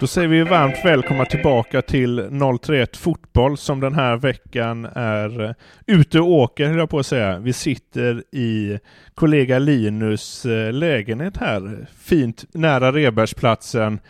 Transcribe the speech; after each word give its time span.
Då 0.00 0.06
säger 0.06 0.28
vi 0.28 0.42
varmt 0.42 0.84
välkomna 0.84 1.24
tillbaka 1.24 1.82
till 1.82 2.40
031 2.62 2.96
Fotboll 2.96 3.56
som 3.56 3.80
den 3.80 3.94
här 3.94 4.16
veckan 4.16 4.84
är 4.94 5.44
eh, 5.44 5.54
ute 5.86 6.20
och 6.20 6.30
åker, 6.30 6.66
höll 6.66 6.78
jag 6.78 6.90
på 6.90 6.98
att 6.98 7.06
säga. 7.06 7.38
Vi 7.38 7.52
sitter 7.52 8.24
i 8.34 8.78
kollega 9.14 9.58
Linus 9.58 10.46
eh, 10.46 10.72
lägenhet 10.72 11.36
här, 11.36 11.86
fint 11.98 12.44
nära 12.52 12.92
Rebergsplatsen. 12.92 14.00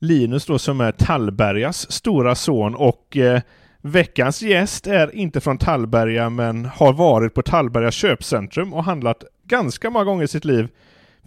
Linus 0.00 0.46
då 0.46 0.58
som 0.58 0.80
är 0.80 0.92
Tallbergas 0.92 1.92
stora 1.92 2.34
son 2.34 2.74
och 2.74 3.16
eh, 3.16 3.40
veckans 3.80 4.42
gäst 4.42 4.86
är 4.86 5.14
inte 5.14 5.40
från 5.40 5.58
Tallberga 5.58 6.30
men 6.30 6.64
har 6.64 6.92
varit 6.92 7.34
på 7.34 7.42
Tallberga 7.42 7.90
köpcentrum 7.90 8.74
och 8.74 8.84
handlat 8.84 9.24
ganska 9.44 9.90
många 9.90 10.04
gånger 10.04 10.24
i 10.24 10.28
sitt 10.28 10.44
liv. 10.44 10.68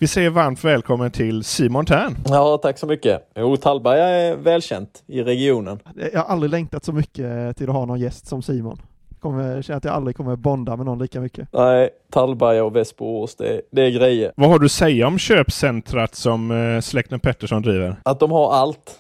Vi 0.02 0.08
säger 0.08 0.30
varmt 0.30 0.64
välkommen 0.64 1.12
till 1.12 1.44
Simon 1.44 1.86
Tern. 1.86 2.16
Ja, 2.26 2.60
tack 2.62 2.78
så 2.78 2.88
mycket. 2.88 3.32
Jo, 3.36 3.58
Tallberga 3.58 4.08
är 4.08 4.36
välkänt 4.36 5.04
i 5.08 5.24
regionen. 5.24 5.80
Jag 6.14 6.20
har 6.20 6.26
aldrig 6.26 6.52
längtat 6.52 6.84
så 6.86 6.94
mycket 6.94 7.58
till 7.58 7.70
att 7.70 7.76
ha 7.76 7.86
någon 7.86 8.00
gäst 8.00 8.28
som 8.28 8.42
Simon. 8.42 8.82
Kommer 9.20 9.62
känna 9.62 9.78
att 9.78 9.84
jag 9.84 9.94
aldrig 9.94 10.16
kommer 10.18 10.36
bonda 10.36 10.76
med 10.76 10.86
någon 10.86 11.00
lika 11.00 11.20
mycket. 11.22 11.48
Nej, 11.54 11.90
Tallberga 12.12 12.64
och 12.64 12.76
Västerås, 12.76 13.36
det, 13.36 13.62
det 13.72 13.82
är 13.82 13.90
grejer. 13.92 14.32
Vad 14.36 14.50
har 14.50 14.60
du 14.60 14.66
att 14.66 14.72
säga 14.72 15.08
om 15.08 15.20
köpcentrat 15.20 16.16
som 16.16 16.52
eh, 16.52 16.82
släkten 16.82 17.20
Pettersson 17.20 17.62
driver? 17.62 17.96
Att 18.04 18.20
de 18.20 18.32
har 18.32 18.54
allt. 18.54 19.00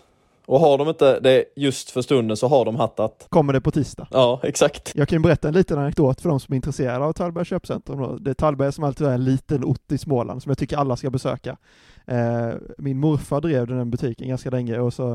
Och 0.49 0.59
har 0.59 0.77
de 0.77 0.89
inte 0.89 1.19
det 1.19 1.45
just 1.55 1.91
för 1.91 2.01
stunden 2.01 2.37
så 2.37 2.47
har 2.47 2.65
de 2.65 2.75
hattat. 2.75 3.27
Kommer 3.29 3.53
det 3.53 3.61
på 3.61 3.71
tisdag? 3.71 4.07
Ja, 4.11 4.39
exakt. 4.43 4.91
Jag 4.95 5.07
kan 5.07 5.15
ju 5.17 5.23
berätta 5.23 5.47
en 5.47 5.53
liten 5.53 5.79
anekdot 5.79 6.21
för 6.21 6.29
de 6.29 6.39
som 6.39 6.53
är 6.53 6.55
intresserade 6.55 7.05
av 7.05 7.13
Tallberga 7.13 7.45
köpcentrum. 7.45 8.23
Det 8.23 8.29
är 8.29 8.33
Tallberga 8.33 8.71
som 8.71 8.83
alltid 8.83 9.07
är 9.07 9.11
en 9.11 9.23
liten 9.23 9.63
ort 9.63 9.91
i 9.91 9.97
Småland 9.97 10.43
som 10.43 10.49
jag 10.49 10.57
tycker 10.57 10.77
alla 10.77 10.95
ska 10.95 11.09
besöka. 11.09 11.57
Eh, 12.05 12.49
min 12.77 12.99
morfar 12.99 13.41
drev 13.41 13.67
den 13.67 13.91
butiken 13.91 14.27
ganska 14.27 14.49
länge 14.49 14.79
och 14.79 14.93
så 14.93 15.13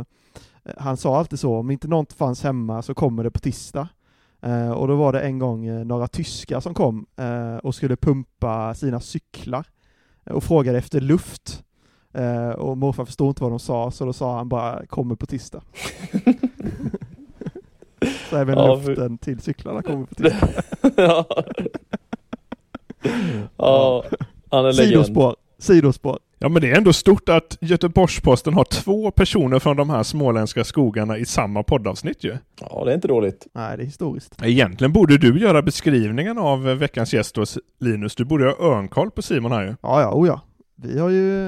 eh, 0.64 0.74
han 0.76 0.96
sa 0.96 1.18
alltid 1.18 1.40
så, 1.40 1.56
om 1.56 1.70
inte 1.70 1.88
något 1.88 2.12
fanns 2.12 2.42
hemma 2.42 2.82
så 2.82 2.94
kommer 2.94 3.24
det 3.24 3.30
på 3.30 3.38
tisdag. 3.38 3.88
Eh, 4.42 4.70
och 4.70 4.88
då 4.88 4.96
var 4.96 5.12
det 5.12 5.20
en 5.20 5.38
gång 5.38 5.86
några 5.86 6.08
tyskar 6.08 6.60
som 6.60 6.74
kom 6.74 7.06
och 7.62 7.74
skulle 7.74 7.96
pumpa 7.96 8.74
sina 8.74 9.00
cyklar 9.00 9.66
och 10.30 10.44
frågade 10.44 10.78
efter 10.78 11.00
luft. 11.00 11.64
Eh, 12.14 12.48
och 12.50 12.78
morfar 12.78 13.04
förstod 13.04 13.28
inte 13.28 13.42
vad 13.42 13.52
de 13.52 13.58
sa, 13.58 13.90
så 13.90 14.04
då 14.04 14.12
sa 14.12 14.36
han 14.36 14.48
bara 14.48 14.86
kommer 14.86 15.14
på 15.14 15.26
tisdag. 15.26 15.62
så 18.30 18.36
även 18.36 18.58
Ja, 18.58 18.80
för- 18.80 18.88
luften 18.88 19.18
till 19.18 19.40
cyklarna 19.40 19.82
kommer 19.82 20.06
på 20.06 20.14
tisdag. 20.14 20.48
ja. 20.96 21.26
ja, 23.56 24.04
han 24.50 24.66
är. 24.66 24.72
Sidospår, 24.72 25.36
sidospår. 25.58 26.18
Ja 26.38 26.48
men 26.48 26.62
det 26.62 26.70
är 26.70 26.76
ändå 26.76 26.92
stort 26.92 27.28
att 27.28 27.58
Göteborgs-Posten 27.60 28.54
har 28.54 28.64
två 28.64 29.10
personer 29.10 29.58
från 29.58 29.76
de 29.76 29.90
här 29.90 30.02
småländska 30.02 30.64
skogarna 30.64 31.18
i 31.18 31.24
samma 31.24 31.62
poddavsnitt 31.62 32.24
ju. 32.24 32.36
Ja, 32.60 32.84
det 32.84 32.90
är 32.90 32.94
inte 32.94 33.08
dåligt. 33.08 33.46
Nej, 33.52 33.76
det 33.76 33.82
är 33.82 33.86
historiskt. 33.86 34.42
Egentligen 34.42 34.92
borde 34.92 35.18
du 35.18 35.38
göra 35.40 35.62
beskrivningen 35.62 36.38
av 36.38 36.62
veckans 36.62 37.14
gäst 37.14 37.34
då, 37.34 37.44
Linus. 37.80 38.14
Du 38.14 38.24
borde 38.24 38.44
ha 38.44 38.52
örnkoll 38.72 39.10
på 39.10 39.22
Simon 39.22 39.52
här 39.52 39.62
ju. 39.62 39.74
Ja, 39.82 40.00
ja, 40.00 40.12
oh 40.12 40.26
ja. 40.26 40.40
Vi 40.76 40.98
har 40.98 41.08
ju, 41.08 41.38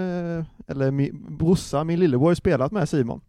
eller 0.69 0.91
min 0.91 1.27
brorsa, 1.29 1.85
min 1.85 2.01
lillebror 2.01 2.27
har 2.27 2.33
ju 2.33 2.37
spelat 2.37 2.73
med 2.73 2.89
Simon. 2.89 3.21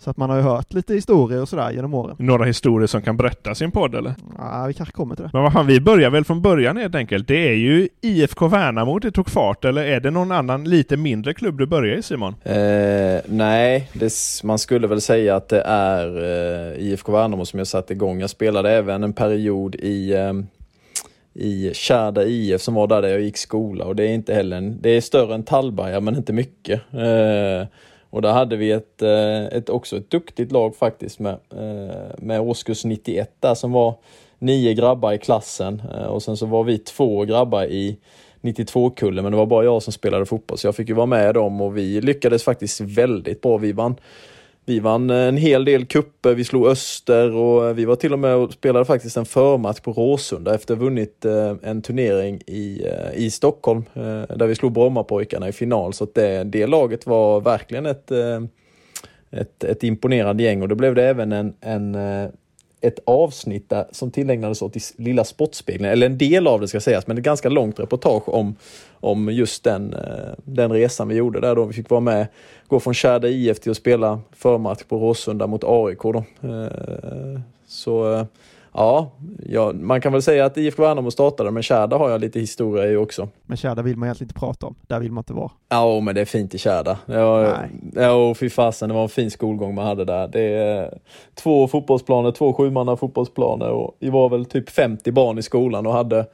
Så 0.00 0.10
att 0.10 0.16
man 0.16 0.30
har 0.30 0.36
ju 0.36 0.42
hört 0.42 0.72
lite 0.72 0.94
historier 0.94 1.42
och 1.42 1.48
sådär 1.48 1.70
genom 1.70 1.94
åren. 1.94 2.16
Några 2.18 2.44
historier 2.44 2.86
som 2.86 3.02
kan 3.02 3.16
berättas 3.16 3.62
i 3.62 3.64
en 3.64 3.70
podd 3.70 3.94
eller? 3.94 4.14
Ja, 4.38 4.64
vi 4.66 4.74
kanske 4.74 4.92
kommer 4.92 5.14
till 5.16 5.24
det. 5.24 5.30
Men 5.32 5.42
vad 5.42 5.52
fan, 5.52 5.66
vi 5.66 5.80
börjar 5.80 6.10
väl 6.10 6.24
från 6.24 6.42
början 6.42 6.76
helt 6.76 6.94
enkelt. 6.94 7.28
Det 7.28 7.48
är 7.48 7.54
ju 7.54 7.88
IFK 8.00 8.48
Värnamo 8.48 8.98
det 8.98 9.10
tog 9.10 9.30
fart, 9.30 9.64
eller 9.64 9.84
är 9.84 10.00
det 10.00 10.10
någon 10.10 10.32
annan 10.32 10.64
lite 10.64 10.96
mindre 10.96 11.34
klubb 11.34 11.58
du 11.58 11.66
börjar 11.66 11.96
i 11.96 12.02
Simon? 12.02 12.34
Eh, 12.42 13.20
nej, 13.26 13.90
det, 13.92 14.12
man 14.44 14.58
skulle 14.58 14.86
väl 14.86 15.00
säga 15.00 15.36
att 15.36 15.48
det 15.48 15.60
är 15.60 16.06
eh, 16.76 16.86
IFK 16.86 17.12
Värnamo 17.12 17.44
som 17.44 17.58
jag 17.58 17.66
satte 17.66 17.92
igång. 17.92 18.20
Jag 18.20 18.30
spelade 18.30 18.70
även 18.70 19.04
en 19.04 19.12
period 19.12 19.74
i, 19.74 20.12
eh, 20.12 20.32
i 21.38 21.70
Kärda 21.74 22.24
IF 22.24 22.60
som 22.60 22.74
var 22.74 22.86
där, 22.86 23.02
där 23.02 23.08
jag 23.08 23.20
gick 23.20 23.36
skola 23.36 23.84
och 23.84 23.96
det 23.96 24.04
är 24.04 24.14
inte 24.14 24.34
heller 24.34 24.56
en, 24.56 24.78
det 24.80 24.90
är 24.90 25.00
större 25.00 25.34
än 25.34 25.42
Tallberga 25.42 26.00
men 26.00 26.16
inte 26.16 26.32
mycket. 26.32 26.80
Eh, 26.92 27.68
och 28.10 28.22
där 28.22 28.32
hade 28.32 28.56
vi 28.56 28.72
ett, 28.72 29.02
eh, 29.02 29.46
ett, 29.46 29.68
också 29.68 29.96
ett 29.96 30.10
duktigt 30.10 30.52
lag 30.52 30.76
faktiskt 30.76 31.18
med, 31.18 31.36
eh, 31.50 32.14
med 32.18 32.40
årskurs 32.40 32.84
91 32.84 33.36
där 33.40 33.54
som 33.54 33.72
var 33.72 33.94
nio 34.38 34.74
grabbar 34.74 35.12
i 35.12 35.18
klassen 35.18 35.82
eh, 35.94 36.06
och 36.06 36.22
sen 36.22 36.36
så 36.36 36.46
var 36.46 36.64
vi 36.64 36.78
två 36.78 37.24
grabbar 37.24 37.64
i 37.64 37.98
92-kullen 38.40 39.22
men 39.22 39.32
det 39.32 39.38
var 39.38 39.46
bara 39.46 39.64
jag 39.64 39.82
som 39.82 39.92
spelade 39.92 40.26
fotboll 40.26 40.58
så 40.58 40.66
jag 40.66 40.76
fick 40.76 40.88
ju 40.88 40.94
vara 40.94 41.06
med 41.06 41.34
dem 41.34 41.60
och 41.60 41.76
vi 41.76 42.00
lyckades 42.00 42.44
faktiskt 42.44 42.80
väldigt 42.80 43.40
bra. 43.40 43.56
Vi 43.56 43.72
vann, 43.72 43.96
vi 44.68 44.80
vann 44.80 45.10
en 45.10 45.36
hel 45.36 45.64
del 45.64 45.86
kupper, 45.86 46.34
vi 46.34 46.44
slog 46.44 46.66
Öster 46.66 47.34
och 47.34 47.68
eh, 47.68 47.74
vi 47.74 47.84
var 47.84 47.96
till 47.96 48.12
och 48.12 48.18
med 48.18 48.34
och 48.34 48.52
spelade 48.52 48.84
faktiskt 48.84 49.16
en 49.16 49.24
förmatch 49.24 49.80
på 49.80 49.92
Råsunda 49.92 50.54
efter 50.54 50.74
att 50.74 50.80
ha 50.80 50.84
vunnit 50.84 51.24
eh, 51.24 51.54
en 51.62 51.82
turnering 51.82 52.40
i, 52.46 52.86
eh, 52.86 53.24
i 53.24 53.30
Stockholm 53.30 53.84
där 54.28 54.46
vi 54.46 54.54
slog 54.54 54.72
Brommapojkarna 54.72 55.48
i 55.48 55.52
final. 55.52 55.92
Så 55.92 56.04
att 56.04 56.14
det, 56.14 56.44
det 56.44 56.66
laget 56.66 57.06
var 57.06 57.40
verkligen 57.40 57.86
ett, 57.86 58.10
ett, 59.30 59.64
ett 59.64 59.82
imponerande 59.82 60.42
gäng 60.42 60.62
och 60.62 60.68
då 60.68 60.74
blev 60.74 60.94
det 60.94 61.04
även 61.04 61.32
en, 61.32 61.54
en 61.60 61.96
ett 62.80 62.98
avsnitt 63.04 63.68
där, 63.68 63.86
som 63.90 64.10
tillägnades 64.10 64.62
åt 64.62 64.76
Lilla 64.96 65.24
Sportspegeln, 65.24 65.84
eller 65.84 66.06
en 66.06 66.18
del 66.18 66.46
av 66.46 66.60
det 66.60 66.68
ska 66.68 66.80
sägas, 66.80 67.06
men 67.06 67.18
ett 67.18 67.24
ganska 67.24 67.48
långt 67.48 67.80
reportage 67.80 68.28
om, 68.28 68.56
om 69.00 69.28
just 69.32 69.64
den, 69.64 69.94
eh, 69.94 70.34
den 70.44 70.72
resan 70.72 71.08
vi 71.08 71.14
gjorde 71.14 71.40
där 71.40 71.54
då. 71.54 71.64
Vi 71.64 71.72
fick 71.72 71.90
vara 71.90 72.00
med, 72.00 72.26
gå 72.68 72.80
från 72.80 72.94
Kärda 72.94 73.28
IF 73.28 73.60
till 73.60 73.70
att 73.70 73.76
spela 73.76 74.20
förmatch 74.32 74.82
på 74.88 74.98
Råsunda 74.98 75.46
mot 75.46 75.64
AIK 75.64 76.02
då. 76.02 76.24
Eh, 76.42 77.40
så 77.66 78.12
eh, 78.12 78.24
ja, 78.72 79.10
ja, 79.46 79.72
man 79.72 80.00
kan 80.00 80.12
väl 80.12 80.22
säga 80.22 80.44
att 80.44 80.56
IFK 80.56 80.82
Värnamo 80.82 81.10
startade, 81.10 81.50
men 81.50 81.62
Kärda 81.62 81.96
har 81.96 82.10
jag 82.10 82.20
lite 82.20 82.40
historia 82.40 82.86
i 82.86 82.96
också. 82.96 83.28
Men 83.46 83.56
Kärda 83.56 83.82
vill 83.82 83.96
man 83.96 84.06
egentligen 84.06 84.28
inte 84.28 84.40
prata 84.40 84.66
om. 84.66 84.74
Där 84.86 85.00
vill 85.00 85.12
man 85.12 85.20
inte 85.20 85.32
vara. 85.32 85.50
Ja, 85.68 86.00
men 86.00 86.14
det 86.14 86.20
är 86.20 86.24
fint 86.24 86.54
i 86.54 86.58
Kärda. 86.58 86.98
Ja, 87.06 87.54
ja 87.94 88.34
fy 88.34 88.50
fasen, 88.50 88.88
det 88.88 88.94
var 88.94 89.02
en 89.02 89.08
fin 89.08 89.30
skolgång 89.30 89.74
man 89.74 89.86
hade 89.86 90.04
där. 90.04 90.28
Det 90.28 90.54
är 90.54 90.98
två 91.34 91.68
fotbollsplaner, 91.68 92.30
två 92.30 92.52
sjumanna 92.52 92.96
fotbollsplaner 92.96 93.70
och 93.70 93.96
vi 93.98 94.10
var 94.10 94.28
väl 94.28 94.44
typ 94.44 94.70
50 94.70 95.12
barn 95.12 95.38
i 95.38 95.42
skolan 95.42 95.86
och 95.86 95.92
hade 95.92 96.26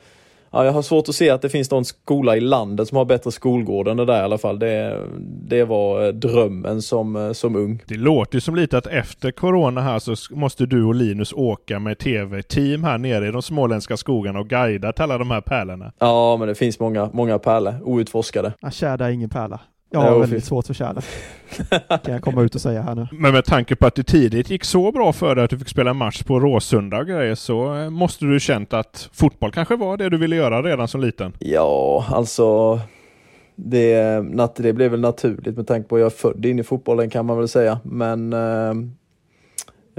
Ja, 0.54 0.64
jag 0.64 0.72
har 0.72 0.82
svårt 0.82 1.08
att 1.08 1.14
se 1.14 1.30
att 1.30 1.42
det 1.42 1.48
finns 1.48 1.70
någon 1.70 1.84
skola 1.84 2.36
i 2.36 2.40
landet 2.40 2.88
som 2.88 2.96
har 2.98 3.04
bättre 3.04 3.30
skolgård 3.30 3.88
än 3.88 3.96
det 3.96 4.04
där 4.04 4.20
i 4.20 4.24
alla 4.24 4.38
fall. 4.38 4.58
Det, 4.58 5.00
det 5.48 5.64
var 5.64 6.12
drömmen 6.12 6.82
som, 6.82 7.34
som 7.34 7.56
ung. 7.56 7.82
Det 7.86 7.96
låter 7.96 8.34
ju 8.34 8.40
som 8.40 8.54
lite 8.54 8.78
att 8.78 8.86
efter 8.86 9.30
corona 9.30 9.80
här 9.80 9.98
så 9.98 10.34
måste 10.34 10.66
du 10.66 10.84
och 10.84 10.94
Linus 10.94 11.32
åka 11.32 11.78
med 11.78 11.98
tv-team 11.98 12.84
här 12.84 12.98
nere 12.98 13.28
i 13.28 13.30
de 13.30 13.42
småländska 13.42 13.96
skogarna 13.96 14.38
och 14.38 14.48
guida 14.48 14.92
till 14.92 15.02
alla 15.02 15.18
de 15.18 15.30
här 15.30 15.40
pärlorna. 15.40 15.92
Ja, 15.98 16.36
men 16.36 16.48
det 16.48 16.54
finns 16.54 16.80
många, 16.80 17.10
många 17.12 17.38
pärlor, 17.38 17.74
outforskade. 17.82 18.52
Ja, 18.60 18.70
Kärda 18.70 19.06
är 19.06 19.10
ingen 19.10 19.30
pärla. 19.30 19.60
Jag 20.02 20.10
har 20.10 20.20
väldigt 20.20 20.44
svårt 20.44 20.66
för 20.66 20.74
Kärda. 20.74 21.00
kan 21.88 22.14
jag 22.14 22.22
komma 22.22 22.42
ut 22.42 22.54
och 22.54 22.60
säga 22.60 22.82
här 22.82 22.94
nu. 22.94 23.08
Men 23.12 23.32
med 23.32 23.44
tanke 23.44 23.76
på 23.76 23.86
att 23.86 23.94
det 23.94 24.02
tidigt 24.02 24.50
gick 24.50 24.64
så 24.64 24.92
bra 24.92 25.12
för 25.12 25.34
dig 25.34 25.44
att 25.44 25.50
du 25.50 25.58
fick 25.58 25.68
spela 25.68 25.94
match 25.94 26.22
på 26.22 26.40
Råsunda 26.40 26.98
och 26.98 27.06
grejer 27.06 27.34
så 27.34 27.74
eh, 27.74 27.90
måste 27.90 28.24
du 28.24 28.40
känt 28.40 28.72
att 28.72 29.08
fotboll 29.12 29.52
kanske 29.52 29.76
var 29.76 29.96
det 29.96 30.08
du 30.08 30.16
ville 30.18 30.36
göra 30.36 30.62
redan 30.62 30.88
som 30.88 31.00
liten. 31.00 31.32
Ja, 31.38 32.06
alltså 32.10 32.80
det, 33.56 33.96
nat- 34.20 34.62
det 34.62 34.72
blev 34.72 34.90
väl 34.90 35.00
naturligt 35.00 35.56
med 35.56 35.66
tanke 35.66 35.88
på 35.88 35.94
att 35.96 36.00
jag 36.00 36.06
är 36.06 36.10
född 36.16 36.46
in 36.46 36.58
i 36.58 36.62
fotbollen 36.62 37.10
kan 37.10 37.26
man 37.26 37.38
väl 37.38 37.48
säga. 37.48 37.80
Men 37.84 38.32
eh, 38.32 38.70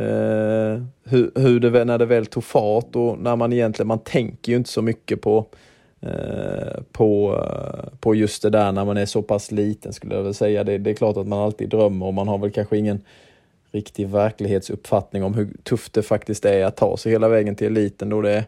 eh, 0.05 0.81
hur, 1.03 1.31
hur 1.35 1.59
det, 1.59 1.85
när 1.85 1.97
det 1.97 2.05
väl 2.05 2.25
tog 2.25 2.43
fart 2.43 2.95
och 2.95 3.19
när 3.19 3.35
man 3.35 3.53
egentligen, 3.53 3.87
man 3.87 3.99
tänker 3.99 4.51
ju 4.51 4.57
inte 4.57 4.69
så 4.69 4.81
mycket 4.81 5.21
på 5.21 5.45
Eh, 6.05 6.81
på, 6.91 7.39
på 7.99 8.15
just 8.15 8.41
det 8.41 8.49
där 8.49 8.71
när 8.71 8.85
man 8.85 8.97
är 8.97 9.05
så 9.05 9.21
pass 9.21 9.51
liten 9.51 9.93
skulle 9.93 10.15
jag 10.15 10.23
väl 10.23 10.33
säga. 10.33 10.63
Det, 10.63 10.77
det 10.77 10.89
är 10.89 10.93
klart 10.93 11.17
att 11.17 11.27
man 11.27 11.39
alltid 11.39 11.69
drömmer 11.69 12.05
och 12.05 12.13
man 12.13 12.27
har 12.27 12.37
väl 12.37 12.51
kanske 12.51 12.77
ingen 12.77 13.01
riktig 13.71 14.07
verklighetsuppfattning 14.07 15.23
om 15.23 15.33
hur 15.33 15.49
tufft 15.63 15.93
det 15.93 16.01
faktiskt 16.01 16.45
är 16.45 16.65
att 16.65 16.77
ta 16.77 16.97
sig 16.97 17.11
hela 17.11 17.27
vägen 17.27 17.55
till 17.55 17.67
eliten 17.67 18.09
då 18.09 18.21
det 18.21 18.31
är 18.31 18.45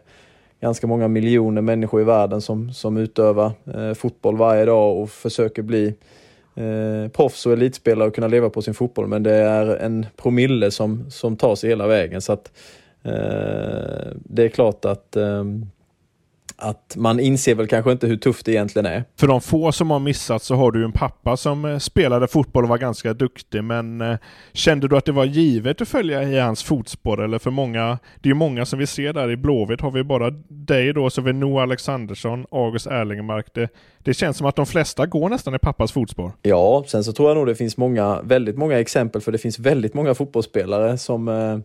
ganska 0.60 0.86
många 0.86 1.08
miljoner 1.08 1.62
människor 1.62 2.00
i 2.00 2.04
världen 2.04 2.40
som, 2.40 2.72
som 2.72 2.96
utövar 2.96 3.52
eh, 3.74 3.94
fotboll 3.94 4.36
varje 4.36 4.64
dag 4.64 4.96
och 4.96 5.10
försöker 5.10 5.62
bli 5.62 5.94
eh, 6.54 7.10
proffs 7.12 7.46
och 7.46 7.52
elitspelare 7.52 8.08
och 8.08 8.14
kunna 8.14 8.28
leva 8.28 8.50
på 8.50 8.62
sin 8.62 8.74
fotboll. 8.74 9.06
Men 9.06 9.22
det 9.22 9.34
är 9.34 9.66
en 9.76 10.06
promille 10.16 10.70
som, 10.70 11.10
som 11.10 11.36
tar 11.36 11.54
sig 11.54 11.70
hela 11.70 11.86
vägen. 11.86 12.20
Så 12.20 12.32
att 12.32 12.52
eh, 13.02 14.12
det 14.14 14.44
är 14.44 14.48
klart 14.48 14.84
att 14.84 15.16
ehm, 15.16 15.66
att 16.58 16.96
man 16.96 17.20
inser 17.20 17.54
väl 17.54 17.66
kanske 17.66 17.92
inte 17.92 18.06
hur 18.06 18.16
tufft 18.16 18.46
det 18.46 18.52
egentligen 18.52 18.86
är. 18.86 19.04
För 19.16 19.26
de 19.26 19.40
få 19.40 19.72
som 19.72 19.90
har 19.90 19.98
missat 19.98 20.42
så 20.42 20.54
har 20.54 20.72
du 20.72 20.84
en 20.84 20.92
pappa 20.92 21.36
som 21.36 21.64
eh, 21.64 21.78
spelade 21.78 22.28
fotboll 22.28 22.64
och 22.64 22.68
var 22.68 22.78
ganska 22.78 23.14
duktig 23.14 23.64
men 23.64 24.00
eh, 24.00 24.16
kände 24.52 24.88
du 24.88 24.96
att 24.96 25.04
det 25.04 25.12
var 25.12 25.24
givet 25.24 25.80
att 25.80 25.88
följa 25.88 26.22
i 26.22 26.38
hans 26.38 26.62
fotspår 26.62 27.24
eller 27.24 27.38
för 27.38 27.50
många, 27.50 27.98
det 28.20 28.28
är 28.28 28.30
ju 28.30 28.34
många 28.34 28.66
som 28.66 28.78
vi 28.78 28.86
ser 28.86 29.12
där 29.12 29.30
i 29.30 29.36
Blåvitt 29.36 29.80
har 29.80 29.90
vi 29.90 30.04
bara 30.04 30.30
dig 30.48 30.92
då, 30.92 31.10
så 31.10 31.20
har 31.20 31.26
vi 31.26 31.32
Noah 31.32 31.62
Alexandersson, 31.62 32.46
August 32.50 32.86
Erlingemark. 32.86 33.46
Det, 33.54 33.68
det 33.98 34.14
känns 34.14 34.36
som 34.36 34.46
att 34.46 34.56
de 34.56 34.66
flesta 34.66 35.06
går 35.06 35.28
nästan 35.28 35.54
i 35.54 35.58
pappas 35.58 35.92
fotspår. 35.92 36.32
Ja, 36.42 36.84
sen 36.86 37.04
så 37.04 37.12
tror 37.12 37.28
jag 37.28 37.36
nog 37.36 37.46
det 37.46 37.54
finns 37.54 37.76
många, 37.76 38.22
väldigt 38.22 38.58
många 38.58 38.78
exempel 38.78 39.20
för 39.20 39.32
det 39.32 39.38
finns 39.38 39.58
väldigt 39.58 39.94
många 39.94 40.14
fotbollsspelare 40.14 40.98
som 40.98 41.28
eh, 41.28 41.58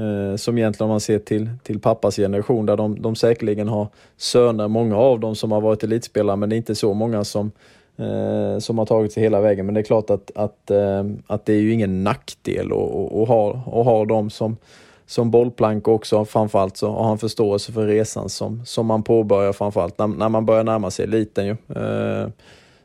Eh, 0.00 0.36
som 0.36 0.58
egentligen 0.58 0.84
om 0.84 0.90
man 0.90 1.00
ser 1.00 1.18
till, 1.18 1.50
till 1.62 1.80
pappas 1.80 2.16
generation 2.16 2.66
där 2.66 2.76
de, 2.76 3.02
de 3.02 3.16
säkerligen 3.16 3.68
har 3.68 3.88
söner, 4.16 4.68
många 4.68 4.96
av 4.96 5.20
dem 5.20 5.36
som 5.36 5.52
har 5.52 5.60
varit 5.60 5.82
elitspelare 5.82 6.36
men 6.36 6.48
det 6.48 6.54
är 6.54 6.58
inte 6.58 6.74
så 6.74 6.94
många 6.94 7.24
som, 7.24 7.52
eh, 7.96 8.58
som 8.58 8.78
har 8.78 8.86
tagit 8.86 9.12
sig 9.12 9.22
hela 9.22 9.40
vägen. 9.40 9.66
Men 9.66 9.74
det 9.74 9.80
är 9.80 9.84
klart 9.84 10.10
att, 10.10 10.30
att, 10.34 10.70
eh, 10.70 11.04
att 11.26 11.46
det 11.46 11.52
är 11.52 11.60
ju 11.60 11.72
ingen 11.72 12.04
nackdel 12.04 12.66
att, 12.66 12.72
och, 12.72 13.20
och 13.20 13.28
ha, 13.28 13.62
och 13.66 13.84
ha 13.84 14.04
dem 14.04 14.30
som, 14.30 14.56
som 15.06 15.30
bollplank 15.30 15.88
också. 15.88 16.24
Framförallt 16.24 16.76
så 16.76 16.90
har 16.90 17.04
han 17.04 17.18
förståelse 17.18 17.72
för 17.72 17.86
resan 17.86 18.28
som, 18.28 18.64
som 18.64 18.86
man 18.86 19.02
påbörjar 19.02 19.52
framförallt 19.52 19.98
när, 19.98 20.06
när 20.06 20.28
man 20.28 20.46
börjar 20.46 20.64
närma 20.64 20.90
sig 20.90 21.04
eliten. 21.04 21.46
Ju. 21.46 21.56
Eh, 21.76 22.28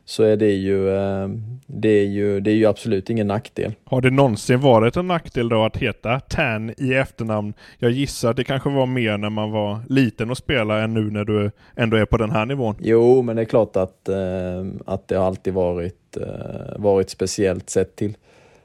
så 0.08 0.22
är 0.22 0.36
det 0.36 0.52
ju, 0.52 0.88
eh, 0.96 1.28
det 1.66 1.88
är 1.88 2.04
ju, 2.04 2.40
det 2.40 2.50
är 2.50 2.54
ju 2.54 2.66
absolut 2.66 3.10
ingen 3.10 3.26
nackdel. 3.26 3.74
Har 3.84 4.00
det 4.00 4.10
någonsin 4.10 4.60
varit 4.60 4.96
en 4.96 5.06
nackdel 5.06 5.48
då 5.48 5.64
att 5.64 5.76
heta 5.76 6.20
Tan 6.20 6.74
i 6.78 6.94
efternamn? 6.94 7.54
Jag 7.78 7.90
gissar 7.90 8.30
att 8.30 8.36
det 8.36 8.44
kanske 8.44 8.70
var 8.70 8.86
mer 8.86 9.18
när 9.18 9.30
man 9.30 9.50
var 9.50 9.78
liten 9.88 10.30
och 10.30 10.38
spelade 10.38 10.82
än 10.82 10.94
nu 10.94 11.10
när 11.10 11.24
du 11.24 11.50
ändå 11.76 11.96
är 11.96 12.04
på 12.04 12.16
den 12.16 12.30
här 12.30 12.46
nivån. 12.46 12.74
Jo, 12.80 13.22
men 13.22 13.36
det 13.36 13.42
är 13.42 13.46
klart 13.46 13.76
att, 13.76 14.08
eh, 14.08 14.64
att 14.86 15.08
det 15.08 15.16
har 15.16 15.26
alltid 15.26 15.54
varit, 15.54 16.16
eh, 16.16 16.78
varit 16.78 17.10
speciellt 17.10 17.70
sett 17.70 17.96
till, 17.96 18.16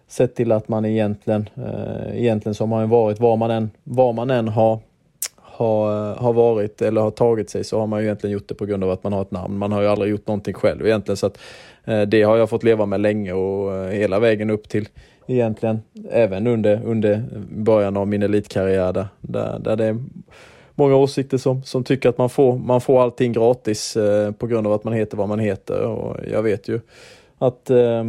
sett 0.08 0.36
till 0.36 0.52
att 0.52 0.68
man 0.68 0.86
egentligen, 0.86 1.50
eh, 1.56 2.20
egentligen 2.22 2.56
så 2.56 2.66
har 2.66 2.88
varit, 2.88 3.20
var 3.20 3.38
man 3.38 3.52
än, 3.52 3.70
var 3.84 4.14
man 4.14 4.30
än 4.30 4.48
har, 4.48 4.80
har, 5.62 6.16
har 6.16 6.34
varit 6.34 6.82
eller 6.82 7.02
har 7.02 7.12
tagit 7.12 7.50
sig 7.50 7.64
så 7.64 7.80
har 7.80 7.88
man 7.88 8.00
ju 8.00 8.06
egentligen 8.06 8.34
gjort 8.34 8.48
det 8.48 8.56
på 8.56 8.66
grund 8.66 8.84
av 8.84 8.92
att 8.92 9.04
man 9.04 9.14
har 9.14 9.22
ett 9.22 9.32
namn. 9.32 9.58
Man 9.58 9.72
har 9.72 9.82
ju 9.82 9.88
aldrig 9.88 10.12
gjort 10.12 10.28
någonting 10.28 10.54
själv 10.54 10.86
egentligen 10.86 11.18
så 11.18 11.28
att 11.28 11.38
eh, 11.86 12.02
det 12.02 12.24
har 12.24 12.38
jag 12.38 12.50
fått 12.50 12.64
leva 12.64 12.86
med 12.86 13.02
länge 13.02 13.34
och 13.34 13.76
eh, 13.76 13.92
hela 13.92 14.20
vägen 14.20 14.50
upp 14.50 14.70
till 14.70 14.88
egentligen 15.28 15.82
även 16.10 16.48
under, 16.48 16.82
under 16.86 17.24
början 17.50 17.98
av 17.98 18.08
min 18.08 18.24
elitkarriär 18.24 18.94
där, 18.94 19.08
där, 19.22 19.60
där 19.60 19.76
det 19.76 19.86
är 19.86 19.98
många 20.76 20.96
åsikter 20.96 21.38
som, 21.38 21.64
som 21.64 21.84
tycker 21.84 22.10
att 22.10 22.18
man 22.18 22.30
får, 22.30 22.58
man 22.58 22.82
får 22.82 23.02
allting 23.02 23.34
gratis 23.34 23.98
eh, 23.98 24.32
på 24.32 24.48
grund 24.48 24.68
av 24.68 24.74
att 24.74 24.84
man 24.84 24.94
heter 24.94 25.18
vad 25.18 25.30
man 25.30 25.40
heter 25.40 25.82
och 25.82 26.18
jag 26.32 26.44
vet 26.44 26.68
ju 26.68 26.80
att 27.38 27.70
eh, 27.70 28.04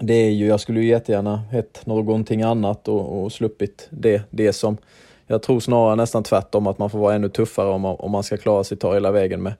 det 0.00 0.14
är 0.14 0.30
ju, 0.30 0.46
jag 0.46 0.60
skulle 0.60 0.80
ju 0.80 0.88
jättegärna 0.88 1.36
hett 1.36 1.86
någonting 1.86 2.42
annat 2.42 2.88
och, 2.88 3.22
och 3.22 3.32
sluppit 3.32 3.88
det, 3.90 4.22
det 4.30 4.52
som 4.52 4.76
jag 5.26 5.42
tror 5.42 5.60
snarare 5.60 5.96
nästan 5.96 6.22
tvärtom 6.22 6.66
att 6.66 6.78
man 6.78 6.90
får 6.90 6.98
vara 6.98 7.14
ännu 7.14 7.28
tuffare 7.28 7.68
om 7.68 7.80
man, 7.80 7.96
om 7.98 8.10
man 8.10 8.22
ska 8.22 8.36
klara 8.36 8.64
sig 8.64 8.76
ta 8.76 8.94
hela 8.94 9.10
vägen 9.10 9.42
med, 9.42 9.52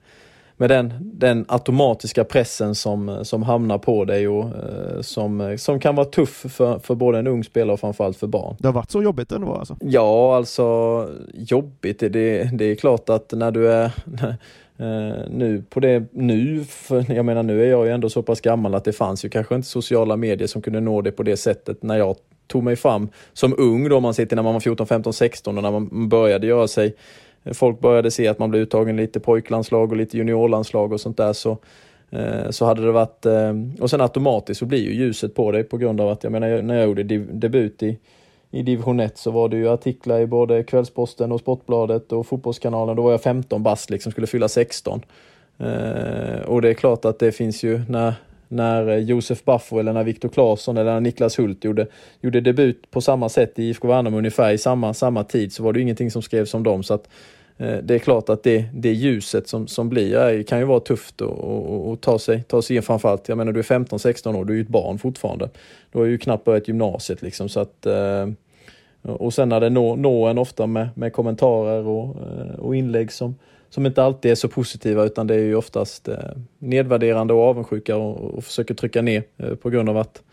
med 0.57 0.69
den, 0.69 0.93
den 0.99 1.45
automatiska 1.47 2.23
pressen 2.23 2.75
som, 2.75 3.25
som 3.25 3.43
hamnar 3.43 3.77
på 3.77 4.05
dig 4.05 4.27
och 4.27 4.43
eh, 4.43 5.01
som, 5.01 5.57
som 5.59 5.79
kan 5.79 5.95
vara 5.95 6.05
tuff 6.05 6.45
för, 6.49 6.79
för 6.79 6.95
både 6.95 7.19
en 7.19 7.27
ung 7.27 7.43
spelare 7.43 7.73
och 7.73 7.79
framförallt 7.79 8.17
för 8.17 8.27
barn. 8.27 8.55
Det 8.59 8.67
har 8.67 8.73
varit 8.73 8.91
så 8.91 9.03
jobbigt 9.03 9.31
ändå 9.31 9.55
alltså? 9.55 9.77
Ja, 9.79 10.35
alltså 10.35 11.09
jobbigt. 11.33 11.99
Det, 11.99 12.49
det 12.53 12.65
är 12.65 12.75
klart 12.75 13.09
att 13.09 13.31
när 13.31 13.51
du 13.51 13.71
är 13.71 13.85
eh, 14.77 15.29
nu 15.29 15.63
på 15.69 15.79
det 15.79 16.03
nu, 16.11 16.63
för 16.63 17.13
jag 17.13 17.25
menar 17.25 17.43
nu 17.43 17.63
är 17.63 17.69
jag 17.69 17.85
ju 17.85 17.91
ändå 17.91 18.09
så 18.09 18.21
pass 18.21 18.41
gammal 18.41 18.75
att 18.75 18.83
det 18.83 18.93
fanns 18.93 19.25
ju 19.25 19.29
kanske 19.29 19.55
inte 19.55 19.67
sociala 19.67 20.17
medier 20.17 20.47
som 20.47 20.61
kunde 20.61 20.79
nå 20.79 21.01
det 21.01 21.11
på 21.11 21.23
det 21.23 21.37
sättet 21.37 21.83
när 21.83 21.97
jag 21.97 22.15
tog 22.47 22.63
mig 22.63 22.75
fram 22.75 23.09
som 23.33 23.55
ung 23.57 23.89
då, 23.89 23.97
om 23.97 24.03
man 24.03 24.13
sitter 24.13 24.35
när 24.35 24.43
man 24.43 24.53
var 24.53 24.59
14, 24.59 24.87
15, 24.87 25.13
16 25.13 25.57
och 25.57 25.63
när 25.63 25.71
man 25.71 26.09
började 26.09 26.47
göra 26.47 26.67
sig 26.67 26.95
Folk 27.51 27.79
började 27.79 28.11
se 28.11 28.27
att 28.27 28.39
man 28.39 28.49
blev 28.49 28.61
uttagen 28.63 28.95
lite 28.95 29.19
pojklandslag 29.19 29.91
och 29.91 29.97
lite 29.97 30.17
juniorlandslag 30.17 30.93
och 30.93 31.01
sånt 31.01 31.17
där 31.17 31.33
så 31.33 31.57
eh, 32.11 32.49
så 32.49 32.65
hade 32.65 32.85
det 32.85 32.91
varit, 32.91 33.25
eh, 33.25 33.53
och 33.81 33.89
sen 33.89 34.01
automatiskt 34.01 34.59
så 34.59 34.65
blir 34.65 34.83
ju 34.83 34.93
ljuset 34.93 35.35
på 35.35 35.51
dig 35.51 35.63
på 35.63 35.77
grund 35.77 36.01
av 36.01 36.09
att 36.09 36.23
jag 36.23 36.31
menar 36.31 36.61
när 36.61 36.75
jag 36.75 36.85
gjorde 36.85 37.03
debut 37.17 37.83
i, 37.83 37.97
i 38.51 38.61
division 38.61 38.99
1 38.99 39.17
så 39.17 39.31
var 39.31 39.49
det 39.49 39.57
ju 39.57 39.69
artiklar 39.69 40.19
i 40.19 40.27
både 40.27 40.63
Kvällsposten 40.63 41.31
och 41.31 41.39
Sportbladet 41.39 42.11
och 42.11 42.27
Fotbollskanalen. 42.27 42.95
Då 42.95 43.01
var 43.01 43.11
jag 43.11 43.21
15 43.21 43.63
bast 43.63 43.89
liksom, 43.89 44.11
skulle 44.11 44.27
fylla 44.27 44.47
16. 44.47 45.01
Eh, 45.57 46.41
och 46.45 46.61
det 46.61 46.69
är 46.69 46.73
klart 46.73 47.05
att 47.05 47.19
det 47.19 47.31
finns 47.31 47.63
ju 47.63 47.81
när, 47.89 48.13
när 48.53 48.87
eh, 48.87 48.97
Josef 48.97 49.43
Baffo 49.43 49.79
eller 49.79 49.93
när 49.93 50.03
Viktor 50.03 50.29
Claesson 50.29 50.77
eller 50.77 50.93
när 50.93 50.99
Niklas 50.99 51.39
Hult 51.39 51.63
gjorde, 51.63 51.87
gjorde 52.21 52.41
debut 52.41 52.91
på 52.91 53.01
samma 53.01 53.29
sätt 53.29 53.59
i 53.59 53.63
IFK 53.63 53.87
Värnamo 53.87 54.17
ungefär 54.17 54.51
i 54.51 54.57
samma, 54.57 54.93
samma 54.93 55.23
tid 55.23 55.53
så 55.53 55.63
var 55.63 55.73
det 55.73 55.81
ingenting 55.81 56.11
som 56.11 56.21
skrevs 56.21 56.53
om 56.53 56.63
dem. 56.63 56.83
Så 56.83 56.93
att, 56.93 57.09
eh, 57.57 57.77
det 57.77 57.95
är 57.95 57.99
klart 57.99 58.29
att 58.29 58.43
det, 58.43 58.65
det 58.73 58.93
ljuset 58.93 59.47
som, 59.47 59.67
som 59.67 59.89
blir 59.89 60.15
är, 60.15 60.43
kan 60.43 60.59
ju 60.59 60.65
vara 60.65 60.79
tufft 60.79 61.21
att 61.21 61.27
och, 61.27 61.91
och 61.91 62.01
ta, 62.01 62.19
sig, 62.19 62.43
ta 62.43 62.61
sig 62.61 62.75
in 62.75 62.83
framförallt. 62.83 63.29
Jag 63.29 63.37
menar 63.37 63.51
du 63.51 63.59
är 63.59 63.63
15-16 63.63 64.35
år, 64.35 64.45
du 64.45 64.53
är 64.53 64.57
ju 64.57 64.63
ett 64.63 64.67
barn 64.67 64.99
fortfarande. 64.99 65.49
Du 65.91 65.99
har 65.99 66.05
ju 66.05 66.17
knappt 66.17 66.45
börjat 66.45 66.67
gymnasiet 66.67 67.21
liksom 67.21 67.49
så 67.49 67.59
att 67.59 67.85
eh, 67.85 68.27
och 69.03 69.33
sen 69.33 69.49
när 69.49 69.59
det 69.59 69.69
når, 69.69 69.97
når 69.97 70.29
en 70.29 70.37
ofta 70.37 70.67
med, 70.67 70.89
med 70.95 71.13
kommentarer 71.13 71.87
och, 71.87 72.15
eh, 72.21 72.59
och 72.59 72.75
inlägg 72.75 73.11
som, 73.11 73.35
som 73.73 73.85
inte 73.85 74.03
alltid 74.03 74.31
är 74.31 74.35
så 74.35 74.47
positiva 74.47 75.03
utan 75.03 75.27
det 75.27 75.35
är 75.35 75.39
ju 75.39 75.55
oftast 75.55 76.07
eh, 76.07 76.17
nedvärderande 76.59 77.33
och 77.33 77.41
avundsjuka 77.41 77.97
och, 77.97 78.17
och 78.17 78.43
försöker 78.43 78.73
trycka 78.73 79.01
ner 79.01 79.23
eh, 79.37 79.55
på 79.55 79.69
grund 79.69 79.89
av 79.89 79.97
att 79.97 80.23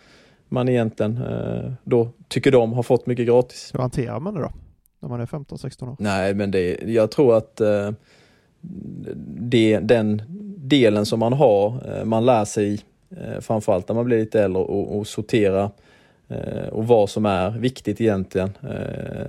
man 0.48 0.68
egentligen 0.68 1.16
eh, 1.16 1.72
då 1.84 2.08
tycker 2.28 2.52
de 2.52 2.72
har 2.72 2.82
fått 2.82 3.06
mycket 3.06 3.26
gratis. 3.26 3.70
Hur 3.74 3.78
hanterar 3.78 4.20
man 4.20 4.34
det 4.34 4.40
då? 4.40 4.52
När 5.00 5.08
man 5.08 5.20
är 5.20 5.26
15-16 5.26 5.90
år? 5.90 5.96
Nej, 5.98 6.34
men 6.34 6.50
det, 6.50 6.82
jag 6.82 7.10
tror 7.10 7.36
att 7.36 7.60
det, 9.26 9.78
den 9.78 10.22
delen 10.56 11.06
som 11.06 11.20
man 11.20 11.32
har, 11.32 12.04
man 12.04 12.26
lär 12.26 12.44
sig 12.44 12.80
framförallt 13.40 13.88
när 13.88 13.94
man 13.94 14.04
blir 14.04 14.18
lite 14.18 14.42
äldre 14.42 14.62
och, 14.62 14.98
och 14.98 15.06
sortera 15.06 15.70
och 16.70 16.86
vad 16.86 17.10
som 17.10 17.26
är 17.26 17.50
viktigt 17.50 18.00
egentligen. 18.00 18.50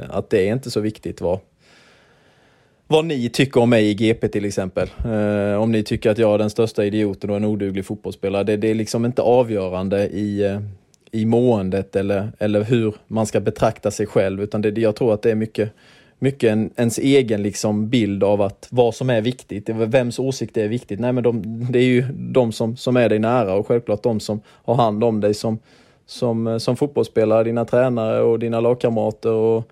Att 0.10 0.30
det 0.30 0.50
är 0.50 0.53
inte 0.53 0.72
så 0.72 0.80
viktigt 0.80 1.22
vad, 1.22 1.39
vad 2.91 3.05
ni 3.05 3.29
tycker 3.29 3.62
om 3.62 3.69
mig 3.69 3.89
i 3.89 3.93
GP 3.93 4.27
till 4.27 4.45
exempel. 4.45 4.89
Eh, 5.05 5.62
om 5.62 5.71
ni 5.71 5.83
tycker 5.83 6.12
att 6.12 6.17
jag 6.17 6.33
är 6.33 6.38
den 6.38 6.50
största 6.50 6.86
idioten 6.86 7.29
och 7.29 7.36
en 7.36 7.45
oduglig 7.45 7.86
fotbollsspelare. 7.86 8.43
Det, 8.43 8.57
det 8.57 8.67
är 8.67 8.75
liksom 8.75 9.05
inte 9.05 9.21
avgörande 9.21 10.07
i, 10.07 10.45
eh, 10.45 10.60
i 11.12 11.25
måendet 11.25 11.95
eller, 11.95 12.31
eller 12.39 12.63
hur 12.63 12.95
man 13.07 13.25
ska 13.25 13.39
betrakta 13.39 13.91
sig 13.91 14.05
själv. 14.05 14.41
Utan 14.41 14.62
det, 14.62 14.77
jag 14.77 14.95
tror 14.95 15.13
att 15.13 15.21
det 15.21 15.31
är 15.31 15.36
mycket, 15.36 15.74
mycket 16.19 16.51
en, 16.51 16.69
ens 16.75 16.98
egen 16.98 17.43
liksom 17.43 17.89
bild 17.89 18.24
av 18.24 18.41
att 18.41 18.67
vad 18.71 18.95
som 18.95 19.10
är 19.10 19.21
viktigt. 19.21 19.69
Vems 19.69 20.19
åsikt 20.19 20.57
är 20.57 20.67
viktigt? 20.67 21.00
Nej, 21.00 21.13
men 21.13 21.24
de, 21.24 21.41
det 21.71 21.79
är 21.79 21.83
ju 21.83 22.01
de 22.12 22.51
som, 22.51 22.77
som 22.77 22.98
är 22.98 23.10
dig 23.10 23.19
nära 23.19 23.53
och 23.53 23.67
självklart 23.67 24.03
de 24.03 24.19
som 24.19 24.41
har 24.48 24.75
hand 24.75 25.03
om 25.03 25.21
dig 25.21 25.33
som, 25.33 25.60
som, 26.05 26.48
eh, 26.48 26.57
som 26.57 26.75
fotbollsspelare, 26.75 27.43
dina 27.43 27.65
tränare 27.65 28.21
och 28.21 28.39
dina 28.39 28.60
lagkamrater. 28.60 29.31
Och, 29.31 29.71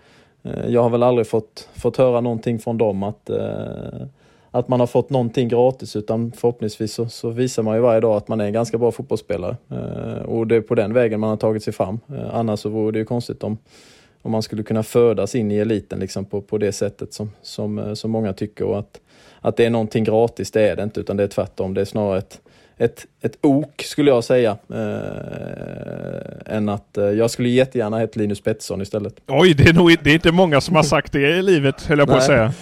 Eh, 0.49 0.69
jag 0.69 0.83
har 0.83 0.89
väl 0.89 1.03
aldrig 1.03 1.27
fått, 1.27 1.69
fått 1.73 1.97
höra 1.97 2.21
någonting 2.21 2.59
från 2.59 2.77
dem 2.77 3.03
att, 3.03 3.29
eh, 3.29 4.07
att 4.51 4.67
man 4.67 4.79
har 4.79 4.87
fått 4.87 5.09
någonting 5.09 5.47
gratis 5.47 5.95
utan 5.95 6.31
förhoppningsvis 6.31 6.93
så, 6.93 7.09
så 7.09 7.29
visar 7.29 7.63
man 7.63 7.75
ju 7.75 7.81
varje 7.81 7.99
dag 7.99 8.17
att 8.17 8.27
man 8.27 8.41
är 8.41 8.45
en 8.45 8.53
ganska 8.53 8.77
bra 8.77 8.91
fotbollsspelare. 8.91 9.57
Eh, 9.71 10.23
och 10.23 10.47
det 10.47 10.55
är 10.55 10.61
på 10.61 10.75
den 10.75 10.93
vägen 10.93 11.19
man 11.19 11.29
har 11.29 11.37
tagit 11.37 11.63
sig 11.63 11.73
fram. 11.73 11.99
Annars 12.31 12.59
så 12.59 12.69
vore 12.69 12.91
det 12.91 12.99
ju 12.99 13.05
konstigt 13.05 13.43
om, 13.43 13.57
om 14.21 14.31
man 14.31 14.41
skulle 14.41 14.63
kunna 14.63 14.83
födas 14.83 15.35
in 15.35 15.51
i 15.51 15.55
eliten 15.55 15.99
liksom 15.99 16.25
på, 16.25 16.41
på 16.41 16.57
det 16.57 16.71
sättet 16.71 17.13
som, 17.13 17.31
som, 17.41 17.95
som 17.95 18.11
många 18.11 18.33
tycker. 18.33 18.65
Och 18.65 18.79
att, 18.79 18.99
att 19.41 19.57
det 19.57 19.65
är 19.65 19.69
någonting 19.69 20.03
gratis, 20.03 20.51
det 20.51 20.69
är 20.69 20.75
det 20.75 20.83
inte, 20.83 20.99
utan 20.99 21.17
det 21.17 21.23
är 21.23 21.27
tvärtom. 21.27 21.73
Det 21.73 21.81
är 21.81 21.85
snarare 21.85 22.17
ett, 22.17 22.41
ett, 22.79 23.05
ett 23.21 23.37
ok, 23.41 23.83
skulle 23.83 24.11
jag 24.11 24.23
säga. 24.23 24.57
Eh, 24.73 26.55
än 26.55 26.69
att 26.69 26.97
eh, 26.97 27.03
jag 27.03 27.31
skulle 27.31 27.49
jättegärna 27.49 27.99
heta 27.99 28.19
Linus 28.19 28.41
Pettersson 28.41 28.81
istället. 28.81 29.13
Oj, 29.27 29.53
det 29.53 29.69
är, 29.69 29.73
nog, 29.73 29.95
det 30.03 30.09
är 30.09 30.13
inte 30.13 30.31
många 30.31 30.61
som 30.61 30.75
har 30.75 30.83
sagt 30.83 31.11
det 31.11 31.19
i 31.19 31.41
livet, 31.41 31.81
höll 31.81 31.99
jag 31.99 32.07
på 32.07 32.13
att 32.13 32.23
säga. 32.23 32.53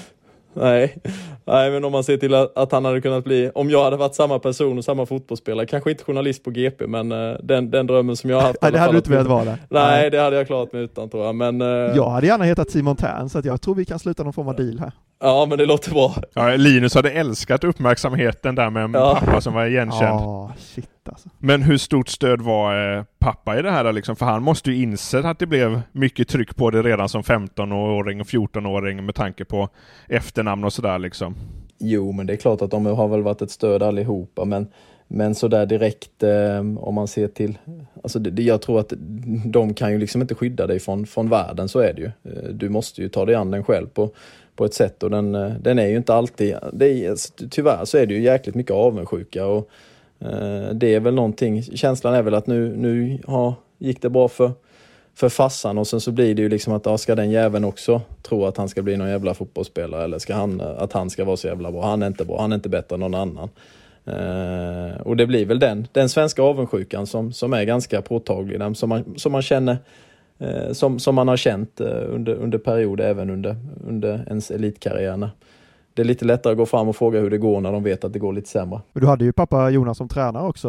Nej. 0.61 0.97
Nej, 1.45 1.71
men 1.71 1.83
om 1.85 1.91
man 1.91 2.03
ser 2.03 2.17
till 2.17 2.33
att, 2.33 2.71
han 2.71 2.85
hade 2.85 3.01
kunnat 3.01 3.23
bli, 3.23 3.51
om 3.55 3.69
jag 3.69 3.83
hade 3.83 3.97
varit 3.97 4.15
samma 4.15 4.39
person 4.39 4.77
och 4.77 4.83
samma 4.85 5.05
fotbollsspelare, 5.05 5.65
kanske 5.65 5.91
inte 5.91 6.03
journalist 6.03 6.43
på 6.43 6.49
GP, 6.51 6.87
men 6.87 7.11
eh, 7.11 7.35
den, 7.43 7.71
den 7.71 7.87
drömmen 7.87 8.15
som 8.15 8.29
jag 8.29 8.37
har 8.37 8.47
haft. 8.47 8.61
Nej, 8.61 8.71
det 8.71 8.79
hade 8.79 8.93
du 8.93 8.97
inte 8.97 9.09
velat 9.09 9.27
vara. 9.27 9.57
Nej, 9.69 10.09
det 10.09 10.19
hade 10.21 10.35
jag 10.35 10.47
klarat 10.47 10.73
mig 10.73 10.81
utan 10.81 11.09
tror 11.09 11.25
jag, 11.25 11.35
men 11.35 11.61
eh, 11.61 11.67
Jag 11.67 12.09
hade 12.09 12.27
gärna 12.27 12.43
hetat 12.43 12.69
Simon 12.71 12.95
Tern, 12.95 13.29
så 13.29 13.39
att 13.39 13.45
jag 13.45 13.61
tror 13.61 13.75
vi 13.75 13.85
kan 13.85 13.99
sluta 13.99 14.23
någon 14.23 14.33
form 14.33 14.47
av 14.47 14.55
deal 14.55 14.79
här. 14.79 14.91
ja, 15.21 15.45
men 15.49 15.57
det 15.57 15.65
låter 15.65 15.91
bra. 15.91 16.15
Ja, 16.33 16.55
Linus 16.55 16.95
hade 16.95 17.11
älskat 17.11 17.63
uppmärksamheten 17.63 18.55
där 18.55 18.69
med 18.69 18.83
en 18.83 18.93
Ja. 18.93 19.17
pappa 19.25 19.41
som 19.41 19.53
var 19.53 19.65
igenkänd. 19.65 20.19
Ja, 20.21 20.51
shit 20.59 20.89
alltså. 21.09 21.29
Men 21.39 21.61
hur 21.61 21.77
stort 21.77 22.07
stöd 22.09 22.41
var 22.41 22.97
eh, 22.97 23.03
pappa 23.19 23.59
i 23.59 23.61
det 23.61 23.71
här 23.71 23.83
då, 23.83 23.91
liksom? 23.91 24.15
För 24.15 24.25
han 24.25 24.43
måste 24.43 24.71
ju 24.71 24.83
insett 24.83 25.25
att 25.25 25.39
det 25.39 25.45
blev 25.45 25.81
mycket 25.91 26.27
tryck 26.27 26.55
på 26.55 26.71
det 26.71 26.81
redan 26.83 27.09
som 27.09 27.21
15-åring 27.21 28.21
och 28.21 28.27
14-åring 28.27 29.05
med 29.05 29.15
tanke 29.15 29.45
på 29.45 29.69
efternamn 30.09 30.63
och 30.63 30.73
sådär 30.73 30.99
liksom. 30.99 31.35
Jo, 31.79 32.11
men 32.11 32.27
det 32.27 32.33
är 32.33 32.37
klart 32.37 32.61
att 32.61 32.71
de 32.71 32.85
har 32.85 33.07
väl 33.07 33.21
varit 33.23 33.41
ett 33.41 33.51
stöd 33.51 33.83
allihopa, 33.83 34.45
men, 34.45 34.67
men 35.07 35.35
sådär 35.35 35.65
direkt 35.65 36.23
eh, 36.23 36.59
om 36.77 36.95
man 36.95 37.07
ser 37.07 37.27
till, 37.27 37.57
alltså 38.03 38.19
det, 38.19 38.29
det- 38.31 38.43
jag 38.43 38.61
tror 38.61 38.79
att 38.79 38.93
de 39.45 39.73
kan 39.73 39.91
ju 39.91 39.97
liksom 39.97 40.21
inte 40.21 40.35
skydda 40.35 40.67
dig 40.67 40.79
från, 40.79 41.05
från 41.05 41.29
världen, 41.29 41.69
så 41.69 41.79
är 41.79 41.93
det 41.93 42.01
ju. 42.01 42.07
Eh, 42.07 42.49
Du 42.49 42.69
måste 42.69 43.01
ju 43.01 43.09
ta 43.09 43.25
dig 43.25 43.35
an 43.35 43.51
den 43.51 43.63
själv 43.63 43.87
på, 43.87 44.09
på 44.55 44.65
ett 44.65 44.73
sätt 44.73 45.03
och 45.03 45.09
den, 45.09 45.35
eh, 45.35 45.51
den 45.61 45.79
är 45.79 45.87
ju 45.87 45.97
inte 45.97 46.13
alltid, 46.13 46.55
det 46.73 47.05
är, 47.05 47.09
alltså, 47.09 47.33
tyvärr 47.49 47.85
så 47.85 47.97
är 47.97 48.05
det 48.05 48.13
ju 48.13 48.21
jäkligt 48.21 48.55
mycket 48.55 48.71
avundsjuka 48.75 49.45
och 49.45 49.69
Eh, 50.19 50.69
det 50.74 50.95
är 50.95 51.00
väl 51.00 51.13
någonting, 51.13 51.63
känslan 51.63 52.13
är 52.13 52.21
väl 52.21 52.33
att 52.33 52.47
nu, 52.47 52.75
nu 52.75 53.19
ja, 53.27 53.55
gick 53.77 54.01
det 54.01 54.09
bra 54.09 54.27
för 54.27 54.51
för 55.17 55.29
farsan 55.29 55.77
och 55.77 55.88
sen 55.88 56.01
så 56.01 56.12
blir 56.12 56.36
det 56.36 56.41
ju 56.41 56.50
liksom 56.50 56.74
att 56.74 56.86
ja, 56.86 56.97
ska 56.97 57.15
den 57.15 57.31
jäveln 57.31 57.65
också 57.65 58.01
tro 58.21 58.45
att 58.45 58.57
han 58.57 58.69
ska 58.69 58.81
bli 58.81 58.97
någon 58.97 59.09
jävla 59.09 59.33
fotbollsspelare 59.33 60.03
eller 60.03 60.19
ska 60.19 60.36
han, 60.36 60.62
eh, 60.62 60.67
att 60.77 60.93
han 60.93 61.09
ska 61.09 61.25
vara 61.25 61.38
så 61.38 61.47
jävla 61.47 61.71
bra. 61.71 61.86
Han 61.86 62.03
är 62.03 62.07
inte 62.07 62.25
bra, 62.25 62.41
han 62.41 62.51
är 62.51 62.55
inte 62.55 62.69
bättre 62.69 62.93
än 62.93 63.00
någon 63.00 63.15
annan. 63.15 63.50
Eh, 64.05 65.01
och 65.01 65.17
det 65.17 65.27
blir 65.27 65.45
väl 65.45 65.59
den, 65.59 65.88
den 65.91 66.09
svenska 66.09 66.41
avundsjukan 66.41 67.07
som, 67.07 67.33
som 67.33 67.53
är 67.53 67.63
ganska 67.63 68.01
påtaglig, 68.01 68.59
den 68.59 68.75
som 68.75 68.89
man, 68.89 69.13
som 69.17 69.31
man 69.31 69.41
känner 69.41 69.77
eh, 70.39 70.71
som, 70.71 71.00
som 71.00 71.15
man 71.15 71.27
har 71.27 71.38
känt 71.38 71.81
eh, 71.81 72.03
under, 72.07 72.33
under 72.33 72.57
perioder 72.57 73.05
även 73.05 73.29
under, 73.29 73.55
under 73.88 74.24
ens 74.27 74.51
elitkarriär. 74.51 75.29
Det 75.97 76.03
är 76.03 76.05
lite 76.05 76.25
lättare 76.25 76.51
att 76.51 76.57
gå 76.57 76.65
fram 76.65 76.87
och 76.87 76.95
fråga 76.95 77.19
hur 77.19 77.29
det 77.29 77.37
går 77.37 77.61
när 77.61 77.71
de 77.71 77.83
vet 77.83 78.03
att 78.03 78.13
det 78.13 78.19
går 78.19 78.33
lite 78.33 78.49
sämre. 78.49 78.81
Men 78.93 79.01
du 79.01 79.07
hade 79.07 79.25
ju 79.25 79.33
pappa 79.33 79.69
Jonas 79.69 79.97
som 79.97 80.07
tränare 80.07 80.47
också 80.47 80.67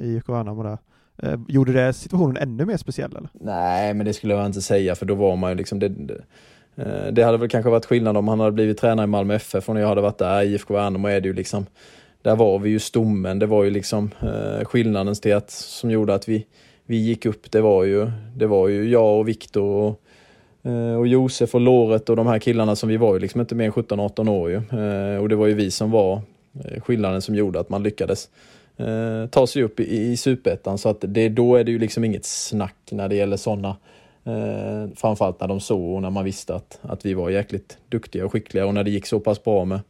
eh, 0.00 0.06
i 0.06 0.14
IFK 0.14 0.32
Värnamo 0.32 0.62
där. 0.62 0.78
Eh, 1.22 1.40
Gjorde 1.48 1.72
det 1.72 1.92
situationen 1.92 2.36
ännu 2.36 2.64
mer 2.64 2.76
speciell 2.76 3.16
eller? 3.16 3.28
Nej, 3.32 3.94
men 3.94 4.06
det 4.06 4.12
skulle 4.12 4.34
jag 4.34 4.46
inte 4.46 4.60
säga 4.60 4.94
för 4.94 5.06
då 5.06 5.14
var 5.14 5.36
man 5.36 5.50
ju 5.50 5.56
liksom 5.56 5.78
det, 5.78 5.88
det, 5.88 7.22
eh, 7.22 7.26
hade 7.26 7.38
väl 7.38 7.48
kanske 7.48 7.70
varit 7.70 7.86
skillnad 7.86 8.16
om 8.16 8.28
han 8.28 8.40
hade 8.40 8.52
blivit 8.52 8.78
tränare 8.78 9.04
i 9.04 9.06
Malmö 9.06 9.34
FF 9.34 9.68
och 9.68 9.74
när 9.74 9.82
jag 9.82 9.88
hade 9.88 10.00
varit 10.00 10.18
där. 10.18 10.42
I 10.42 10.54
IFK 10.54 10.74
Värnamo 10.74 11.08
är 11.08 11.20
det 11.20 11.28
ju 11.28 11.34
liksom, 11.34 11.66
där 12.22 12.36
var 12.36 12.58
vi 12.58 12.70
ju 12.70 12.78
stommen. 12.78 13.38
Det 13.38 13.46
var 13.46 13.64
ju 13.64 13.70
liksom 13.70 14.10
skillnaden 14.64 15.14
till 15.14 15.34
att, 15.34 15.50
som 15.50 15.90
gjorde 15.90 16.14
att 16.14 16.28
vi, 16.28 16.46
vi 16.86 16.96
gick 16.96 17.26
upp. 17.26 17.50
Det 17.50 17.60
var 17.60 17.84
ju, 17.84 18.10
det 18.36 18.46
var 18.46 18.68
ju 18.68 18.90
jag 18.90 19.18
och 19.18 19.28
Viktor 19.28 19.64
och, 19.64 20.02
Eh, 20.62 20.94
och 20.94 21.06
Josef 21.06 21.54
och 21.54 21.60
Låret 21.60 22.08
och 22.08 22.16
de 22.16 22.26
här 22.26 22.38
killarna 22.38 22.76
som 22.76 22.88
vi 22.88 22.96
var 22.96 23.14
ju 23.14 23.20
liksom 23.20 23.40
inte 23.40 23.54
mer 23.54 23.64
än 23.64 23.72
17-18 23.72 24.28
år 24.28 24.50
ju. 24.50 24.56
Eh, 24.56 25.22
och 25.22 25.28
det 25.28 25.36
var 25.36 25.46
ju 25.46 25.54
vi 25.54 25.70
som 25.70 25.90
var 25.90 26.22
eh, 26.64 26.80
skillnaden 26.80 27.22
som 27.22 27.34
gjorde 27.34 27.60
att 27.60 27.68
man 27.68 27.82
lyckades 27.82 28.28
ta 29.30 29.46
sig 29.46 29.62
upp 29.62 29.80
i, 29.80 30.10
i 30.12 30.16
superettan. 30.16 30.78
Så 30.78 30.88
att 30.88 31.04
det, 31.08 31.28
då 31.28 31.56
är 31.56 31.64
det 31.64 31.70
ju 31.70 31.78
liksom 31.78 32.04
inget 32.04 32.24
snack 32.24 32.76
när 32.90 33.08
det 33.08 33.14
gäller 33.14 33.36
sådana. 33.36 33.76
Eh, 34.24 34.88
framförallt 34.96 35.40
när 35.40 35.48
de 35.48 35.60
såg 35.60 35.94
och 35.94 36.02
när 36.02 36.10
man 36.10 36.24
visste 36.24 36.54
att, 36.54 36.78
att 36.82 37.06
vi 37.06 37.14
var 37.14 37.30
jäkligt 37.30 37.78
duktiga 37.88 38.24
och 38.24 38.32
skickliga 38.32 38.66
och 38.66 38.74
när 38.74 38.84
det 38.84 38.90
gick 38.90 39.06
så 39.06 39.20
pass 39.20 39.44
bra 39.44 39.64
med, 39.64 39.80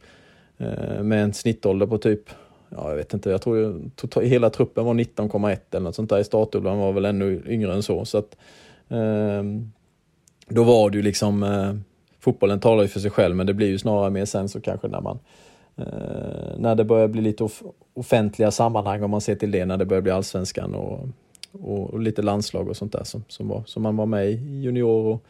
eh, 0.57 1.03
med 1.03 1.23
en 1.23 1.33
snittålder 1.33 1.87
på 1.87 1.97
typ, 1.97 2.29
ja 2.69 2.89
jag 2.89 2.95
vet 2.95 3.13
inte, 3.13 3.29
jag 3.29 3.41
tror 3.41 3.57
ju 3.57 3.89
total, 3.95 4.23
hela 4.23 4.49
truppen 4.49 4.85
var 4.85 4.93
19,1 4.93 5.57
eller 5.71 5.83
något 5.83 5.95
sånt 5.95 6.09
där. 6.09 6.19
I 6.19 6.23
startelvan 6.23 6.77
var 6.77 6.91
väl 6.91 7.05
ännu 7.05 7.41
yngre 7.47 7.73
än 7.73 7.83
så. 7.83 8.05
så 8.05 8.17
att, 8.17 8.37
eh, 8.89 9.43
då 10.51 10.63
var 10.63 10.89
det 10.89 10.97
ju 10.97 11.03
liksom, 11.03 11.43
eh, 11.43 11.73
fotbollen 12.19 12.59
talar 12.59 12.81
ju 12.81 12.87
för 12.87 12.99
sig 12.99 13.11
själv 13.11 13.35
men 13.35 13.47
det 13.47 13.53
blir 13.53 13.67
ju 13.67 13.77
snarare 13.77 14.09
mer 14.09 14.25
sen 14.25 14.49
så 14.49 14.61
kanske 14.61 14.87
när 14.87 15.01
man 15.01 15.19
Eh, 15.75 16.57
när 16.57 16.75
det 16.75 16.83
börjar 16.85 17.07
bli 17.07 17.21
lite 17.21 17.43
off 17.43 17.63
offentliga 17.93 18.51
sammanhang 18.51 19.03
om 19.03 19.11
man 19.11 19.21
ser 19.21 19.35
till 19.35 19.51
det, 19.51 19.65
när 19.65 19.77
det 19.77 19.85
börjar 19.85 20.01
bli 20.01 20.11
allsvenskan 20.11 20.75
och, 20.75 21.07
och, 21.51 21.89
och 21.89 21.99
lite 21.99 22.21
landslag 22.21 22.67
och 22.69 22.77
sånt 22.77 22.91
där 22.91 23.03
som, 23.03 23.23
som, 23.27 23.47
var, 23.47 23.63
som 23.65 23.83
man 23.83 23.95
var 23.97 24.05
med 24.05 24.29
i 24.29 24.35
junior 24.61 25.05
och, 25.05 25.23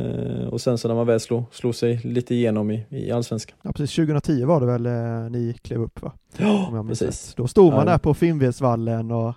eh, 0.00 0.46
och 0.48 0.60
sen 0.60 0.78
så 0.78 0.88
när 0.88 0.94
man 0.94 1.06
väl 1.06 1.20
slog, 1.20 1.42
slog 1.50 1.74
sig 1.74 2.00
lite 2.04 2.34
igenom 2.34 2.70
i, 2.70 2.84
i 2.88 3.10
allsvenskan. 3.12 3.56
Ja 3.62 3.72
precis, 3.72 3.96
2010 3.96 4.44
var 4.44 4.60
det 4.60 4.66
väl 4.66 4.86
eh, 4.86 5.30
ni 5.30 5.54
klev 5.62 5.82
upp 5.82 6.02
va? 6.02 6.12
Ja, 6.38 6.66
Om 6.68 6.76
jag 6.76 6.84
minns 6.84 6.98
precis. 6.98 7.28
rätt. 7.28 7.36
Då 7.36 7.46
stod 7.46 7.72
man 7.72 7.86
Ja. 7.86 7.92
där 7.92 7.98
på 7.98 8.14
Finnvedsvallen 8.14 9.10
och... 9.10 9.34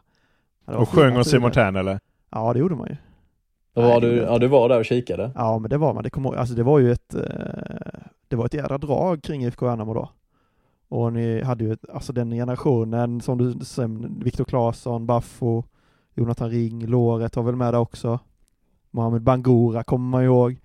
Och 0.65 0.89
sjöng 0.89 1.17
om 1.17 1.23
Simon. 1.23 1.51
Tern 1.51 1.75
eller? 1.75 1.99
Ja 2.31 2.53
det 2.53 2.59
gjorde 2.59 2.75
man 2.75 2.87
ju. 2.87 2.95
Var 3.75 4.01
du, 4.01 4.15
ja, 4.15 4.37
du 4.37 4.47
var 4.47 4.69
där 4.69 4.79
och 4.79 4.85
kikade? 4.85 5.31
Ja 5.35 5.59
men 5.59 5.69
det 5.69 5.77
var 5.77 5.93
man, 5.93 6.03
det, 6.03 6.09
kom, 6.09 6.25
alltså, 6.25 6.55
det 6.55 6.63
var 6.63 6.79
ju 6.79 6.91
ett, 6.91 7.15
eh, 7.15 7.21
det 8.27 8.35
var 8.35 8.45
ett 8.45 8.53
jädra 8.53 8.77
drag 8.77 9.23
kring 9.23 9.43
IFK 9.43 9.65
Värnamo 9.65 9.93
då. 9.93 10.09
Och 10.89 11.13
ni 11.13 11.41
hade 11.41 11.63
ju, 11.63 11.71
ett, 11.71 11.89
alltså 11.89 12.13
den 12.13 12.31
generationen 12.31 13.21
som 13.21 13.37
du 13.37 13.65
säger, 13.65 14.23
Viktor 14.23 14.45
Claesson, 14.45 15.05
Baffo, 15.05 15.63
Jonathan 16.13 16.49
Ring, 16.49 16.85
Låret 16.85 17.35
var 17.35 17.43
väl 17.43 17.55
med 17.55 17.73
där 17.73 17.79
också. 17.79 18.19
Mohamed 18.91 19.21
Bangura 19.21 19.83
kommer 19.83 20.09
man 20.09 20.23
ihåg. 20.23 20.57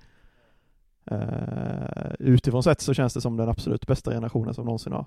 Uh, 1.13 2.13
utifrån 2.19 2.63
sett 2.63 2.81
så 2.81 2.95
känns 2.95 3.15
det 3.15 3.21
som 3.21 3.37
den 3.37 3.49
absolut 3.49 3.87
bästa 3.87 4.11
generationen 4.11 4.55
som 4.55 4.65
någonsin 4.65 4.93
har, 4.93 5.05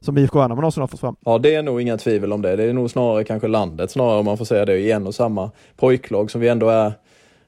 som 0.00 0.18
IFK 0.18 0.38
Värnamo 0.38 0.60
någonsin 0.60 0.80
har 0.80 0.88
fått 0.88 1.00
fram. 1.00 1.16
Ja, 1.20 1.38
det 1.38 1.54
är 1.54 1.62
nog 1.62 1.80
inga 1.80 1.96
tvivel 1.96 2.32
om 2.32 2.42
det. 2.42 2.56
Det 2.56 2.64
är 2.64 2.72
nog 2.72 2.90
snarare 2.90 3.24
kanske 3.24 3.48
landet, 3.48 3.90
snarare 3.90 4.18
om 4.18 4.24
man 4.24 4.38
får 4.38 4.44
säga 4.44 4.64
det, 4.64 4.78
i 4.78 4.90
en 4.90 5.06
och 5.06 5.14
samma 5.14 5.50
pojklag 5.76 6.30
som 6.30 6.40
vi 6.40 6.48
ändå 6.48 6.68
är. 6.68 6.92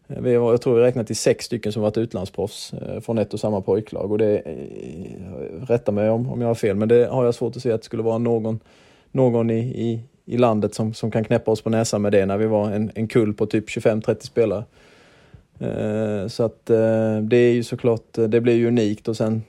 Vi 0.07 0.35
har, 0.35 0.51
jag 0.51 0.61
tror 0.61 0.75
vi 0.75 0.81
räknat 0.81 1.07
till 1.07 1.17
sex 1.17 1.45
stycken 1.45 1.73
som 1.73 1.83
varit 1.83 1.97
utlandsproffs 1.97 2.73
eh, 2.73 3.01
från 3.01 3.19
ett 3.19 3.35
och 3.35 3.41
samma 3.41 3.61
pojklag. 3.61 4.13
Och 4.13 4.19
det, 4.19 4.39
eh, 4.39 5.67
rätta 5.67 5.93
mig 5.93 6.11
om, 6.11 6.31
om 6.31 6.41
jag 6.41 6.49
har 6.49 6.55
fel, 6.55 6.77
men 6.77 6.89
det 6.89 7.09
har 7.11 7.25
jag 7.25 7.35
svårt 7.35 7.57
att 7.57 7.63
se 7.63 7.73
att 7.73 7.81
det 7.81 7.85
skulle 7.85 8.03
vara 8.03 8.19
någon, 8.19 8.61
någon 9.13 9.51
i, 9.51 9.59
i, 9.59 10.01
i 10.25 10.39
landet 10.39 10.75
som, 10.75 10.95
som 10.95 11.11
kan 11.11 11.25
knäppa 11.25 11.51
oss 11.51 11.63
på 11.63 11.71
näsan 11.71 12.03
med 12.03 12.13
det 12.13 12.27
när 12.27 12.37
vi 12.37 12.47
var 12.47 12.71
en, 12.71 12.91
en 12.95 13.09
kull 13.09 13.35
på 13.35 13.47
typ 13.47 13.69
25-30 13.69 14.27
spelare. 14.27 14.65
Eh, 15.59 16.29
så 16.29 16.43
att 16.43 16.67
det 17.23 17.37
är 17.37 17.53
ju 17.53 17.63
såklart, 17.63 18.13
det 18.13 18.41
blir 18.41 18.55
ju 18.55 18.69
unikt 18.69 19.09
och 19.09 19.17
sen 19.17 19.43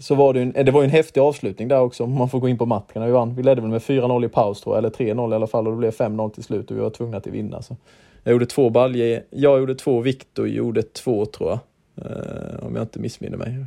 så 0.00 0.14
var 0.14 0.32
det 0.32 0.40
ju 0.40 0.52
en, 0.54 0.64
det 0.64 0.72
var 0.72 0.84
en 0.84 0.90
häftig 0.90 1.20
avslutning 1.20 1.68
där 1.68 1.80
också 1.80 2.04
om 2.04 2.12
man 2.12 2.28
får 2.28 2.40
gå 2.40 2.48
in 2.48 2.58
på 2.58 2.66
matcherna. 2.66 3.06
Vi 3.06 3.12
vann, 3.12 3.34
vi 3.34 3.42
ledde 3.42 3.60
väl 3.60 3.70
med 3.70 3.82
4-0 3.82 4.24
i 4.24 4.28
paus 4.28 4.60
tror 4.60 4.76
jag, 4.76 4.78
eller 4.78 5.14
3-0 5.14 5.32
i 5.32 5.34
alla 5.34 5.46
fall 5.46 5.66
och 5.66 5.72
det 5.72 5.78
blev 5.78 5.90
5-0 5.90 6.30
till 6.30 6.44
slut 6.44 6.70
och 6.70 6.76
vi 6.76 6.80
var 6.80 6.90
tvungna 6.90 7.16
att 7.16 7.26
vinna. 7.26 7.62
Så 7.62 7.76
jag 8.22 8.32
gjorde 8.32 8.46
två 8.46 8.70
baljer, 8.70 9.24
jag 9.30 9.58
gjorde 9.60 9.74
två, 9.74 10.00
Viktor 10.00 10.48
gjorde 10.48 10.82
två 10.82 11.26
tror 11.26 11.50
jag. 11.50 11.58
Eh, 12.06 12.66
Om 12.66 12.76
jag 12.76 12.82
inte 12.84 12.98
missminner 12.98 13.36
mig. 13.36 13.64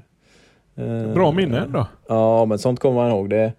Eh, 0.76 1.14
Bra 1.14 1.32
minne 1.32 1.60
ändå. 1.60 1.88
Ja, 2.08 2.46
men 2.46 2.60
sånt 2.60 2.80
kommer 2.80 2.96
man 2.96 3.12
ihåg. 3.12 3.30
Det, 3.30 3.54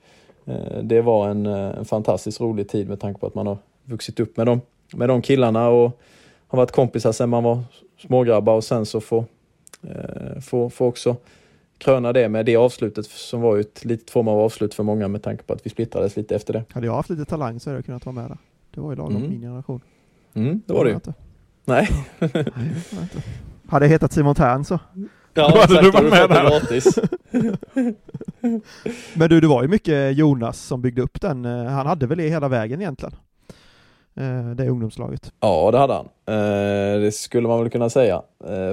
eh, 0.44 0.78
det 0.82 1.00
var 1.00 1.28
en, 1.28 1.46
eh, 1.46 1.78
en 1.78 1.84
fantastiskt 1.84 2.40
rolig 2.40 2.68
tid 2.68 2.88
med 2.88 3.00
tanke 3.00 3.20
på 3.20 3.26
att 3.26 3.34
man 3.34 3.46
har 3.46 3.58
vuxit 3.84 4.20
upp 4.20 4.36
med 4.36 4.46
dem, 4.46 4.60
med 4.94 5.08
de 5.08 5.22
killarna 5.22 5.68
och, 5.68 6.00
har 6.46 6.56
varit 6.56 6.72
kompisar 6.72 7.12
sedan 7.12 7.28
man 7.28 7.42
var 7.44 7.62
smågrabbar 7.98 8.54
och 8.56 8.64
sen 8.64 8.86
så 8.86 9.00
få, 9.00 9.24
eh, 9.82 10.40
få, 10.40 10.70
få 10.70 10.86
också 10.86 11.16
kröna 11.78 12.12
det 12.12 12.28
med 12.28 12.46
det 12.46 12.56
avslutet 12.56 13.06
som 13.06 13.40
var 13.40 13.54
ju 13.54 13.60
ett 13.60 13.84
litet 13.84 14.10
form 14.10 14.28
av 14.28 14.38
avslut 14.40 14.74
för 14.74 14.82
många 14.82 15.08
med 15.08 15.22
tanke 15.22 15.42
på 15.44 15.52
att 15.52 15.66
vi 15.66 15.70
splittrades 15.70 16.16
lite 16.16 16.36
efter 16.36 16.52
det. 16.52 16.64
Hade 16.72 16.86
jag 16.86 16.94
haft 16.94 17.10
lite 17.10 17.24
talang 17.24 17.60
så 17.60 17.70
hade 17.70 17.78
jag 17.78 17.84
kunnat 17.86 18.06
vara 18.06 18.14
med 18.14 18.30
där. 18.30 18.38
Det 18.74 18.80
var 18.80 18.90
ju 18.90 18.96
lagom 18.96 19.16
Mm. 19.16 19.30
min 19.30 19.40
generation. 19.40 19.80
Mm, 20.34 20.62
det 20.66 20.72
var 20.72 20.84
det 20.84 20.90
ju. 20.90 20.98
Nej. 21.64 21.88
Nej, 22.18 22.30
det. 23.12 23.22
Hade 23.68 23.84
jag 23.84 23.90
hetat 23.90 24.12
Simon 24.12 24.34
Tern 24.34 24.64
så. 24.64 24.78
Ja, 24.94 25.08
Då 25.34 25.42
hade 25.42 25.62
exakt, 25.62 25.82
du 25.84 25.90
varit 25.90 26.10
med 26.10 26.28
gratis. 26.30 26.98
Men 29.14 29.28
du, 29.28 29.40
det 29.40 29.46
var 29.46 29.62
ju 29.62 29.68
mycket 29.68 30.16
Jonas 30.16 30.58
som 30.60 30.82
byggde 30.82 31.02
upp 31.02 31.20
den. 31.20 31.44
Eh, 31.44 31.64
Han 31.64 31.86
hade 31.86 32.06
väl 32.06 32.18
det 32.18 32.28
hela 32.28 32.48
vägen 32.48 32.80
egentligen. 32.80 33.14
Eh, 34.16 34.50
Det 34.50 34.68
ungdomslaget. 34.68 35.32
Ja, 35.40 35.70
det 35.70 35.78
hade 35.78 35.92
han. 35.94 36.06
Eh, 36.26 37.00
det 37.00 37.14
skulle 37.14 37.48
man 37.48 37.60
väl 37.60 37.70
kunna 37.70 37.90
säga. 37.90 38.22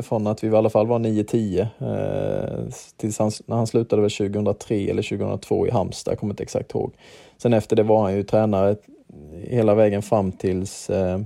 Från 0.03 0.27
att 0.27 0.43
vi 0.43 0.47
i 0.47 0.55
alla 0.55 0.69
fall 0.69 0.87
var 0.87 0.99
9-10 0.99 1.61
eh, 1.79 2.73
tills 2.97 3.19
han, 3.19 3.31
när 3.45 3.55
han 3.55 3.67
slutade 3.67 4.01
väl 4.01 4.11
2003 4.11 4.75
eller 4.89 5.01
2002 5.03 5.67
i 5.67 5.71
Halmstad, 5.71 6.11
jag 6.11 6.19
kommer 6.19 6.33
inte 6.33 6.43
exakt 6.43 6.71
ihåg. 6.71 6.93
Sen 7.37 7.53
efter 7.53 7.75
det 7.75 7.83
var 7.83 8.01
han 8.03 8.15
ju 8.15 8.23
tränare 8.23 8.75
hela 9.47 9.75
vägen 9.75 10.01
fram 10.01 10.31
tills 10.31 10.89
eh, 10.89 11.19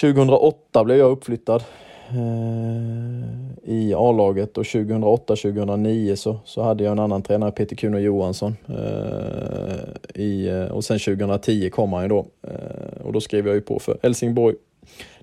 2008 0.00 0.84
blev 0.84 0.98
jag 0.98 1.10
uppflyttad 1.10 1.64
eh, 2.10 3.44
i 3.64 3.94
A-laget 3.94 4.58
och 4.58 4.64
2008-2009 4.64 6.14
så, 6.14 6.36
så 6.44 6.62
hade 6.62 6.84
jag 6.84 6.92
en 6.92 6.98
annan 6.98 7.22
tränare, 7.22 7.50
Peter 7.50 7.76
Kuno 7.76 7.98
Johansson. 7.98 8.56
Eh, 8.68 10.22
i, 10.22 10.48
eh, 10.48 10.64
och 10.64 10.84
sen 10.84 10.98
2010 10.98 11.70
kom 11.70 11.92
han 11.92 12.02
ju 12.02 12.08
då 12.08 12.26
eh, 12.42 13.06
och 13.06 13.12
då 13.12 13.20
skrev 13.20 13.46
jag 13.46 13.54
ju 13.54 13.60
på 13.60 13.78
för 13.78 13.98
Helsingborg 14.02 14.54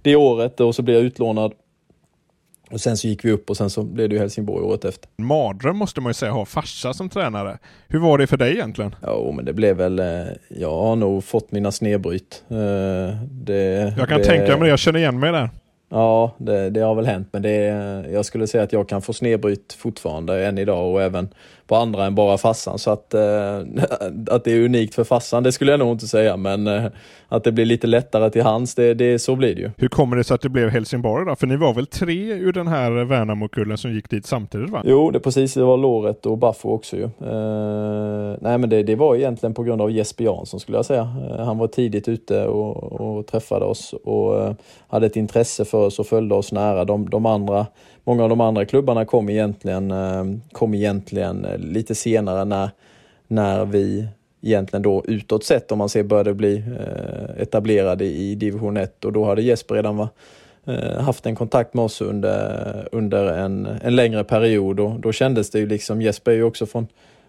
det 0.01 0.15
året 0.15 0.59
och 0.59 0.75
så 0.75 0.81
blev 0.81 0.95
jag 0.97 1.05
utlånad. 1.05 1.53
Och 2.71 2.81
sen 2.81 2.97
så 2.97 3.07
gick 3.07 3.25
vi 3.25 3.31
upp 3.31 3.49
och 3.49 3.57
sen 3.57 3.69
så 3.69 3.83
blev 3.83 4.09
det 4.09 4.15
ju 4.15 4.19
Helsingborg 4.19 4.63
året 4.63 4.85
efter. 4.85 5.09
Mardröm 5.17 5.77
måste 5.77 6.01
man 6.01 6.09
ju 6.09 6.13
säga, 6.13 6.31
ha 6.31 6.45
farsa 6.45 6.93
som 6.93 7.09
tränare. 7.09 7.57
Hur 7.87 7.99
var 7.99 8.17
det 8.17 8.27
för 8.27 8.37
dig 8.37 8.51
egentligen? 8.51 8.95
Ja, 9.01 9.31
men 9.35 9.45
det 9.45 9.53
blev 9.53 9.77
väl, 9.77 9.99
eh, 9.99 10.05
jag 10.49 10.75
har 10.81 10.95
nog 10.95 11.23
fått 11.23 11.51
mina 11.51 11.71
snedbryt. 11.71 12.43
Eh, 12.49 12.57
Det, 13.31 13.93
Jag 13.97 14.09
kan 14.09 14.17
det, 14.17 14.23
tänka 14.25 14.51
mig 14.57 14.59
det, 14.59 14.67
jag 14.69 14.79
känner 14.79 14.99
igen 14.99 15.19
mig 15.19 15.31
där. 15.31 15.49
Ja, 15.93 16.35
det, 16.37 16.69
det 16.69 16.79
har 16.79 16.95
väl 16.95 17.05
hänt, 17.05 17.27
men 17.31 17.41
det, 17.41 17.51
jag 18.11 18.25
skulle 18.25 18.47
säga 18.47 18.63
att 18.63 18.73
jag 18.73 18.89
kan 18.89 19.01
få 19.01 19.13
snedbryt 19.13 19.73
fortfarande 19.73 20.45
än 20.45 20.57
idag 20.57 20.91
och 20.93 21.01
även 21.01 21.29
på 21.67 21.75
andra 21.75 22.05
än 22.05 22.15
bara 22.15 22.37
fassan. 22.37 22.79
Så 22.79 22.91
att, 22.91 23.13
eh, 23.13 23.57
att 24.27 24.43
det 24.43 24.51
är 24.51 24.65
unikt 24.65 24.95
för 24.95 25.03
fassan, 25.03 25.43
det 25.43 25.51
skulle 25.51 25.71
jag 25.71 25.79
nog 25.79 25.91
inte 25.91 26.07
säga, 26.07 26.37
men 26.37 26.67
eh, 26.67 26.85
att 27.27 27.43
det 27.43 27.51
blir 27.51 27.65
lite 27.65 27.87
lättare 27.87 28.29
till 28.29 28.43
hands, 28.43 28.75
det, 28.75 28.93
det, 28.93 29.19
så 29.19 29.35
blir 29.35 29.55
det 29.55 29.61
ju. 29.61 29.71
Hur 29.77 29.87
kommer 29.87 30.17
det 30.17 30.23
sig 30.23 30.35
att 30.35 30.41
det 30.41 30.49
blev 30.49 30.69
Helsingborg 30.69 31.25
då? 31.25 31.35
För 31.35 31.47
ni 31.47 31.55
var 31.55 31.73
väl 31.73 31.87
tre 31.87 32.33
ur 32.33 32.53
den 32.53 32.67
här 32.67 32.91
Värnamokullen 32.91 33.77
som 33.77 33.93
gick 33.93 34.09
dit 34.09 34.25
samtidigt 34.25 34.69
va? 34.69 34.81
Jo, 34.85 35.11
det 35.11 35.19
precis, 35.19 35.53
det 35.53 35.63
var 35.63 35.77
Låret 35.77 36.25
och 36.25 36.37
Baffo 36.37 36.69
också 36.69 36.95
ju. 36.95 37.03
Eh, 37.03 38.37
nej 38.41 38.57
men 38.57 38.69
det, 38.69 38.83
det 38.83 38.95
var 38.95 39.15
egentligen 39.15 39.53
på 39.53 39.63
grund 39.63 39.81
av 39.81 39.91
Jesper 39.91 40.23
Jansson 40.23 40.59
skulle 40.59 40.77
jag 40.77 40.85
säga. 40.85 41.09
Eh, 41.29 41.45
han 41.45 41.57
var 41.57 41.67
tidigt 41.67 42.07
ute 42.07 42.47
och, 42.47 43.01
och 43.01 43.27
träffade 43.27 43.65
oss 43.65 43.93
och 44.03 44.41
eh, 44.41 44.53
hade 44.87 45.05
ett 45.05 45.15
intresse 45.15 45.65
för 45.65 45.85
oss 45.85 45.99
och 45.99 46.07
följde 46.07 46.35
oss 46.35 46.51
nära. 46.51 46.85
De, 46.85 47.09
de 47.09 47.25
andra, 47.25 47.65
många 48.11 48.23
av 48.23 48.29
de 48.29 48.41
andra 48.41 48.65
klubbarna 48.65 49.05
kom 49.05 49.29
egentligen, 49.29 49.91
eh, 49.91 50.23
kom 50.51 50.73
egentligen 50.73 51.45
eh, 51.45 51.57
lite 51.57 51.95
senare 51.95 52.45
när, 52.45 52.69
när 53.27 53.65
vi 53.65 54.07
egentligen 54.41 54.83
då 54.83 55.03
utåt 55.05 55.43
sett 55.43 55.71
om 55.71 55.77
man 55.77 55.89
ser 55.89 56.03
började 56.03 56.33
bli 56.33 56.57
eh, 56.57 57.41
etablerade 57.41 58.05
i 58.05 58.35
division 58.35 58.77
1 58.77 59.05
och 59.05 59.13
då 59.13 59.25
hade 59.25 59.41
Jesper 59.41 59.75
redan 59.75 59.97
var, 59.97 60.07
haft 60.99 61.25
en 61.25 61.35
kontakt 61.35 61.73
med 61.73 61.85
oss 61.85 62.01
under, 62.01 62.89
under 62.91 63.25
en, 63.25 63.67
en 63.81 63.95
längre 63.95 64.23
period. 64.23 64.79
Och 64.79 64.99
då 64.99 65.11
kändes 65.11 65.49
det 65.49 65.59
ju 65.59 65.67
liksom, 65.67 66.01
Jesper 66.01 66.31
är 66.31 66.35
ju 66.35 66.43
också 66.43 66.65
från, 66.65 66.87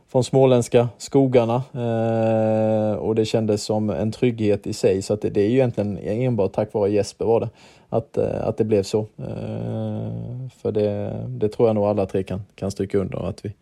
från 0.09 0.25
småländska 0.25 0.89
skogarna 0.99 1.63
eh, 1.75 2.95
och 2.95 3.15
det 3.15 3.25
kändes 3.25 3.63
som 3.63 3.91
en 3.91 4.13
trygghet 4.13 4.67
i 4.67 4.73
sig. 4.73 5.03
Så 5.03 5.15
att 5.15 5.23
det, 5.23 5.31
det 5.31 5.41
är 5.41 5.49
ju 5.49 5.55
egentligen 5.55 5.99
enbart 5.99 6.53
tack 6.53 6.73
vare 6.73 6.91
Jesper 6.91 7.25
var 7.25 7.41
det 7.41 7.49
att, 7.93 8.17
eh, 8.17 8.47
att 8.47 8.57
det 8.57 8.65
blev 8.65 8.83
så. 8.83 9.01
Eh, 9.01 10.49
för 10.63 10.73
det, 10.73 11.25
det 11.29 11.49
tror 11.49 11.69
jag 11.69 11.75
nog 11.75 11.85
alla 11.85 12.07
tre 12.07 12.23
kan, 12.23 12.43
kan 12.55 12.71
stryka 12.71 12.99
under 12.99 13.29
att 13.29 13.45
vi, 13.45 13.55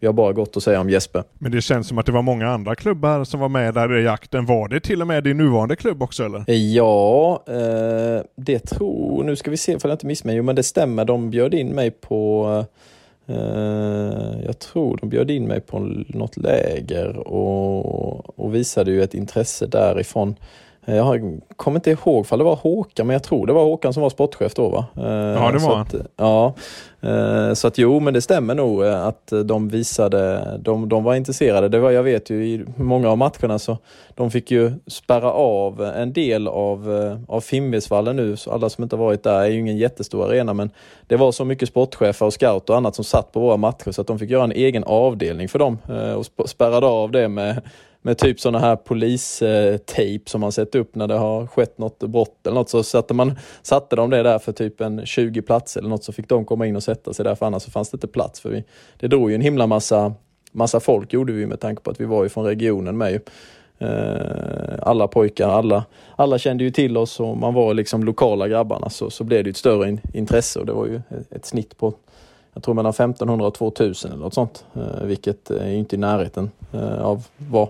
vi 0.00 0.06
har 0.06 0.14
bara 0.14 0.32
gott 0.32 0.56
att 0.56 0.62
säga 0.62 0.80
om 0.80 0.90
Jesper. 0.90 1.24
Men 1.38 1.52
det 1.52 1.60
känns 1.60 1.88
som 1.88 1.98
att 1.98 2.06
det 2.06 2.12
var 2.12 2.22
många 2.22 2.48
andra 2.48 2.74
klubbar 2.74 3.24
som 3.24 3.40
var 3.40 3.48
med 3.48 3.74
där 3.74 3.98
i 3.98 4.04
jakten. 4.04 4.46
Var 4.46 4.68
det 4.68 4.80
till 4.80 5.00
och 5.00 5.06
med 5.06 5.24
din 5.24 5.36
nuvarande 5.36 5.76
klubb 5.76 6.02
också 6.02 6.24
eller? 6.24 6.50
Ja, 6.50 7.42
eh, 7.46 8.22
det 8.36 8.58
tror, 8.58 9.24
nu 9.24 9.36
ska 9.36 9.50
vi 9.50 9.56
se 9.56 9.78
för 9.78 9.88
jag 9.88 9.94
inte 9.94 10.06
missminner 10.06 10.36
Jo, 10.36 10.42
men 10.42 10.56
det 10.56 10.62
stämmer. 10.62 11.04
De 11.04 11.30
bjöd 11.30 11.54
in 11.54 11.68
mig 11.68 11.90
på, 11.90 12.64
eh, 13.26 13.36
jag 14.46 14.58
tror 14.58 14.96
de 14.96 15.08
bjöd 15.08 15.30
in 15.30 15.46
mig 15.46 15.60
på 15.60 15.78
något 16.08 16.36
läger 16.36 17.16
och, 17.16 18.38
och 18.38 18.54
visade 18.54 18.90
ju 18.90 19.02
ett 19.02 19.14
intresse 19.14 19.66
därifrån. 19.66 20.36
Eh, 20.88 20.96
Jag 20.96 21.40
kommer 21.56 21.78
inte 21.78 21.90
ihåg 21.90 22.26
för 22.26 22.36
det 22.36 22.44
var 22.44 22.56
Håkan, 22.56 23.06
men 23.06 23.14
jag 23.14 23.22
tror 23.22 23.46
det 23.46 23.52
var 23.52 23.64
Håkan 23.64 23.92
som 23.94 24.02
var 24.02 24.10
sportchef 24.10 24.54
då 24.54 24.68
va? 24.68 24.86
Eh, 24.96 25.02
Ja, 25.42 25.50
det 25.52 25.58
var 25.58 25.76
han. 25.76 25.86
Ja, 26.16 26.54
eh, 27.00 27.54
så 27.54 27.68
att 27.68 27.78
jo, 27.78 28.00
men 28.00 28.14
det 28.14 28.20
stämmer 28.20 28.54
nog 28.54 28.84
att 28.84 29.32
de 29.44 29.68
visade, 29.68 30.44
de, 30.62 30.88
de 30.88 31.04
var 31.04 31.14
intresserade. 31.14 31.68
Det 31.68 31.78
var, 31.78 31.90
jag 31.90 32.02
vet 32.02 32.30
ju 32.30 32.46
i 32.46 32.64
många 32.76 33.08
av 33.10 33.18
matcherna 33.18 33.58
så 33.58 33.78
de 34.14 34.30
fick 34.30 34.50
ju 34.50 34.72
spärra 34.86 35.32
av 35.32 35.82
en 35.82 36.12
del 36.12 36.48
av, 36.48 36.88
av 37.28 37.40
Fimbulsvallen 37.40 38.16
nu, 38.16 38.36
så 38.36 38.50
alla 38.52 38.68
som 38.68 38.82
inte 38.84 38.96
varit 38.96 39.22
där 39.22 39.40
är 39.40 39.46
ju 39.46 39.58
ingen 39.60 39.76
jättestor 39.76 40.24
arena 40.28 40.54
men 40.54 40.70
det 41.06 41.16
var 41.16 41.32
så 41.32 41.44
mycket 41.44 41.68
sportchefer 41.68 42.26
och 42.26 42.32
scouter 42.32 42.72
och 42.72 42.76
annat 42.76 42.94
som 42.94 43.04
satt 43.04 43.32
på 43.32 43.40
våra 43.40 43.56
matcher 43.56 43.90
så 43.92 44.00
att 44.00 44.06
de 44.06 44.18
fick 44.18 44.30
göra 44.30 44.44
en 44.44 44.52
egen 44.52 44.84
avdelning 44.84 45.48
för 45.48 45.58
dem 45.58 45.78
och 46.16 46.22
sp- 46.22 46.46
spärrade 46.46 46.86
av 46.86 47.10
det 47.10 47.28
med 47.28 47.60
med 48.08 48.18
typ 48.18 48.40
sådana 48.40 48.58
här 48.58 48.76
polistejp 48.76 50.30
som 50.30 50.40
man 50.40 50.52
sätter 50.52 50.78
upp 50.78 50.94
när 50.94 51.06
det 51.06 51.14
har 51.14 51.46
skett 51.46 51.78
något 51.78 51.98
brott 51.98 52.46
eller 52.46 52.54
något 52.54 52.70
så 52.70 52.82
satte, 52.82 53.14
man, 53.14 53.38
satte 53.62 53.96
de 53.96 54.10
det 54.10 54.22
där 54.22 54.38
för 54.38 54.52
typ 54.52 54.80
en 54.80 55.06
20 55.06 55.42
platser 55.42 55.80
eller 55.80 55.90
något 55.90 56.04
så 56.04 56.12
fick 56.12 56.28
de 56.28 56.44
komma 56.44 56.66
in 56.66 56.76
och 56.76 56.82
sätta 56.82 57.12
sig 57.12 57.24
där 57.24 57.34
för 57.34 57.46
annars 57.46 57.62
så 57.62 57.70
fanns 57.70 57.90
det 57.90 57.96
inte 57.96 58.06
plats 58.06 58.40
för 58.40 58.50
vi, 58.50 58.64
det 59.00 59.08
drog 59.08 59.30
ju 59.30 59.34
en 59.34 59.40
himla 59.40 59.66
massa, 59.66 60.14
massa 60.52 60.80
folk 60.80 61.12
gjorde 61.12 61.32
vi 61.32 61.46
med 61.46 61.60
tanke 61.60 61.82
på 61.82 61.90
att 61.90 62.00
vi 62.00 62.04
var 62.04 62.22
ju 62.22 62.28
från 62.28 62.44
regionen 62.44 62.96
med 62.96 63.12
ju. 63.12 63.20
Eh, 63.78 64.74
alla 64.82 65.08
pojkar, 65.08 65.48
alla, 65.48 65.84
alla 66.16 66.38
kände 66.38 66.64
ju 66.64 66.70
till 66.70 66.96
oss 66.96 67.20
och 67.20 67.36
man 67.36 67.54
var 67.54 67.74
liksom 67.74 68.04
lokala 68.04 68.48
grabbarna 68.48 68.90
så, 68.90 69.10
så 69.10 69.24
blev 69.24 69.44
det 69.44 69.50
ett 69.50 69.56
större 69.56 69.88
in, 69.88 70.00
intresse 70.14 70.60
och 70.60 70.66
det 70.66 70.72
var 70.72 70.86
ju 70.86 70.96
ett, 70.96 71.32
ett 71.32 71.46
snitt 71.46 71.78
på 71.78 71.94
jag 72.58 72.62
tror 72.62 72.74
mellan 72.74 72.90
1500 72.90 73.46
och 73.46 73.54
2000 73.54 74.12
eller 74.12 74.22
något 74.22 74.34
sånt, 74.34 74.64
eh, 74.74 75.04
vilket 75.04 75.50
är 75.50 75.70
inte 75.70 75.96
i 75.96 75.98
närheten 75.98 76.50
eh, 76.72 77.00
av 77.04 77.26
vad, 77.36 77.68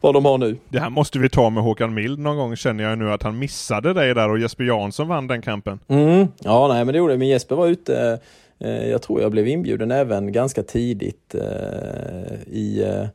vad 0.00 0.14
de 0.14 0.24
har 0.24 0.38
nu. 0.38 0.56
Det 0.68 0.78
här 0.78 0.90
måste 0.90 1.18
vi 1.18 1.28
ta 1.28 1.50
med 1.50 1.62
Håkan 1.62 1.94
Mild 1.94 2.18
någon 2.18 2.36
gång 2.36 2.56
känner 2.56 2.84
jag 2.84 2.98
nu 2.98 3.12
att 3.12 3.22
han 3.22 3.38
missade 3.38 3.92
dig 3.92 4.14
där 4.14 4.28
och 4.28 4.38
Jesper 4.38 4.64
Jansson 4.64 5.08
vann 5.08 5.26
den 5.26 5.42
kampen. 5.42 5.78
Mm. 5.88 6.28
Ja, 6.38 6.68
nej, 6.68 6.84
men 6.84 6.92
det 6.92 6.98
gjorde 6.98 7.14
det. 7.14 7.18
Men 7.18 7.28
Jesper 7.28 7.56
var 7.56 7.66
ute, 7.66 8.18
eh, 8.58 8.88
jag 8.90 9.02
tror 9.02 9.20
jag 9.20 9.30
blev 9.30 9.48
inbjuden 9.48 9.90
även 9.90 10.32
ganska 10.32 10.62
tidigt 10.62 11.34
eh, 11.34 12.52
i 12.52 12.82
eh, 12.82 13.06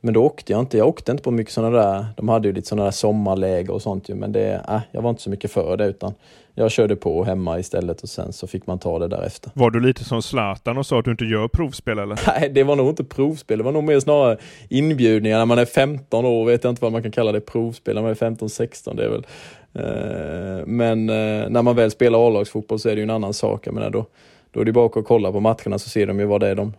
men 0.00 0.14
då 0.14 0.24
åkte 0.24 0.52
jag 0.52 0.60
inte. 0.60 0.78
Jag 0.78 0.88
åkte 0.88 1.12
inte 1.12 1.24
på 1.24 1.30
mycket 1.30 1.52
sådana 1.52 1.76
där, 1.76 2.06
de 2.16 2.28
hade 2.28 2.48
ju 2.48 2.54
lite 2.54 2.68
sådana 2.68 2.84
där 2.84 2.90
sommarläger 2.90 3.70
och 3.70 3.82
sånt 3.82 4.08
ju, 4.08 4.14
men 4.14 4.32
det, 4.32 4.64
äh, 4.68 4.80
jag 4.90 5.02
var 5.02 5.10
inte 5.10 5.22
så 5.22 5.30
mycket 5.30 5.50
för 5.50 5.76
det 5.76 5.86
utan 5.86 6.14
jag 6.58 6.70
körde 6.70 6.96
på 6.96 7.24
hemma 7.24 7.58
istället 7.58 8.02
och 8.02 8.08
sen 8.08 8.32
så 8.32 8.46
fick 8.46 8.66
man 8.66 8.78
ta 8.78 8.98
det 8.98 9.08
därefter. 9.08 9.50
Var 9.54 9.70
du 9.70 9.80
lite 9.80 10.04
som 10.04 10.22
Zlatan 10.22 10.78
och 10.78 10.86
sa 10.86 10.98
att 10.98 11.04
du 11.04 11.10
inte 11.10 11.24
gör 11.24 11.48
provspel 11.48 11.98
eller? 11.98 12.20
Nej, 12.40 12.50
det 12.54 12.62
var 12.62 12.76
nog 12.76 12.88
inte 12.88 13.04
provspel. 13.04 13.58
Det 13.58 13.64
var 13.64 13.72
nog 13.72 13.84
mer 13.84 14.00
snarare 14.00 14.36
inbjudningar. 14.68 15.38
När 15.38 15.46
man 15.46 15.58
är 15.58 15.64
15 15.64 16.24
år 16.24 16.44
vet 16.44 16.64
jag 16.64 16.70
inte 16.70 16.82
vad 16.82 16.92
man 16.92 17.02
kan 17.02 17.12
kalla 17.12 17.32
det 17.32 17.40
provspel. 17.40 17.94
När 17.94 18.02
man 18.02 18.10
är 18.10 18.14
15-16 18.14 18.96
det 18.96 19.04
är 19.04 19.08
väl. 19.08 19.26
Eh, 19.74 20.66
Men 20.66 21.08
eh, 21.08 21.48
när 21.48 21.62
man 21.62 21.76
väl 21.76 21.90
spelar 21.90 22.26
A-lagsfotboll 22.28 22.78
så 22.78 22.88
är 22.88 22.94
det 22.94 22.98
ju 22.98 23.02
en 23.02 23.10
annan 23.10 23.34
sak. 23.34 23.66
Jag 23.66 23.74
menar, 23.74 23.90
då, 23.90 24.06
då 24.50 24.60
är 24.60 24.64
det 24.64 24.72
bara 24.72 24.86
att 24.86 25.06
kolla 25.06 25.32
på 25.32 25.40
matcherna 25.40 25.78
så 25.78 25.88
ser 25.88 26.06
de 26.06 26.20
ju 26.20 26.26
vad 26.26 26.40
det 26.40 26.48
är 26.48 26.54
de, 26.54 26.72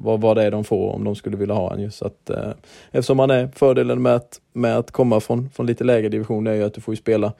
vad, 0.00 0.20
vad 0.20 0.36
det 0.36 0.44
är 0.44 0.50
de 0.50 0.64
får 0.64 0.92
om 0.92 1.04
de 1.04 1.14
skulle 1.14 1.36
vilja 1.36 1.54
ha 1.54 1.74
en. 1.74 1.80
Just. 1.80 1.98
Så 1.98 2.06
att, 2.06 2.30
eh, 2.30 2.50
eftersom 2.90 3.16
man 3.16 3.30
är 3.30 3.48
fördelen 3.54 4.02
med 4.02 4.14
att, 4.14 4.40
med 4.52 4.78
att 4.78 4.90
komma 4.90 5.20
från, 5.20 5.50
från 5.50 5.66
lite 5.66 5.84
lägre 5.84 6.08
division 6.08 6.46
är 6.46 6.54
ju 6.54 6.64
att 6.64 6.74
du 6.74 6.80
får 6.80 6.92
ju 6.92 6.96
spela 6.96 7.32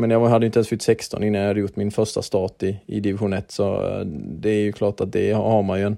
men 0.00 0.10
jag 0.10 0.28
hade 0.28 0.46
inte 0.46 0.58
ens 0.58 0.68
fyllt 0.68 0.82
16 0.82 1.22
innan 1.22 1.40
jag 1.40 1.48
hade 1.48 1.60
gjort 1.60 1.76
min 1.76 1.90
första 1.90 2.22
start 2.22 2.62
i, 2.62 2.80
i 2.86 3.00
division 3.00 3.32
1 3.32 3.50
så 3.50 3.74
eh, 3.74 4.06
det 4.40 4.50
är 4.50 4.60
ju 4.60 4.72
klart 4.72 5.00
att 5.00 5.12
det 5.12 5.32
har 5.32 5.62
man 5.62 5.78
ju 5.78 5.86
en, 5.86 5.96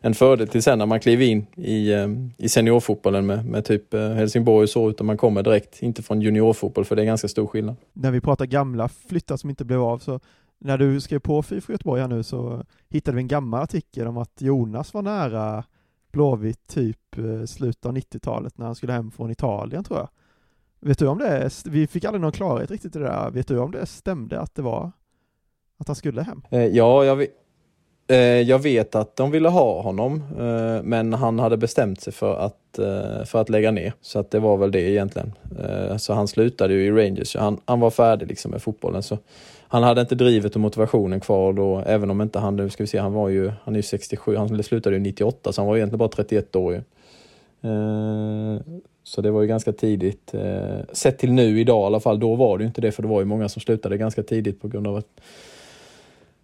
en 0.00 0.14
fördel 0.14 0.48
till 0.48 0.62
sen 0.62 0.78
när 0.78 0.86
man 0.86 1.00
kliver 1.00 1.24
in 1.24 1.46
i, 1.56 1.92
eh, 1.92 2.08
i 2.36 2.48
seniorfotbollen 2.48 3.26
med, 3.26 3.46
med 3.46 3.64
typ 3.64 3.94
eh, 3.94 4.10
Helsingborg 4.10 4.62
och 4.62 4.70
så 4.70 4.90
utan 4.90 5.06
man 5.06 5.16
kommer 5.16 5.42
direkt, 5.42 5.82
inte 5.82 6.02
från 6.02 6.20
juniorfotboll 6.20 6.84
för 6.84 6.96
det 6.96 7.02
är 7.02 7.06
ganska 7.06 7.28
stor 7.28 7.46
skillnad. 7.46 7.76
När 7.92 8.10
vi 8.10 8.20
pratar 8.20 8.46
gamla 8.46 8.88
flyttar 8.88 9.36
som 9.36 9.50
inte 9.50 9.64
blev 9.64 9.82
av 9.82 9.98
så 9.98 10.20
när 10.58 10.78
du 10.78 11.00
skrev 11.00 11.18
på 11.18 11.42
FIF 11.42 11.68
Göteborg 11.68 12.00
här 12.00 12.08
nu 12.08 12.22
så 12.22 12.64
hittade 12.88 13.14
vi 13.14 13.22
en 13.22 13.28
gammal 13.28 13.62
artikel 13.62 14.06
om 14.06 14.16
att 14.16 14.42
Jonas 14.42 14.94
var 14.94 15.02
nära 15.02 15.64
Blåvitt 16.12 16.66
typ 16.66 17.16
slutet 17.46 17.86
av 17.86 17.96
90-talet 17.96 18.58
när 18.58 18.66
han 18.66 18.74
skulle 18.74 18.92
hem 18.92 19.10
från 19.10 19.30
Italien 19.30 19.84
tror 19.84 19.98
jag. 19.98 20.08
Vet 20.80 20.98
du 20.98 21.06
om 21.06 21.18
det, 21.18 21.50
vi 21.64 21.86
fick 21.86 22.04
aldrig 22.04 22.20
någon 22.20 22.32
klarhet 22.32 22.70
riktigt 22.70 22.96
i 22.96 22.98
det 22.98 23.04
där, 23.04 23.30
vet 23.30 23.48
du 23.48 23.58
om 23.58 23.70
det 23.70 23.86
stämde 23.86 24.40
att 24.40 24.54
det 24.54 24.62
var 24.62 24.92
att 25.78 25.86
han 25.86 25.96
skulle 25.96 26.22
hem? 26.22 26.42
Eh, 26.50 26.64
ja, 26.64 27.04
jag, 27.04 27.16
vet- 27.16 27.30
eh, 28.08 28.16
jag 28.18 28.58
vet 28.58 28.94
att 28.94 29.16
de 29.16 29.30
ville 29.30 29.48
ha 29.48 29.82
honom, 29.82 30.22
eh, 30.38 30.82
men 30.82 31.12
han 31.12 31.38
hade 31.38 31.56
bestämt 31.56 32.00
sig 32.00 32.12
för 32.12 32.36
att, 32.36 32.78
eh, 32.78 33.24
för 33.24 33.40
att 33.40 33.48
lägga 33.48 33.70
ner. 33.70 33.92
Så 34.00 34.18
att 34.18 34.30
det 34.30 34.38
var 34.38 34.56
väl 34.56 34.70
det 34.70 34.80
egentligen. 34.90 35.32
Eh, 35.58 35.96
så 35.96 36.12
han 36.12 36.28
slutade 36.28 36.74
ju 36.74 36.84
i 36.86 36.90
Rangers. 36.90 37.36
Han, 37.36 37.60
han 37.64 37.80
var 37.80 37.90
färdig 37.90 38.28
liksom 38.28 38.50
med 38.50 38.62
fotbollen. 38.62 39.02
Så 39.02 39.18
han 39.68 39.82
hade 39.82 40.00
inte 40.00 40.14
drivet 40.14 40.54
och 40.54 40.60
motivationen 40.60 41.20
kvar 41.20 41.52
då, 41.52 41.82
även 41.86 42.10
om 42.10 42.20
inte 42.20 42.38
han, 42.38 42.56
nu 42.56 42.70
ska 42.70 42.82
vi 42.82 42.86
se, 42.86 42.98
han 42.98 43.12
var 43.12 43.28
ju, 43.28 43.52
han 43.64 43.74
är 43.74 43.78
ju 43.78 43.82
67, 43.82 44.36
han 44.36 44.62
slutade 44.62 44.96
ju 44.96 45.02
98, 45.02 45.52
så 45.52 45.60
han 45.60 45.68
var 45.68 45.76
egentligen 45.76 45.98
bara 45.98 46.08
31 46.08 46.56
år 46.56 46.72
ju. 46.72 46.78
Eh, 47.70 48.60
så 49.04 49.20
det 49.20 49.30
var 49.30 49.40
ju 49.40 49.46
ganska 49.46 49.72
tidigt. 49.72 50.34
Eh, 50.34 50.78
sett 50.92 51.18
till 51.18 51.32
nu 51.32 51.60
idag 51.60 51.82
i 51.82 51.86
alla 51.86 52.00
fall, 52.00 52.20
då 52.20 52.34
var 52.34 52.58
det 52.58 52.62
ju 52.62 52.68
inte 52.68 52.80
det 52.80 52.92
för 52.92 53.02
det 53.02 53.08
var 53.08 53.20
ju 53.20 53.26
många 53.26 53.48
som 53.48 53.62
slutade 53.62 53.96
ganska 53.96 54.22
tidigt 54.22 54.60
på 54.60 54.68
grund 54.68 54.86
av 54.86 54.96
att 54.96 55.20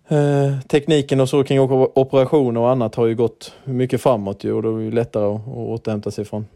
eh, 0.09 0.61
tekniken 0.69 1.21
och 1.21 1.29
så 1.29 1.45
kring 1.45 1.61
operationer 1.61 2.61
och 2.61 2.71
annat 2.71 2.95
har 2.95 3.07
ju 3.07 3.15
gått 3.15 3.53
mycket 3.65 4.01
framåt 4.01 4.45
ju 4.45 4.53
och 4.53 4.63
då 4.63 4.75
är 4.75 4.79
det 4.79 4.85
ju 4.85 4.91
lättare 4.91 5.25
att, 5.25 5.41
att 5.41 5.57
återhämta 5.57 6.11
sig 6.11 6.25
från, 6.25 6.47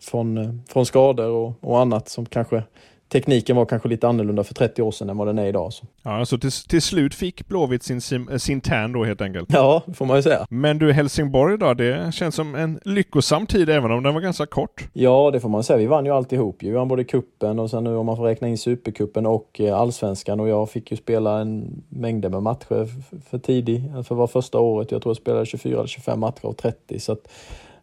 från, 0.00 0.38
eh, 0.38 0.50
från 0.68 0.86
skador 0.86 1.30
och, 1.30 1.52
och 1.60 1.80
annat 1.80 2.08
som 2.08 2.26
kanske 2.26 2.62
tekniken 3.08 3.56
var 3.56 3.66
kanske 3.66 3.88
lite 3.88 4.08
annorlunda 4.08 4.44
för 4.44 4.54
30 4.54 4.82
år 4.82 4.90
sedan 4.90 5.10
än 5.10 5.16
vad 5.16 5.26
den 5.26 5.38
är 5.38 5.46
idag. 5.46 5.72
Så. 5.72 5.86
Ja, 6.02 6.24
så 6.24 6.38
till, 6.38 6.52
till 6.52 6.82
slut 6.82 7.14
fick 7.14 7.48
Blåvitt 7.48 7.82
sin, 7.82 7.98
sim- 8.00 8.38
sin 8.38 8.60
tärn 8.60 8.92
då 8.92 9.04
helt 9.04 9.20
enkelt. 9.20 9.48
Ja, 9.52 9.82
det 9.86 9.94
får 9.94 10.06
man 10.06 10.16
ju 10.16 10.22
säga. 10.22 10.46
Men 10.50 10.78
du, 10.78 10.92
Helsingborg 10.92 11.58
då, 11.58 11.74
det 11.74 12.14
känns 12.14 12.34
som 12.34 12.54
en 12.54 12.80
lyckosam 12.84 13.46
tid 13.46 13.70
även 13.70 13.90
om 13.90 14.02
den 14.02 14.14
var 14.14 14.20
ganska 14.20 14.46
kort. 14.46 14.88
Ja, 14.92 15.30
det 15.32 15.40
får 15.40 15.48
man 15.48 15.64
säga. 15.64 15.76
Vi 15.76 15.86
vann 15.86 16.04
ju 16.04 16.10
alltihop. 16.10 16.56
Vi 16.60 16.70
vann 16.70 16.88
både 16.88 17.04
kuppen 17.04 17.58
och 17.58 17.70
sen 17.70 17.84
nu 17.84 17.96
om 17.96 18.06
man 18.06 18.16
får 18.16 18.24
räkna 18.24 18.48
in 18.48 18.58
supercupen 18.58 19.26
och 19.26 19.60
eh, 19.60 19.78
allsvenskan 19.78 20.40
och 20.40 20.48
jag 20.48 20.70
fick 20.70 20.90
ju 20.90 20.96
spela 20.96 21.40
en 21.40 21.82
mängder 21.88 22.28
med 22.28 22.42
matcher 22.42 22.88
för 23.30 23.38
tidig, 23.38 23.82
för 23.92 23.98
att 24.00 24.10
vara 24.10 24.26
första 24.26 24.58
året. 24.58 24.90
Jag 24.90 25.02
tror 25.02 25.10
jag 25.10 25.16
spelade 25.16 25.46
24 25.46 25.78
eller 25.78 25.86
25 25.86 26.20
matcher 26.20 26.46
av 26.46 26.52
30 26.52 27.00
så 27.00 27.12
att 27.12 27.18
eh, 27.18 27.30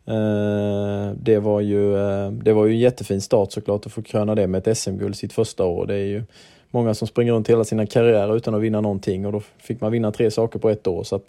Eh, 0.06 1.12
det 1.16 1.40
var 1.40 1.62
ju 1.62 1.98
eh, 1.98 2.32
det 2.32 2.54
var 2.54 2.66
ju 2.66 2.72
en 2.72 2.80
jättefin 2.80 3.22
start 3.22 3.52
såklart 3.52 3.86
att 3.86 3.92
få 3.92 4.02
kröna 4.02 4.36
det 4.36 4.48
med 4.48 4.68
ett 4.68 4.78
SM-guld 4.78 5.16
sitt 5.16 5.34
första 5.34 5.66
år. 5.66 5.86
Det 5.86 5.96
är 5.96 6.06
ju 6.06 6.24
många 6.72 6.94
som 6.94 7.08
springer 7.08 7.34
runt 7.34 7.50
hela 7.50 7.64
sina 7.64 7.86
karriärer 7.86 8.36
utan 8.36 8.56
att 8.56 8.62
vinna 8.62 8.82
någonting 8.82 9.26
och 9.26 9.32
då 9.32 9.42
fick 9.58 9.82
man 9.82 9.92
vinna 9.92 10.12
tre 10.12 10.32
saker 10.32 10.60
på 10.60 10.70
ett 10.70 10.88
år. 10.88 11.04
Så 11.04 11.16
att, 11.16 11.26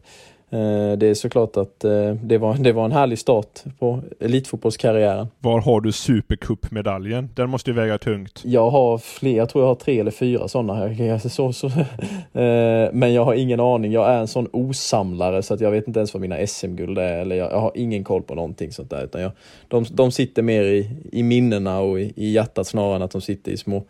det 0.97 1.07
är 1.07 1.15
såklart 1.15 1.57
att 1.57 1.85
eh, 1.85 2.15
det, 2.23 2.39
var, 2.39 2.55
det 2.55 2.73
var 2.73 2.85
en 2.85 2.93
härlig 2.93 3.19
start 3.19 3.61
på 3.79 4.01
elitfotbollskarriären. 4.21 5.27
Var 5.39 5.61
har 5.61 5.81
du 5.81 5.93
Supercup-medaljen? 5.93 7.29
Den 7.35 7.51
måste 7.51 7.71
ju 7.71 7.77
väga 7.77 7.99
tungt. 7.99 8.43
Jag 8.45 8.71
har 8.71 8.99
fler, 8.99 9.37
jag 9.37 9.49
tror 9.49 9.65
jag 9.65 9.69
har 9.69 9.75
tre 9.75 10.01
eller 10.01 10.11
fyra 10.11 10.49
sådana 10.49 10.75
här. 10.75 11.19
Så, 11.29 11.53
så, 11.53 11.67
eh, 11.67 12.91
men 12.93 13.15
jag 13.15 13.25
har 13.25 13.35
ingen 13.35 13.61
aning. 13.61 13.93
Jag 13.93 14.11
är 14.11 14.19
en 14.19 14.29
sån 14.29 14.49
osamlare 14.53 15.43
så 15.43 15.55
att 15.55 15.61
jag 15.61 15.71
vet 15.71 15.89
inte 15.89 16.01
ens 16.01 16.15
vad 16.15 16.21
mina 16.21 16.47
SM-guld 16.47 16.99
är. 16.99 17.19
Eller 17.19 17.37
jag, 17.37 17.53
jag 17.53 17.61
har 17.61 17.73
ingen 17.75 18.05
koll 18.05 18.23
på 18.23 18.35
någonting 18.35 18.73
sånt 18.73 18.91
där. 18.91 19.05
Utan 19.05 19.23
jag, 19.23 19.33
de, 19.69 19.85
de 19.91 20.11
sitter 20.13 20.43
mer 20.43 20.63
i, 20.63 20.91
i 21.13 21.23
minnena 21.23 21.81
och 21.81 22.01
i, 22.01 22.13
i 22.17 22.33
hjärtat 22.33 22.67
snarare 22.67 22.97
än 22.97 23.03
att 23.03 23.11
de 23.11 23.21
sitter 23.21 23.53
i 23.53 23.57
små, 23.57 23.83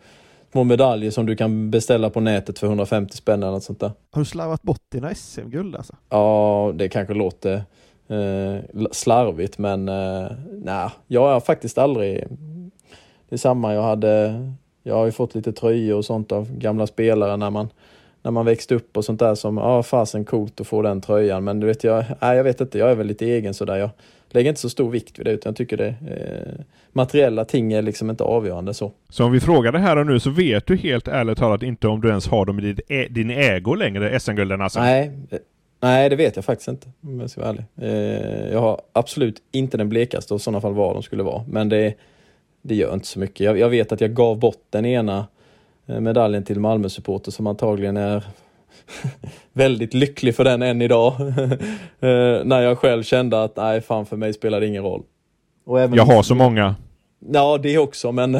små 0.53 0.63
medaljer 0.63 1.11
som 1.11 1.25
du 1.25 1.35
kan 1.35 1.71
beställa 1.71 2.09
på 2.09 2.19
nätet 2.19 2.59
för 2.59 2.67
150 2.67 3.17
spänn 3.17 3.43
eller 3.43 3.51
något 3.51 3.63
sånt 3.63 3.79
där. 3.79 3.91
Har 4.11 4.21
du 4.21 4.25
slarvat 4.25 4.61
bort 4.61 4.81
dina 4.91 5.15
SM-guld 5.15 5.75
alltså? 5.75 5.95
Ja, 6.09 6.71
det 6.75 6.89
kanske 6.89 7.13
låter 7.13 7.55
eh, 8.07 8.85
slarvigt 8.91 9.57
men 9.57 9.89
eh, 9.89 10.31
nej, 10.51 10.89
jag 11.07 11.21
har 11.21 11.39
faktiskt 11.39 11.77
aldrig... 11.77 12.27
Det 13.29 13.35
är 13.35 13.37
samma, 13.37 13.73
jag 13.73 13.83
hade... 13.83 14.33
Jag 14.83 14.95
har 14.95 15.05
ju 15.05 15.11
fått 15.11 15.35
lite 15.35 15.53
tröjor 15.53 15.97
och 15.97 16.05
sånt 16.05 16.31
av 16.31 16.57
gamla 16.57 16.87
spelare 16.87 17.37
när 17.37 17.49
man, 17.49 17.69
när 18.23 18.31
man 18.31 18.45
växte 18.45 18.75
upp 18.75 18.97
och 18.97 19.05
sånt 19.05 19.19
där 19.19 19.35
som, 19.35 19.57
ja 19.57 19.83
fasen 19.83 20.25
coolt 20.25 20.61
att 20.61 20.67
få 20.67 20.81
den 20.81 21.01
tröjan 21.01 21.43
men 21.43 21.59
du 21.59 21.67
vet 21.67 21.83
jag, 21.83 22.05
nej, 22.21 22.37
jag 22.37 22.43
vet 22.43 22.61
inte, 22.61 22.77
jag 22.77 22.91
är 22.91 22.95
väl 22.95 23.07
lite 23.07 23.25
egen 23.25 23.53
sådär. 23.53 23.77
Jag 23.77 23.89
lägger 24.29 24.49
inte 24.49 24.61
så 24.61 24.69
stor 24.69 24.91
vikt 24.91 25.19
vid 25.19 25.25
det 25.25 25.31
utan 25.31 25.49
jag 25.49 25.57
tycker 25.57 25.77
det, 25.77 25.87
eh, 25.87 26.65
materiella 26.91 27.45
ting 27.45 27.73
är 27.73 27.81
liksom 27.81 28.09
inte 28.09 28.23
avgörande 28.23 28.73
så. 28.73 28.91
Så 29.09 29.25
om 29.25 29.31
vi 29.31 29.39
frågar 29.39 29.71
det 29.71 29.79
här 29.79 29.97
och 29.97 30.05
nu 30.05 30.19
så 30.19 30.29
vet 30.29 30.67
du 30.67 30.75
helt 30.75 31.07
ärligt 31.07 31.37
talat 31.37 31.63
inte 31.63 31.87
om 31.87 32.01
du 32.01 32.09
ens 32.09 32.27
har 32.27 32.45
dem 32.45 32.59
i 32.59 33.07
din, 33.09 33.29
ägo 33.29 33.75
längre, 33.75 34.19
SM-gulden 34.19 34.61
alltså? 34.61 34.79
Nej, 34.79 35.11
eh, 35.29 35.39
nej, 35.81 36.09
det 36.09 36.15
vet 36.15 36.35
jag 36.35 36.45
faktiskt 36.45 36.67
inte 36.67 36.87
om 37.01 37.19
jag 37.19 37.29
ska 37.29 37.41
vara 37.41 37.49
ärlig. 37.49 37.65
Eh, 37.81 38.51
jag 38.53 38.59
har 38.59 38.81
absolut 38.93 39.41
inte 39.51 39.77
den 39.77 39.89
blekaste 39.89 40.33
och 40.33 40.39
i 40.39 40.43
sådana 40.43 40.61
fall 40.61 40.73
vad 40.73 40.95
de 40.95 41.03
skulle 41.03 41.23
vara. 41.23 41.43
Men 41.47 41.69
det, 41.69 41.93
det 42.61 42.75
gör 42.75 42.93
inte 42.93 43.07
så 43.07 43.19
mycket. 43.19 43.39
Jag, 43.39 43.57
jag 43.57 43.69
vet 43.69 43.91
att 43.91 44.01
jag 44.01 44.13
gav 44.13 44.39
bort 44.39 44.63
den 44.69 44.85
ena 44.85 45.27
medaljen 45.85 46.43
till 46.43 46.59
Malmö-supporter 46.59 47.31
som 47.31 47.47
antagligen 47.47 47.97
är 47.97 48.23
väldigt 49.53 49.93
lycklig 49.93 50.35
för 50.35 50.43
den 50.43 50.61
än 50.61 50.81
idag. 50.81 51.13
Eh, 51.99 52.45
när 52.45 52.61
jag 52.61 52.77
själv 52.77 53.03
kände 53.03 53.43
att 53.43 53.55
nej, 53.55 53.81
fan 53.81 54.05
för 54.05 54.17
mig 54.17 54.33
spelar 54.33 54.59
det 54.59 54.67
ingen 54.67 54.83
roll. 54.83 55.03
Och 55.65 55.81
även 55.81 55.95
Jag 55.95 56.05
har 56.05 56.23
så 56.23 56.35
många. 56.35 56.75
Ja, 57.31 57.57
det 57.63 57.77
också, 57.77 58.11
men, 58.11 58.37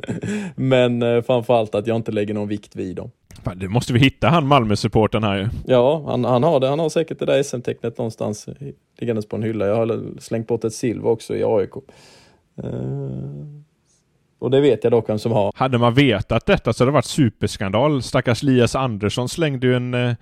men 0.54 1.02
eh, 1.02 1.22
framförallt 1.22 1.74
att 1.74 1.86
jag 1.86 1.96
inte 1.96 2.12
lägger 2.12 2.34
någon 2.34 2.48
vikt 2.48 2.76
vid 2.76 2.96
dem. 2.96 3.10
Fan, 3.42 3.58
det 3.58 3.68
måste 3.68 3.92
vi 3.92 3.98
hitta 3.98 4.28
han 4.28 4.46
Malmö-supporten 4.46 5.24
här 5.24 5.36
ju. 5.36 5.48
Ja, 5.66 6.04
han, 6.06 6.24
han 6.24 6.42
har 6.42 6.60
det. 6.60 6.68
Han 6.68 6.78
har 6.78 6.88
säkert 6.88 7.18
det 7.18 7.26
där 7.26 7.42
SM-tecknet 7.42 7.98
någonstans 7.98 8.48
liggandes 8.98 9.28
på 9.28 9.36
en 9.36 9.42
hylla. 9.42 9.66
Jag 9.66 9.76
har 9.76 10.20
slängt 10.20 10.48
bort 10.48 10.64
ett 10.64 10.74
silver 10.74 11.08
också 11.10 11.36
i 11.36 11.44
AIK. 11.44 11.72
Eh, 12.62 12.70
och 14.46 14.50
det 14.52 14.60
vet 14.60 14.84
jag 14.84 14.90
dock 14.92 15.08
vem 15.08 15.18
som 15.18 15.32
har. 15.32 15.52
Hade 15.56 15.78
man 15.78 15.94
vetat 15.94 16.46
detta 16.46 16.72
så 16.72 16.84
hade 16.84 16.90
det 16.90 16.94
varit 16.94 17.04
superskandal. 17.04 18.02
Stackars 18.02 18.42
Lias 18.42 18.74
Andersson 18.74 19.28
slängde 19.28 19.66
ju 19.66 19.76
en 19.76 19.94
eh, 19.94 20.14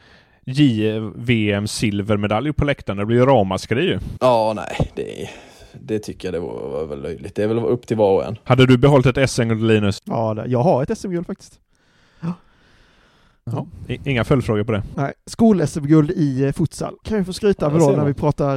JVM 0.46 1.66
silvermedalj 1.66 2.52
på 2.52 2.64
läktaren. 2.64 2.96
Det 2.96 3.06
blir 3.06 3.16
ju 3.16 3.26
ramaskri 3.26 3.84
ju. 3.84 3.98
Ja, 4.20 4.52
nej, 4.56 4.90
det, 4.94 5.28
det 5.80 5.98
tycker 5.98 6.28
jag 6.28 6.34
det 6.34 6.40
var, 6.40 6.68
var 6.68 6.86
väl 6.86 7.02
löjligt. 7.02 7.34
Det 7.34 7.42
är 7.42 7.46
väl 7.48 7.58
upp 7.58 7.86
till 7.86 7.96
var 7.96 8.12
och 8.14 8.24
en. 8.24 8.36
Hade 8.44 8.66
du 8.66 8.78
behållit 8.78 9.06
ett 9.06 9.30
SM-guld 9.30 9.62
Linus? 9.66 10.02
Ja, 10.04 10.46
jag 10.46 10.62
har 10.62 10.82
ett 10.82 10.98
SM-guld 10.98 11.26
faktiskt. 11.26 11.60
Ja. 13.44 13.66
Inga 14.04 14.24
följdfrågor 14.24 14.64
på 14.64 14.72
det. 14.72 14.82
Nej, 14.96 15.12
skol-SM-guld 15.26 16.10
i 16.10 16.44
eh, 16.44 16.52
futsal. 16.52 16.94
Kan 17.04 17.18
vi 17.18 17.24
få 17.24 17.32
skryta 17.32 17.66
Ja, 17.66 17.70
med 17.70 17.80
då 17.80 17.90
när 17.90 18.04
vi 18.04 18.14
pratar 18.14 18.54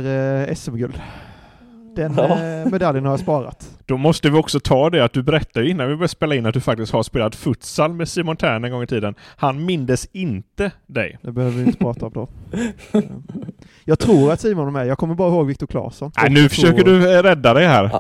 eh, 0.48 0.56
SM-guld. 0.56 1.02
Den 1.98 2.14
Ja. 2.18 2.24
eh, 2.44 2.72
medaljen 2.72 3.06
har 3.06 3.12
jag 3.12 3.20
sparat. 3.20 3.70
Då 3.86 3.98
måste 3.98 4.30
vi 4.30 4.38
också 4.38 4.60
ta 4.60 4.90
det 4.90 5.04
att 5.04 5.14
du 5.14 5.24
berättade 5.24 5.70
innan 5.70 5.88
vi 5.88 5.96
började 5.96 6.08
spela 6.08 6.36
in 6.36 6.46
att 6.46 6.54
du 6.54 6.62
faktiskt 6.62 6.94
har 6.94 7.04
spelat 7.04 7.36
futsal 7.36 7.94
med 7.94 8.08
Simon 8.10 8.36
Tern 8.38 8.64
en 8.64 8.72
gång 8.72 8.84
i 8.84 8.88
tiden. 8.88 9.16
Han 9.38 9.66
mindes 9.66 10.06
inte 10.12 10.72
dig. 10.88 11.18
Det 11.22 11.32
behöver 11.32 11.56
vi 11.58 11.64
inte 11.66 11.78
prata 11.78 12.06
om 12.06 12.12
då. 12.14 12.28
Jag 13.86 14.00
tror 14.00 14.32
att 14.32 14.40
Simon 14.42 14.68
är 14.68 14.72
med. 14.72 14.88
Jag 14.88 14.98
kommer 14.98 15.16
bara 15.16 15.30
ihåg 15.30 15.48
Viktor 15.48 15.68
Claesson. 15.68 16.12
Nej, 16.22 16.30
nu 16.32 16.50
försöker 16.50 16.84
tror- 16.84 17.00
du 17.00 17.18
eh, 17.18 17.24
rädda 17.24 17.54
dig 17.54 17.66
här. 17.68 17.92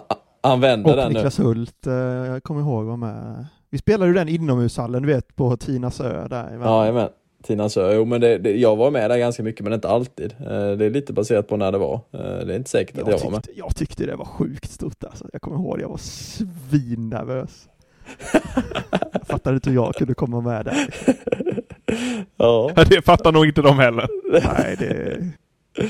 Han 0.43 0.59
vänder 0.61 0.89
Och 0.91 0.97
den 0.97 1.07
nu. 1.07 1.13
Niklas 1.13 1.39
Hult, 1.39 1.87
eh, 1.87 1.93
jag 1.93 2.43
kommer 2.43 2.61
ihåg 2.61 2.85
var 2.85 2.97
med. 2.97 3.45
Vi 3.69 3.77
spelade 3.77 4.07
ju 4.07 4.13
den 4.13 4.29
inomhushallen, 4.29 5.01
du 5.03 5.07
vet, 5.13 5.35
på 5.35 5.57
Tinasö 5.57 6.27
där. 6.27 6.59
Ja, 6.63 6.91
men 6.91 7.09
Tina 7.43 7.69
Sö. 7.69 7.93
Jo, 7.95 8.05
men 8.05 8.21
det, 8.21 8.37
det, 8.37 8.51
jag 8.57 8.75
var 8.75 8.91
med 8.91 9.09
där 9.11 9.17
ganska 9.17 9.43
mycket, 9.43 9.61
men 9.63 9.73
inte 9.73 9.89
alltid. 9.89 10.35
Eh, 10.39 10.47
Det 10.71 10.85
är 10.85 10.89
lite 10.89 11.13
baserat 11.13 11.47
på 11.47 11.57
när 11.57 11.71
det 11.71 11.77
var. 11.77 11.93
Eh, 11.95 12.19
Det 12.19 12.53
är 12.53 12.57
inte 12.57 12.69
säkert 12.69 12.97
att 12.97 13.07
jag, 13.07 13.19
jag 13.19 13.23
var 13.23 13.31
med. 13.31 13.43
tyckte, 13.43 13.59
jag 13.59 13.75
tyckte 13.75 14.05
det 14.05 14.15
var 14.15 14.25
sjukt 14.25 14.71
stort 14.71 15.03
alltså. 15.03 15.25
Jag 15.33 15.41
kommer 15.41 15.57
ihåg 15.57 15.81
jag 15.81 15.89
var 15.89 15.97
svinnervös. 15.97 17.67
jag 19.13 19.27
fattade 19.27 19.55
inte 19.55 19.69
hur 19.69 19.75
jag 19.77 19.93
kunde 19.95 20.13
komma 20.13 20.41
med 20.41 20.65
där. 20.65 20.89
Ja. 22.37 22.71
Det 22.89 23.05
fattar 23.05 23.31
nog 23.31 23.45
inte 23.45 23.61
de 23.61 23.79
heller. 23.79 24.07
Nej, 24.31 24.75
det 24.79 25.31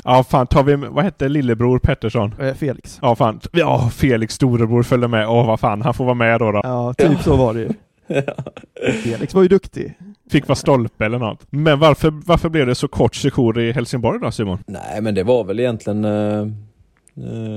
Ja, 0.04 0.24
fan 0.24 0.46
tar 0.46 0.62
vi, 0.62 0.74
vad 0.76 1.04
hette 1.04 1.28
lillebror 1.28 1.78
Pettersson? 1.78 2.34
Felix. 2.56 2.98
Ja, 3.02 3.14
fan. 3.16 3.40
Ja, 3.52 3.90
Felix 3.94 4.34
storebror 4.34 4.82
följde 4.82 5.08
med. 5.08 5.28
Åh, 5.28 5.46
vad 5.46 5.60
fan, 5.60 5.82
han 5.82 5.94
får 5.94 6.04
vara 6.04 6.14
med 6.14 6.40
då. 6.40 6.52
då. 6.52 6.60
Ja, 6.64 6.94
typ 6.94 7.22
så 7.22 7.36
var 7.36 7.54
det 7.54 7.60
ju. 7.60 7.68
Felix 9.04 9.34
var 9.34 9.42
ju 9.42 9.48
duktig. 9.48 9.98
Fick 10.30 10.48
vara 10.48 10.56
stolpe 10.56 11.04
eller 11.04 11.18
något. 11.18 11.46
Men 11.50 11.78
varför, 11.78 12.10
varför 12.26 12.48
blev 12.48 12.66
det 12.66 12.74
så 12.74 12.88
kort 12.88 13.14
sejour 13.14 13.60
i 13.60 13.72
Helsingborg 13.72 14.20
då, 14.20 14.30
Simon? 14.30 14.58
Nej, 14.66 15.00
men 15.00 15.14
det 15.14 15.22
var 15.22 15.44
väl 15.44 15.60
egentligen 15.60 16.04
eh, 16.04 16.46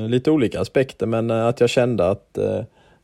lite 0.09 0.31
olika 0.31 0.61
aspekter, 0.61 1.05
men 1.05 1.29
eh, 1.29 1.45
att 1.45 1.59
jag 1.59 1.69
kände 1.69 2.09
att 2.09 2.37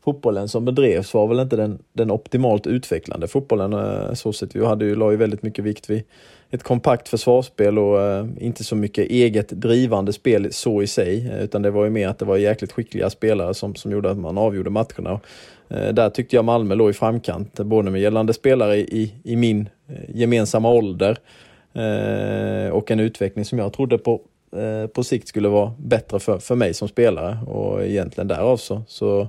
fotbollen 0.04 0.48
som 0.48 0.64
bedrevs 0.64 1.14
var 1.14 1.26
väl 1.26 1.40
inte 1.40 1.56
den, 1.56 1.78
den 1.92 2.10
optimalt 2.10 2.66
utvecklande 2.66 3.28
fotbollen. 3.28 3.76
Så 4.16 4.32
sett. 4.32 4.56
Vi 4.56 4.66
hade 4.66 4.84
ju, 4.84 4.94
la 4.94 5.10
ju 5.10 5.16
väldigt 5.16 5.42
mycket 5.42 5.64
vikt 5.64 5.90
vid 5.90 6.02
ett 6.50 6.62
kompakt 6.62 7.08
försvarsspel 7.08 7.78
och 7.78 8.02
eh, 8.02 8.26
inte 8.38 8.64
så 8.64 8.76
mycket 8.76 9.10
eget 9.10 9.48
drivande 9.48 10.12
spel 10.12 10.52
så 10.52 10.82
i 10.82 10.86
sig, 10.86 11.32
utan 11.40 11.62
det 11.62 11.70
var 11.70 11.84
ju 11.84 11.90
mer 11.90 12.08
att 12.08 12.18
det 12.18 12.24
var 12.24 12.36
jäkligt 12.36 12.72
skickliga 12.72 13.10
spelare 13.10 13.54
som, 13.54 13.74
som 13.74 13.92
gjorde 13.92 14.10
att 14.10 14.18
man 14.18 14.38
avgjorde 14.38 14.70
matcherna. 14.70 15.20
Eh, 15.70 15.94
där 15.94 16.10
tyckte 16.10 16.36
jag 16.36 16.44
Malmö 16.44 16.74
låg 16.74 16.90
i 16.90 16.92
framkant, 16.92 17.60
både 17.60 17.90
med 17.90 18.00
gällande 18.00 18.32
spelare 18.32 18.76
i, 18.76 19.14
i 19.22 19.36
min 19.36 19.68
eh, 19.88 20.16
gemensamma 20.16 20.70
ålder 20.70 21.18
eh, 21.72 22.72
och 22.72 22.90
en 22.90 23.00
utveckling 23.00 23.44
som 23.44 23.58
jag 23.58 23.72
trodde 23.72 23.98
på 23.98 24.20
på 24.92 25.04
sikt 25.04 25.28
skulle 25.28 25.48
vara 25.48 25.74
bättre 25.78 26.20
för, 26.20 26.38
för 26.38 26.54
mig 26.54 26.74
som 26.74 26.88
spelare 26.88 27.38
och 27.46 27.84
egentligen 27.84 28.28
därav 28.28 28.56
så, 28.56 28.82
så 28.86 29.28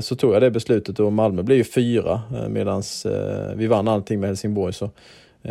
så 0.00 0.16
tog 0.16 0.34
jag 0.34 0.42
det 0.42 0.50
beslutet 0.50 1.00
och 1.00 1.12
Malmö 1.12 1.42
blev 1.42 1.58
ju 1.58 1.64
fyra 1.64 2.22
medan 2.48 2.82
vi 3.54 3.66
vann 3.66 3.88
allting 3.88 4.20
med 4.20 4.28
Helsingborg. 4.28 4.72
Så 4.72 4.90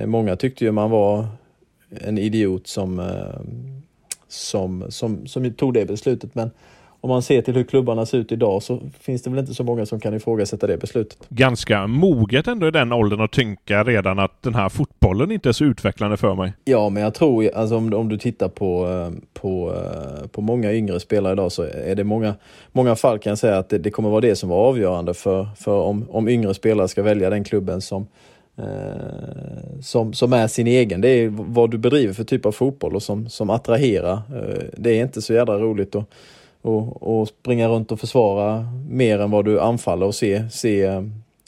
många 0.05 0.35
tyckte 0.35 0.65
ju 0.65 0.71
man 0.71 0.89
var 0.89 1.27
en 1.89 2.17
idiot 2.17 2.67
som, 2.67 3.11
som, 4.27 4.85
som, 4.89 5.27
som 5.27 5.53
tog 5.53 5.73
det 5.73 5.85
beslutet. 5.85 6.35
Men 6.35 6.51
om 7.05 7.09
man 7.09 7.21
ser 7.21 7.41
till 7.41 7.55
hur 7.55 7.63
klubbarna 7.63 8.05
ser 8.05 8.17
ut 8.17 8.31
idag 8.31 8.63
så 8.63 8.79
finns 8.99 9.21
det 9.21 9.29
väl 9.29 9.39
inte 9.39 9.53
så 9.53 9.63
många 9.63 9.85
som 9.85 9.99
kan 9.99 10.13
ifrågasätta 10.13 10.67
det 10.67 10.77
beslutet. 10.77 11.17
Ganska 11.29 11.87
moget 11.87 12.47
ändå 12.47 12.67
i 12.67 12.71
den 12.71 12.91
åldern 12.91 13.21
att 13.21 13.31
tänka 13.31 13.83
redan 13.83 14.19
att 14.19 14.41
den 14.41 14.55
här 14.55 14.69
fotbollen 14.69 15.31
inte 15.31 15.49
är 15.49 15.53
så 15.53 15.63
utvecklande 15.63 16.17
för 16.17 16.35
mig. 16.35 16.53
Ja, 16.63 16.89
men 16.89 17.03
jag 17.03 17.13
tror, 17.13 17.49
alltså 17.55 17.77
om, 17.77 17.93
om 17.93 18.09
du 18.09 18.17
tittar 18.17 18.49
på, 18.49 18.87
eh, 18.87 19.23
på, 19.33 19.73
eh, 19.73 20.27
på 20.27 20.41
många 20.41 20.73
yngre 20.73 20.99
spelare 20.99 21.33
idag 21.33 21.51
så 21.51 21.63
är 21.63 21.95
det 21.95 22.03
många, 22.03 22.35
många 22.71 22.95
fall 22.95 23.19
kan 23.19 23.31
jag 23.31 23.37
säga 23.37 23.57
att 23.57 23.69
det, 23.69 23.77
det 23.77 23.89
kommer 23.89 24.09
vara 24.09 24.21
det 24.21 24.35
som 24.35 24.49
var 24.49 24.67
avgörande 24.67 25.13
för, 25.13 25.47
för 25.57 25.79
om, 25.81 26.05
om 26.09 26.29
yngre 26.29 26.53
spelare 26.53 26.87
ska 26.87 27.03
välja 27.03 27.29
den 27.29 27.43
klubben 27.43 27.81
som 27.81 28.07
Eh, 28.57 29.81
som, 29.81 30.13
som 30.13 30.33
är 30.33 30.47
sin 30.47 30.67
egen. 30.67 31.01
Det 31.01 31.09
är 31.09 31.29
vad 31.29 31.71
du 31.71 31.77
bedriver 31.77 32.13
för 32.13 32.23
typ 32.23 32.45
av 32.45 32.51
fotboll 32.51 32.95
och 32.95 33.03
som, 33.03 33.29
som 33.29 33.49
attraherar. 33.49 34.21
Det 34.77 34.89
är 34.89 35.01
inte 35.01 35.21
så 35.21 35.33
jädra 35.33 35.59
roligt 35.59 35.95
att 35.95 36.09
och, 36.65 37.19
och 37.19 37.27
springa 37.27 37.67
runt 37.67 37.91
och 37.91 37.99
försvara 37.99 38.67
mer 38.89 39.19
än 39.19 39.31
vad 39.31 39.45
du 39.45 39.61
anfaller 39.61 40.05
och 40.05 40.15
se, 40.15 40.49
se, 40.49 41.03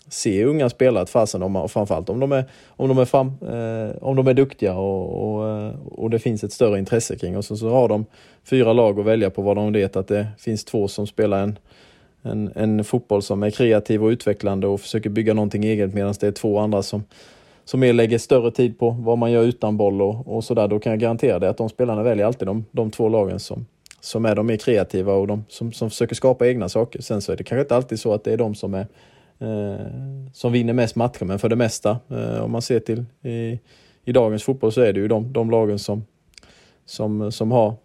se 0.09 0.45
unga 0.45 0.69
spelare 0.69 1.03
att 1.03 1.09
fasen 1.09 1.43
om, 1.43 1.55
och 1.55 1.71
framförallt 1.71 2.09
om 2.09 2.19
de 2.19 2.31
är, 2.31 2.45
om 2.67 2.87
de 2.89 2.97
är, 2.97 3.05
fram, 3.05 3.27
eh, 3.27 4.03
om 4.03 4.15
de 4.15 4.27
är 4.27 4.33
duktiga 4.33 4.73
och, 4.73 5.35
och, 5.35 5.49
eh, 5.49 5.71
och 5.85 6.09
det 6.09 6.19
finns 6.19 6.43
ett 6.43 6.53
större 6.53 6.79
intresse 6.79 7.15
kring. 7.15 7.37
Och 7.37 7.45
så, 7.45 7.55
så 7.55 7.69
har 7.69 7.87
de 7.87 8.05
fyra 8.43 8.73
lag 8.73 8.99
att 8.99 9.05
välja 9.05 9.29
på 9.29 9.41
vad 9.41 9.55
de 9.55 9.73
vet 9.73 9.95
att 9.95 10.07
det 10.07 10.27
finns 10.37 10.65
två 10.65 10.87
som 10.87 11.07
spelar 11.07 11.43
en, 11.43 11.59
en, 12.21 12.51
en 12.55 12.83
fotboll 12.83 13.21
som 13.21 13.43
är 13.43 13.49
kreativ 13.49 14.03
och 14.03 14.09
utvecklande 14.09 14.67
och 14.67 14.81
försöker 14.81 15.09
bygga 15.09 15.33
någonting 15.33 15.63
eget 15.65 15.93
medan 15.93 16.13
det 16.19 16.27
är 16.27 16.31
två 16.31 16.59
andra 16.59 16.83
som 16.83 17.03
som 17.65 17.79
mer 17.79 17.93
lägger 17.93 18.17
större 18.17 18.51
tid 18.51 18.79
på 18.79 18.89
vad 18.89 19.17
man 19.17 19.31
gör 19.31 19.43
utan 19.43 19.77
boll 19.77 20.01
och, 20.01 20.35
och 20.35 20.43
sådär, 20.43 20.67
då 20.67 20.79
kan 20.79 20.91
jag 20.91 20.99
garantera 20.99 21.39
dig 21.39 21.49
att 21.49 21.57
de 21.57 21.69
spelarna 21.69 22.03
väljer 22.03 22.25
alltid 22.25 22.47
de, 22.47 22.65
de 22.71 22.91
två 22.91 23.09
lagen 23.09 23.39
som, 23.39 23.65
som 24.01 24.25
är 24.25 24.35
de 24.35 24.47
mer 24.47 24.57
kreativa 24.57 25.13
och 25.13 25.27
de 25.27 25.43
som, 25.49 25.71
som 25.71 25.89
försöker 25.89 26.15
skapa 26.15 26.47
egna 26.47 26.69
saker. 26.69 27.01
Sen 27.01 27.21
så 27.21 27.31
är 27.31 27.35
det 27.35 27.43
kanske 27.43 27.61
inte 27.61 27.75
alltid 27.75 27.99
så 27.99 28.13
att 28.13 28.23
det 28.23 28.33
är 28.33 28.37
de 28.37 28.55
som 28.55 28.73
är 28.73 28.87
eh, 29.39 29.85
som 30.33 30.51
vinner 30.51 30.73
mest 30.73 30.95
matcher, 30.95 31.25
men 31.25 31.39
för 31.39 31.49
det 31.49 31.55
mesta, 31.55 31.99
eh, 32.09 32.43
om 32.43 32.51
man 32.51 32.61
ser 32.61 32.79
till 32.79 33.05
i, 33.21 33.59
i 34.05 34.11
dagens 34.11 34.43
fotboll 34.43 34.71
så 34.71 34.81
är 34.81 34.93
det 34.93 34.99
ju 34.99 35.07
de, 35.07 35.33
de 35.33 35.51
lagen 35.51 35.79
som, 35.79 36.05
som, 36.85 37.31
som 37.31 37.51
har 37.51 37.75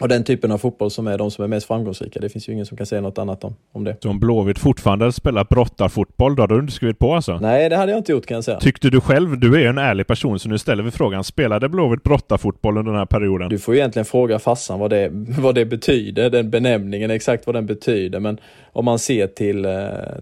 och 0.00 0.08
den 0.08 0.24
typen 0.24 0.52
av 0.52 0.58
fotboll 0.58 0.90
som 0.90 1.06
är 1.06 1.18
de 1.18 1.30
som 1.30 1.44
är 1.44 1.48
mest 1.48 1.66
framgångsrika. 1.66 2.20
Det 2.20 2.28
finns 2.28 2.48
ju 2.48 2.52
ingen 2.52 2.66
som 2.66 2.76
kan 2.76 2.86
säga 2.86 3.00
något 3.00 3.18
annat 3.18 3.44
om, 3.44 3.54
om 3.72 3.84
det. 3.84 3.96
Så 4.02 4.10
om 4.10 4.20
Blåvitt 4.20 4.58
fortfarande 4.58 5.12
spelar 5.12 5.44
brottarfotboll, 5.44 6.36
då 6.36 6.42
hade 6.42 6.54
du 6.54 6.60
inte 6.60 6.72
skrivit 6.72 6.98
på 6.98 7.14
alltså? 7.14 7.38
Nej, 7.38 7.68
det 7.68 7.76
hade 7.76 7.92
jag 7.92 7.98
inte 7.98 8.12
gjort 8.12 8.26
kan 8.26 8.34
jag 8.34 8.44
säga. 8.44 8.60
Tyckte 8.60 8.90
du 8.90 9.00
själv, 9.00 9.38
du 9.38 9.54
är 9.54 9.60
ju 9.60 9.66
en 9.66 9.78
ärlig 9.78 10.06
person, 10.06 10.38
så 10.38 10.48
nu 10.48 10.58
ställer 10.58 10.82
vi 10.82 10.90
frågan, 10.90 11.24
spelade 11.24 11.68
Blåvitt 11.68 12.02
brottarfotboll 12.02 12.78
under 12.78 12.92
den 12.92 12.98
här 12.98 13.06
perioden? 13.06 13.48
Du 13.48 13.58
får 13.58 13.74
ju 13.74 13.80
egentligen 13.80 14.06
fråga 14.06 14.38
farsan 14.38 14.78
vad 14.78 14.90
det, 14.90 15.08
vad 15.12 15.54
det 15.54 15.64
betyder, 15.64 16.30
den 16.30 16.50
benämningen, 16.50 17.10
exakt 17.10 17.46
vad 17.46 17.54
den 17.54 17.66
betyder. 17.66 18.20
Men 18.20 18.38
om 18.72 18.84
man 18.84 18.98
ser 18.98 19.26
till, 19.26 19.64
eh, 19.64 19.72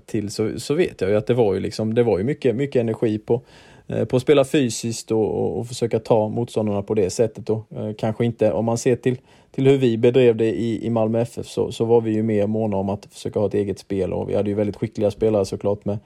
till 0.06 0.30
så, 0.30 0.50
så 0.56 0.74
vet 0.74 1.00
jag 1.00 1.10
ju 1.10 1.16
att 1.16 1.26
det 1.26 1.34
var 1.34 1.54
ju 1.54 1.60
liksom, 1.60 1.94
det 1.94 2.02
var 2.02 2.18
ju 2.18 2.24
mycket, 2.24 2.56
mycket 2.56 2.80
energi 2.80 3.18
på 3.18 3.42
Eh, 3.88 4.04
på 4.04 4.16
att 4.16 4.22
spela 4.22 4.44
fysiskt 4.44 5.10
och, 5.10 5.34
och, 5.34 5.58
och, 5.58 5.66
försöka 5.66 5.98
ta 5.98 6.28
motståndarna 6.28 6.82
på 6.82 6.94
det 6.94 7.10
sättet. 7.10 7.46
Då. 7.46 7.64
Eh, 7.76 7.92
kanske 7.98 8.24
inte, 8.24 8.52
om 8.52 8.64
man 8.64 8.78
ser 8.78 8.96
till, 8.96 9.18
till 9.50 9.66
hur 9.66 9.78
vi 9.78 9.98
bedrev 9.98 10.36
det 10.36 10.54
i, 10.54 10.86
i 10.86 10.90
Malmö 10.90 11.20
FF 11.20 11.46
så, 11.46 11.72
så 11.72 11.84
var 11.84 12.00
vi 12.00 12.12
ju 12.12 12.22
mer 12.22 12.46
måna 12.46 12.76
om 12.76 12.88
att 12.88 13.06
försöka 13.06 13.38
ha 13.38 13.46
ett 13.46 13.54
eget 13.54 13.78
spel 13.78 14.12
och 14.12 14.30
vi 14.30 14.34
hade 14.34 14.50
ju 14.50 14.54
väldigt 14.56 14.76
skickliga 14.76 15.10
spelare 15.10 15.44
såklart 15.44 15.84
med, 15.84 15.98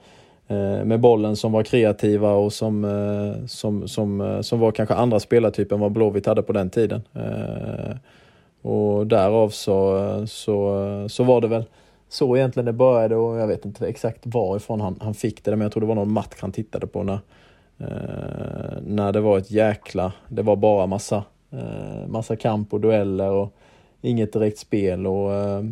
eh, 0.47 0.85
med 0.85 0.99
bollen 0.99 1.35
som 1.35 1.51
var 1.51 1.63
kreativa 1.63 2.31
och 2.31 2.53
som, 2.53 2.85
eh, 2.85 3.45
som, 3.47 3.87
som, 3.87 4.21
eh, 4.21 4.41
som 4.41 4.59
var 4.59 4.71
kanske 4.71 4.95
andra 4.95 5.19
spelartyper 5.19 5.75
än 5.75 5.81
vad 5.81 5.91
Blåvitt 5.91 6.25
hade 6.25 6.43
på 6.43 6.53
den 6.53 6.69
tiden. 6.69 7.01
Och 8.61 9.07
därav 9.07 9.49
så, 9.49 9.97
så, 10.27 10.85
så 11.09 11.23
var 11.23 11.41
det 11.41 11.47
väl 11.47 11.63
så 12.09 12.37
egentligen 12.37 12.65
det 12.65 12.73
började 12.73 13.15
och 13.15 13.37
jag 13.37 13.47
vet 13.47 13.65
inte 13.65 13.87
exakt 13.87 14.19
varifrån 14.23 14.81
han, 14.81 14.95
han 15.01 15.13
fick 15.13 15.43
det 15.43 15.51
men 15.51 15.61
jag 15.61 15.71
tror 15.71 15.81
det 15.81 15.87
var 15.87 15.95
någon 15.95 16.13
match 16.13 16.37
han 16.39 16.51
tittade 16.51 16.87
på 16.87 17.03
när, 17.03 17.19
Eh, 17.81 18.77
när 18.81 19.11
det 19.11 19.21
var 19.21 19.37
ett 19.37 19.51
jäkla, 19.51 20.13
det 20.27 20.41
var 20.41 20.55
bara 20.55 20.87
massa, 20.87 21.23
eh, 21.51 22.07
massa 22.07 22.35
kamp 22.35 22.73
och 22.73 22.81
dueller 22.81 23.29
och 23.29 23.55
inget 24.01 24.33
direkt 24.33 24.57
spel 24.57 25.07
och 25.07 25.33
eh, 25.33 25.63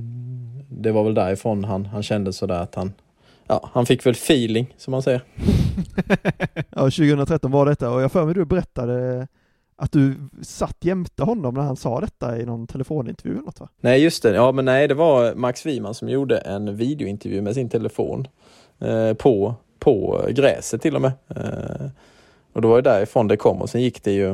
det 0.69 0.91
var 0.91 1.03
väl 1.03 1.13
därifrån 1.13 1.63
han, 1.63 1.85
han 1.85 2.03
kände 2.03 2.33
sådär 2.33 2.59
att 2.59 2.75
han, 2.75 2.93
ja, 3.47 3.69
han 3.73 3.85
fick 3.85 4.05
väl 4.05 4.13
feeling 4.13 4.73
som 4.77 4.91
man 4.91 5.01
säger. 5.01 5.21
ja, 6.69 6.81
2013 6.81 7.51
var 7.51 7.65
detta 7.65 7.91
och 7.91 8.01
jag 8.01 8.11
för 8.11 8.25
mig 8.25 8.33
du 8.33 8.45
berättade 8.45 9.27
att 9.75 9.91
du 9.91 10.15
satt 10.41 10.77
jämte 10.81 11.23
honom 11.23 11.53
när 11.53 11.61
han 11.61 11.75
sa 11.75 12.01
detta 12.01 12.39
i 12.39 12.45
någon 12.45 12.67
telefonintervju 12.67 13.31
eller 13.31 13.45
något 13.45 13.59
va? 13.59 13.69
Nej 13.81 14.03
just 14.03 14.23
det, 14.23 14.35
ja 14.35 14.51
men 14.51 14.65
nej 14.65 14.87
det 14.87 14.93
var 14.93 15.35
Max 15.35 15.65
Wiman 15.65 15.93
som 15.93 16.09
gjorde 16.09 16.37
en 16.37 16.75
videointervju 16.75 17.41
med 17.41 17.55
sin 17.55 17.69
telefon 17.69 18.27
eh, 18.79 19.13
på 19.13 19.55
på 19.79 20.25
gräset 20.29 20.81
till 20.81 20.95
och 20.95 21.01
med. 21.01 21.11
Eh, 21.35 21.87
och 22.53 22.61
det 22.61 22.67
var 22.67 22.75
ju 22.75 22.81
därifrån 22.81 23.27
det 23.27 23.37
kom 23.37 23.61
och 23.61 23.69
sen 23.69 23.81
gick 23.81 24.03
det 24.03 24.11
ju 24.11 24.31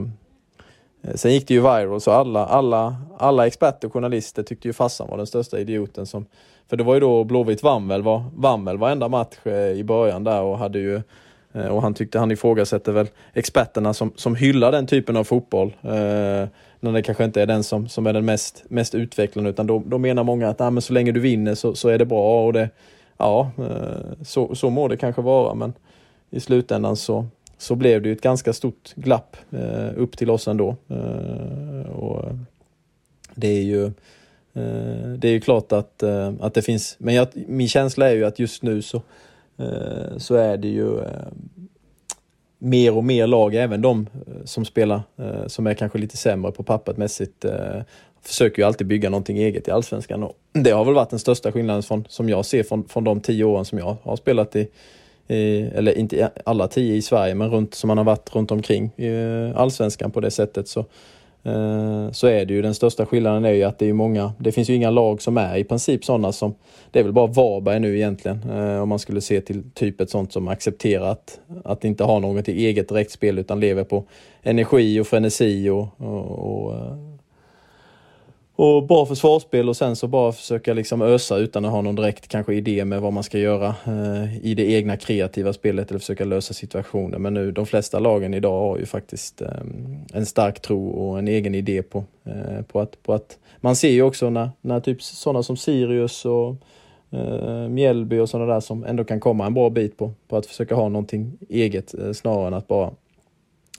eh, 1.02 1.16
Sen 1.16 1.32
gick 1.32 1.48
det 1.48 1.54
ju 1.54 1.62
viral 1.62 2.02
så 2.02 2.12
alla, 2.12 2.46
alla, 2.46 2.96
alla 3.18 3.48
experter 3.48 3.88
och 3.88 3.94
journalister 3.94 4.44
tyckte 4.44 4.68
ju 4.68 4.74
farsan 4.74 5.08
var 5.10 5.18
den 5.18 5.28
största 5.28 5.60
idioten 5.60 6.06
som 6.06 6.26
För 6.70 6.78
det 6.78 6.84
var 6.84 6.94
ju 6.94 7.00
då 7.00 7.24
Blåvitt 7.24 7.64
vann 7.64 7.88
väl, 7.88 8.02
var, 8.02 8.24
vann 8.36 8.66
väl 8.66 8.78
varenda 8.78 9.08
match 9.08 9.38
eh, 9.44 9.72
i 9.72 9.84
början 9.84 10.24
där 10.24 10.42
och 10.42 10.58
hade 10.58 10.80
ju 10.80 11.02
och 11.70 11.82
han 11.82 11.94
tyckte 11.94 12.20
han 12.20 12.32
ifrågasätter 12.32 12.92
väl 12.92 13.08
experterna 13.34 13.94
som, 13.94 14.14
som 14.16 14.36
hyllar 14.36 14.72
den 14.72 14.88
typen 14.88 15.18
av 15.18 15.24
fotboll. 15.24 15.76
Eh, 15.82 16.48
när 16.80 16.92
det 16.92 17.02
kanske 17.02 17.24
inte 17.24 17.42
är 17.42 17.46
den 17.46 17.64
som, 17.64 17.88
som 17.88 18.08
är 18.08 18.14
den 18.14 18.26
mest, 18.26 18.64
mest 18.68 18.96
utvecklande 18.96 19.50
utan 19.50 19.68
då, 19.68 19.84
då 19.86 19.98
menar 19.98 20.24
många 20.24 20.50
att 20.50 20.62
ah, 20.62 20.70
men 20.70 20.82
så 20.82 20.94
länge 20.94 21.12
du 21.12 21.20
vinner 21.20 21.56
så, 21.56 21.76
så 21.76 21.90
är 21.90 21.98
det 21.98 22.06
bra 22.06 22.46
och 22.46 22.54
det, 22.54 22.70
ja, 23.18 23.52
eh, 23.58 24.24
så, 24.24 24.56
så 24.56 24.70
må 24.70 24.88
det 24.88 24.98
kanske 24.98 25.22
vara 25.22 25.54
men 25.54 25.74
i 26.30 26.40
slutändan 26.40 26.96
så, 26.96 27.26
så 27.58 27.76
blev 27.76 28.02
det 28.02 28.10
ju 28.10 28.14
ett 28.14 28.22
ganska 28.22 28.54
stort 28.54 28.94
glapp 28.96 29.38
eh, 29.52 29.90
upp 29.96 30.18
till 30.18 30.30
oss 30.30 30.48
ändå. 30.48 30.76
Eh, 30.88 31.90
och 31.90 32.26
det 33.36 33.48
är 33.48 33.64
ju 33.64 33.86
eh, 34.54 35.10
det 35.18 35.28
är 35.28 35.32
ju 35.32 35.42
klart 35.42 35.72
att, 35.72 36.04
eh, 36.04 36.34
att 36.40 36.54
det 36.54 36.62
finns, 36.62 36.96
men 37.00 37.16
jag, 37.16 37.28
min 37.34 37.68
känsla 37.68 38.10
är 38.10 38.14
ju 38.14 38.26
att 38.26 38.40
just 38.40 38.64
nu 38.64 38.82
så, 38.82 39.02
så 40.18 40.36
är 40.36 40.58
det 40.58 40.68
ju 40.68 41.00
mer 42.58 42.96
och 42.96 43.04
mer 43.04 43.28
lag, 43.28 43.56
även 43.56 43.82
de 43.82 44.08
som 44.46 44.66
spelar, 44.66 45.02
som 45.48 45.68
är 45.68 45.74
kanske 45.74 45.98
lite 45.98 46.18
sämre 46.18 46.52
på 46.52 46.64
pappret 46.64 46.98
mässigt, 46.98 47.46
försöker 48.28 48.62
ju 48.62 48.68
alltid 48.68 48.88
bygga 48.88 49.10
någonting 49.10 49.38
eget 49.38 49.68
i 49.68 49.72
Allsvenskan. 49.72 50.24
Och 50.24 50.38
det 50.54 50.72
har 50.72 50.86
väl 50.86 50.94
varit 50.94 51.10
den 51.10 51.20
största 51.20 51.52
skillnaden 51.52 51.84
från, 51.84 52.06
som 52.10 52.30
jag 52.30 52.46
ser 52.46 52.64
från, 52.64 52.88
från 52.88 53.04
de 53.04 53.20
tio 53.20 53.44
åren 53.44 53.66
som 53.66 53.78
jag 53.78 53.98
har 54.04 54.16
spelat 54.16 54.56
i, 54.56 54.68
i 55.28 55.62
eller 55.62 55.98
inte 55.98 56.32
alla 56.46 56.68
tio 56.68 56.96
i 56.96 57.02
Sverige, 57.02 57.36
men 57.36 57.50
runt, 57.50 57.74
som 57.74 57.88
man 57.88 57.98
har 57.98 58.06
varit 58.06 58.36
runt 58.36 58.52
omkring 58.52 58.92
i 58.96 59.08
eh, 59.08 59.58
Allsvenskan 59.62 60.12
på 60.12 60.20
det 60.20 60.32
sättet. 60.32 60.68
Så, 60.68 60.80
eh, 61.44 62.12
så 62.12 62.28
är 62.28 62.46
det 62.46 62.54
ju 62.54 62.62
den 62.62 62.76
största 62.76 63.06
skillnaden 63.06 63.46
är 63.46 63.52
ju 63.52 63.64
att 63.64 63.80
det 63.80 63.90
är 63.90 63.94
många, 63.94 64.34
det 64.40 64.52
finns 64.52 64.70
ju 64.70 64.76
inga 64.76 64.90
lag 64.90 65.22
som 65.22 65.38
är 65.38 65.58
i 65.58 65.64
princip 65.64 66.06
sådana 66.06 66.32
som, 66.32 66.56
det 66.92 67.00
är 67.00 67.04
väl 67.04 67.14
bara 67.14 67.28
Varberg 67.28 67.80
nu 67.80 67.96
egentligen, 67.96 68.50
eh, 68.50 68.82
om 68.82 68.90
man 68.90 69.00
skulle 69.00 69.22
se 69.22 69.42
till 69.42 69.72
typ 69.74 70.02
ett 70.02 70.10
sånt 70.10 70.34
som 70.34 70.48
accepterar 70.48 71.18
att, 71.64 71.86
inte 71.86 72.04
ha 72.04 72.20
något 72.20 72.48
eget 72.48 72.90
direktspel 72.90 73.40
utan 73.40 73.60
lever 73.60 73.84
på 73.84 74.04
energi 74.44 75.00
och 75.00 75.08
frenesi 75.08 75.70
och, 75.70 75.88
och, 75.98 76.32
och 76.32 76.74
eh, 76.74 77.15
och 78.56 78.88
bra 78.88 79.06
försvarsspel 79.06 79.70
och 79.70 79.78
sen 79.78 79.96
så 79.96 80.08
bara 80.08 80.32
försöka 80.32 80.74
liksom 80.74 81.02
ösa 81.02 81.38
utan 81.38 81.66
att 81.66 81.72
ha 81.72 81.82
någon 81.82 81.96
direkt 81.96 82.28
kanske 82.28 82.54
idé 82.54 82.86
med 82.86 83.02
vad 83.02 83.14
man 83.14 83.24
ska 83.24 83.40
göra 83.40 83.76
eh, 83.86 84.46
i 84.46 84.54
det 84.54 84.72
egna 84.72 84.98
kreativa 84.98 85.54
spelet 85.54 85.90
eller 85.90 86.00
försöka 86.00 86.26
lösa 86.26 86.54
situationer. 86.54 87.18
Men 87.18 87.34
nu, 87.34 87.52
de 87.52 87.66
flesta 87.66 88.00
lagen 88.00 88.34
idag 88.34 88.60
har 88.60 88.78
ju 88.78 88.86
faktiskt 88.86 89.42
eh, 89.42 89.50
en 90.14 90.26
stark 90.26 90.60
tro 90.60 90.88
och 90.90 91.20
en 91.20 91.28
egen 91.28 91.56
idé 91.56 91.84
på, 91.84 92.04
eh, 92.24 92.62
på, 92.62 92.80
att, 92.80 93.04
på 93.04 93.14
att 93.14 93.38
man 93.62 93.76
ser 93.76 93.92
ju 93.92 94.02
också 94.02 94.30
när, 94.30 94.50
när 94.62 94.80
typ 94.80 95.02
sådana 95.04 95.44
som 95.44 95.58
Sirius 95.58 96.26
och 96.26 96.56
eh, 97.12 97.70
Mjällby 97.70 98.20
och 98.20 98.30
sådana 98.30 98.54
där 98.54 98.60
som 98.60 98.84
ändå 98.84 99.04
kan 99.04 99.20
komma 99.20 99.46
en 99.46 99.54
bra 99.54 99.70
bit 99.70 99.98
på, 99.98 100.12
på 100.28 100.38
att 100.38 100.46
försöka 100.46 100.76
ha 100.76 100.90
någonting 100.90 101.38
eget 101.50 101.94
eh, 101.94 102.12
snarare 102.12 102.48
än 102.48 102.54
att 102.54 102.68
bara 102.68 102.92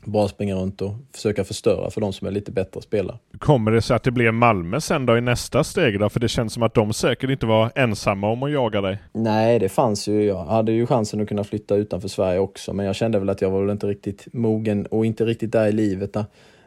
bara 0.06 0.28
springa 0.28 0.54
runt 0.54 0.82
och 0.82 0.92
försöka 1.14 1.44
förstöra 1.44 1.90
för 1.90 2.00
de 2.00 2.12
som 2.12 2.26
är 2.26 2.30
lite 2.30 2.52
bättre 2.52 2.82
spelare. 2.82 3.18
Kommer 3.38 3.70
det 3.70 3.82
sig 3.82 3.96
att 3.96 4.02
det 4.02 4.10
blir 4.10 4.30
Malmö 4.30 4.80
sen 4.80 5.06
då 5.06 5.18
i 5.18 5.20
nästa 5.20 5.64
steg 5.64 6.00
då? 6.00 6.08
För 6.08 6.20
det 6.20 6.28
känns 6.28 6.52
som 6.52 6.62
att 6.62 6.74
de 6.74 6.92
säkert 6.92 7.30
inte 7.30 7.46
var 7.46 7.70
ensamma 7.74 8.28
om 8.28 8.42
att 8.42 8.50
jaga 8.50 8.80
dig. 8.80 8.98
Nej, 9.12 9.58
det 9.58 9.68
fanns 9.68 10.08
ju. 10.08 10.24
Jag 10.24 10.44
hade 10.44 10.72
ju 10.72 10.86
chansen 10.86 11.20
att 11.20 11.28
kunna 11.28 11.44
flytta 11.44 11.76
utanför 11.76 12.08
Sverige 12.08 12.38
också, 12.38 12.72
men 12.72 12.86
jag 12.86 12.96
kände 12.96 13.18
väl 13.18 13.28
att 13.28 13.40
jag 13.40 13.50
var 13.50 13.60
väl 13.60 13.70
inte 13.70 13.86
riktigt 13.86 14.26
mogen 14.32 14.86
och 14.86 15.06
inte 15.06 15.24
riktigt 15.24 15.52
där 15.52 15.66
i 15.66 15.72
livet. 15.72 16.12
Där. 16.12 16.24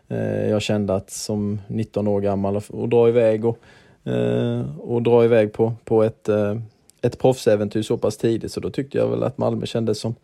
Eh, 0.09 0.49
jag 0.49 0.61
kände 0.61 0.95
att 0.95 1.09
som 1.09 1.61
19 1.67 2.07
år 2.07 2.21
gammal 2.21 2.61
och 2.69 2.89
dra 2.89 3.09
iväg 3.09 3.45
och, 3.45 3.59
eh, 4.11 4.79
och 4.79 5.01
dra 5.01 5.25
iväg 5.25 5.53
på, 5.53 5.73
på 5.83 6.03
ett, 6.03 6.29
eh, 6.29 6.55
ett 7.01 7.19
proffsäventyr 7.19 7.81
så 7.81 7.97
pass 7.97 8.17
tidigt 8.17 8.51
så 8.51 8.59
då 8.59 8.69
tyckte 8.69 8.97
jag 8.97 9.07
väl 9.07 9.23
att 9.23 9.37
Malmö 9.37 9.65
kändes 9.65 9.99
som, 9.99 10.15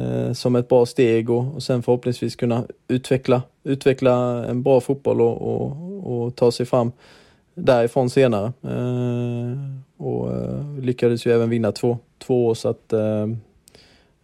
Eh, 0.00 0.32
som 0.32 0.56
ett 0.56 0.68
bra 0.68 0.86
steg 0.86 1.30
och, 1.30 1.54
och 1.54 1.62
sen 1.62 1.82
förhoppningsvis 1.82 2.36
kunna 2.36 2.64
utveckla, 2.88 3.42
utveckla 3.64 4.44
en 4.44 4.62
bra 4.62 4.80
fotboll 4.80 5.20
och, 5.20 5.42
och, 5.42 6.22
och 6.24 6.36
ta 6.36 6.52
sig 6.52 6.66
fram 6.66 6.92
därifrån 7.54 8.10
senare. 8.10 8.52
Eh, 8.62 9.56
och 9.96 10.32
eh, 10.32 10.78
lyckades 10.80 11.26
ju 11.26 11.32
även 11.32 11.50
vinna 11.50 11.72
två, 11.72 11.98
två 12.18 12.46
år 12.46 12.54
så 12.54 12.68
att 12.68 12.92
eh, 12.92 13.22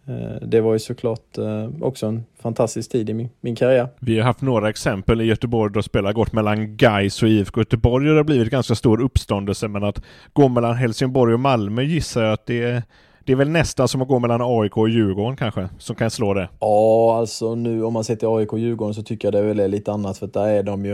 eh 0.07 0.41
det 0.41 0.61
var 0.61 0.73
ju 0.73 0.79
såklart 0.79 1.37
eh, 1.37 1.69
också 1.81 2.05
en 2.05 2.23
fantastisk 2.41 2.91
tid 2.91 3.09
i 3.09 3.13
min, 3.13 3.29
min 3.41 3.55
karriär. 3.55 3.87
Vi 3.99 4.17
har 4.17 4.25
haft 4.25 4.41
några 4.41 4.69
exempel 4.69 5.21
i 5.21 5.23
Göteborg 5.23 5.73
då 5.73 5.83
spelar 5.83 6.13
gått 6.13 6.33
mellan 6.33 6.77
Gais 6.77 7.23
och 7.23 7.29
IFK 7.29 7.61
Göteborg 7.61 8.09
och 8.09 8.13
det 8.13 8.19
har 8.19 8.23
blivit 8.23 8.49
ganska 8.49 8.75
stor 8.75 9.01
uppståndelse 9.01 9.67
men 9.67 9.83
att 9.83 10.01
gå 10.33 10.47
mellan 10.47 10.75
Helsingborg 10.75 11.33
och 11.33 11.39
Malmö 11.39 11.81
gissar 11.81 12.23
jag 12.23 12.33
att 12.33 12.45
det 12.45 12.63
är 12.63 12.83
det 13.27 13.33
är 13.33 13.37
väl 13.37 13.49
nästan 13.49 13.87
som 13.87 14.01
att 14.01 14.07
gå 14.07 14.19
mellan 14.19 14.41
AIK 14.43 14.77
och 14.77 14.89
Djurgården 14.89 15.37
kanske, 15.37 15.69
som 15.77 15.95
kan 15.95 16.11
slå 16.11 16.33
det? 16.33 16.49
Ja, 16.59 17.17
alltså 17.17 17.55
nu 17.55 17.83
om 17.83 17.93
man 17.93 18.03
ser 18.03 18.15
till 18.15 18.27
AIK 18.27 18.53
och 18.53 18.59
Djurgården 18.59 18.93
så 18.93 19.03
tycker 19.03 19.27
jag 19.27 19.33
det 19.33 19.39
är 19.39 19.53
väl 19.53 19.71
lite 19.71 19.91
annat 19.91 20.17
för 20.17 20.27
där 20.27 20.47
är 20.47 20.63
de 20.63 20.85
ju 20.85 20.93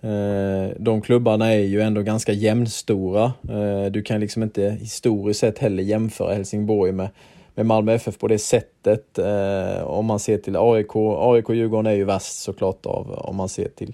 eh, 0.00 0.70
de 0.78 1.02
klubbarna 1.02 1.52
är 1.52 1.58
ju 1.58 1.80
ändå 1.80 2.02
ganska 2.02 2.32
jämnstora. 2.32 3.24
Eh, 3.24 3.84
du 3.90 4.02
kan 4.02 4.20
liksom 4.20 4.42
inte 4.42 4.76
historiskt 4.80 5.40
sett 5.40 5.58
heller 5.58 5.82
jämföra 5.82 6.34
Helsingborg 6.34 6.92
med, 6.92 7.08
med 7.54 7.66
Malmö 7.66 7.92
FF 7.92 8.18
på 8.18 8.28
det 8.28 8.38
sättet. 8.38 9.18
Eh, 9.18 9.82
om 9.82 10.06
man 10.06 10.18
ser 10.18 10.38
till 10.38 10.56
AIK, 10.56 10.96
AIK 10.96 11.48
och 11.48 11.54
Djurgården 11.54 11.86
är 11.86 11.96
ju 11.96 12.04
värst 12.04 12.42
såklart 12.42 12.86
av, 12.86 13.10
om 13.10 13.36
man 13.36 13.48
ser 13.48 13.68
till, 13.68 13.92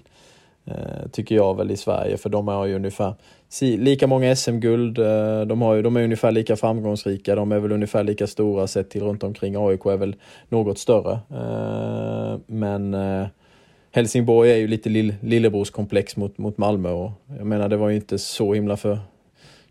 tycker 1.11 1.35
jag 1.35 1.57
väl 1.57 1.71
i 1.71 1.77
Sverige, 1.77 2.17
för 2.17 2.29
de 2.29 2.47
har 2.47 2.65
ju 2.65 2.75
ungefär 2.75 3.13
lika 3.61 4.07
många 4.07 4.35
SM-guld, 4.35 4.99
eh, 4.99 5.41
de, 5.41 5.61
har 5.61 5.75
ju, 5.75 5.81
de 5.81 5.97
är 5.97 6.03
ungefär 6.03 6.31
lika 6.31 6.55
framgångsrika, 6.55 7.35
de 7.35 7.51
är 7.51 7.59
väl 7.59 7.71
ungefär 7.71 8.03
lika 8.03 8.27
stora 8.27 8.67
sett 8.67 8.89
till 8.89 9.01
runt 9.01 9.23
omkring. 9.23 9.55
AIK 9.57 9.85
är 9.85 9.97
väl 9.97 10.15
något 10.49 10.79
större. 10.79 11.11
Eh, 11.31 12.39
men 12.47 12.93
eh, 12.93 13.27
Helsingborg 13.91 14.51
är 14.51 14.55
ju 14.55 14.67
lite 14.67 14.89
lill, 14.89 15.15
lillebrorskomplex 15.21 16.17
mot, 16.17 16.37
mot 16.37 16.57
Malmö 16.57 16.89
och 16.89 17.11
jag 17.37 17.47
menar 17.47 17.69
det 17.69 17.77
var 17.77 17.89
ju 17.89 17.95
inte 17.95 18.17
så 18.17 18.53
himla 18.53 18.77
för 18.77 18.99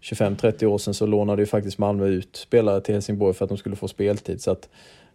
25-30 0.03 0.65
år 0.65 0.79
sedan 0.79 0.95
så 0.95 1.07
lånade 1.07 1.43
ju 1.43 1.47
faktiskt 1.47 1.79
Malmö 1.79 2.07
ut 2.07 2.37
spelare 2.37 2.81
till 2.81 2.95
Helsingborg 2.95 3.35
för 3.35 3.45
att 3.45 3.49
de 3.49 3.59
skulle 3.59 3.77
få 3.77 3.89
speltid. 3.89 4.43
Så 4.43 4.51
att, 4.51 4.69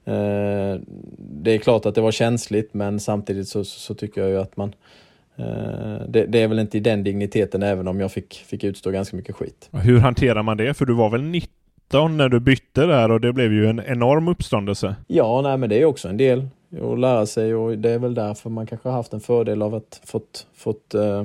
eh, 0.06 0.82
det 1.18 1.52
är 1.52 1.58
klart 1.58 1.86
att 1.86 1.96
det 1.96 2.02
var 2.02 2.12
känsligt 2.12 2.74
men 2.74 3.00
samtidigt 3.00 3.48
så, 3.48 3.64
så 3.64 3.94
tycker 3.94 4.22
jag 4.22 4.30
ju 4.30 4.38
att 4.38 4.58
man 4.58 4.74
det, 6.08 6.26
det, 6.26 6.42
är 6.44 6.48
väl 6.48 6.60
inte 6.60 6.78
i 6.78 6.80
den 6.80 7.04
digniteten 7.04 7.64
även 7.64 7.88
om 7.88 8.00
jag 8.00 8.12
fick, 8.12 8.34
fick 8.34 8.64
utstå 8.64 8.92
ganska 8.92 9.18
mycket 9.18 9.36
skit. 9.36 9.70
Hur 9.72 10.00
hanterar 10.00 10.44
man 10.44 10.58
det? 10.58 10.74
För 10.74 10.86
du 10.86 10.94
var 10.94 11.10
väl 11.10 11.24
19 11.24 12.18
när 12.18 12.30
du 12.30 12.40
bytte 12.40 12.86
där 12.86 13.12
och 13.12 13.22
det 13.22 13.34
blev 13.34 13.54
ju 13.54 13.68
en 13.68 13.82
enorm 13.86 14.28
uppståndelse. 14.28 14.96
Ja, 15.08 15.42
nej 15.42 15.58
men 15.58 15.70
det 15.70 15.82
är 15.82 15.86
också 15.86 16.08
en 16.10 16.18
del 16.18 16.48
och 16.82 16.98
lära 16.98 17.26
sig 17.26 17.56
och 17.56 17.78
det 17.78 17.90
är 17.90 18.00
väl 18.00 18.14
därför 18.14 18.50
man 18.50 18.68
kanske 18.68 18.90
har 18.90 18.96
haft 18.96 19.14
en 19.14 19.20
fördel 19.20 19.62
av 19.62 19.76
att 19.76 20.02
fått, 20.06 20.48
fått, 20.54 20.96
uh, 20.96 21.24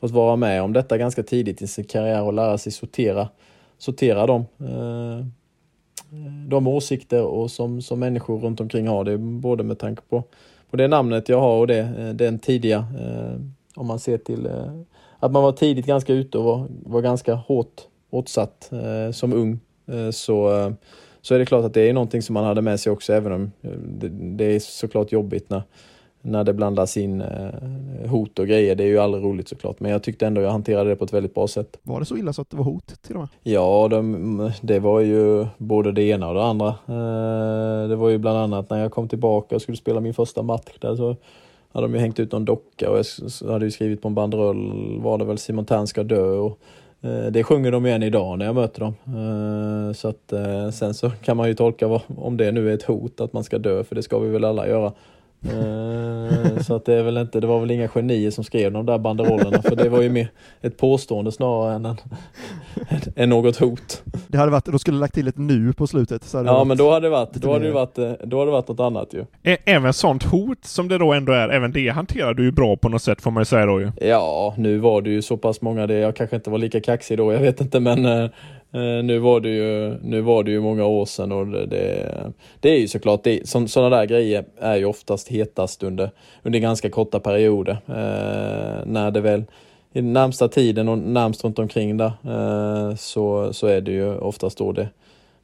fått 0.00 0.10
vara 0.10 0.36
med 0.36 0.62
om 0.62 0.72
detta 0.72 0.98
ganska 0.98 1.22
tidigt 1.22 1.62
i 1.62 1.66
sin 1.66 1.84
karriär 1.84 2.22
och 2.22 2.32
lära 2.32 2.58
sig 2.58 2.72
sortera, 2.72 3.28
sortera 3.78 4.26
dem. 4.26 4.44
Uh, 4.60 5.26
de 6.48 6.66
åsikter 6.66 7.22
och 7.22 7.50
som, 7.50 7.82
som 7.82 8.00
människor 8.00 8.40
runt 8.40 8.60
omkring 8.60 8.88
har. 8.88 9.04
Det 9.04 9.18
både 9.18 9.64
med 9.64 9.78
tanke 9.78 10.02
på, 10.08 10.24
och 10.74 10.78
det 10.78 10.88
namnet 10.88 11.28
jag 11.28 11.40
har 11.40 11.58
och 11.58 11.66
det, 11.66 11.78
eh, 11.78 12.08
den 12.08 12.38
tidiga, 12.38 12.78
eh, 12.78 13.40
om 13.74 13.86
man 13.86 13.98
ser 13.98 14.18
till 14.18 14.46
eh, 14.46 14.72
att 15.18 15.32
man 15.32 15.42
var 15.42 15.52
tidigt 15.52 15.86
ganska 15.86 16.12
ute 16.12 16.38
och 16.38 16.44
var, 16.44 16.66
var 16.82 17.00
ganska 17.00 17.34
hårt 17.34 17.82
åtsatt 18.10 18.70
som 19.12 19.32
ung. 19.32 19.60
så 20.12 20.72
så 21.22 21.34
är 21.34 21.38
det 21.38 21.46
klart 21.46 21.64
att 21.64 21.74
det 21.74 21.88
är 21.88 21.92
någonting 21.92 22.22
som 22.22 22.34
man 22.34 22.44
hade 22.44 22.62
med 22.62 22.80
sig 22.80 22.92
också, 22.92 23.12
även 23.12 23.32
om 23.32 23.52
det, 23.84 24.08
det 24.08 24.44
är 24.44 24.60
såklart 24.60 25.12
jobbigt 25.12 25.50
när, 25.50 25.62
när 26.26 26.44
det 26.44 26.52
blandas 26.52 26.96
in 26.96 27.20
eh, 27.20 28.08
hot 28.10 28.38
och 28.38 28.46
grejer. 28.46 28.74
Det 28.74 28.84
är 28.84 28.88
ju 28.88 28.98
aldrig 28.98 29.24
roligt 29.24 29.48
såklart, 29.48 29.80
men 29.80 29.90
jag 29.90 30.02
tyckte 30.02 30.26
ändå 30.26 30.40
jag 30.40 30.50
hanterade 30.50 30.90
det 30.90 30.96
på 30.96 31.04
ett 31.04 31.12
väldigt 31.12 31.34
bra 31.34 31.48
sätt. 31.48 31.76
Var 31.82 32.00
det 32.00 32.06
så 32.06 32.16
illa 32.16 32.32
så 32.32 32.42
att 32.42 32.50
det 32.50 32.56
var 32.56 32.64
hot 32.64 33.02
till 33.02 33.14
och 33.14 33.20
med? 33.20 33.28
Ja, 33.42 33.88
de, 33.90 34.52
det 34.62 34.78
var 34.78 35.00
ju 35.00 35.46
både 35.58 35.92
det 35.92 36.02
ena 36.02 36.28
och 36.28 36.34
det 36.34 36.44
andra. 36.44 36.68
Eh, 36.68 37.88
det 37.88 37.96
var 37.96 38.08
ju 38.08 38.18
bland 38.18 38.38
annat 38.38 38.70
när 38.70 38.78
jag 38.78 38.92
kom 38.92 39.08
tillbaka 39.08 39.54
och 39.54 39.62
skulle 39.62 39.76
spela 39.76 40.00
min 40.00 40.14
första 40.14 40.42
match 40.42 40.72
där 40.80 40.96
så 40.96 41.16
hade 41.72 41.86
de 41.86 41.94
ju 41.94 42.00
hängt 42.00 42.20
ut 42.20 42.32
någon 42.32 42.44
docka 42.44 42.90
och 42.90 42.98
jag 42.98 43.50
hade 43.52 43.64
ju 43.64 43.70
skrivit 43.70 44.02
på 44.02 44.08
en 44.08 44.14
banderoll 44.14 45.00
var 45.00 45.18
det 45.18 45.24
väl 45.24 45.38
Simon 45.38 45.64
Tern 45.64 45.86
ska 45.86 46.02
dö 46.02 46.24
och 46.24 46.58
Eh, 47.00 47.26
det 47.30 47.44
sjunger 47.44 47.72
de 47.72 47.86
ju 47.86 47.92
än 47.92 48.02
idag 48.02 48.38
när 48.38 48.46
jag 48.46 48.54
möter 48.54 48.80
dem. 48.80 48.94
Så 49.94 50.08
att, 50.08 50.32
sen 50.74 50.94
så 50.94 51.10
kan 51.10 51.36
man 51.36 51.48
ju 51.48 51.54
tolka 51.54 51.88
vad, 51.88 52.00
om 52.16 52.36
det 52.36 52.52
nu 52.52 52.70
är 52.70 52.74
ett 52.74 52.82
hot 52.82 53.20
att 53.20 53.32
man 53.32 53.44
ska 53.44 53.58
dö, 53.58 53.84
för 53.84 53.94
det 53.94 54.02
ska 54.02 54.18
vi 54.18 54.28
väl 54.28 54.44
alla 54.44 54.68
göra. 54.68 54.92
Så 56.60 56.74
att 56.74 56.84
det, 56.84 56.94
är 56.94 57.02
väl 57.02 57.16
inte, 57.16 57.40
det 57.40 57.46
var 57.46 57.60
väl 57.60 57.70
inga 57.70 57.88
genier 57.88 58.30
som 58.30 58.44
skrev 58.44 58.72
de 58.72 58.86
där 58.86 58.98
banderollerna, 58.98 59.62
för 59.62 59.76
det 59.76 59.88
var 59.88 60.02
ju 60.02 60.08
mer 60.08 60.28
ett 60.62 60.76
påstående 60.76 61.32
snarare 61.32 61.74
än, 61.74 61.84
en, 61.84 61.96
än 63.16 63.28
något 63.28 63.56
hot. 63.56 64.02
Det 64.28 64.38
hade 64.38 64.52
varit, 64.52 64.64
då 64.64 64.78
skulle 64.78 64.98
lagt 64.98 65.14
till 65.14 65.28
ett 65.28 65.38
nu 65.38 65.72
på 65.72 65.86
slutet. 65.86 66.30
ja, 66.32 66.42
varit, 66.42 66.66
men 66.66 66.76
då 66.76 66.90
hade 66.90 67.06
det 67.06 67.10
varit, 67.10 67.32
då 67.32 67.52
hade 67.52 67.64
det 67.64 67.72
varit, 67.72 67.94
då 68.24 68.38
hade 68.38 68.50
det 68.50 68.52
varit 68.52 68.68
något 68.68 68.80
annat 68.80 69.14
ju. 69.14 69.24
Även 69.64 69.92
sånt 69.92 70.22
hot 70.22 70.64
som 70.64 70.88
det 70.88 70.98
då 70.98 71.12
ändå 71.12 71.32
är, 71.32 71.48
även 71.48 71.72
det 71.72 71.88
hanterar 71.88 72.34
du 72.34 72.44
ju 72.44 72.52
bra 72.52 72.76
på 72.76 72.88
något 72.88 73.02
sätt 73.02 73.22
får 73.22 73.30
man 73.30 73.40
ju 73.40 73.44
säga 73.44 73.66
då 73.66 73.80
ju. 73.80 73.92
Ja, 74.00 74.54
nu 74.58 74.78
var 74.78 75.02
det 75.02 75.10
ju 75.10 75.22
så 75.22 75.36
pass 75.36 75.60
många, 75.60 75.86
det, 75.86 75.94
jag 75.94 76.16
kanske 76.16 76.36
inte 76.36 76.50
var 76.50 76.58
lika 76.58 76.80
kaxig 76.80 77.18
då, 77.18 77.32
jag 77.32 77.40
vet 77.40 77.60
inte, 77.60 77.80
men 77.80 78.06
eh, 78.06 78.30
nu 79.04 79.18
var 79.18 79.40
det 79.40 79.48
ju, 79.48 79.96
nu 80.02 80.20
var 80.20 80.42
det 80.42 80.50
ju 80.50 80.60
många 80.60 80.84
år 80.84 81.04
sedan 81.04 81.32
och 81.32 81.46
det, 81.46 81.66
det, 81.66 82.32
det 82.60 82.68
är 82.70 82.78
ju 82.78 82.88
såklart, 82.88 83.24
det, 83.24 83.48
så, 83.48 83.68
sådana 83.68 83.96
där 83.96 84.06
grejer 84.06 84.44
är 84.60 84.76
ju 84.76 84.84
oftast 84.84 85.28
hetast 85.28 85.82
under, 85.82 86.10
under 86.42 86.58
ganska 86.58 86.90
korta 86.90 87.20
perioder. 87.20 87.76
Eh, 87.88 88.86
när 88.86 89.10
det 89.10 89.20
väl 89.20 89.44
i 89.92 90.02
närmsta 90.02 90.48
tiden 90.48 90.88
och 90.88 90.98
närmst 90.98 91.44
runt 91.44 91.58
omkring 91.58 91.96
där 91.96 92.12
eh, 92.24 92.94
så, 92.94 93.52
så 93.52 93.66
är 93.66 93.80
det 93.80 93.92
ju 93.92 94.18
oftast 94.18 94.58
då 94.58 94.72
det, 94.72 94.88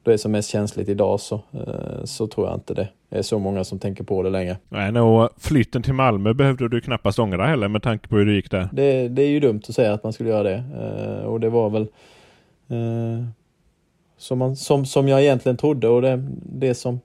då 0.03 0.11
är 0.11 0.17
som 0.17 0.33
mest 0.33 0.51
känsligt 0.51 0.89
idag 0.89 1.21
så, 1.21 1.35
eh, 1.35 2.05
så 2.05 2.27
tror 2.27 2.47
jag 2.47 2.57
inte 2.57 2.75
det 2.75 2.89
är 3.11 3.23
så 3.23 3.39
många 3.39 3.65
som 3.65 3.79
tänker 3.79 4.05
på 4.05 4.23
det 4.23 4.31
längre. 4.31 4.57
Nej, 4.69 5.01
och 5.01 5.31
flytten 5.39 5.83
till 5.83 5.95
Malmö 5.95 6.35
behövde 6.35 6.69
du 6.69 6.81
knappast 6.81 7.19
ångra 7.19 7.47
heller 7.47 7.69
med 7.69 7.83
tanke 7.83 8.09
på 8.09 8.17
hur 8.17 8.27
det 8.27 8.33
gick 8.33 8.51
där. 8.51 8.69
Det, 8.73 9.09
det 9.09 9.23
är 9.23 9.29
ju 9.29 9.41
dumt 9.41 9.63
att 9.69 9.75
säga 9.75 9.93
att 9.93 10.05
man 10.05 10.13
skulle 10.13 10.31
göra 10.31 10.43
det 10.43 10.65
eh, 10.81 11.25
och 11.25 11.41
det 11.41 11.49
var 11.49 11.71
väl 11.71 11.87
eh, 12.71 13.25
som, 14.17 14.39
man, 14.39 14.57
som, 14.57 14.87
som 14.87 15.09
jag 15.09 15.23
egentligen 15.23 15.57
trodde 15.57 15.89
och 15.89 16.03
det, 16.03 16.25
det 16.43 16.75
som 16.75 17.01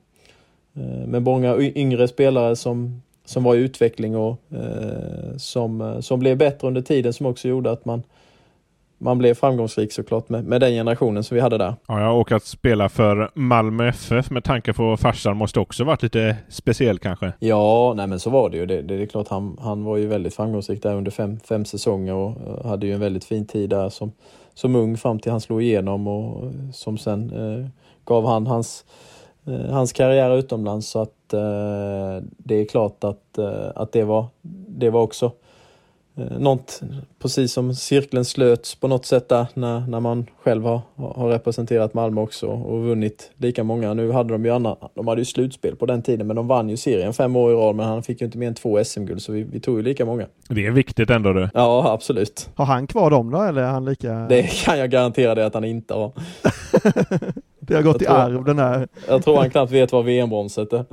eh, 0.74 1.06
med 1.06 1.22
många 1.22 1.56
yngre 1.58 2.08
spelare 2.08 2.56
som 2.56 3.02
som 3.26 3.44
var 3.44 3.54
i 3.54 3.58
utveckling 3.58 4.16
och 4.16 4.40
eh, 4.52 5.36
som, 5.36 6.02
som 6.02 6.20
blev 6.20 6.38
bättre 6.38 6.68
under 6.68 6.80
tiden 6.80 7.12
som 7.12 7.26
också 7.26 7.48
gjorde 7.48 7.70
att 7.70 7.84
man, 7.84 8.02
man 8.98 9.18
blev 9.18 9.34
framgångsrik 9.34 9.92
såklart 9.92 10.28
med, 10.28 10.44
med 10.44 10.60
den 10.60 10.70
generationen 10.70 11.24
som 11.24 11.34
vi 11.34 11.40
hade 11.40 11.58
där. 11.58 11.74
Ja, 11.86 12.10
och 12.10 12.32
att 12.32 12.44
spela 12.44 12.88
för 12.88 13.30
Malmö 13.34 13.88
FF 13.88 14.30
med 14.30 14.44
tanke 14.44 14.72
på 14.72 14.96
farsan 14.96 15.36
måste 15.36 15.60
också 15.60 15.84
varit 15.84 16.02
lite 16.02 16.36
speciell 16.48 16.98
kanske? 16.98 17.32
Ja, 17.38 17.94
nej 17.96 18.06
men 18.06 18.20
så 18.20 18.30
var 18.30 18.50
det 18.50 18.56
ju. 18.56 18.66
Det, 18.66 18.82
det, 18.82 18.96
det 18.96 19.02
är 19.02 19.06
klart, 19.06 19.28
han, 19.28 19.58
han 19.60 19.84
var 19.84 19.96
ju 19.96 20.06
väldigt 20.06 20.34
framgångsrik 20.34 20.82
där 20.82 20.94
under 20.94 21.10
fem, 21.10 21.40
fem 21.40 21.64
säsonger 21.64 22.14
och 22.14 22.68
hade 22.68 22.86
ju 22.86 22.92
en 22.92 23.00
väldigt 23.00 23.24
fin 23.24 23.46
tid 23.46 23.70
där 23.70 23.88
som, 23.88 24.12
som 24.56 24.76
ung 24.76 24.96
fram 24.96 25.18
till 25.18 25.32
han 25.32 25.40
slog 25.40 25.62
igenom 25.62 26.06
och 26.06 26.52
som 26.72 26.98
sen 26.98 27.30
eh, 27.30 27.66
gav 28.04 28.26
han 28.26 28.46
hans 28.46 28.84
Eh, 29.46 29.70
hans 29.70 29.92
karriär 29.92 30.38
utomlands. 30.38 30.88
Så 30.88 30.98
att 30.98 31.32
eh, 31.32 32.24
det 32.38 32.54
är 32.54 32.64
klart 32.64 33.04
att, 33.04 33.38
eh, 33.38 33.70
att 33.74 33.92
det, 33.92 34.04
var, 34.04 34.26
det 34.68 34.90
var 34.90 35.02
också 35.02 35.26
eh, 35.26 35.32
något, 36.16 36.80
precis 37.18 37.52
som 37.52 37.74
cirkeln 37.74 38.24
slöts 38.24 38.74
på 38.74 38.88
något 38.88 39.06
sätt 39.06 39.28
där 39.28 39.46
när, 39.54 39.80
när 39.80 40.00
man 40.00 40.26
själv 40.42 40.64
har, 40.64 40.80
har 40.96 41.28
representerat 41.28 41.94
Malmö 41.94 42.20
också 42.20 42.46
och 42.46 42.84
vunnit 42.84 43.30
lika 43.36 43.64
många. 43.64 43.94
Nu 43.94 44.12
hade 44.12 44.32
de 44.32 44.44
ju 44.44 44.50
andra, 44.50 44.76
de 44.94 45.08
hade 45.08 45.20
ju 45.20 45.24
slutspel 45.24 45.76
på 45.76 45.86
den 45.86 46.02
tiden 46.02 46.26
men 46.26 46.36
de 46.36 46.48
vann 46.48 46.68
ju 46.68 46.76
serien 46.76 47.12
fem 47.12 47.36
år 47.36 47.52
i 47.52 47.54
rad 47.54 47.76
men 47.76 47.86
han 47.86 48.02
fick 48.02 48.20
ju 48.20 48.24
inte 48.24 48.38
mer 48.38 48.46
än 48.46 48.54
två 48.54 48.84
SM-guld 48.84 49.22
så 49.22 49.32
vi, 49.32 49.42
vi 49.42 49.60
tog 49.60 49.76
ju 49.76 49.82
lika 49.82 50.04
många. 50.04 50.26
Det 50.48 50.66
är 50.66 50.70
viktigt 50.70 51.10
ändå 51.10 51.32
du. 51.32 51.48
Ja, 51.54 51.92
absolut. 51.92 52.50
Har 52.54 52.64
han 52.64 52.86
kvar 52.86 53.10
dem 53.10 53.30
då 53.30 53.42
eller 53.42 53.62
är 53.62 53.70
han 53.70 53.84
lika? 53.84 54.12
Det 54.12 54.42
kan 54.64 54.78
jag 54.78 54.90
garantera 54.90 55.34
dig 55.34 55.44
att 55.44 55.54
han 55.54 55.64
inte 55.64 55.94
har. 55.94 56.12
Det 57.60 57.74
har 57.74 57.82
gått 57.82 58.02
i 58.02 58.06
arv 58.06 58.44
den 58.44 58.58
här. 58.58 58.88
Jag 59.08 59.24
tror 59.24 59.36
han 59.36 59.50
knappt 59.50 59.72
vet 59.72 59.92
vad 59.92 60.04
VM-bronset 60.04 60.72
är. 60.72 60.84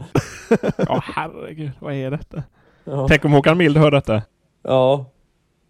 Ja, 0.78 1.03
herregud, 1.03 1.71
vad 1.80 1.93
är 1.93 2.11
detta? 2.11 2.43
Ja. 2.84 3.07
Tänk 3.09 3.26
om 3.26 3.34
Håkan 3.34 3.57
Mild 3.57 3.78
hör 3.78 3.91
detta. 3.91 4.21
Ja, 4.63 5.05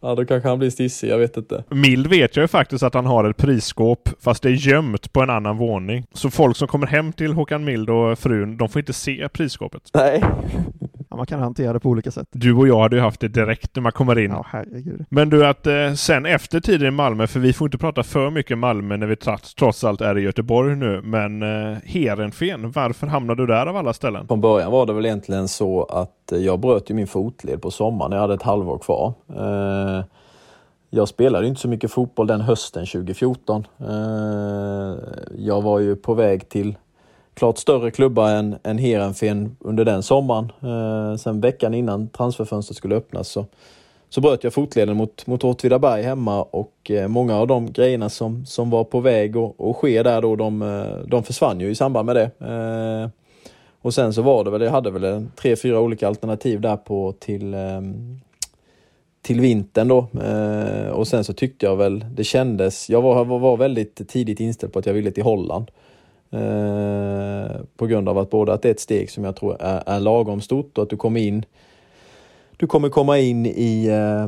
Ja, 0.04 0.16
då 0.16 0.26
kanske 0.26 0.50
han 0.50 0.60
blir 0.60 0.70
stissig, 0.70 1.10
jag 1.10 1.18
vet 1.18 1.38
inte. 1.38 1.64
Mild 1.70 2.08
vet 2.08 2.36
jag 2.36 2.44
ju 2.44 2.48
faktiskt 2.48 2.84
att 2.84 2.94
han 2.94 3.06
har 3.06 3.30
ett 3.30 3.38
prisskåp, 3.38 4.10
fast 4.20 4.44
det 4.44 4.50
är 4.50 4.68
gömt 4.68 5.14
på 5.14 5.22
en 5.22 5.30
annan 5.30 5.58
våning. 5.58 6.06
Så 6.14 6.30
folk 6.30 6.58
som 6.58 6.68
kommer 6.68 6.88
hem 6.88 7.14
till 7.14 7.34
Håkan 7.34 7.64
Mild 7.64 7.90
och 7.90 8.20
frun, 8.20 8.58
de 8.58 8.70
får 8.70 8.80
inte 8.80 8.94
se 8.94 9.30
prisskåpet. 9.30 9.82
Nej. 9.94 10.24
Ja, 11.14 11.18
man 11.18 11.26
kan 11.26 11.40
hantera 11.40 11.74
det 11.74 11.80
på 11.80 11.90
olika 11.90 12.12
sätt. 12.12 12.28
Du 12.32 12.54
och 12.54 12.68
jag 12.68 12.80
hade 12.80 12.96
ju 12.96 13.02
haft 13.02 13.20
det 13.20 13.28
direkt 13.28 13.76
när 13.76 13.82
man 13.82 13.92
kommer 13.92 14.20
in. 14.20 14.32
Ja, 14.32 14.46
herregud. 14.50 15.06
Men 15.10 15.30
du, 15.30 15.46
att 15.46 15.68
eh, 15.68 15.94
sen 15.94 16.26
efter 16.26 16.60
tiden 16.60 16.88
i 16.88 16.92
Malmö, 16.92 17.28
för 17.28 17.40
vi 17.40 17.54
får 17.54 17.68
inte 17.68 17.78
prata 17.78 18.04
för 18.04 18.30
mycket 18.30 18.58
Malmö 18.58 18.98
när 18.98 19.08
vi 19.08 19.16
trots, 19.16 19.56
trots 19.56 19.84
allt 19.84 20.02
är 20.02 20.18
i 20.18 20.22
Göteborg 20.22 20.76
nu, 20.76 21.02
men 21.04 21.44
eh, 21.44 21.78
Heerenveen, 21.84 22.72
varför 22.72 23.08
hamnade 23.08 23.42
du 23.42 23.48
där 23.48 23.66
av 23.66 23.78
alla 23.78 23.94
ställen? 23.94 24.28
Från 24.28 24.42
början 24.42 24.72
var 24.72 24.86
det 24.86 24.94
väl 24.94 25.06
egentligen 25.06 25.48
så 25.48 25.84
att 25.84 26.32
eh, 26.32 26.40
jag 26.40 26.60
bröt 26.60 26.90
ju 26.90 26.94
min 26.94 27.08
fotled 27.08 27.62
på 27.62 27.72
sommaren. 27.72 28.12
Jag 28.12 28.20
hade 28.20 28.34
ett 28.34 28.44
halvår 28.44 28.78
kvar. 28.78 29.14
Eh, 29.30 30.06
jag 30.90 31.08
spelade 31.08 31.48
inte 31.48 31.62
så 31.62 31.68
mycket 31.68 31.92
fotboll 31.92 32.28
den 32.28 32.42
hösten 32.42 32.86
2014. 32.86 33.68
Eh, 33.80 33.88
jag 35.38 35.62
var 35.62 35.80
ju 35.80 35.96
på 35.96 36.14
väg 36.14 36.50
till 36.50 36.76
klart 37.34 37.58
större 37.58 37.92
klubbar 37.92 38.32
än, 38.32 38.56
än 38.64 38.78
Heerenveen 38.78 39.56
under 39.60 39.86
den 39.86 40.04
sommaren. 40.04 40.52
Eh, 40.62 41.18
sen 41.18 41.42
veckan 41.42 41.74
innan 41.74 42.08
transferfönstret 42.08 42.78
skulle 42.78 42.96
öppnas 42.96 43.28
så, 43.30 43.46
så 44.10 44.22
bröt 44.22 44.44
jag 44.44 44.54
fotleden 44.54 44.98
mot, 44.98 45.28
mot 45.28 45.44
Åtvidaberg 45.44 46.04
hemma 46.04 46.44
och 46.44 46.92
eh, 46.92 47.08
många 47.08 47.38
av 47.38 47.48
de 47.48 47.72
grejerna 47.72 48.10
som, 48.10 48.46
som 48.46 48.70
var 48.70 48.84
på 48.84 49.00
väg 49.00 49.38
att, 49.38 49.62
att 49.62 49.76
ske 49.76 50.04
där 50.04 50.22
då, 50.22 50.36
de, 50.36 50.62
eh, 50.62 51.08
de 51.08 51.24
försvann 51.24 51.60
ju 51.60 51.70
i 51.70 51.76
samband 51.76 52.06
med 52.06 52.16
det. 52.16 52.32
Eh, 52.48 53.10
och 53.82 53.94
sen 53.94 54.14
så 54.14 54.22
var 54.22 54.44
det 54.44 54.52
väl, 54.52 54.62
jag 54.62 54.72
hade 54.72 54.92
väl 54.92 55.26
tre, 55.36 55.56
fyra 55.56 55.80
olika 55.80 56.08
alternativ 56.08 56.62
där 56.62 56.78
på 56.78 57.14
till 57.20 57.54
ehm, 57.54 58.20
till 59.24 59.42
vintern 59.42 59.88
då. 59.88 60.08
Eh, 60.24 60.90
och 60.90 61.08
sen 61.08 61.24
så 61.24 61.34
tyckte 61.34 61.66
jag 61.66 61.76
väl, 61.76 62.06
det 62.16 62.24
kändes, 62.24 62.90
jag 62.90 63.02
var, 63.02 63.26
var 63.26 63.58
väldigt 63.58 64.10
tidigt 64.10 64.40
inställd 64.40 64.74
på 64.74 64.80
att 64.80 64.86
jag 64.86 64.94
ville 64.94 65.12
till 65.12 65.24
Holland. 65.24 65.72
Eh, 66.34 67.62
på 67.78 67.86
grund 67.88 68.10
av 68.10 68.18
att 68.18 68.30
både 68.30 68.54
att 68.54 68.62
det 68.62 68.70
är 68.70 68.74
ett 68.74 68.80
steg 68.80 69.12
som 69.12 69.24
jag 69.24 69.36
tror 69.36 69.58
är, 69.60 69.84
är 69.86 70.00
lagom 70.00 70.42
stort 70.42 70.78
och 70.78 70.84
att 70.84 70.90
du 70.90 70.98
kommer 70.98 71.20
in 71.20 71.46
du 72.58 72.68
kommer 72.68 72.90
komma 72.90 73.20
in 73.20 73.46
i 73.46 73.88
eh, 73.88 74.28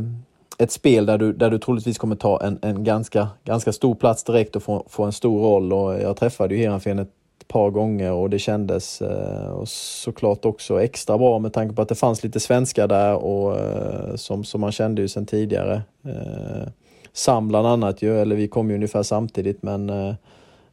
ett 0.57 0.71
spel 0.71 1.05
där 1.05 1.17
du, 1.17 1.33
där 1.33 1.49
du 1.49 1.59
troligtvis 1.59 1.97
kommer 1.97 2.15
ta 2.15 2.41
en, 2.41 2.59
en 2.61 2.83
ganska, 2.83 3.27
ganska 3.43 3.73
stor 3.73 3.95
plats 3.95 4.23
direkt 4.23 4.55
och 4.55 4.63
få, 4.63 4.85
få 4.89 5.03
en 5.03 5.11
stor 5.11 5.41
roll. 5.41 5.73
Och 5.73 6.01
jag 6.01 6.17
träffade 6.17 6.55
ju 6.55 6.61
Heerenveen 6.61 6.99
ett 6.99 7.11
par 7.47 7.69
gånger 7.69 8.11
och 8.11 8.29
det 8.29 8.39
kändes 8.39 9.01
eh, 9.01 9.49
och 9.49 9.67
såklart 9.69 10.45
också 10.45 10.81
extra 10.81 11.17
bra 11.17 11.39
med 11.39 11.53
tanke 11.53 11.75
på 11.75 11.81
att 11.81 11.89
det 11.89 11.95
fanns 11.95 12.23
lite 12.23 12.39
svenskar 12.39 12.87
där 12.87 13.15
och 13.15 13.59
eh, 13.59 14.15
som, 14.15 14.43
som 14.43 14.61
man 14.61 14.71
kände 14.71 15.01
ju 15.01 15.07
sedan 15.07 15.25
tidigare. 15.25 15.81
Eh, 16.05 16.67
Sam 17.13 17.47
bland 17.47 17.67
annat 17.67 18.01
ju, 18.01 18.21
eller 18.21 18.35
vi 18.35 18.47
kom 18.47 18.69
ju 18.69 18.75
ungefär 18.75 19.03
samtidigt 19.03 19.63
men 19.63 19.89
eh, 19.89 20.13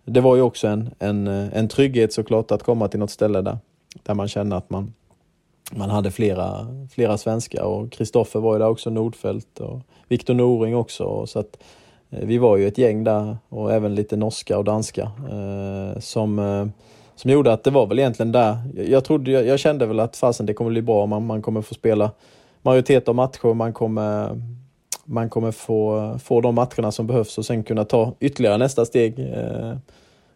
det 0.04 0.20
var 0.20 0.36
ju 0.36 0.42
också 0.42 0.68
en, 0.68 0.90
en, 0.98 1.26
en 1.28 1.68
trygghet 1.68 2.12
såklart 2.12 2.50
att 2.50 2.62
komma 2.62 2.88
till 2.88 3.00
något 3.00 3.10
ställe 3.10 3.40
där, 3.40 3.58
där 4.02 4.14
man 4.14 4.28
kände 4.28 4.56
att 4.56 4.70
man, 4.70 4.92
man 5.72 5.90
hade 5.90 6.10
flera, 6.10 6.66
flera 6.90 7.18
svenskar 7.18 7.62
och 7.62 7.92
Kristoffer 7.92 8.40
var 8.40 8.52
ju 8.52 8.58
där 8.58 8.68
också, 8.68 8.90
Nordfeldt 8.90 9.60
och 9.60 9.80
Viktor 10.08 10.34
Noring 10.34 10.76
också. 10.76 11.26
Så 11.26 11.38
att, 11.38 11.62
eh, 12.10 12.26
vi 12.26 12.38
var 12.38 12.56
ju 12.56 12.68
ett 12.68 12.78
gäng 12.78 13.04
där 13.04 13.36
och 13.48 13.72
även 13.72 13.94
lite 13.94 14.16
norska 14.16 14.58
och 14.58 14.64
danska 14.64 15.02
eh, 15.30 16.00
som, 16.00 16.38
eh, 16.38 16.66
som 17.14 17.30
gjorde 17.30 17.52
att 17.52 17.64
det 17.64 17.70
var 17.70 17.86
väl 17.86 17.98
egentligen 17.98 18.32
där. 18.32 18.58
Jag, 18.74 19.04
trodde, 19.04 19.30
jag, 19.30 19.46
jag 19.46 19.58
kände 19.58 19.86
väl 19.86 20.00
att 20.00 20.16
fasen 20.16 20.46
det 20.46 20.54
kommer 20.54 20.70
bli 20.70 20.82
bra, 20.82 21.06
man, 21.06 21.26
man 21.26 21.42
kommer 21.42 21.62
få 21.62 21.74
spela 21.74 22.10
majoritet 22.62 23.08
av 23.08 23.14
matcher, 23.14 23.54
man 23.54 23.72
kommer, 23.72 24.42
man 25.04 25.30
kommer 25.30 25.50
få, 25.50 26.18
få 26.22 26.40
de 26.40 26.54
matcherna 26.54 26.92
som 26.92 27.06
behövs 27.06 27.38
och 27.38 27.46
sen 27.46 27.64
kunna 27.64 27.84
ta 27.84 28.14
ytterligare 28.20 28.58
nästa 28.58 28.84
steg 28.84 29.18
eh, 29.18 29.76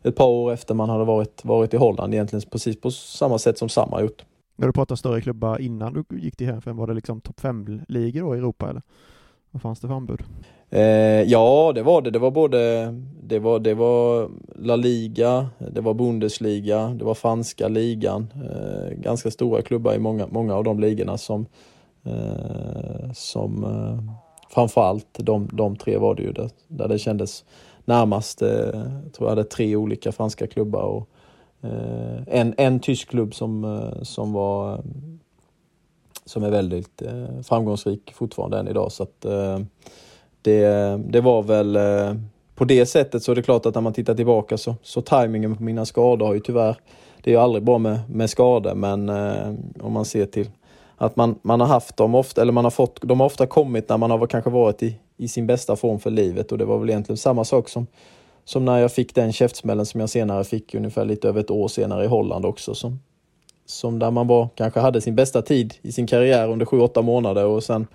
ett 0.03 0.17
par 0.17 0.27
år 0.27 0.53
efter 0.53 0.75
man 0.75 0.89
hade 0.89 1.05
varit, 1.05 1.45
varit 1.45 1.75
i 1.75 1.77
Holland 1.77 2.15
egentligen 2.15 2.43
precis 2.51 2.81
på 2.81 2.91
samma 2.91 3.39
sätt 3.39 3.59
som 3.59 3.69
Sam 3.69 3.93
har 3.93 4.01
gjort. 4.01 4.25
När 4.57 4.67
du 4.67 4.73
pratade 4.73 4.99
större 4.99 5.21
klubbar 5.21 5.59
innan 5.59 5.93
du 5.93 6.17
gick 6.17 6.37
till 6.37 6.47
Heerenveen, 6.47 6.77
var 6.77 6.87
det 6.87 6.95
liksom 6.95 7.21
topp 7.21 7.41
5-ligor 7.41 8.21
då 8.21 8.35
i 8.35 8.39
Europa 8.39 8.71
eller? 8.71 8.83
Vad 9.51 9.63
fanns 9.63 9.81
det 9.81 9.89
för 9.89 9.95
anbud? 9.95 10.23
Eh, 10.71 10.83
ja, 11.23 11.73
det 11.75 11.83
var 11.83 12.03
det. 12.03 12.11
Det 12.11 12.19
var 12.19 12.31
både 12.31 12.87
det 13.23 13.39
var, 13.39 13.59
det 13.59 13.75
var 13.75 14.31
La 14.55 14.77
Liga, 14.77 15.49
det 15.59 15.81
var 15.81 15.95
Bundesliga, 15.95 16.89
det 16.89 17.05
var 17.05 17.15
franska 17.15 17.69
ligan. 17.69 18.33
Eh, 18.35 18.99
ganska 18.99 19.31
stora 19.31 19.63
klubbar 19.63 19.95
i 19.95 19.99
många, 19.99 20.27
många 20.27 20.55
av 20.55 20.65
de 20.65 20.81
ligorna 20.81 21.19
som, 21.19 21.47
eh, 22.05 23.13
som 23.13 23.65
eh, 23.65 24.26
framförallt 24.57 25.07
de, 25.13 25.49
de 25.53 25.77
tre 25.77 25.99
var 25.99 26.15
det 26.15 26.23
ju 26.23 26.33
där, 26.33 26.51
där 26.69 26.89
det 26.89 26.99
kändes 26.99 27.45
närmast. 27.85 28.43
Eh, 28.43 28.49
jag 29.05 29.13
tror 29.13 29.29
jag 29.29 29.29
hade 29.29 29.45
tre 29.45 29.77
olika 29.77 30.13
franska 30.13 30.47
klubbar 30.47 30.83
och 30.83 31.09
eh, 31.63 32.23
en, 32.27 32.55
en 32.57 32.81
tysk 32.81 33.09
klubb 33.09 33.35
som, 33.35 33.65
eh, 33.65 34.03
som 34.03 34.33
var 34.33 34.73
eh, 34.73 34.81
som 36.25 36.43
är 36.43 36.51
väldigt 36.51 37.03
eh, 37.03 37.43
framgångsrik 37.43 38.13
fortfarande 38.15 38.59
än 38.59 38.69
idag. 38.69 38.93
Så 38.93 39.03
att, 39.03 39.25
eh, 39.25 39.59
det, 40.43 40.67
det 41.09 41.21
var 41.21 41.43
väl 41.43 41.77
eh, 41.77 42.15
på 42.55 42.65
det 42.65 42.87
sättet 42.87 43.23
så 43.23 43.33
är 43.33 43.37
det 43.37 43.43
klart 43.43 43.67
att 43.67 43.75
när 43.75 43.83
man 43.83 43.93
tittar 43.93 44.15
tillbaka 44.15 44.59
så, 44.59 44.75
så 44.83 45.01
tajmingen 45.01 45.57
på 45.57 45.63
mina 45.63 45.85
skador 45.85 46.27
har 46.27 46.35
ju 46.35 46.41
tyvärr, 46.41 46.77
det 47.23 47.31
är 47.31 47.35
ju 47.35 47.41
aldrig 47.41 47.65
bra 47.65 47.79
med, 47.79 47.99
med 48.11 48.31
skador 48.31 48.75
men 48.75 49.09
eh, 49.09 49.55
om 49.81 49.93
man 49.93 50.05
ser 50.05 50.27
till 50.27 50.49
att 50.97 51.17
man, 51.17 51.39
man 51.43 51.61
har 51.61 51.67
haft 51.67 51.97
dem 51.97 52.15
ofta, 52.15 52.43
eller 52.43 52.53
man 52.53 52.65
har 52.65 52.71
fått, 52.71 53.01
de 53.03 53.21
har 53.21 53.27
ofta 53.27 53.47
kommit 53.47 53.89
när 53.89 53.97
man 53.99 54.11
har 54.11 54.27
kanske 54.27 54.51
varit 54.51 54.83
i, 54.83 54.99
i 55.17 55.29
sin 55.29 55.47
bästa 55.47 55.77
form 55.77 55.99
för 55.99 56.11
livet 56.11 56.53
och 56.53 56.59
det 56.59 56.65
var 56.65 56.79
väl 56.79 56.91
egentligen 56.91 57.17
samma 57.17 57.45
sak 57.45 57.69
som, 57.69 57.87
som 58.45 58.65
när 58.65 58.79
jag 58.79 58.93
fick 58.93 59.15
den 59.15 59.33
käftsmällen 59.33 59.87
som 59.87 60.01
jag 60.01 60.11
senare 60.11 60.45
fick 60.45 60.75
ungefär 60.75 61.05
lite 61.05 61.29
över 61.29 61.41
ett 61.41 61.51
år 61.51 61.69
senare 61.69 62.05
i 62.05 62.09
Holland 62.09 62.47
också 62.47 62.75
som, 62.75 63.01
som 63.67 63.99
där 63.99 64.11
man 64.11 64.27
var, 64.27 64.49
kanske 64.55 64.81
hade 64.81 65.01
sin 65.01 65.15
bästa 65.15 65.43
tid 65.43 65.75
i 65.83 65.93
sin 65.93 66.07
karriär 66.07 66.49
under 66.49 66.67
sju 66.67 66.81
åtta 66.81 67.03
månader 67.03 67.45
och 67.47 67.65
sen 67.65 67.87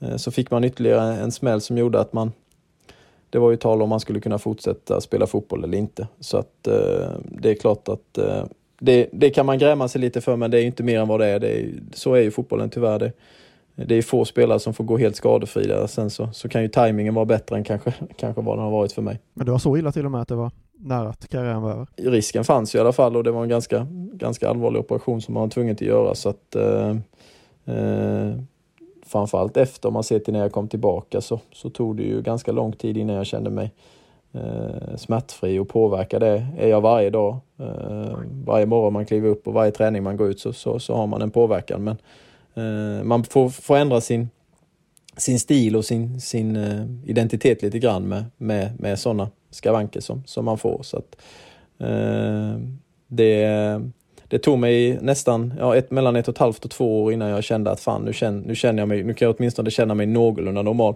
eh, 0.00 0.16
så 0.16 0.30
fick 0.30 0.50
man 0.50 0.64
ytterligare 0.64 1.14
en 1.14 1.32
smäll 1.32 1.60
som 1.60 1.78
gjorde 1.78 2.00
att 2.00 2.12
man 2.12 2.32
det 3.30 3.38
var 3.38 3.50
ju 3.50 3.56
tal 3.56 3.82
om 3.82 3.88
man 3.88 4.00
skulle 4.00 4.20
kunna 4.20 4.38
fortsätta 4.38 5.00
spela 5.00 5.26
fotboll 5.26 5.64
eller 5.64 5.78
inte. 5.78 6.08
Så 6.20 6.36
att 6.36 6.66
eh, 6.66 7.08
det 7.24 7.50
är 7.50 7.54
klart 7.54 7.88
att 7.88 8.18
eh, 8.18 8.44
det, 8.84 9.08
det, 9.12 9.30
kan 9.30 9.46
man 9.46 9.58
gräma 9.58 9.88
sig 9.88 10.00
lite 10.00 10.20
för 10.20 10.36
men 10.36 10.50
det 10.50 10.60
är 10.60 10.64
inte 10.64 10.82
mer 10.82 11.00
än 11.00 11.08
vad 11.08 11.20
det 11.20 11.26
är. 11.26 11.40
Det 11.40 11.60
är 11.60 11.70
så 11.92 12.14
är 12.14 12.20
ju 12.20 12.30
fotbollen 12.30 12.70
tyvärr. 12.70 12.98
Det, 12.98 13.12
det 13.74 13.94
är 13.94 14.02
få 14.02 14.24
spelare 14.24 14.58
som 14.58 14.74
får 14.74 14.84
gå 14.84 14.98
helt 14.98 15.16
skadefria. 15.16 15.88
Sen 15.88 16.10
så, 16.10 16.28
så 16.32 16.48
kan 16.48 16.62
ju 16.62 16.68
tajmingen 16.68 17.14
vara 17.14 17.24
bättre 17.24 17.56
än 17.56 17.64
kanske, 17.64 17.92
kanske 18.16 18.42
vad 18.42 18.56
den 18.56 18.64
har 18.64 18.70
varit 18.70 18.92
för 18.92 19.02
mig. 19.02 19.20
Men 19.34 19.46
det 19.46 19.52
var 19.52 19.58
så 19.58 19.76
illa 19.76 19.92
till 19.92 20.04
och 20.04 20.10
med 20.10 20.20
att 20.20 20.28
det 20.28 20.34
var 20.34 20.50
nära 20.72 21.08
att 21.08 21.28
karriären 21.28 21.62
var 21.62 21.70
över? 21.70 21.86
Risken 21.96 22.44
fanns 22.44 22.74
ju 22.74 22.78
i 22.78 22.80
alla 22.80 22.92
fall 22.92 23.16
och 23.16 23.24
det 23.24 23.30
var 23.30 23.42
en 23.42 23.48
ganska, 23.48 23.86
ganska 24.12 24.48
allvarlig 24.48 24.80
operation 24.80 25.22
som 25.22 25.34
man 25.34 25.40
var 25.40 25.48
tvungen 25.48 25.74
att 25.74 25.80
göra. 25.80 26.14
Så 26.14 26.28
att, 26.28 26.56
eh, 26.56 26.96
eh, 27.76 28.32
framförallt 29.06 29.56
efter, 29.56 29.88
om 29.88 29.94
man 29.94 30.04
ser 30.04 30.18
till 30.18 30.32
när 30.32 30.40
jag 30.40 30.52
kom 30.52 30.68
tillbaka, 30.68 31.20
så, 31.20 31.40
så 31.52 31.70
tog 31.70 31.96
det 31.96 32.02
ju 32.02 32.22
ganska 32.22 32.52
lång 32.52 32.72
tid 32.72 32.96
innan 32.96 33.16
jag 33.16 33.26
kände 33.26 33.50
mig 33.50 33.72
eh, 34.34 34.96
smärtfri 34.96 35.58
och 35.58 35.68
påverka 35.68 36.18
det 36.18 36.46
är 36.58 36.68
jag 36.68 36.80
varje 36.80 37.10
dag. 37.10 37.36
Eh, 37.58 38.18
varje 38.44 38.66
morgon 38.66 38.92
man 38.92 39.06
kliver 39.06 39.28
upp 39.28 39.46
och 39.46 39.54
varje 39.54 39.70
träning 39.70 40.02
man 40.02 40.16
går 40.16 40.30
ut 40.30 40.40
så, 40.40 40.52
så, 40.52 40.78
så 40.78 40.94
har 40.94 41.06
man 41.06 41.22
en 41.22 41.30
påverkan. 41.30 41.84
Men 41.84 41.96
eh, 42.54 43.04
man 43.04 43.24
får, 43.24 43.48
får 43.48 43.76
ändra 43.76 44.00
sin, 44.00 44.28
sin 45.16 45.40
stil 45.40 45.76
och 45.76 45.84
sin, 45.84 46.20
sin 46.20 46.56
eh, 46.56 46.84
identitet 47.04 47.62
lite 47.62 47.78
grann 47.78 48.08
med, 48.08 48.24
med, 48.36 48.80
med 48.80 48.98
sådana 48.98 49.30
skavanker 49.50 50.00
som, 50.00 50.22
som 50.26 50.44
man 50.44 50.58
får. 50.58 50.82
Så 50.82 50.96
att, 50.96 51.16
eh, 51.78 52.58
det, 53.08 53.48
det 54.28 54.38
tog 54.38 54.58
mig 54.58 54.98
nästan 55.00 55.54
ja, 55.58 55.76
ett, 55.76 55.90
mellan 55.90 56.16
ett 56.16 56.28
och 56.28 56.34
ett 56.34 56.38
halvt 56.38 56.64
och 56.64 56.70
två 56.70 57.02
år 57.02 57.12
innan 57.12 57.28
jag 57.28 57.44
kände 57.44 57.70
att 57.70 57.80
fan, 57.80 58.02
nu 58.02 58.12
känner, 58.12 58.46
nu 58.46 58.54
känner 58.54 58.82
jag 58.82 58.88
mig, 58.88 59.04
nu 59.04 59.14
kan 59.14 59.26
jag 59.26 59.36
åtminstone 59.38 59.70
känna 59.70 59.94
mig 59.94 60.06
någorlunda 60.06 60.62
normal 60.62 60.94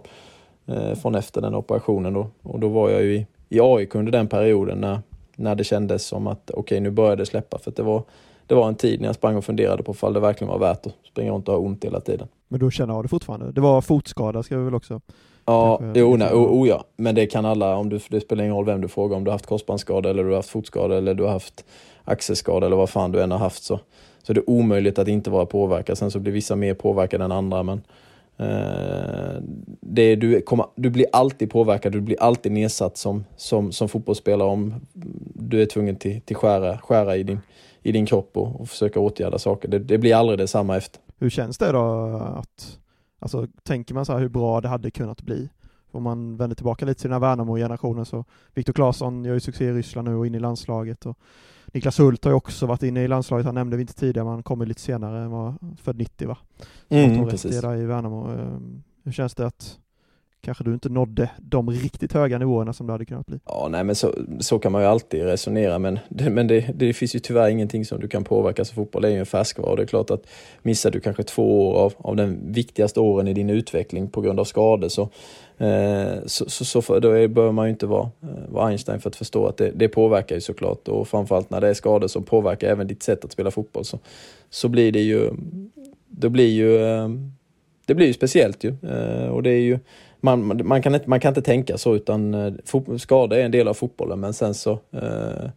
från 1.01 1.15
efter 1.15 1.41
den 1.41 1.55
operationen. 1.55 2.13
Då. 2.13 2.27
Och 2.43 2.59
då 2.59 2.67
var 2.67 2.89
jag 2.89 3.03
ju 3.03 3.15
i, 3.15 3.27
i 3.49 3.59
AIK 3.61 3.95
under 3.95 4.11
den 4.11 4.27
perioden 4.27 4.77
när, 4.77 4.99
när 5.35 5.55
det 5.55 5.63
kändes 5.63 6.05
som 6.05 6.27
att 6.27 6.51
okej, 6.51 6.59
okay, 6.59 6.79
nu 6.79 6.89
började 6.89 7.21
det 7.21 7.25
släppa. 7.25 7.57
För 7.57 7.73
det 7.75 7.83
var, 7.83 8.03
det 8.47 8.55
var 8.55 8.67
en 8.67 8.75
tid 8.75 9.01
när 9.01 9.07
jag 9.07 9.15
sprang 9.15 9.35
och 9.35 9.45
funderade 9.45 9.83
på 9.83 9.95
om 9.99 10.13
det 10.13 10.19
verkligen 10.19 10.51
var 10.51 10.59
värt 10.59 10.85
att 10.85 10.93
springa 11.11 11.31
runt 11.31 11.47
och 11.47 11.53
ha 11.53 11.61
ont 11.61 11.85
hela 11.85 11.99
tiden. 11.99 12.27
Men 12.47 12.59
då 12.59 12.71
känner 12.71 12.93
jag 12.93 13.03
det 13.03 13.07
fortfarande? 13.07 13.51
Det 13.51 13.61
var 13.61 13.81
fotskada 13.81 14.43
ska 14.43 14.57
vi 14.57 14.63
väl 14.63 14.75
också 14.75 15.01
Ja, 15.49 15.81
jo, 15.93 16.15
nej, 16.15 16.33
o, 16.33 16.37
o, 16.37 16.67
ja, 16.67 16.83
men 16.97 17.15
det 17.15 17.25
kan 17.25 17.45
alla, 17.45 17.75
om 17.75 17.89
du, 17.89 17.99
det 18.09 18.21
spelar 18.21 18.43
ingen 18.43 18.55
roll 18.55 18.65
vem 18.65 18.81
du 18.81 18.87
frågar, 18.87 19.17
om 19.17 19.23
du 19.23 19.29
har 19.29 19.33
haft 19.33 19.45
korsbandsskada 19.45 20.09
eller 20.09 20.23
du 20.23 20.29
har 20.29 20.35
haft 20.35 20.49
fotskada 20.49 20.97
eller 20.97 21.13
du 21.13 21.23
har 21.23 21.31
haft 21.31 21.65
axelskada 22.03 22.65
eller 22.65 22.75
vad 22.75 22.89
fan 22.89 23.11
du 23.11 23.21
än 23.21 23.31
har 23.31 23.37
haft 23.37 23.63
så, 23.63 23.79
så 24.23 24.31
är 24.31 24.33
det 24.33 24.43
omöjligt 24.47 24.99
att 24.99 25.07
inte 25.07 25.29
vara 25.29 25.45
påverkad. 25.45 25.97
Sen 25.97 26.11
så 26.11 26.19
blir 26.19 26.33
vissa 26.33 26.55
mer 26.55 26.73
påverkade 26.73 27.25
än 27.25 27.31
andra 27.31 27.63
men 27.63 27.81
eh, 28.37 29.06
det, 29.81 30.15
du, 30.15 30.41
kommer, 30.41 30.65
du 30.75 30.89
blir 30.89 31.05
alltid 31.11 31.51
påverkad, 31.51 31.91
du 31.91 32.01
blir 32.01 32.21
alltid 32.21 32.51
nedsatt 32.51 32.97
som, 32.97 33.25
som, 33.35 33.71
som 33.71 33.89
fotbollsspelare 33.89 34.49
om 34.49 34.73
du 35.33 35.61
är 35.61 35.65
tvungen 35.65 35.95
till, 35.95 36.21
till 36.21 36.35
skära, 36.35 36.77
skära 36.77 37.15
i 37.15 37.23
din, 37.23 37.39
i 37.81 37.91
din 37.91 38.05
kropp 38.05 38.37
och, 38.37 38.61
och 38.61 38.69
försöka 38.69 38.99
åtgärda 38.99 39.39
saker. 39.39 39.67
Det, 39.67 39.79
det 39.79 39.97
blir 39.97 40.15
aldrig 40.15 40.39
detsamma 40.39 40.77
efter. 40.77 41.01
Hur 41.19 41.29
känns 41.29 41.57
det 41.57 41.71
då 41.71 41.83
att 42.35 42.77
Alltså 43.19 43.47
tänker 43.63 43.93
man 43.93 44.05
så 44.05 44.13
här 44.13 44.19
hur 44.19 44.29
bra 44.29 44.61
det 44.61 44.67
hade 44.67 44.91
kunnat 44.91 45.21
bli? 45.21 45.49
Om 45.91 46.03
man 46.03 46.37
vänder 46.37 46.55
tillbaka 46.55 46.85
lite 46.85 47.01
till 47.01 47.09
den 47.09 47.21
här 47.21 47.29
Värnamo-generationen 47.29 48.05
så 48.05 48.25
Viktor 48.53 48.73
Claesson 48.73 49.25
gör 49.25 49.33
ju 49.33 49.39
succé 49.39 49.65
i 49.65 49.73
Ryssland 49.73 50.07
nu 50.07 50.15
och 50.15 50.27
in 50.27 50.35
i 50.35 50.39
landslaget 50.39 51.05
och 51.05 51.17
Niklas 51.73 51.99
Hult 51.99 52.23
har 52.23 52.31
ju 52.31 52.35
också 52.35 52.65
varit 52.65 52.83
inne 52.83 53.03
i 53.03 53.07
landslaget, 53.07 53.45
han 53.45 53.55
nämnde 53.55 53.77
vi 53.77 53.81
inte 53.81 53.93
tidigare, 53.93 54.25
men 54.25 54.33
han 54.33 54.43
kommer 54.43 54.65
lite 54.65 54.81
senare, 54.81 55.19
han 55.19 55.31
var 55.31 55.53
född 55.81 55.97
90 55.97 56.27
va? 56.27 56.37
Mm, 56.89 57.27
precis. 57.27 57.55
i 57.63 57.85
Värnamo. 57.85 58.29
Hur 59.07 59.11
känns 59.11 59.35
det 59.35 59.45
att 59.45 59.77
kanske 60.41 60.63
du 60.63 60.73
inte 60.73 60.89
nådde 60.89 61.29
de 61.37 61.69
riktigt 61.69 62.13
höga 62.13 62.37
nivåerna 62.37 62.73
som 62.73 62.87
det 62.87 62.93
hade 62.93 63.05
kunnat 63.05 63.25
bli? 63.25 63.39
Ja, 63.45 63.67
nej 63.71 63.83
men 63.83 63.95
så, 63.95 64.13
så 64.39 64.59
kan 64.59 64.71
man 64.71 64.81
ju 64.81 64.87
alltid 64.87 65.23
resonera 65.23 65.79
men, 65.79 65.99
det, 66.09 66.29
men 66.29 66.47
det, 66.47 66.69
det 66.75 66.93
finns 66.93 67.15
ju 67.15 67.19
tyvärr 67.19 67.49
ingenting 67.49 67.85
som 67.85 67.99
du 67.99 68.07
kan 68.07 68.23
påverka 68.23 68.65
så 68.65 68.73
fotboll. 68.73 69.05
Är 69.05 69.09
ju 69.09 69.19
en 69.19 69.25
färskvara 69.25 69.69
och 69.69 69.77
det 69.77 69.83
är 69.83 69.87
klart 69.87 70.11
att 70.11 70.27
missar 70.61 70.91
du 70.91 70.99
kanske 70.99 71.23
två 71.23 71.69
år 71.69 71.75
av, 71.75 71.93
av 71.97 72.15
den 72.15 72.53
viktigaste 72.53 72.99
åren 72.99 73.27
i 73.27 73.33
din 73.33 73.49
utveckling 73.49 74.09
på 74.09 74.21
grund 74.21 74.39
av 74.39 74.45
skador 74.45 74.87
så, 74.89 75.01
eh, 75.57 76.15
så, 76.25 76.49
så, 76.49 76.65
så 76.65 76.81
för, 76.81 76.99
då 76.99 77.11
är, 77.11 77.27
behöver 77.27 77.53
man 77.53 77.65
ju 77.65 77.69
inte 77.69 77.85
vara, 77.85 78.09
eh, 78.21 78.49
vara 78.49 78.67
Einstein 78.67 78.99
för 78.99 79.09
att 79.09 79.15
förstå 79.15 79.47
att 79.47 79.57
det, 79.57 79.71
det 79.75 79.87
påverkar 79.87 80.35
ju 80.35 80.41
såklart 80.41 80.87
och 80.87 81.07
framförallt 81.07 81.49
när 81.49 81.61
det 81.61 81.69
är 81.69 81.73
skador 81.73 82.07
som 82.07 82.23
påverkar 82.23 82.67
även 82.67 82.87
ditt 82.87 83.03
sätt 83.03 83.25
att 83.25 83.31
spela 83.31 83.51
fotboll 83.51 83.85
så, 83.85 83.99
så 84.49 84.69
blir 84.69 84.91
det 84.91 85.01
ju, 85.01 85.31
då 86.07 86.29
blir 86.29 86.49
ju, 86.49 86.83
eh, 86.83 87.09
det 87.87 87.95
blir 87.95 88.07
ju 88.07 88.13
speciellt 88.13 88.63
ju 88.63 88.75
eh, 88.89 89.29
och 89.29 89.43
det 89.43 89.49
är 89.49 89.61
ju 89.61 89.79
man, 90.19 90.61
man, 90.67 90.81
kan 90.81 90.95
inte, 90.95 91.09
man 91.09 91.19
kan 91.19 91.29
inte 91.29 91.41
tänka 91.41 91.77
så 91.77 91.95
utan 91.95 92.33
eh, 92.33 92.53
skada 92.97 93.39
är 93.39 93.45
en 93.45 93.51
del 93.51 93.67
av 93.67 93.73
fotbollen 93.73 94.19
men 94.19 94.33
sen 94.33 94.53
så 94.53 94.71
eh, 94.71 95.49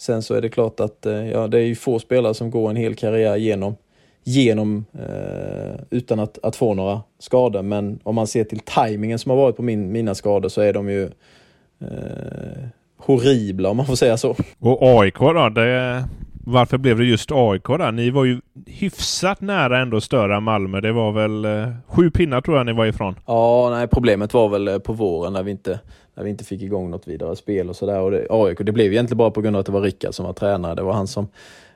Sen 0.00 0.22
så 0.22 0.34
är 0.34 0.40
det 0.40 0.48
klart 0.48 0.80
att 0.80 1.06
eh, 1.06 1.30
ja, 1.30 1.46
det 1.48 1.58
är 1.58 1.62
ju 1.62 1.74
få 1.74 1.98
spelare 1.98 2.34
som 2.34 2.50
går 2.50 2.70
en 2.70 2.76
hel 2.76 2.94
karriär 2.94 3.36
genom, 3.36 3.76
genom 4.24 4.84
eh, 4.92 5.80
utan 5.90 6.20
att, 6.20 6.38
att 6.42 6.56
få 6.56 6.74
några 6.74 7.00
skador 7.18 7.62
men 7.62 8.00
om 8.02 8.14
man 8.14 8.26
ser 8.26 8.44
till 8.44 8.58
tajmingen 8.58 9.18
som 9.18 9.30
har 9.30 9.36
varit 9.36 9.56
på 9.56 9.62
min, 9.62 9.92
mina 9.92 10.14
skador 10.14 10.48
så 10.48 10.60
är 10.60 10.72
de 10.72 10.88
ju 10.88 11.04
eh, 11.80 12.68
horribla 12.96 13.70
om 13.70 13.76
man 13.76 13.86
får 13.86 13.94
säga 13.94 14.16
så. 14.16 14.36
Och 14.58 14.82
AIK 14.82 15.18
då? 15.18 15.48
Det, 15.48 16.04
varför 16.44 16.78
blev 16.78 16.98
det 16.98 17.04
just 17.04 17.32
AIK 17.32 17.66
där? 17.66 17.92
Ni 17.92 18.10
var 18.10 18.24
ju 18.24 18.40
hyfsat 18.66 19.40
nära 19.40 19.78
ändå 19.78 20.00
störa 20.00 20.40
Malmö. 20.40 20.80
Det 20.80 20.92
var 20.92 21.12
väl 21.12 21.44
eh, 21.44 21.68
sju 21.86 22.10
pinnar 22.10 22.40
tror 22.40 22.56
jag 22.56 22.66
ni 22.66 22.72
var 22.72 22.86
ifrån. 22.86 23.14
Ja, 23.26 23.70
nej, 23.70 23.86
problemet 23.86 24.34
var 24.34 24.48
väl 24.48 24.68
eh, 24.68 24.78
på 24.78 24.92
våren 24.92 25.32
när 25.32 25.42
vi 25.42 25.50
inte, 25.50 25.80
när 26.14 26.24
vi 26.24 26.30
inte 26.30 26.44
fick 26.44 26.62
igång 26.62 26.90
något 26.90 27.08
vidare 27.08 27.36
spel 27.36 27.68
och 27.68 27.76
sådär. 27.76 28.00
Och 28.00 28.10
det, 28.10 28.26
AIK, 28.30 28.58
det 28.60 28.72
blev 28.72 28.92
egentligen 28.92 29.18
bara 29.18 29.30
på 29.30 29.40
grund 29.40 29.56
av 29.56 29.60
att 29.60 29.66
det 29.66 29.72
var 29.72 29.80
Rickard 29.80 30.14
som 30.14 30.26
var 30.26 30.32
tränare. 30.32 30.74
Det 30.74 30.82
var 30.82 30.92
han 30.92 31.06
som 31.06 31.28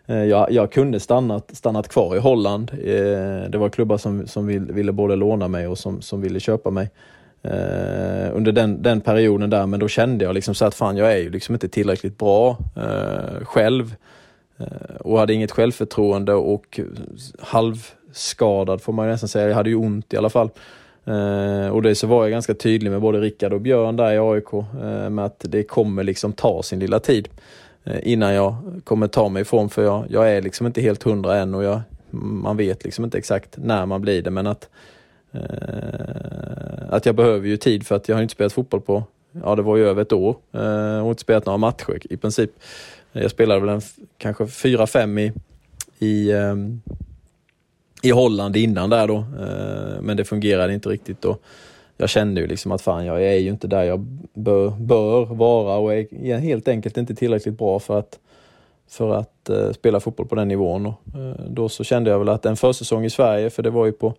eh, 0.06 0.24
jag, 0.24 0.52
jag 0.52 0.72
kunde 0.72 1.00
stannat, 1.00 1.56
stannat 1.56 1.88
kvar 1.88 2.16
i 2.16 2.18
Holland. 2.18 2.70
Eh, 2.72 3.50
det 3.50 3.58
var 3.58 3.68
klubbar 3.68 3.96
som, 3.96 4.26
som 4.26 4.46
vill, 4.46 4.72
ville 4.72 4.92
både 4.92 5.16
låna 5.16 5.48
mig 5.48 5.66
och 5.66 5.78
som, 5.78 6.02
som 6.02 6.20
ville 6.20 6.40
köpa 6.40 6.70
mig. 6.70 6.90
Eh, 7.42 8.36
under 8.36 8.52
den, 8.52 8.82
den 8.82 9.00
perioden 9.00 9.50
där, 9.50 9.66
men 9.66 9.80
då 9.80 9.88
kände 9.88 10.24
jag 10.24 10.34
liksom 10.34 10.54
så 10.54 10.64
att 10.64 10.74
fan 10.74 10.96
jag 10.96 11.12
är 11.12 11.16
ju 11.16 11.30
liksom 11.30 11.54
inte 11.54 11.68
tillräckligt 11.68 12.18
bra 12.18 12.58
eh, 12.76 13.44
själv. 13.44 13.94
Eh, 14.58 14.96
och 15.00 15.18
hade 15.18 15.34
inget 15.34 15.50
självförtroende 15.50 16.34
och 16.34 16.80
halvskadad 17.38 18.82
får 18.82 18.92
man 18.92 19.08
nästan 19.08 19.28
säga. 19.28 19.48
Jag 19.48 19.54
hade 19.54 19.70
ju 19.70 19.76
ont 19.76 20.12
i 20.12 20.16
alla 20.16 20.30
fall. 20.30 20.50
Eh, 21.04 21.68
och 21.68 21.82
det 21.82 21.94
så 21.94 22.06
var 22.06 22.24
jag 22.24 22.30
ganska 22.30 22.54
tydlig 22.54 22.90
med 22.90 23.00
både 23.00 23.20
Rickard 23.20 23.52
och 23.52 23.60
Björn 23.60 23.96
där 23.96 24.12
i 24.12 24.18
AIK 24.18 24.52
eh, 24.52 25.10
med 25.10 25.24
att 25.24 25.44
det 25.48 25.62
kommer 25.62 26.04
liksom 26.04 26.32
ta 26.32 26.62
sin 26.62 26.78
lilla 26.78 27.00
tid 27.00 27.28
innan 28.02 28.34
jag 28.34 28.56
kommer 28.84 29.06
ta 29.06 29.28
mig 29.28 29.42
ifrån 29.42 29.70
för 29.70 29.84
jag, 29.84 30.04
jag 30.08 30.32
är 30.32 30.42
liksom 30.42 30.66
inte 30.66 30.80
helt 30.80 31.02
hundra 31.02 31.36
än 31.36 31.54
och 31.54 31.64
jag, 31.64 31.80
man 32.10 32.56
vet 32.56 32.84
liksom 32.84 33.04
inte 33.04 33.18
exakt 33.18 33.56
när 33.56 33.86
man 33.86 34.00
blir 34.00 34.22
det 34.22 34.30
men 34.30 34.46
att 34.46 34.68
att 36.88 37.06
jag 37.06 37.14
behöver 37.14 37.48
ju 37.48 37.56
tid 37.56 37.86
för 37.86 37.94
att 37.96 38.08
jag 38.08 38.16
har 38.16 38.22
inte 38.22 38.32
spelat 38.32 38.52
fotboll 38.52 38.80
på, 38.80 39.04
ja 39.44 39.54
det 39.54 39.62
var 39.62 39.76
ju 39.76 39.88
över 39.88 40.02
ett 40.02 40.12
år 40.12 40.36
och 41.02 41.08
inte 41.08 41.22
spelat 41.22 41.46
några 41.46 41.56
matcher 41.56 41.98
i 42.10 42.16
princip. 42.16 42.50
Jag 43.22 43.30
spelade 43.30 43.60
väl 43.60 43.68
en, 43.68 43.80
kanske 44.18 44.46
fyra 44.46 44.86
fem 44.86 45.18
i, 45.18 45.32
i, 45.98 46.32
ehm, 46.32 46.80
i 48.02 48.10
Holland 48.10 48.56
innan 48.56 48.90
där 48.90 49.06
då, 49.08 49.16
eh, 49.16 50.00
men 50.00 50.16
det 50.16 50.24
fungerade 50.24 50.74
inte 50.74 50.88
riktigt 50.88 51.24
och 51.24 51.42
jag 51.96 52.08
kände 52.08 52.40
ju 52.40 52.46
liksom 52.46 52.72
att 52.72 52.82
fan 52.82 53.06
jag 53.06 53.22
är 53.22 53.38
ju 53.38 53.50
inte 53.50 53.66
där 53.66 53.82
jag 53.82 54.00
bör, 54.34 54.70
bör 54.70 55.24
vara 55.24 55.76
och 55.76 55.94
är 55.94 56.38
helt 56.38 56.68
enkelt 56.68 56.96
inte 56.96 57.14
tillräckligt 57.14 57.58
bra 57.58 57.78
för 57.78 57.98
att 57.98 58.18
för 58.88 59.14
att 59.14 59.50
eh, 59.50 59.70
spela 59.70 60.00
fotboll 60.00 60.26
på 60.26 60.34
den 60.34 60.48
nivån. 60.48 60.86
Och, 60.86 61.18
eh, 61.18 61.44
då 61.48 61.68
så 61.68 61.84
kände 61.84 62.10
jag 62.10 62.18
väl 62.18 62.28
att 62.28 62.46
en 62.46 62.56
försäsong 62.56 63.04
i 63.04 63.10
Sverige, 63.10 63.50
för 63.50 63.62
det 63.62 63.70
var 63.70 63.86
ju 63.86 63.92
på, 63.92 64.14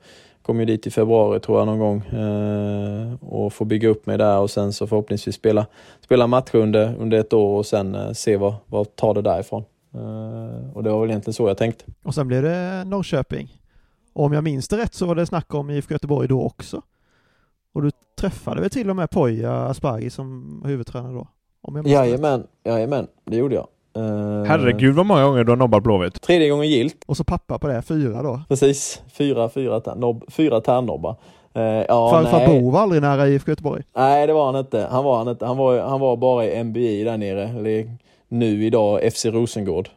kom 0.45 0.59
ju 0.59 0.65
dit 0.65 0.87
i 0.87 0.91
februari 0.91 1.39
tror 1.39 1.59
jag 1.59 1.65
någon 1.65 1.79
gång 1.79 2.19
eh, 2.21 3.13
och 3.23 3.53
få 3.53 3.65
bygga 3.65 3.89
upp 3.89 4.05
mig 4.05 4.17
där 4.17 4.39
och 4.39 4.51
sen 4.51 4.73
så 4.73 4.87
förhoppningsvis 4.87 5.35
spela, 5.35 5.65
spela 6.01 6.27
matcher 6.27 6.55
under, 6.55 6.95
under 6.99 7.17
ett 7.17 7.33
år 7.33 7.57
och 7.57 7.65
sen 7.65 7.95
eh, 7.95 8.11
se 8.11 8.37
vad, 8.37 8.55
vad 8.65 8.95
tar 8.95 9.13
det 9.13 9.21
därifrån. 9.21 9.63
Eh, 9.93 10.75
och 10.75 10.83
det 10.83 10.89
var 10.89 11.01
väl 11.01 11.09
egentligen 11.09 11.33
så 11.33 11.47
jag 11.47 11.57
tänkte. 11.57 11.85
Och 12.03 12.15
sen 12.15 12.27
blev 12.27 12.43
det 12.43 12.83
Norrköping. 12.85 13.61
Och 14.13 14.25
om 14.25 14.33
jag 14.33 14.43
minns 14.43 14.67
det 14.67 14.77
rätt 14.77 14.93
så 14.93 15.05
var 15.05 15.15
det 15.15 15.25
snack 15.25 15.53
om 15.53 15.69
IFK 15.69 15.93
Göteborg 15.93 16.27
då 16.27 16.43
också. 16.43 16.81
Och 17.73 17.81
du 17.81 17.91
träffade 18.15 18.61
väl 18.61 18.69
till 18.69 18.89
och 18.89 18.95
med 18.95 19.09
Poya 19.09 19.53
Aspergi 19.53 20.09
som 20.09 20.61
huvudtränare 20.65 21.13
då? 21.13 21.27
Om 21.61 21.75
jag 21.75 21.83
minns 21.83 21.97
rätt. 21.97 22.07
Jajamän, 22.07 22.47
jajamän, 22.63 23.07
det 23.25 23.37
gjorde 23.37 23.55
jag. 23.55 23.67
Eh, 23.95 24.43
Herregud 24.47 24.95
vad 24.95 25.05
många 25.05 25.23
gånger 25.25 25.43
du 25.43 25.51
har 25.51 25.57
nobbat 25.57 25.83
Blåvitt. 25.83 26.21
Tredje 26.21 26.49
gången 26.49 26.67
gilt. 26.69 27.03
Och 27.07 27.17
så 27.17 27.23
pappa 27.23 27.59
på 27.59 27.67
det, 27.67 27.81
fyra 27.81 28.23
då. 28.23 28.41
Precis, 28.49 29.01
fyra, 29.17 29.49
fyra, 29.49 29.79
tär- 29.79 29.95
nobb, 29.95 30.23
fyra 30.31 30.61
tärnobbar. 30.61 31.15
Eh, 31.53 31.61
ja, 31.63 32.09
Farfar. 32.09 32.47
Bo 32.47 32.69
var 32.71 32.81
aldrig 32.81 33.01
nära 33.01 33.27
IFK 33.27 33.51
Göteborg. 33.51 33.83
Nej, 33.95 34.27
det 34.27 34.33
var 34.33 34.45
han 34.45 34.55
inte. 34.55 34.87
Han 34.91 35.03
var, 35.03 35.17
han 35.17 35.27
inte. 35.27 35.45
Han 35.45 35.57
var, 35.57 35.79
han 35.79 35.99
var 35.99 36.17
bara 36.17 36.45
i 36.45 36.63
MBI 36.63 37.03
där 37.03 37.17
nere, 37.17 37.43
eller 37.49 37.85
nu 38.27 38.65
idag 38.65 39.13
FC 39.13 39.25
Rosengård. 39.25 39.89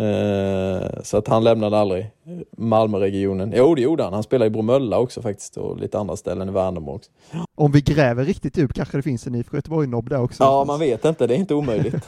Eh, 0.00 1.02
så 1.02 1.16
att 1.16 1.28
han 1.28 1.44
lämnade 1.44 1.78
aldrig 1.78 2.10
Malmöregionen. 2.56 3.52
Jo, 3.56 3.74
det 3.74 3.82
gjorde 3.82 4.02
han. 4.02 4.12
Han 4.12 4.22
spelade 4.22 4.46
i 4.46 4.50
Bromölla 4.50 4.98
också 4.98 5.22
faktiskt 5.22 5.56
och 5.56 5.80
lite 5.80 5.98
andra 5.98 6.16
ställen 6.16 6.48
i 6.48 6.52
Värnamo 6.52 6.94
också. 6.94 7.10
Om 7.54 7.72
vi 7.72 7.80
gräver 7.80 8.24
riktigt 8.24 8.58
djupt 8.58 8.74
kanske 8.74 8.96
det 8.96 9.02
finns 9.02 9.26
en 9.26 9.34
IFK 9.34 9.56
Göteborg-nobb 9.56 10.08
där 10.08 10.22
också. 10.22 10.42
Ja, 10.42 10.64
man 10.64 10.80
vet 10.80 11.04
inte. 11.04 11.26
Det 11.26 11.34
är 11.34 11.38
inte 11.38 11.54
omöjligt. 11.54 11.94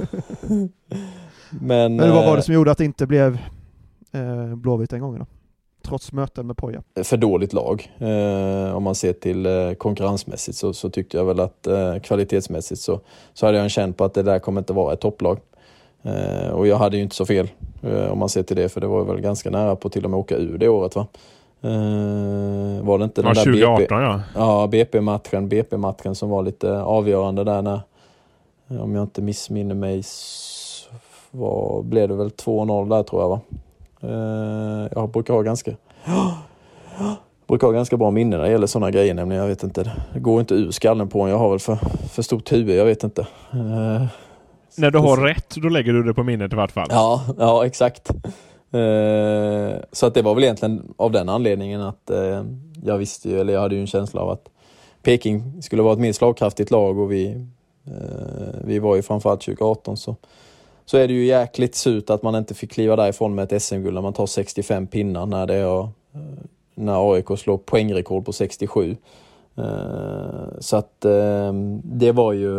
Men, 1.51 1.97
Men 1.97 1.99
vad 1.99 2.25
var 2.25 2.31
eh, 2.31 2.37
det 2.37 2.43
som 2.43 2.55
gjorde 2.55 2.71
att 2.71 2.79
det 2.79 2.85
inte 2.85 3.07
blev 3.07 3.39
eh, 4.13 4.55
Blåvitt 4.55 4.91
den 4.91 5.01
gången 5.01 5.19
då? 5.19 5.27
Trots 5.89 6.13
möten 6.13 6.47
med 6.47 6.57
Poja. 6.57 6.83
för 7.03 7.17
dåligt 7.17 7.53
lag. 7.53 7.93
Eh, 7.99 8.77
om 8.77 8.83
man 8.83 8.95
ser 8.95 9.13
till 9.13 9.47
eh, 9.47 9.73
konkurrensmässigt 9.73 10.59
så, 10.59 10.73
så 10.73 10.91
tyckte 10.91 11.17
jag 11.17 11.25
väl 11.25 11.41
att 11.41 11.67
eh, 11.67 11.99
kvalitetsmässigt 11.99 12.81
så, 12.81 13.01
så 13.35 13.47
hade 13.47 13.59
jag 13.59 13.65
en 13.65 13.71
känn 13.71 13.93
på 13.93 14.05
att 14.05 14.15
det 14.15 14.23
där 14.23 14.39
kommer 14.39 14.61
inte 14.61 14.73
vara 14.73 14.93
ett 14.93 15.01
topplag. 15.01 15.39
Eh, 16.03 16.51
och 16.51 16.67
jag 16.67 16.77
hade 16.77 16.97
ju 16.97 17.03
inte 17.03 17.15
så 17.15 17.27
fel 17.27 17.49
eh, 17.83 18.13
om 18.13 18.19
man 18.19 18.29
ser 18.29 18.43
till 18.43 18.57
det 18.57 18.69
för 18.69 18.81
det 18.81 18.87
var 18.87 19.05
väl 19.05 19.21
ganska 19.21 19.51
nära 19.51 19.77
på 19.77 19.89
till 19.89 20.05
och 20.05 20.11
med 20.11 20.21
åka 20.21 20.37
ur 20.37 20.59
det 20.59 20.69
året 20.69 20.97
va. 20.97 21.07
Eh, 21.63 22.85
var 22.85 22.99
det 22.99 23.05
inte 23.05 23.21
Ja, 23.21 23.27
den 23.27 23.35
där 23.35 23.45
2018 23.45 23.77
BP, 23.77 23.95
ja. 23.95 24.21
ja, 24.35 24.67
BP-matchen, 24.67 25.49
BP-matchen 25.49 26.15
som 26.15 26.31
var 26.31 26.43
lite 26.43 26.83
avgörande 26.83 27.45
där 27.45 27.63
när, 27.63 27.81
om 28.69 28.95
jag 28.95 29.03
inte 29.03 29.23
missminner 29.23 29.75
mig, 29.75 30.03
var, 31.31 31.83
blev 31.83 32.09
det 32.09 32.15
väl 32.15 32.29
2-0 32.29 32.89
där 32.89 33.03
tror 33.03 33.23
jag 33.23 33.29
va. 33.29 33.41
Jag 34.95 35.09
brukar 35.11 35.35
ha 35.35 35.43
ganska 35.43 35.71
brukar 37.47 37.67
ha 37.67 37.73
ganska 37.73 37.97
bra 37.97 38.11
minne 38.11 38.37
när 38.37 38.45
det 38.45 38.51
gäller 38.51 38.67
sådana 38.67 38.91
grejer 38.91 39.15
nämligen. 39.15 39.43
Jag 39.43 39.49
vet 39.49 39.63
inte, 39.63 39.93
det 40.15 40.21
går 40.21 40.41
inte 40.41 40.55
ur 40.55 40.71
skallen 40.71 41.09
på 41.09 41.23
en. 41.23 41.31
Jag 41.31 41.39
har 41.39 41.51
väl 41.51 41.59
för, 41.59 41.79
för 42.09 42.23
stort 42.23 42.53
huvud, 42.53 42.77
jag 42.77 42.85
vet 42.85 43.05
inte. 43.05 43.27
När 44.77 44.91
du 44.91 44.99
har 44.99 45.17
rätt, 45.17 45.55
då 45.57 45.69
lägger 45.69 45.93
du 45.93 46.03
det 46.03 46.15
på 46.15 46.23
minnet 46.23 46.53
i 46.53 46.57
vart 46.57 46.73
fall. 46.73 46.89
Ja, 46.91 47.25
ja 47.39 47.67
exakt. 47.67 48.11
Eh, 48.73 49.81
så 49.93 50.07
att 50.07 50.15
det 50.15 50.23
var 50.23 50.35
väl 50.35 50.45
egentligen 50.45 50.95
av 50.97 51.13
den 51.13 51.29
anledningen 51.29 51.81
att 51.81 52.11
eh, 52.11 52.45
jag 52.83 52.99
visste 52.99 53.29
ju, 53.29 53.41
eller 53.41 53.53
jag 53.53 53.61
hade 53.61 53.75
ju 53.75 53.81
en 53.81 53.87
känsla 53.87 54.21
av 54.21 54.31
att 54.31 54.49
Peking 55.03 55.63
skulle 55.63 55.83
vara 55.83 55.93
ett 55.93 55.99
mer 55.99 56.13
slagkraftigt 56.13 56.71
lag 56.71 56.99
och 56.99 57.13
vi, 57.13 57.47
eh, 57.85 58.61
vi 58.65 58.79
var 58.79 58.97
ju 58.97 59.03
framförallt 59.03 59.41
2018 59.41 59.97
så, 59.97 60.17
så 60.85 60.97
är 60.99 61.09
det 61.09 61.15
ju 61.15 61.25
jäkligt 61.25 61.75
surt 61.75 62.11
att 62.11 62.23
man 62.23 62.35
inte 62.35 62.55
fick 62.55 62.73
kliva 62.73 62.97
därifrån 62.97 63.35
med 63.35 63.53
ett 63.53 63.63
SM-guld 63.63 63.95
när 63.95 64.03
man 64.03 64.13
tar 64.13 64.27
65 64.27 64.87
pinnar 64.87 65.27
när 65.27 65.47
det 65.47 65.55
är, 65.55 65.81
eh, 65.81 65.89
när 66.75 67.13
AIK 67.13 67.39
slår 67.39 67.59
poängrekord 67.59 68.25
på 68.25 68.33
67. 68.33 68.97
Eh, 69.57 69.65
så 70.59 70.77
att 70.77 71.05
eh, 71.05 71.53
det 71.83 72.13
var 72.13 72.33
ju 72.33 72.55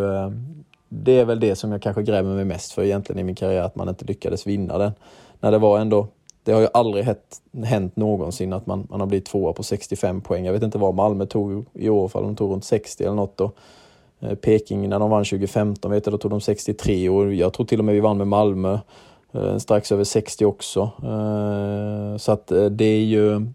det 0.96 1.20
är 1.20 1.26
väl 1.26 1.40
det 1.40 1.56
som 1.56 1.72
jag 1.72 1.82
kanske 1.82 2.04
grämer 2.04 2.36
mig 2.36 2.46
mest 2.46 2.72
för 2.72 2.84
egentligen 2.84 3.20
i 3.20 3.24
min 3.24 3.36
karriär, 3.36 3.62
att 3.62 3.76
man 3.76 3.90
inte 3.90 4.06
lyckades 4.06 4.48
vinna 4.48 4.78
den. 4.78 4.92
När 5.40 5.52
det 5.52 5.58
var 5.58 5.80
ändå, 5.80 6.08
det 6.44 6.52
har 6.52 6.62
ju 6.62 6.68
aldrig 6.74 7.06
hänt, 7.06 7.42
hänt 7.66 7.96
någonsin 7.96 8.54
att 8.54 8.66
man, 8.66 8.88
man 8.90 9.00
har 9.00 9.08
blivit 9.08 9.26
tvåa 9.26 9.54
på 9.54 9.64
65 9.64 10.22
poäng. 10.22 10.46
Jag 10.46 10.54
vet 10.54 10.64
inte 10.64 10.78
vad 10.78 10.96
Malmö 10.96 11.26
tog 11.26 11.66
i 11.74 11.90
år, 11.90 12.08
för 12.08 12.22
de 12.22 12.36
tog 12.36 12.52
runt 12.52 12.66
60 12.66 13.04
eller 13.04 13.16
något. 13.16 13.42
Och, 13.42 13.56
eh, 14.20 14.36
Peking 14.36 14.90
när 14.90 15.00
de 15.00 15.10
vann 15.10 15.26
2015 15.26 15.92
vet 15.92 16.06
jag, 16.06 16.14
då 16.14 16.18
tog 16.18 16.32
de 16.32 16.42
63 16.42 17.10
och 17.10 17.34
jag 17.34 17.54
tror 17.54 17.66
till 17.66 17.80
och 17.80 17.86
med 17.86 17.96
vi 17.96 18.02
vann 18.02 18.18
med 18.18 18.28
Malmö 18.28 18.80
eh, 19.32 19.58
strax 19.58 19.92
över 19.92 20.04
60 20.04 20.46
också. 20.46 20.92
Eh, 21.04 22.18
så 22.18 22.32
att 22.32 22.52
eh, 22.52 22.66
det 22.66 22.86
är 22.86 23.04
ju 23.04 23.48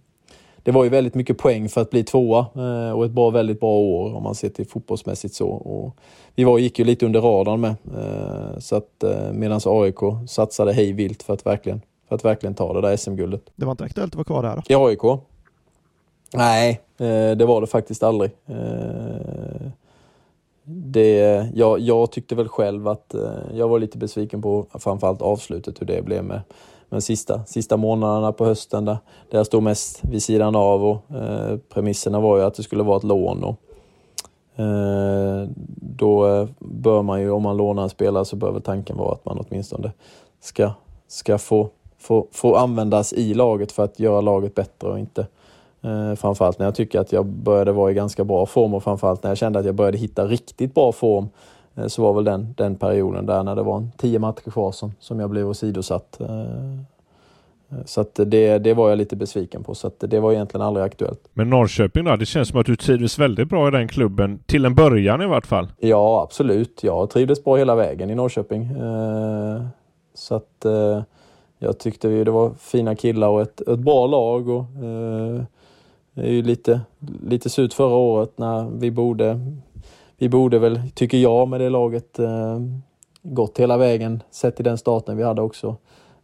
det 0.68 0.72
var 0.72 0.84
ju 0.84 0.90
väldigt 0.90 1.14
mycket 1.14 1.38
poäng 1.38 1.68
för 1.68 1.80
att 1.80 1.90
bli 1.90 2.04
tvåa 2.04 2.46
eh, 2.54 2.92
och 2.92 3.04
ett 3.04 3.10
bra, 3.10 3.30
väldigt 3.30 3.60
bra 3.60 3.70
år 3.70 4.14
om 4.14 4.22
man 4.22 4.34
ser 4.34 4.48
till 4.48 4.66
fotbollsmässigt 4.66 5.34
så. 5.34 5.48
Och 5.48 5.96
vi 6.34 6.44
var, 6.44 6.58
gick 6.58 6.78
ju 6.78 6.84
lite 6.84 7.06
under 7.06 7.20
radarn 7.20 7.60
med. 7.60 7.74
Eh, 7.96 8.58
så 8.58 8.76
att 8.76 9.02
eh, 9.02 9.32
medans 9.32 9.66
AIK 9.66 9.98
satsade 10.28 10.72
hej 10.72 10.92
vilt 10.92 11.22
för 11.22 11.34
att 11.34 11.46
verkligen, 11.46 11.80
för 12.08 12.14
att 12.14 12.24
verkligen 12.24 12.54
ta 12.54 12.72
det 12.72 12.80
där 12.80 12.96
SM-guldet. 12.96 13.42
Det 13.56 13.64
var 13.64 13.70
inte 13.70 13.84
aktuellt 13.84 14.12
att 14.12 14.16
vara 14.16 14.24
kvar 14.24 14.42
där 14.42 14.56
då? 14.56 14.62
I 14.68 14.88
AIK? 14.88 15.20
Nej, 16.34 16.80
det 17.36 17.44
var 17.44 17.60
det 17.60 17.66
faktiskt 17.66 18.02
aldrig. 18.02 18.30
Det, 20.64 21.48
jag, 21.54 21.80
jag 21.80 22.10
tyckte 22.10 22.34
väl 22.34 22.48
själv 22.48 22.88
att 22.88 23.14
jag 23.54 23.68
var 23.68 23.78
lite 23.78 23.98
besviken 23.98 24.42
på 24.42 24.66
framförallt 24.74 25.22
avslutet, 25.22 25.80
hur 25.80 25.86
det 25.86 26.02
blev 26.02 26.24
med, 26.24 26.40
men 26.88 27.02
sista, 27.02 27.44
sista 27.44 27.76
månaderna 27.76 28.32
på 28.32 28.44
hösten 28.44 28.84
där, 28.84 28.98
där 29.30 29.38
jag 29.38 29.46
stod 29.46 29.62
mest 29.62 30.04
vid 30.04 30.22
sidan 30.22 30.56
av 30.56 30.84
och 30.84 31.16
eh, 31.16 31.56
premisserna 31.68 32.20
var 32.20 32.38
ju 32.38 32.44
att 32.44 32.54
det 32.54 32.62
skulle 32.62 32.82
vara 32.82 32.96
ett 32.96 33.04
lån. 33.04 33.44
Och, 33.44 33.56
eh, 34.62 35.48
då 35.76 36.26
eh, 36.26 36.48
bör 36.58 37.02
man 37.02 37.20
ju, 37.20 37.30
om 37.30 37.42
man 37.42 37.56
lånar 37.56 37.82
en 37.82 37.90
spelare 37.90 38.24
så 38.24 38.36
bör 38.36 38.52
väl 38.52 38.62
tanken 38.62 38.96
vara 38.96 39.12
att 39.12 39.24
man 39.24 39.44
åtminstone 39.48 39.92
ska, 40.40 40.70
ska 41.08 41.38
få, 41.38 41.68
få, 41.98 42.26
få 42.32 42.56
användas 42.56 43.12
i 43.12 43.34
laget 43.34 43.72
för 43.72 43.84
att 43.84 44.00
göra 44.00 44.20
laget 44.20 44.54
bättre 44.54 44.88
och 44.88 44.98
inte 44.98 45.26
Eh, 45.82 46.14
framförallt 46.14 46.58
när 46.58 46.66
jag 46.66 46.74
tycker 46.74 47.00
att 47.00 47.12
jag 47.12 47.26
började 47.26 47.72
vara 47.72 47.90
i 47.90 47.94
ganska 47.94 48.24
bra 48.24 48.46
form 48.46 48.74
och 48.74 48.82
framförallt 48.82 49.22
när 49.22 49.30
jag 49.30 49.38
kände 49.38 49.58
att 49.58 49.66
jag 49.66 49.74
började 49.74 49.98
hitta 49.98 50.26
riktigt 50.26 50.74
bra 50.74 50.92
form 50.92 51.28
så 51.86 52.02
var 52.02 52.12
väl 52.12 52.24
den, 52.24 52.54
den 52.56 52.76
perioden 52.76 53.26
där 53.26 53.42
när 53.42 53.56
det 53.56 53.62
var 53.62 53.88
tio 53.96 54.18
matcher 54.18 54.50
kvar 54.50 54.72
som, 54.72 54.92
som 55.00 55.20
jag 55.20 55.30
blev 55.30 55.48
åsidosatt. 55.48 56.20
Eh, 56.20 56.80
så 57.84 58.00
att 58.00 58.20
det, 58.26 58.58
det 58.58 58.74
var 58.74 58.88
jag 58.88 58.98
lite 58.98 59.16
besviken 59.16 59.64
på, 59.64 59.74
så 59.74 59.86
att 59.86 59.94
det 60.00 60.20
var 60.20 60.32
egentligen 60.32 60.66
aldrig 60.66 60.86
aktuellt. 60.86 61.20
Men 61.32 61.50
Norrköping 61.50 62.04
då? 62.04 62.16
Det 62.16 62.26
känns 62.26 62.48
som 62.48 62.60
att 62.60 62.66
du 62.66 62.76
trivdes 62.76 63.18
väldigt 63.18 63.48
bra 63.48 63.68
i 63.68 63.70
den 63.70 63.88
klubben, 63.88 64.38
till 64.46 64.64
en 64.64 64.74
början 64.74 65.22
i 65.22 65.26
vart 65.26 65.46
fall? 65.46 65.68
Ja, 65.78 66.22
absolut. 66.22 66.84
Jag 66.84 67.10
trivdes 67.10 67.44
bra 67.44 67.56
hela 67.56 67.74
vägen 67.74 68.10
i 68.10 68.14
Norrköping. 68.14 68.68
Så 70.14 70.34
att 70.34 70.66
jag 71.58 71.78
tyckte 71.78 72.08
det 72.08 72.30
var 72.30 72.50
fina 72.58 72.94
killar 72.94 73.28
och 73.28 73.42
ett, 73.42 73.60
ett 73.60 73.78
bra 73.78 74.06
lag. 74.06 74.48
Och, 74.48 74.64
det 76.18 76.28
är 76.28 76.32
ju 76.32 76.42
lite, 76.42 76.80
lite 77.26 77.50
surt 77.50 77.72
förra 77.72 77.96
året 77.96 78.38
när 78.38 78.70
vi 78.78 78.90
borde, 78.90 79.40
vi 80.18 80.28
borde 80.28 80.58
väl, 80.58 80.80
tycker 80.94 81.18
jag, 81.18 81.48
med 81.48 81.60
det 81.60 81.68
laget 81.68 82.18
eh, 82.18 82.60
gått 83.22 83.58
hela 83.58 83.76
vägen 83.76 84.22
sett 84.30 84.56
till 84.56 84.64
den 84.64 84.78
starten 84.78 85.16
vi 85.16 85.22
hade 85.22 85.42
också. 85.42 85.76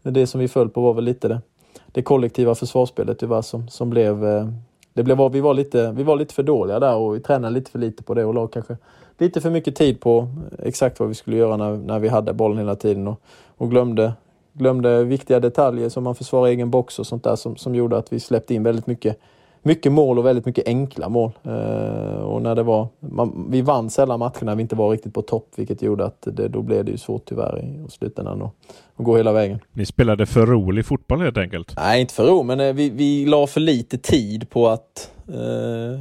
Det 0.03 0.26
som 0.26 0.40
vi 0.40 0.49
föll 0.49 0.68
på 0.68 0.80
var 0.80 0.95
väl 0.95 1.05
lite 1.05 1.28
det, 1.28 1.40
det 1.86 2.03
kollektiva 2.03 2.55
försvarsspelet 2.55 3.18
tyvärr 3.18 3.42
som, 3.42 3.68
som 3.68 3.90
blev, 3.90 4.24
eh, 4.24 4.49
det 4.92 5.03
blev, 5.03 5.32
vi, 5.32 5.40
var 5.40 5.55
lite, 5.55 5.92
vi 5.92 6.03
var 6.03 6.16
lite 6.16 6.34
för 6.34 6.42
dåliga 6.42 6.80
där 6.80 6.97
och 6.97 7.16
vi 7.16 7.20
tränade 7.20 7.55
lite 7.55 7.70
för 7.70 7.78
lite 7.78 8.03
på 8.03 8.14
det 8.14 8.24
och 8.24 8.34
lag 8.34 8.53
kanske 8.53 8.76
lite 9.18 9.40
för 9.40 9.51
mycket 9.51 9.76
tid 9.76 10.01
på 10.01 10.28
exakt 10.59 11.01
vad 11.01 11.09
vi 11.09 11.14
skulle 11.14 11.36
göra 11.36 11.57
när, 11.57 11.76
när 11.76 11.99
vi 11.99 12.09
hade 12.09 12.32
bollen 12.32 12.59
hela 12.59 12.76
tiden 12.76 13.09
och, 13.09 13.20
och 13.57 13.70
glömde, 13.70 14.12
glömde 14.53 15.05
viktiga 15.05 15.40
detaljer 15.40 15.88
som 15.88 16.05
man 16.05 16.14
försvarar 16.14 16.47
egen 16.47 16.70
box 16.70 16.99
och 16.99 17.07
sånt 17.07 17.24
där 17.24 17.36
som, 17.36 17.57
som 17.57 17.74
gjorde 17.74 17.97
att 17.97 18.12
vi 18.12 18.20
släppte 18.20 18.55
in 18.55 18.62
väldigt 18.62 18.86
mycket 18.86 19.18
mycket 19.65 19.93
mål 19.93 20.19
och 20.19 20.27
väldigt 20.27 20.47
mycket 20.47 20.69
enkla 20.69 21.09
mål. 21.09 21.33
Eh, 21.43 22.23
och 22.23 22.43
när 22.43 22.55
det 22.55 22.62
var, 22.62 22.89
man, 23.01 23.47
vi 23.51 23.62
vann 23.62 23.91
sällan 23.91 24.19
matcherna 24.19 24.41
när 24.41 24.55
vi 24.55 24.62
inte 24.62 24.77
var 24.77 24.91
riktigt 24.91 25.15
på 25.15 25.23
topp, 25.23 25.49
vilket 25.57 25.83
gjorde 25.83 26.05
att 26.05 26.29
det, 26.33 26.49
då 26.49 26.62
blev 26.62 26.85
det 26.85 26.91
ju 26.91 26.99
svårt 26.99 27.25
tyvärr 27.25 27.59
i 27.59 27.91
slutändan 27.91 28.43
att, 28.43 28.53
att 28.97 29.05
gå 29.05 29.17
hela 29.17 29.33
vägen. 29.33 29.59
Ni 29.73 29.87
spelade 29.87 30.27
för 30.27 30.47
rolig 30.47 30.87
fotboll 30.87 31.21
helt 31.21 31.39
enkelt? 31.39 31.73
Nej, 31.77 32.01
inte 32.01 32.15
för 32.15 32.27
rolig, 32.27 32.45
men 32.45 32.61
eh, 32.61 32.73
vi, 32.73 32.91
vi 32.91 33.27
la 33.27 33.47
för 33.47 33.61
lite 33.61 33.99
tid 33.99 34.51
på 34.51 34.69
att 34.69 35.12
eh, 35.29 36.01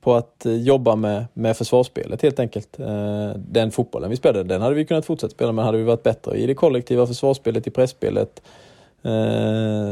på 0.00 0.14
att 0.14 0.46
jobba 0.46 0.96
med, 0.96 1.24
med 1.34 1.56
försvarsspelet 1.56 2.22
helt 2.22 2.40
enkelt. 2.40 2.80
Eh, 2.80 3.30
den 3.36 3.70
fotbollen 3.70 4.10
vi 4.10 4.16
spelade, 4.16 4.44
den 4.44 4.62
hade 4.62 4.74
vi 4.74 4.84
kunnat 4.84 5.06
fortsätta 5.06 5.30
spela 5.30 5.52
men 5.52 5.64
hade 5.64 5.78
vi 5.78 5.84
varit 5.84 6.02
bättre 6.02 6.36
i 6.36 6.46
det 6.46 6.54
kollektiva 6.54 7.06
försvarsspelet, 7.06 7.66
i 7.66 7.70
pressspelet 7.70 8.40
Eh, 8.40 8.44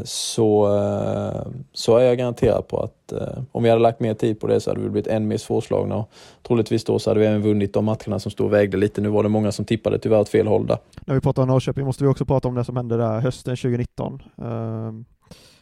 så, 0.05 0.77
eh, 0.77 1.47
så 1.73 1.97
är 1.97 2.05
jag 2.05 2.19
garanterad 2.19 2.69
på 2.69 2.81
att 2.81 3.13
eh, 3.13 3.43
om 3.53 3.63
vi 3.63 3.69
hade 3.69 3.83
lagt 3.83 4.01
mer 4.01 4.15
tid 4.15 4.41
på 4.41 4.47
det 4.47 4.61
så 4.61 4.71
hade 4.71 4.81
vi 4.81 4.89
blivit 4.89 5.07
än 5.07 5.29
mer 5.29 5.37
svårslagna 5.37 5.97
och 5.97 6.11
troligtvis 6.43 6.85
då 6.85 6.99
så 6.99 7.11
hade 7.11 7.21
vi 7.21 7.27
även 7.27 7.43
vunnit 7.43 7.73
de 7.73 7.85
matcherna 7.85 8.19
som 8.19 8.31
stod 8.31 8.47
och 8.47 8.53
vägde 8.53 8.77
lite. 8.77 9.01
Nu 9.01 9.09
var 9.09 9.23
det 9.23 9.29
många 9.29 9.53
som 9.53 9.65
tippade 9.65 9.99
tyvärr 9.99 10.21
åt 10.21 10.29
fel 10.29 10.47
håll 10.47 10.67
där. 10.67 10.79
När 11.07 11.15
vi 11.15 11.21
pratar 11.21 11.43
om 11.43 11.49
Norrköping 11.49 11.85
måste 11.85 12.05
vi 12.05 12.11
också 12.11 12.25
prata 12.25 12.49
om 12.49 12.55
det 12.55 12.65
som 12.65 12.77
hände 12.77 12.97
där 12.97 13.21
hösten 13.21 13.57
2019. 13.57 14.23
Ehm, 14.37 15.05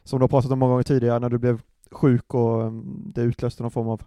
som 0.05 0.19
du 0.19 0.23
har 0.23 0.29
pratat 0.29 0.51
om 0.51 0.59
många 0.59 0.71
gånger 0.71 0.83
tidigare 0.83 1.19
när 1.19 1.29
du 1.29 1.39
blev 1.39 1.61
sjuk 1.91 2.35
och 2.35 2.63
ehm, 2.63 2.83
det 3.15 3.23
utlöste 3.23 3.63
någon 3.63 3.71
form 3.71 3.89
av 3.89 4.03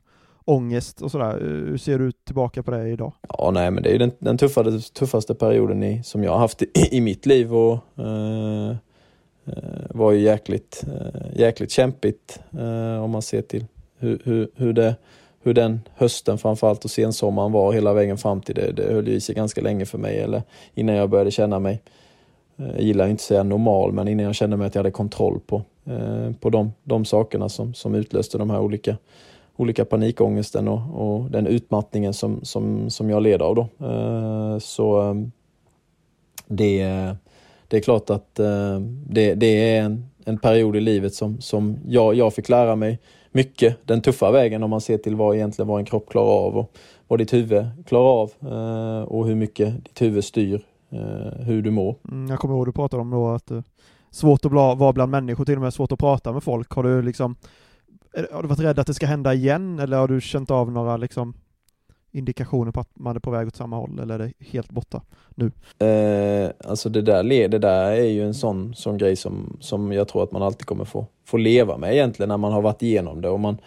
ångest 0.45 1.01
och 1.01 1.11
sådär. 1.11 1.39
Hur 1.41 1.77
ser 1.77 1.99
du 1.99 2.11
tillbaka 2.11 2.63
på 2.63 2.71
det 2.71 2.89
idag? 2.89 3.13
Ja, 3.37 3.51
nej, 3.53 3.71
men 3.71 3.83
det 3.83 3.95
är 3.95 3.99
den, 3.99 4.11
den 4.19 4.37
tuffaste, 4.37 4.93
tuffaste 4.93 5.35
perioden 5.35 5.83
i, 5.83 6.03
som 6.03 6.23
jag 6.23 6.31
har 6.31 6.39
haft 6.39 6.61
i, 6.61 6.67
i 6.91 7.01
mitt 7.01 7.25
liv 7.25 7.55
och 7.55 7.73
eh, 7.99 8.75
Eh, 8.75 8.75
Eh, 9.45 9.53
var 9.89 10.11
ju 10.11 10.19
jäkligt, 10.19 10.83
eh, 10.87 11.39
jäkligt 11.39 11.71
kämpigt 11.71 12.39
eh, 12.59 13.03
om 13.03 13.11
man 13.11 13.21
ser 13.21 13.41
till 13.41 13.65
hur, 13.97 14.21
hur, 14.23 14.47
hur, 14.55 14.73
det, 14.73 14.95
hur 15.41 15.53
den 15.53 15.81
hösten 15.95 16.37
framförallt 16.37 16.85
och 16.85 16.91
sensommaren 16.91 17.51
var 17.51 17.73
hela 17.73 17.93
vägen 17.93 18.17
fram 18.17 18.41
till 18.41 18.55
det. 18.55 18.71
Det 18.71 18.93
höll 18.93 19.07
i 19.07 19.21
sig 19.21 19.35
ganska 19.35 19.61
länge 19.61 19.85
för 19.85 19.97
mig 19.97 20.19
eller 20.19 20.41
innan 20.73 20.95
jag 20.95 21.09
började 21.09 21.31
känna 21.31 21.59
mig, 21.59 21.81
eh, 22.57 22.67
jag 22.67 22.81
gillar 22.81 23.07
inte 23.07 23.21
att 23.21 23.25
säga 23.25 23.43
normal, 23.43 23.91
men 23.91 24.07
innan 24.07 24.25
jag 24.25 24.35
kände 24.35 24.57
mig 24.57 24.67
att 24.67 24.75
jag 24.75 24.79
hade 24.79 24.91
kontroll 24.91 25.39
på, 25.45 25.61
eh, 25.85 26.31
på 26.39 26.49
de, 26.49 26.71
de 26.83 27.05
sakerna 27.05 27.49
som, 27.49 27.73
som 27.73 27.95
utlöste 27.95 28.37
de 28.37 28.49
här 28.49 28.59
olika, 28.59 28.97
olika 29.55 29.85
panikångesten 29.85 30.67
och, 30.67 30.81
och 30.93 31.31
den 31.31 31.47
utmattningen 31.47 32.13
som, 32.13 32.39
som, 32.43 32.89
som 32.89 33.09
jag 33.09 33.23
led 33.23 33.41
av. 33.41 33.55
Då. 33.55 33.67
Så 34.59 35.15
det 36.47 37.15
det 37.73 37.77
är 37.77 37.81
klart 37.81 38.09
att 38.09 38.39
eh, 38.39 38.79
det, 39.05 39.35
det, 39.35 39.77
är 39.77 39.83
en, 39.83 40.05
en, 40.25 40.37
period 40.37 40.75
i 40.75 40.79
livet 40.79 41.13
som, 41.13 41.41
som 41.41 41.77
jag, 41.87 42.15
jag 42.15 42.33
fick 42.33 42.49
lära 42.49 42.75
mig 42.75 42.99
mycket 43.31 43.87
den 43.87 44.01
tuffa 44.01 44.31
vägen 44.31 44.63
om 44.63 44.69
man 44.69 44.81
ser 44.81 44.97
till 44.97 45.15
vad 45.15 45.35
egentligen 45.35 45.67
vad 45.67 45.79
en 45.79 45.85
kropp 45.85 46.09
klarar 46.09 46.45
av 46.45 46.57
och 46.57 46.77
vad 47.07 47.19
ditt 47.19 47.33
huvud 47.33 47.65
klarar 47.85 48.21
av 48.21 48.31
eh, 48.41 49.03
och 49.03 49.27
hur 49.27 49.35
mycket 49.35 49.85
ditt 49.85 50.01
huvud 50.01 50.23
styr 50.23 50.65
eh, 50.89 51.45
hur 51.45 51.61
du 51.61 51.71
mår. 51.71 51.95
Mm, 52.11 52.29
jag 52.29 52.39
kommer 52.39 52.55
ihåg 52.55 52.67
du 52.67 52.71
pratade 52.71 53.01
om 53.01 53.09
då 53.09 53.29
att 53.29 53.47
det 53.47 53.63
svårt 54.11 54.45
att 54.45 54.51
vara 54.51 54.93
bland 54.93 55.11
människor, 55.11 55.45
till 55.45 55.55
och 55.55 55.61
med 55.61 55.73
svårt 55.73 55.91
att 55.91 55.99
prata 55.99 56.33
med 56.33 56.43
folk. 56.43 56.71
Har 56.71 56.83
du 56.83 57.01
liksom 57.01 57.35
har 58.31 58.41
du 58.41 58.47
varit 58.47 58.59
rädd 58.59 58.79
att 58.79 58.87
det 58.87 58.93
ska 58.93 59.05
hända 59.05 59.33
igen 59.33 59.79
eller 59.79 59.97
har 59.97 60.07
du 60.07 60.21
känt 60.21 60.51
av 60.51 60.71
några 60.71 60.97
liksom 60.97 61.33
indikationer 62.13 62.71
på 62.71 62.79
att 62.79 62.89
man 62.93 63.15
är 63.15 63.19
på 63.19 63.31
väg 63.31 63.47
åt 63.47 63.55
samma 63.55 63.75
håll 63.75 63.99
eller 63.99 64.19
är 64.19 64.19
det 64.19 64.33
helt 64.39 64.71
borta 64.71 65.01
nu? 65.35 65.51
Eh, 65.87 66.51
alltså 66.69 66.89
det 66.89 67.01
där, 67.01 67.23
det 67.47 67.59
där 67.59 67.91
är 67.91 68.09
ju 68.09 68.25
en 68.25 68.33
sån, 68.33 68.75
sån 68.75 68.97
grej 68.97 69.15
som, 69.15 69.57
som 69.59 69.91
jag 69.91 70.07
tror 70.07 70.23
att 70.23 70.31
man 70.31 70.43
alltid 70.43 70.65
kommer 70.65 70.85
få, 70.85 71.05
få 71.25 71.37
leva 71.37 71.77
med 71.77 71.93
egentligen 71.93 72.29
när 72.29 72.37
man 72.37 72.51
har 72.51 72.61
varit 72.61 72.81
igenom 72.81 73.21
det 73.21 73.29
och 73.29 73.39
man, 73.39 73.57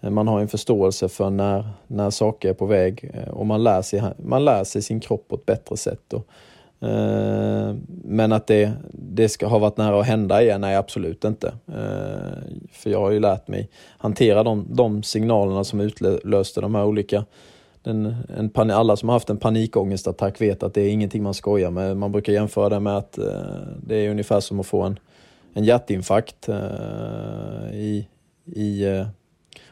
man 0.00 0.28
har 0.28 0.40
en 0.40 0.48
förståelse 0.48 1.08
för 1.08 1.30
när, 1.30 1.68
när 1.86 2.10
saker 2.10 2.48
är 2.48 2.54
på 2.54 2.66
väg 2.66 3.10
eh, 3.14 3.28
och 3.28 3.46
man 3.46 3.62
lär, 3.62 3.82
sig, 3.82 4.02
man 4.16 4.44
lär 4.44 4.64
sig 4.64 4.82
sin 4.82 5.00
kropp 5.00 5.28
på 5.28 5.34
ett 5.34 5.46
bättre 5.46 5.76
sätt. 5.76 6.12
Och, 6.12 6.26
eh, 6.88 7.74
men 8.04 8.32
att 8.32 8.46
det, 8.46 8.72
det 8.92 9.28
ska 9.28 9.46
ha 9.46 9.58
varit 9.58 9.76
nära 9.76 10.00
att 10.00 10.06
hända 10.06 10.42
igen, 10.42 10.60
nej 10.60 10.76
absolut 10.76 11.24
inte. 11.24 11.54
Eh, 11.68 12.54
för 12.72 12.90
jag 12.90 13.00
har 13.00 13.10
ju 13.10 13.20
lärt 13.20 13.48
mig 13.48 13.68
hantera 13.98 14.42
de, 14.42 14.66
de 14.68 15.02
signalerna 15.02 15.64
som 15.64 15.80
utlöste 15.80 16.60
de 16.60 16.74
här 16.74 16.84
olika 16.84 17.24
en, 17.86 18.14
en 18.36 18.50
pan, 18.50 18.70
alla 18.70 18.96
som 18.96 19.08
har 19.08 19.16
haft 19.16 19.30
en 19.30 19.36
panikångestattack 19.36 20.40
vet 20.40 20.62
att 20.62 20.74
det 20.74 20.82
är 20.82 20.88
ingenting 20.88 21.22
man 21.22 21.34
skojar 21.34 21.70
med. 21.70 21.96
Man 21.96 22.12
brukar 22.12 22.32
jämföra 22.32 22.68
det 22.68 22.80
med 22.80 22.96
att 22.96 23.18
eh, 23.18 23.26
det 23.86 23.96
är 23.96 24.10
ungefär 24.10 24.40
som 24.40 24.60
att 24.60 24.66
få 24.66 24.82
en, 24.82 24.98
en 25.54 25.64
hjärtinfarkt. 25.64 26.48
Eh, 26.48 27.74
i, 27.74 28.08
i, 28.44 28.84
eh, 28.84 29.06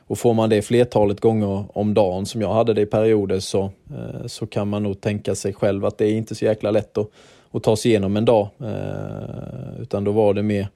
och 0.07 0.19
får 0.19 0.35
man 0.35 0.51
det 0.51 0.63
flertalet 0.63 1.21
gånger 1.21 1.65
om 1.79 1.95
dagen 1.95 2.27
som 2.27 2.41
jag 2.41 2.55
hade 2.55 2.75
det 2.75 2.81
i 2.81 2.87
perioder 2.87 3.41
så, 3.41 3.63
eh, 3.65 4.27
så 4.27 4.47
kan 4.47 4.69
man 4.69 4.83
nog 4.83 5.01
tänka 5.01 5.35
sig 5.35 5.53
själv 5.53 5.85
att 5.85 5.99
det 5.99 6.07
är 6.07 6.13
inte 6.13 6.35
så 6.35 6.45
jäkla 6.45 6.71
lätt 6.71 6.99
att, 6.99 7.09
att 7.53 7.63
ta 7.63 7.77
sig 7.77 7.91
igenom 7.91 8.17
en 8.17 8.25
dag. 8.25 8.49
Eh, 8.61 9.81
utan 9.81 10.05
då 10.05 10.13
var 10.13 10.35
det 10.35 10.43
mer 10.43 10.69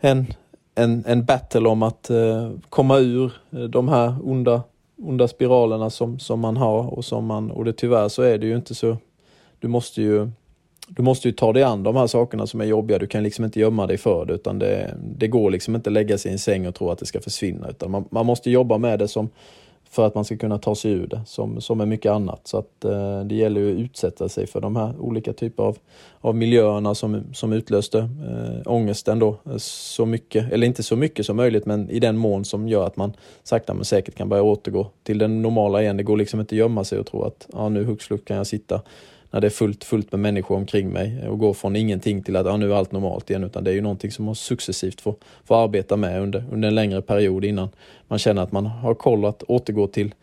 en, 0.00 0.26
en, 0.74 1.04
en 1.06 1.24
battle 1.24 1.68
om 1.68 1.82
att 1.82 2.10
eh, 2.10 2.50
komma 2.68 2.98
ur 2.98 3.32
eh, 3.50 3.60
de 3.60 3.88
här 3.88 4.14
onda 4.22 4.62
onda 4.98 5.28
spiralerna 5.28 5.90
som, 5.90 6.18
som 6.18 6.40
man 6.40 6.56
har 6.56 6.94
och 6.94 7.04
som 7.04 7.26
man, 7.26 7.50
och 7.50 7.64
det 7.64 7.72
tyvärr 7.72 8.08
så 8.08 8.22
är 8.22 8.38
det 8.38 8.46
ju 8.46 8.56
inte 8.56 8.74
så, 8.74 8.96
du 9.58 9.68
måste 9.68 10.02
ju 10.02 10.30
du 10.88 11.02
måste 11.02 11.28
ju 11.28 11.32
ta 11.32 11.52
dig 11.52 11.62
an 11.62 11.82
de 11.82 11.96
här 11.96 12.06
sakerna 12.06 12.46
som 12.46 12.60
är 12.60 12.64
jobbiga. 12.64 12.98
Du 12.98 13.06
kan 13.06 13.22
liksom 13.22 13.44
inte 13.44 13.60
gömma 13.60 13.86
dig 13.86 13.98
för 13.98 14.24
det 14.24 14.34
utan 14.34 14.58
det, 14.58 14.94
det 15.16 15.28
går 15.28 15.50
liksom 15.50 15.74
inte 15.74 15.90
att 15.90 15.94
lägga 15.94 16.18
sig 16.18 16.30
i 16.30 16.32
en 16.32 16.38
säng 16.38 16.66
och 16.66 16.74
tro 16.74 16.90
att 16.90 16.98
det 16.98 17.06
ska 17.06 17.20
försvinna 17.20 17.68
utan 17.68 17.90
man, 17.90 18.04
man 18.10 18.26
måste 18.26 18.50
jobba 18.50 18.78
med 18.78 18.98
det 18.98 19.08
som 19.08 19.28
för 19.98 20.06
att 20.06 20.14
man 20.14 20.24
ska 20.24 20.36
kunna 20.36 20.58
ta 20.58 20.74
sig 20.74 20.92
ur 20.92 21.06
det, 21.06 21.20
som, 21.26 21.60
som 21.60 21.80
är 21.80 21.86
mycket 21.86 22.12
annat. 22.12 22.40
Så 22.44 22.58
att 22.58 22.84
eh, 22.84 23.20
det 23.20 23.34
gäller 23.34 23.60
ju 23.60 23.72
att 23.72 23.78
utsätta 23.78 24.28
sig 24.28 24.46
för 24.46 24.60
de 24.60 24.76
här 24.76 24.92
olika 24.98 25.32
typer 25.32 25.62
av, 25.62 25.78
av 26.20 26.36
miljöerna 26.36 26.94
som, 26.94 27.24
som 27.32 27.52
utlöste 27.52 27.98
eh, 27.98 28.72
ångesten 28.72 29.18
då. 29.18 29.36
Eh, 29.46 29.56
så 29.56 30.06
mycket, 30.06 30.52
eller 30.52 30.66
inte 30.66 30.82
så 30.82 30.96
mycket 30.96 31.26
som 31.26 31.36
möjligt, 31.36 31.66
men 31.66 31.90
i 31.90 31.98
den 31.98 32.16
mån 32.16 32.44
som 32.44 32.68
gör 32.68 32.86
att 32.86 32.96
man 32.96 33.12
sakta 33.42 33.74
men 33.74 33.84
säkert 33.84 34.14
kan 34.14 34.28
börja 34.28 34.42
återgå 34.42 34.86
till 35.02 35.18
det 35.18 35.28
normala 35.28 35.82
igen. 35.82 35.96
Det 35.96 36.02
går 36.02 36.16
liksom 36.16 36.40
inte 36.40 36.54
att 36.54 36.58
gömma 36.58 36.84
sig 36.84 36.98
och 36.98 37.06
tro 37.06 37.22
att 37.22 37.48
ja, 37.52 37.68
nu 37.68 37.84
hux 37.84 38.08
kan 38.24 38.36
jag 38.36 38.46
sitta 38.46 38.80
när 39.30 39.40
det 39.40 39.46
är 39.46 39.50
fullt, 39.50 39.84
fullt 39.84 40.12
med 40.12 40.20
människor 40.20 40.56
omkring 40.56 40.88
mig 40.92 41.28
och 41.28 41.38
gå 41.38 41.54
från 41.54 41.76
ingenting 41.76 42.22
till 42.22 42.36
att 42.36 42.46
ja, 42.46 42.56
nu 42.56 42.72
är 42.72 42.76
allt 42.76 42.92
normalt 42.92 43.30
igen. 43.30 43.44
Utan 43.44 43.64
det 43.64 43.70
är 43.70 43.74
ju 43.74 43.80
någonting 43.80 44.10
som 44.10 44.24
man 44.24 44.34
successivt 44.34 45.00
får, 45.00 45.14
får 45.44 45.64
arbeta 45.64 45.96
med 45.96 46.22
under, 46.22 46.44
under 46.52 46.68
en 46.68 46.74
längre 46.74 47.02
period 47.02 47.44
innan 47.44 47.68
man 48.08 48.18
känner 48.18 48.42
att 48.42 48.52
man 48.52 48.66
har 48.66 48.94
koll 48.94 49.24
att 49.24 49.42
återgå 49.42 49.86
till, 49.86 50.14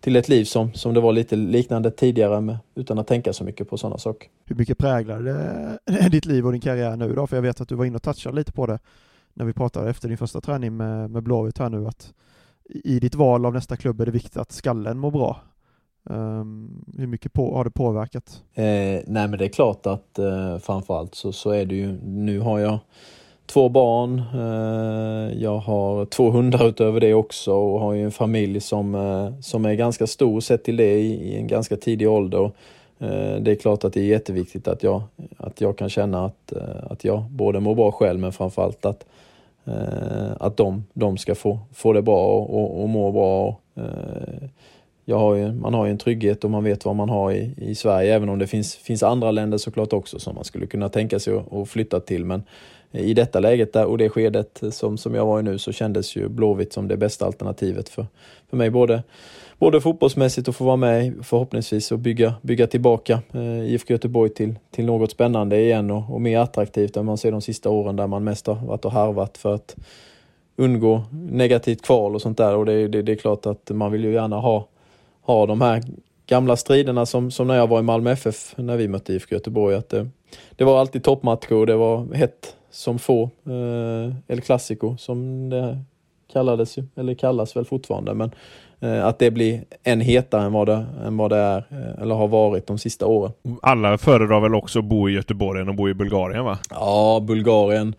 till 0.00 0.16
ett 0.16 0.28
liv 0.28 0.44
som, 0.44 0.72
som 0.72 0.94
det 0.94 1.00
var 1.00 1.12
lite 1.12 1.36
liknande 1.36 1.90
tidigare 1.90 2.40
med, 2.40 2.58
utan 2.74 2.98
att 2.98 3.06
tänka 3.06 3.32
så 3.32 3.44
mycket 3.44 3.70
på 3.70 3.78
sådana 3.78 3.98
saker. 3.98 4.28
Hur 4.44 4.56
mycket 4.56 4.78
präglar 4.78 5.20
det 5.20 5.78
eh, 6.00 6.10
ditt 6.10 6.26
liv 6.26 6.46
och 6.46 6.52
din 6.52 6.60
karriär 6.60 6.96
nu 6.96 7.14
då? 7.14 7.26
För 7.26 7.36
jag 7.36 7.42
vet 7.42 7.60
att 7.60 7.68
du 7.68 7.74
var 7.74 7.84
inne 7.84 7.96
och 7.96 8.02
touchade 8.02 8.36
lite 8.36 8.52
på 8.52 8.66
det 8.66 8.78
när 9.34 9.44
vi 9.44 9.52
pratade 9.52 9.90
efter 9.90 10.08
din 10.08 10.18
första 10.18 10.40
träning 10.40 10.76
med, 10.76 11.10
med 11.10 11.22
Blåvitt 11.22 11.58
här 11.58 11.68
nu 11.68 11.86
att 11.86 12.12
i 12.64 13.00
ditt 13.00 13.14
val 13.14 13.46
av 13.46 13.54
nästa 13.54 13.76
klubb 13.76 14.00
är 14.00 14.06
det 14.06 14.12
viktigt 14.12 14.36
att 14.36 14.52
skallen 14.52 14.98
mår 14.98 15.10
bra. 15.10 15.40
Um, 16.04 16.84
hur 16.98 17.06
mycket 17.06 17.32
på, 17.32 17.54
har 17.54 17.64
det 17.64 17.70
påverkat? 17.70 18.42
Eh, 18.54 18.64
nej 18.64 19.28
men 19.28 19.38
det 19.38 19.44
är 19.44 19.48
klart 19.48 19.86
att 19.86 20.18
eh, 20.18 20.58
framförallt 20.58 21.14
så, 21.14 21.32
så 21.32 21.50
är 21.50 21.66
det 21.66 21.74
ju, 21.74 21.98
nu 22.04 22.40
har 22.40 22.58
jag 22.58 22.78
två 23.46 23.68
barn, 23.68 24.22
eh, 24.34 25.42
jag 25.42 25.58
har 25.58 26.04
två 26.04 26.30
hundar 26.30 26.68
utöver 26.68 27.00
det 27.00 27.14
också 27.14 27.52
och 27.52 27.80
har 27.80 27.92
ju 27.92 28.04
en 28.04 28.10
familj 28.10 28.60
som, 28.60 28.94
eh, 28.94 29.40
som 29.40 29.64
är 29.64 29.74
ganska 29.74 30.06
stor 30.06 30.40
sett 30.40 30.64
till 30.64 30.76
det 30.76 30.98
i, 30.98 31.32
i 31.32 31.36
en 31.36 31.46
ganska 31.46 31.76
tidig 31.76 32.08
ålder. 32.08 32.50
Eh, 32.98 33.36
det 33.40 33.50
är 33.50 33.54
klart 33.54 33.84
att 33.84 33.92
det 33.92 34.00
är 34.00 34.04
jätteviktigt 34.04 34.68
att 34.68 34.82
jag, 34.82 35.02
att 35.36 35.60
jag 35.60 35.78
kan 35.78 35.88
känna 35.88 36.24
att, 36.24 36.52
eh, 36.52 36.90
att 36.90 37.04
jag 37.04 37.22
både 37.30 37.60
mår 37.60 37.74
bra 37.74 37.92
själv 37.92 38.20
men 38.20 38.32
framförallt 38.32 38.84
att, 38.84 39.06
eh, 39.64 40.32
att 40.40 40.56
de, 40.56 40.84
de 40.92 41.18
ska 41.18 41.34
få, 41.34 41.58
få 41.72 41.92
det 41.92 42.02
bra 42.02 42.26
och, 42.26 42.54
och, 42.54 42.82
och 42.82 42.88
må 42.88 43.12
bra 43.12 43.58
jag 43.74 44.81
har 45.10 45.34
ju, 45.34 45.52
man 45.52 45.74
har 45.74 45.86
ju 45.86 45.90
en 45.90 45.98
trygghet 45.98 46.44
och 46.44 46.50
man 46.50 46.64
vet 46.64 46.84
vad 46.84 46.96
man 46.96 47.08
har 47.08 47.32
i, 47.32 47.54
i 47.56 47.74
Sverige, 47.74 48.14
även 48.14 48.28
om 48.28 48.38
det 48.38 48.46
finns, 48.46 48.76
finns 48.76 49.02
andra 49.02 49.30
länder 49.30 49.58
såklart 49.58 49.92
också 49.92 50.18
som 50.18 50.34
man 50.34 50.44
skulle 50.44 50.66
kunna 50.66 50.88
tänka 50.88 51.18
sig 51.18 51.36
att, 51.36 51.52
att 51.52 51.68
flytta 51.68 52.00
till. 52.00 52.24
Men 52.24 52.42
i 52.92 53.14
detta 53.14 53.40
läget 53.40 53.72
där, 53.72 53.86
och 53.86 53.98
det 53.98 54.08
skedet 54.08 54.62
som, 54.70 54.98
som 54.98 55.14
jag 55.14 55.26
var 55.26 55.40
i 55.40 55.42
nu 55.42 55.58
så 55.58 55.72
kändes 55.72 56.16
ju 56.16 56.28
Blåvitt 56.28 56.72
som 56.72 56.88
det 56.88 56.96
bästa 56.96 57.26
alternativet 57.26 57.88
för, 57.88 58.06
för 58.50 58.56
mig. 58.56 58.70
Både, 58.70 59.02
både 59.58 59.80
fotbollsmässigt 59.80 60.48
och 60.48 60.56
få 60.56 60.64
vara 60.64 60.76
med 60.76 61.14
förhoppningsvis 61.22 61.92
och 61.92 61.98
bygga, 61.98 62.34
bygga 62.42 62.66
tillbaka 62.66 63.22
eh, 63.32 63.72
IFK 63.72 63.92
Göteborg 63.92 64.30
till, 64.30 64.54
till 64.70 64.84
något 64.84 65.10
spännande 65.10 65.60
igen 65.60 65.90
och, 65.90 66.14
och 66.14 66.20
mer 66.20 66.38
attraktivt 66.38 66.96
än 66.96 67.06
man 67.06 67.18
ser 67.18 67.32
de 67.32 67.40
sista 67.40 67.70
åren 67.70 67.96
där 67.96 68.06
man 68.06 68.24
mest 68.24 68.46
har 68.46 68.54
varit 68.54 68.84
och 68.84 68.92
harvat 68.92 69.38
för 69.38 69.54
att 69.54 69.76
undgå 70.56 71.02
negativt 71.10 71.82
kval 71.82 72.14
och 72.14 72.22
sånt 72.22 72.38
där. 72.38 72.56
Och 72.56 72.66
det, 72.66 72.88
det, 72.88 73.02
det 73.02 73.12
är 73.12 73.16
klart 73.16 73.46
att 73.46 73.70
man 73.70 73.92
vill 73.92 74.04
ju 74.04 74.12
gärna 74.12 74.36
ha 74.36 74.68
ha 75.22 75.46
de 75.46 75.60
här 75.60 75.82
gamla 76.26 76.56
striderna 76.56 77.06
som, 77.06 77.30
som 77.30 77.46
när 77.46 77.54
jag 77.54 77.66
var 77.66 77.78
i 77.78 77.82
Malmö 77.82 78.10
FF 78.10 78.54
när 78.56 78.76
vi 78.76 78.88
mötte 78.88 79.12
IFK 79.12 79.34
Göteborg. 79.34 79.76
Att 79.76 79.88
det, 79.88 80.08
det 80.56 80.64
var 80.64 80.80
alltid 80.80 81.04
toppmatcher 81.04 81.52
och 81.52 81.66
det 81.66 81.76
var 81.76 82.14
hett 82.14 82.56
som 82.70 82.98
få. 82.98 83.30
Eh, 83.46 84.14
El 84.28 84.40
Clasico 84.40 84.96
som 84.96 85.48
det 85.50 85.78
kallades 86.32 86.78
ju, 86.78 86.84
eller 86.96 87.14
kallas 87.14 87.56
väl 87.56 87.64
fortfarande. 87.64 88.14
Men 88.14 88.30
eh, 88.80 89.06
att 89.06 89.18
det 89.18 89.30
blir 89.30 89.64
än 89.82 90.00
hetare 90.00 90.42
än 90.44 90.52
vad 90.52 90.68
det, 90.68 90.86
än 91.04 91.16
vad 91.16 91.30
det 91.30 91.36
är 91.36 91.64
eh, 91.70 92.02
eller 92.02 92.14
har 92.14 92.28
varit 92.28 92.66
de 92.66 92.78
sista 92.78 93.06
åren. 93.06 93.32
Alla 93.62 93.98
föredrar 93.98 94.40
väl 94.40 94.54
också 94.54 94.78
att 94.78 94.84
bo 94.84 95.08
i 95.08 95.12
Göteborg 95.12 95.60
än 95.60 95.68
att 95.68 95.76
bo 95.76 95.88
i 95.88 95.94
Bulgarien 95.94 96.44
va? 96.44 96.58
Ja, 96.70 97.20
Bulgarien 97.22 97.94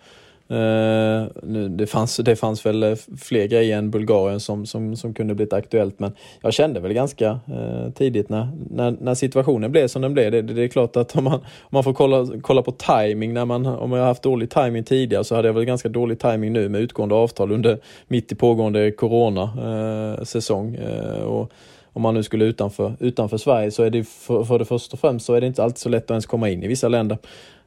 Uh, 0.53 1.27
nu, 1.43 1.69
det, 1.69 1.87
fanns, 1.87 2.17
det 2.17 2.35
fanns 2.35 2.65
väl 2.65 2.83
eh, 2.83 2.95
fler 3.17 3.47
grejer 3.47 3.77
än 3.77 3.91
Bulgarien 3.91 4.39
som, 4.39 4.65
som, 4.65 4.95
som 4.95 5.13
kunde 5.13 5.35
blivit 5.35 5.53
aktuellt 5.53 5.99
men 5.99 6.11
jag 6.41 6.53
kände 6.53 6.79
väl 6.79 6.93
ganska 6.93 7.31
uh, 7.31 7.89
tidigt 7.93 8.29
när, 8.29 8.47
när, 8.69 8.91
när, 8.91 9.13
situationen 9.13 9.71
blev 9.71 9.87
som 9.87 10.01
den 10.01 10.13
blev. 10.13 10.31
Det, 10.31 10.41
det, 10.41 10.53
det, 10.53 10.63
är 10.63 10.67
klart 10.67 10.95
att 10.95 11.15
om 11.15 11.23
man, 11.23 11.33
om 11.33 11.69
man 11.69 11.83
får 11.83 11.93
kolla, 11.93 12.27
kolla 12.41 12.61
på 12.61 12.71
timing 12.71 13.33
när 13.33 13.45
man, 13.45 13.65
om 13.65 13.91
jag 13.91 13.99
har 13.99 14.07
haft 14.07 14.23
dålig 14.23 14.49
timing 14.49 14.83
tidigare 14.83 15.23
så 15.23 15.35
hade 15.35 15.47
jag 15.47 15.53
väl 15.53 15.65
ganska 15.65 15.89
dålig 15.89 16.19
timing 16.19 16.53
nu 16.53 16.69
med 16.69 16.81
utgående 16.81 17.15
avtal 17.15 17.51
under 17.51 17.79
mitt 18.07 18.31
i 18.31 18.35
pågående 18.35 18.91
coronasäsong. 18.91 20.75
Uh, 20.75 21.23
och 21.23 21.51
om 21.93 22.01
man 22.01 22.13
nu 22.13 22.23
skulle 22.23 22.45
utanför, 22.45 22.93
utanför 22.99 23.37
Sverige 23.37 23.71
så 23.71 23.83
är 23.83 23.89
det 23.89 24.03
för, 24.03 24.43
för 24.43 24.59
det 24.59 24.65
första 24.65 24.93
och 24.93 24.99
främst 24.99 25.25
så 25.25 25.33
är 25.33 25.41
det 25.41 25.47
inte 25.47 25.63
alltid 25.63 25.77
så 25.77 25.89
lätt 25.89 26.03
att 26.03 26.11
ens 26.11 26.25
komma 26.25 26.49
in 26.49 26.63
i 26.63 26.67
vissa 26.67 26.87
länder. 26.87 27.17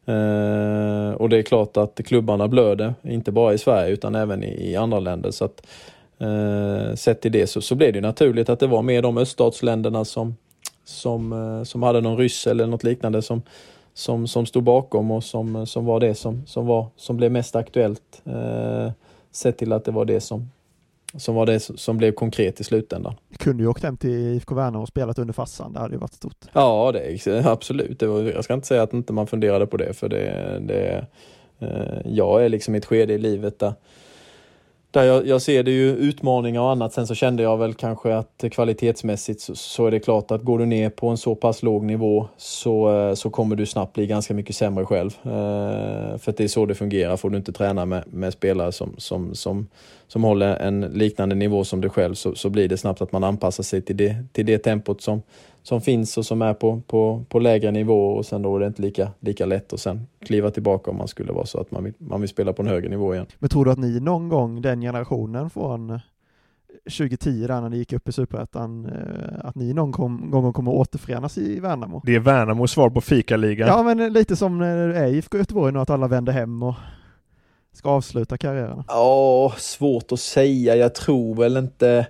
Eh, 0.06 1.10
och 1.12 1.28
det 1.28 1.38
är 1.38 1.42
klart 1.42 1.76
att 1.76 2.00
klubbarna 2.04 2.48
blöder, 2.48 2.94
inte 3.02 3.32
bara 3.32 3.54
i 3.54 3.58
Sverige 3.58 3.92
utan 3.92 4.14
även 4.14 4.44
i, 4.44 4.70
i 4.70 4.76
andra 4.76 5.00
länder. 5.00 5.30
Så 5.30 5.44
att, 5.44 5.66
eh, 6.18 6.94
sett 6.94 7.20
till 7.20 7.32
det 7.32 7.46
så, 7.46 7.60
så 7.60 7.74
blev 7.74 7.92
det 7.92 8.00
naturligt 8.00 8.48
att 8.48 8.60
det 8.60 8.66
var 8.66 8.82
mer 8.82 9.02
de 9.02 9.18
öststatsländerna 9.18 10.04
som, 10.04 10.36
som, 10.84 11.32
eh, 11.32 11.62
som 11.62 11.82
hade 11.82 12.00
någon 12.00 12.16
ryss 12.16 12.46
eller 12.46 12.66
något 12.66 12.84
liknande 12.84 13.22
som, 13.22 13.42
som, 13.94 14.28
som 14.28 14.46
stod 14.46 14.62
bakom 14.62 15.10
och 15.10 15.24
som, 15.24 15.66
som 15.66 15.84
var 15.84 16.00
det 16.00 16.14
som, 16.14 16.46
som, 16.46 16.66
var, 16.66 16.86
som 16.96 17.16
blev 17.16 17.32
mest 17.32 17.56
aktuellt. 17.56 18.22
Eh, 18.24 18.90
sett 19.32 19.58
till 19.58 19.72
att 19.72 19.84
det 19.84 19.92
var 19.92 20.04
det 20.04 20.20
som, 20.20 20.50
som 21.18 21.34
var 21.34 21.46
det 21.46 21.60
som 21.60 21.96
blev 21.96 22.12
konkret 22.12 22.60
i 22.60 22.64
slutändan. 22.64 23.14
Kunde 23.38 23.62
ju 23.62 23.68
åkt 23.68 23.82
hem 23.82 23.96
till 23.96 24.10
IFK 24.10 24.54
Värnamo 24.54 24.82
och 24.82 24.88
spelat 24.88 25.18
under 25.18 25.34
farsan, 25.34 25.72
det 25.72 25.78
hade 25.78 25.94
ju 25.94 26.00
varit 26.00 26.14
stort. 26.14 26.44
Ja, 26.52 26.92
det 26.92 27.46
absolut. 27.46 28.00
Det 28.00 28.06
var, 28.06 28.22
jag 28.22 28.44
ska 28.44 28.54
inte 28.54 28.66
säga 28.66 28.82
att 28.82 28.92
inte 28.92 29.12
man 29.12 29.26
funderade 29.26 29.66
på 29.66 29.76
det, 29.76 29.92
för 29.92 30.08
det, 30.08 30.58
det 30.60 31.06
eh, 31.58 32.00
jag 32.04 32.44
är 32.44 32.48
liksom 32.48 32.74
i 32.74 32.78
ett 32.78 32.86
skede 32.86 33.12
i 33.12 33.18
livet 33.18 33.58
där 33.58 33.72
där 34.96 35.04
jag, 35.04 35.26
jag, 35.26 35.42
ser 35.42 35.62
det 35.62 35.70
ju 35.70 35.96
utmaningar 35.96 36.60
och 36.60 36.70
annat. 36.70 36.92
Sen 36.92 37.06
så 37.06 37.14
kände 37.14 37.42
jag 37.42 37.56
väl 37.56 37.74
kanske 37.74 38.14
att 38.14 38.44
kvalitetsmässigt 38.50 39.40
så, 39.40 39.54
så, 39.54 39.86
är 39.86 39.90
det 39.90 40.00
klart 40.00 40.30
att 40.30 40.42
går 40.42 40.58
du 40.58 40.66
ner 40.66 40.90
på 40.90 41.08
en 41.08 41.16
så 41.16 41.34
pass 41.34 41.62
låg 41.62 41.84
nivå 41.84 42.28
så, 42.36 42.98
eh, 42.98 43.14
så 43.14 43.30
kommer 43.30 43.56
du 43.56 43.66
snabbt 43.66 43.94
bli 43.94 44.06
ganska 44.06 44.34
mycket 44.34 44.56
sämre 44.56 44.84
själv. 44.84 45.10
Eh, 45.22 46.18
för 46.18 46.34
det 46.36 46.44
är 46.44 46.48
så 46.48 46.66
det 46.66 46.74
fungerar. 46.74 47.16
Får 47.16 47.30
du 47.30 47.36
inte 47.36 47.52
träna 47.52 47.86
med, 47.86 48.04
med 48.06 48.32
spelare 48.32 48.72
som, 48.72 48.94
som, 48.98 49.34
som, 49.34 49.66
som 50.08 50.24
håller 50.24 50.56
en 50.56 50.80
liknande 50.80 51.34
nivå 51.34 51.64
som 51.64 51.80
du 51.80 51.88
själv 51.88 52.14
så, 52.14 52.34
så 52.34 52.50
blir 52.50 52.68
det 52.68 52.76
snabbt 52.76 53.00
att 53.00 53.12
man 53.12 53.24
anpassar 53.24 53.62
sig 53.62 53.82
till 53.82 53.96
det, 53.96 54.16
till 54.32 54.46
det 54.46 54.58
tempot 54.58 55.02
som, 55.02 55.22
som 55.66 55.80
finns 55.80 56.18
och 56.18 56.26
som 56.26 56.42
är 56.42 56.54
på, 56.54 56.80
på, 56.86 57.24
på 57.28 57.38
lägre 57.38 57.70
nivå 57.70 58.10
och 58.10 58.26
sen 58.26 58.42
då 58.42 58.56
är 58.56 58.60
det 58.60 58.66
inte 58.66 58.82
lika, 58.82 59.10
lika 59.20 59.46
lätt 59.46 59.72
att 59.72 59.80
sen 59.80 60.06
kliva 60.20 60.50
tillbaka 60.50 60.90
om 60.90 60.96
man 60.96 61.08
skulle 61.08 61.32
vara 61.32 61.46
så 61.46 61.60
att 61.60 61.70
man 61.70 61.84
vill, 61.84 61.92
man 61.98 62.20
vill 62.20 62.28
spela 62.28 62.52
på 62.52 62.62
en 62.62 62.68
högre 62.68 62.88
nivå 62.88 63.14
igen. 63.14 63.26
Men 63.38 63.50
tror 63.50 63.64
du 63.64 63.70
att 63.70 63.78
ni 63.78 64.00
någon 64.00 64.28
gång, 64.28 64.62
den 64.62 64.80
generationen 64.80 65.50
från 65.50 66.00
2010 66.84 67.46
där 67.46 67.60
när 67.60 67.68
ni 67.68 67.76
gick 67.76 67.92
upp 67.92 68.08
i 68.08 68.12
Superettan, 68.12 68.86
eh, 68.86 69.46
att 69.48 69.54
ni 69.54 69.72
någon 69.72 69.92
kom, 69.92 70.30
gång 70.30 70.52
kommer 70.52 70.72
återförenas 70.72 71.38
i 71.38 71.60
Värnamo? 71.60 72.02
Det 72.04 72.14
är 72.14 72.20
Värnamos 72.20 72.70
svar 72.70 72.90
på 72.90 73.00
fikaligan. 73.00 73.68
Ja, 73.68 73.82
men 73.82 74.12
lite 74.12 74.36
som 74.36 74.58
när 74.58 75.06
IFK 75.06 75.38
Göteborg 75.38 75.72
nu, 75.72 75.78
att 75.78 75.90
alla 75.90 76.08
vänder 76.08 76.32
hem 76.32 76.62
och 76.62 76.74
ska 77.72 77.90
avsluta 77.90 78.38
karriären. 78.38 78.84
Ja, 78.88 79.54
svårt 79.58 80.12
att 80.12 80.20
säga. 80.20 80.76
Jag 80.76 80.94
tror 80.94 81.34
väl 81.34 81.56
inte... 81.56 82.06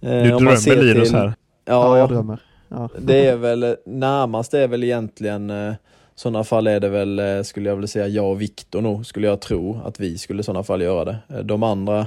Eh, 0.00 0.10
du 0.10 0.28
drömmer 0.28 0.82
Linus 0.82 1.12
här. 1.12 1.26
Ja, 1.26 1.34
ja, 1.64 1.98
jag 1.98 2.08
drömmer. 2.08 2.40
Ja. 2.68 2.88
Det 2.98 3.26
är 3.26 3.36
väl, 3.36 3.76
närmast 3.86 4.54
är 4.54 4.68
väl 4.68 4.84
egentligen 4.84 5.50
eh, 5.50 5.74
sådana 6.18 6.44
fall 6.44 6.66
är 6.66 6.80
det 6.80 6.88
väl, 6.88 7.18
eh, 7.18 7.42
skulle 7.42 7.68
jag 7.68 7.76
vilja 7.76 7.88
säga, 7.88 8.08
jag 8.08 8.30
och 8.30 8.40
Viktor 8.42 8.80
nog, 8.80 9.06
skulle 9.06 9.26
jag 9.26 9.40
tro 9.40 9.80
att 9.84 10.00
vi 10.00 10.18
skulle 10.18 10.40
i 10.40 10.42
sådana 10.42 10.62
fall 10.62 10.82
göra 10.82 11.04
det. 11.04 11.16
Eh, 11.28 11.38
de 11.38 11.62
andra 11.62 12.06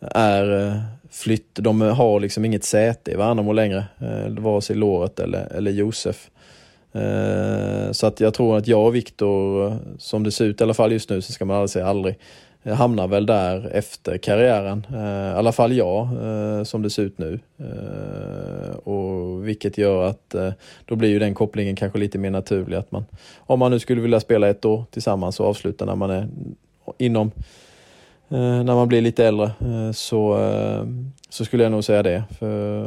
är 0.00 0.68
eh, 0.68 0.76
flytt, 1.10 1.54
de 1.54 1.80
har 1.80 2.20
liksom 2.20 2.44
inget 2.44 2.64
säte 2.64 3.10
i 3.10 3.14
Värnamo 3.14 3.52
längre, 3.52 3.84
vare 4.28 4.62
sig 4.62 4.76
Låret 4.76 5.20
eller, 5.20 5.52
eller 5.52 5.70
Josef. 5.70 6.30
Så 7.92 8.06
att 8.06 8.20
jag 8.20 8.34
tror 8.34 8.56
att 8.56 8.66
jag 8.66 8.86
och 8.86 8.94
Viktor, 8.94 9.76
som 9.98 10.22
det 10.22 10.30
ser 10.30 10.44
ut 10.44 10.60
i 10.60 10.64
alla 10.64 10.74
fall 10.74 10.92
just 10.92 11.10
nu, 11.10 11.22
så 11.22 11.32
ska 11.32 11.44
man 11.44 11.56
aldrig 11.56 11.70
säga 11.70 11.86
aldrig, 11.86 12.18
Eh, 12.62 12.74
hamnar 12.74 13.08
väl 13.08 13.26
där 13.26 13.70
efter 13.72 14.18
karriären. 14.18 14.86
Eh, 14.90 15.34
I 15.34 15.38
alla 15.38 15.52
fall 15.52 15.72
jag, 15.72 16.08
eh, 16.22 16.64
som 16.64 16.82
det 16.82 16.90
ser 16.90 17.02
ut 17.02 17.18
nu. 17.18 17.40
Och 18.84 19.48
vilket 19.48 19.78
gör 19.78 20.04
att 20.04 20.34
då 20.84 20.96
blir 20.96 21.08
ju 21.08 21.18
den 21.18 21.34
kopplingen 21.34 21.76
kanske 21.76 21.98
lite 21.98 22.18
mer 22.18 22.30
naturlig. 22.30 22.76
Att 22.76 22.92
man, 22.92 23.04
om 23.38 23.58
man 23.58 23.70
nu 23.70 23.78
skulle 23.78 24.00
vilja 24.00 24.20
spela 24.20 24.48
ett 24.48 24.64
år 24.64 24.84
tillsammans 24.90 25.40
och 25.40 25.46
avsluta 25.46 25.84
när 25.84 25.94
man 25.94 26.10
är 26.10 26.28
inom 26.98 27.30
när 28.28 28.74
man 28.74 28.88
blir 28.88 29.00
lite 29.00 29.26
äldre 29.26 29.52
så, 29.94 30.38
så 31.28 31.44
skulle 31.44 31.62
jag 31.62 31.72
nog 31.72 31.84
säga 31.84 32.02
det. 32.02 32.24
För 32.38 32.86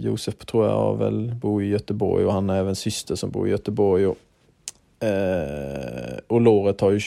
Josef 0.00 0.36
tror 0.36 0.66
jag 0.66 0.96
väl 0.96 1.34
bor 1.34 1.62
i 1.62 1.68
Göteborg 1.68 2.24
och 2.24 2.32
han 2.32 2.48
har 2.48 2.56
även 2.56 2.76
syster 2.76 3.14
som 3.14 3.30
bor 3.30 3.48
i 3.48 3.50
Göteborg. 3.50 4.06
Och, 4.06 4.16
och 6.26 6.40
Låret 6.40 6.80
har 6.80 6.90
ju, 6.90 7.00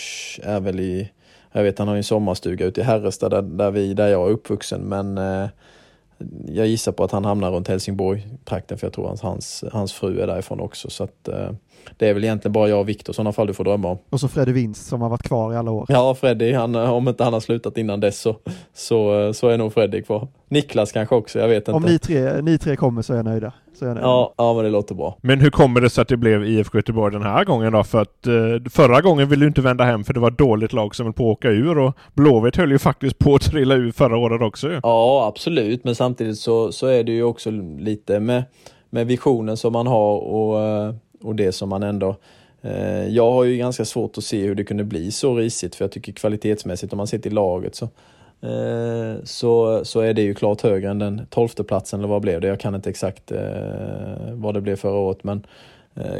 är 0.43 0.59
väl 0.59 0.79
i 0.79 1.09
jag 1.53 1.63
vet 1.63 1.79
han 1.79 1.87
har 1.87 1.95
en 1.95 2.03
sommarstuga 2.03 2.65
ute 2.65 2.81
i 2.81 2.83
Herrestad 2.83 3.29
där, 3.31 3.41
där, 3.41 3.71
vi, 3.71 3.93
där 3.93 4.07
jag 4.07 4.27
är 4.27 4.31
uppvuxen 4.31 4.81
men 4.81 5.17
eh, 5.17 5.47
jag 6.47 6.67
gissar 6.67 6.91
på 6.91 7.03
att 7.03 7.11
han 7.11 7.25
hamnar 7.25 7.51
runt 7.51 7.67
Helsingborg-trakten 7.67 8.77
för 8.77 8.87
jag 8.87 8.93
tror 8.93 9.13
att 9.13 9.21
hans, 9.21 9.63
hans 9.71 9.93
fru 9.93 10.21
är 10.21 10.27
därifrån 10.27 10.59
också. 10.59 10.89
Så 10.89 11.03
att, 11.03 11.27
eh, 11.27 11.51
det 11.97 12.09
är 12.09 12.13
väl 12.13 12.23
egentligen 12.23 12.53
bara 12.53 12.69
jag 12.69 12.79
och 12.79 12.89
Viktor 12.89 13.13
i 13.13 13.15
sådana 13.15 13.31
fall 13.31 13.47
du 13.47 13.53
får 13.53 13.63
drömma 13.63 13.87
om. 13.87 13.97
Och 14.09 14.19
så 14.19 14.27
Freddy 14.27 14.51
Winst 14.51 14.87
som 14.87 15.01
har 15.01 15.09
varit 15.09 15.23
kvar 15.23 15.53
i 15.53 15.55
alla 15.55 15.71
år. 15.71 15.85
Ja, 15.89 16.15
Freddy, 16.15 16.53
han, 16.53 16.75
om 16.75 17.07
inte 17.07 17.23
han 17.23 17.33
har 17.33 17.39
slutat 17.39 17.77
innan 17.77 17.99
dess 17.99 18.19
så, 18.21 18.35
så, 18.73 19.33
så 19.33 19.47
är 19.47 19.57
nog 19.57 19.73
Freddy 19.73 20.01
kvar. 20.01 20.27
Niklas 20.47 20.91
kanske 20.91 21.15
också, 21.15 21.39
jag 21.39 21.47
vet 21.47 21.57
inte. 21.57 21.71
Om 21.71 21.83
ni 21.83 21.99
tre, 21.99 22.41
ni 22.41 22.57
tre 22.57 22.75
kommer 22.75 23.01
så 23.01 23.13
är 23.13 23.17
jag 23.17 23.25
nöjda. 23.25 23.53
Så 23.79 23.85
är 23.85 23.89
jag 23.89 23.95
nöjd. 23.95 24.05
Ja, 24.05 24.33
ja, 24.37 24.53
men 24.53 24.63
det 24.63 24.69
låter 24.69 24.95
bra. 24.95 25.17
Men 25.21 25.39
hur 25.39 25.49
kommer 25.49 25.81
det 25.81 25.89
sig 25.89 26.01
att 26.01 26.07
det 26.07 26.17
blev 26.17 26.45
IFK 26.45 26.77
Göteborg 26.77 27.13
den 27.13 27.23
här 27.23 27.45
gången 27.45 27.73
då? 27.73 27.83
För 27.83 28.01
att 28.01 28.27
eh, 28.27 28.33
förra 28.71 29.01
gången 29.01 29.29
ville 29.29 29.45
du 29.45 29.47
inte 29.47 29.61
vända 29.61 29.83
hem 29.83 30.03
för 30.03 30.13
det 30.13 30.19
var 30.19 30.31
ett 30.31 30.37
dåligt 30.37 30.73
lag 30.73 30.95
som 30.95 31.05
höll 31.05 31.13
på 31.13 31.31
att 31.31 31.37
åka 31.37 31.49
ur 31.49 31.77
och 31.77 31.93
Blåvitt 32.13 32.55
höll 32.55 32.71
ju 32.71 32.79
faktiskt 32.79 33.19
på 33.19 33.35
att 33.35 33.41
trilla 33.41 33.75
ur 33.75 33.91
förra 33.91 34.17
året 34.17 34.41
också 34.41 34.69
ju. 34.69 34.79
Ja, 34.83 35.27
absolut, 35.27 35.83
men 35.83 35.95
samtidigt 35.95 36.37
så, 36.37 36.71
så 36.71 36.87
är 36.87 37.03
det 37.03 37.11
ju 37.11 37.23
också 37.23 37.51
lite 37.79 38.19
med, 38.19 38.43
med 38.89 39.07
visionen 39.07 39.57
som 39.57 39.73
man 39.73 39.87
har 39.87 40.17
och, 40.17 40.61
eh, 40.61 40.93
och 41.23 41.35
det 41.35 41.51
som 41.51 41.69
man 41.69 41.83
ändå 41.83 42.15
eh, 42.61 43.07
jag 43.07 43.31
har 43.31 43.43
ju 43.43 43.57
ganska 43.57 43.85
svårt 43.85 44.17
att 44.17 44.23
se 44.23 44.41
hur 44.41 44.55
det 44.55 44.63
kunde 44.63 44.83
bli 44.83 45.11
så 45.11 45.35
risigt 45.35 45.75
för 45.75 45.85
jag 45.85 45.91
tycker 45.91 46.11
kvalitetsmässigt 46.11 46.93
om 46.93 46.97
man 46.97 47.07
ser 47.07 47.19
till 47.19 47.33
laget 47.33 47.75
så 47.75 47.85
eh, 48.47 49.23
så, 49.23 49.85
så 49.85 49.99
är 49.99 50.13
det 50.13 50.21
ju 50.21 50.33
klart 50.33 50.61
högre 50.61 50.89
än 50.89 50.99
den 50.99 51.25
tolfte 51.29 51.63
platsen 51.63 51.99
eller 51.99 52.09
vad 52.09 52.21
blev 52.21 52.41
det? 52.41 52.47
Jag 52.47 52.59
kan 52.59 52.75
inte 52.75 52.89
exakt 52.89 53.31
eh, 53.31 53.39
vad 54.31 54.53
det 54.53 54.61
blev 54.61 54.75
förra 54.75 54.97
året 54.97 55.23
men 55.23 55.45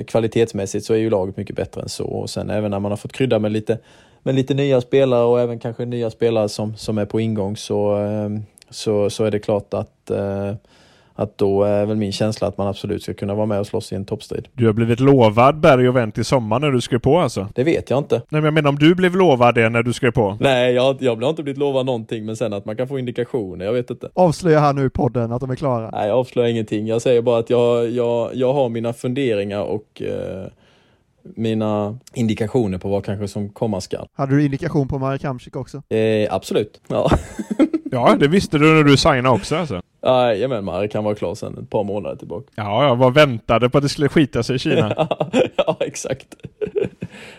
kvalitetsmässigt 0.08 0.86
så 0.86 0.94
är 0.94 0.98
ju 0.98 1.10
laget 1.10 1.38
mycket 1.38 1.56
bättre 1.56 1.82
än 1.82 1.90
så 1.90 2.06
och 2.06 2.30
sen 2.30 2.50
även 2.50 2.72
när 2.72 2.80
man 2.80 2.92
har 2.92 2.98
fått 2.98 3.14
krydda 3.14 3.40
med 3.40 3.52
lite, 3.52 3.78
med 4.24 4.36
lite 4.36 4.54
nya 4.54 4.82
spelare 4.82 5.24
och 5.24 5.40
även 5.40 5.60
kanske 5.60 5.86
nya 5.86 6.10
spelare 6.10 6.50
som, 6.50 6.76
som 6.78 6.98
är 6.98 7.06
på 7.06 7.20
ingång 7.20 7.58
så, 7.58 8.08
så, 8.70 9.10
så 9.10 9.24
är 9.24 9.32
det 9.32 9.40
klart 9.40 9.74
att 9.74 10.12
att 11.16 11.38
då 11.38 11.64
är 11.64 11.86
väl 11.86 11.98
min 11.98 12.12
känsla 12.12 12.48
att 12.48 12.58
man 12.58 12.68
absolut 12.68 13.04
ska 13.04 13.14
kunna 13.14 13.36
vara 13.36 13.46
med 13.46 13.60
och 13.60 13.68
slåss 13.68 13.92
i 13.92 13.96
en 13.96 14.06
toppstrid. 14.06 14.48
Du 14.54 14.66
har 14.66 14.74
blivit 14.74 15.00
lovad 15.00 15.60
berg 15.60 15.90
och 15.90 15.96
vänt 15.96 16.18
i 16.18 16.24
sommar 16.24 16.60
när 16.60 16.72
du 16.72 16.82
skrev 16.82 17.00
på 17.00 17.20
alltså? 17.20 17.48
Det 17.56 17.64
vet 17.64 17.90
jag 17.90 18.00
inte. 18.00 18.16
Nej 18.16 18.24
men 18.30 18.44
jag 18.44 18.54
menar 18.54 18.70
om 18.70 18.76
du 18.76 18.96
blev 18.96 19.16
lovad 19.16 19.56
det 19.56 19.70
när 19.70 19.84
du 19.84 19.94
skrev 19.94 20.12
på? 20.12 20.38
Nej, 20.40 20.74
jag, 20.74 20.98
jag 21.00 21.16
har 21.16 21.30
inte 21.30 21.44
blivit 21.44 21.60
lovad 21.60 21.86
någonting 21.86 22.26
men 22.26 22.36
sen 22.36 22.54
att 22.54 22.66
man 22.66 22.78
kan 22.78 22.88
få 22.88 23.00
indikationer, 23.00 23.66
jag 23.66 23.74
vet 23.74 23.90
inte. 23.90 24.10
Avslöja 24.14 24.60
här 24.60 24.74
nu 24.74 24.86
i 24.86 24.90
podden 24.90 25.32
att 25.32 25.42
de 25.42 25.52
är 25.52 25.56
klara. 25.56 25.90
Nej, 25.92 26.08
jag 26.08 26.18
avslöjar 26.18 26.50
ingenting. 26.50 26.88
Jag 26.88 27.02
säger 27.02 27.22
bara 27.22 27.40
att 27.40 27.50
jag, 27.50 27.90
jag, 27.90 28.36
jag 28.36 28.54
har 28.54 28.70
mina 28.70 28.94
funderingar 28.94 29.62
och 29.62 30.02
eh, 30.02 30.48
mina 31.24 31.98
indikationer 32.14 32.78
på 32.78 32.90
vad 32.90 33.06
kanske 33.06 33.28
som 33.28 33.50
komma 33.50 33.82
skall. 33.82 34.08
Hade 34.14 34.36
du 34.36 34.46
indikation 34.46 34.88
på 34.88 35.00
Marek 35.00 35.24
Hamsik 35.24 35.56
också? 35.56 35.94
Eh, 35.96 36.34
absolut, 36.34 36.82
ja. 36.88 37.12
ja, 37.94 38.16
det 38.20 38.28
visste 38.28 38.58
du 38.58 38.74
när 38.74 38.84
du 38.84 38.98
signade 38.98 39.30
också 39.30 39.56
alltså? 39.56 39.82
Jajamän, 40.06 40.66
Marek 40.66 40.92
kan 40.92 41.04
vara 41.04 41.16
klar 41.16 41.36
sedan 41.36 41.58
ett 41.64 41.70
par 41.70 41.84
månader 41.84 42.16
tillbaka. 42.16 42.48
Ja, 42.56 42.88
jag 42.88 42.96
var 42.96 43.12
väntade 43.12 43.70
på 43.70 43.78
att 43.78 43.84
det 43.84 43.90
skulle 43.90 44.10
skita 44.10 44.44
sig 44.44 44.56
i 44.56 44.60
Kina. 44.60 45.08
ja, 45.56 45.78
exakt. 45.80 46.28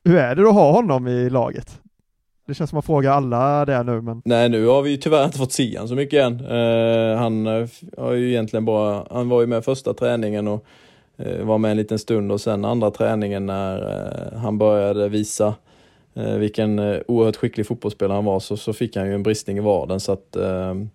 Hur 0.05 0.17
är 0.17 0.35
det 0.35 0.49
att 0.49 0.55
ha 0.55 0.73
honom 0.73 1.09
i 1.09 1.31
laget? 1.31 1.81
Det 2.47 2.55
känns 2.55 2.71
som 2.71 2.79
att 2.79 2.87
fråga 2.87 3.13
alla 3.13 3.65
det 3.65 3.83
nu 3.83 4.01
men... 4.01 4.23
Nej 4.25 4.49
nu 4.49 4.67
har 4.67 4.83
vi 4.83 4.91
ju 4.91 4.97
tyvärr 4.97 5.25
inte 5.25 5.39
fått 5.39 5.53
se 5.53 5.79
han 5.79 5.89
så 5.89 5.95
mycket 5.95 6.25
än. 6.25 6.41
Uh, 6.41 7.17
han 7.17 7.47
uh, 7.47 7.69
har 7.99 8.13
ju 8.13 8.31
egentligen 8.31 8.65
bara, 8.65 9.07
han 9.11 9.29
var 9.29 9.41
ju 9.41 9.47
med 9.47 9.65
första 9.65 9.95
träningen 9.95 10.49
och 10.49 10.65
uh, 11.27 11.45
var 11.45 11.59
med 11.59 11.71
en 11.71 11.77
liten 11.77 11.99
stund 11.99 12.33
och 12.33 12.41
sen 12.41 12.65
andra 12.65 12.91
träningen 12.91 13.47
när 13.47 14.35
han 14.37 14.59
började 14.59 15.09
visa 15.09 15.55
Eh, 16.15 16.35
vilken 16.35 16.79
eh, 16.79 17.01
oerhört 17.09 17.37
skicklig 17.37 17.67
fotbollsspelare 17.67 18.17
han 18.17 18.25
var 18.25 18.41
så, 18.41 18.57
så 18.57 18.73
fick 18.73 18.97
han 18.97 19.07
ju 19.07 19.15
en 19.15 19.23
bristning 19.23 19.59
i 19.59 19.61
vardagen. 19.61 20.01
så 20.01 20.13
att 20.13 20.37
ehm, 20.37 20.91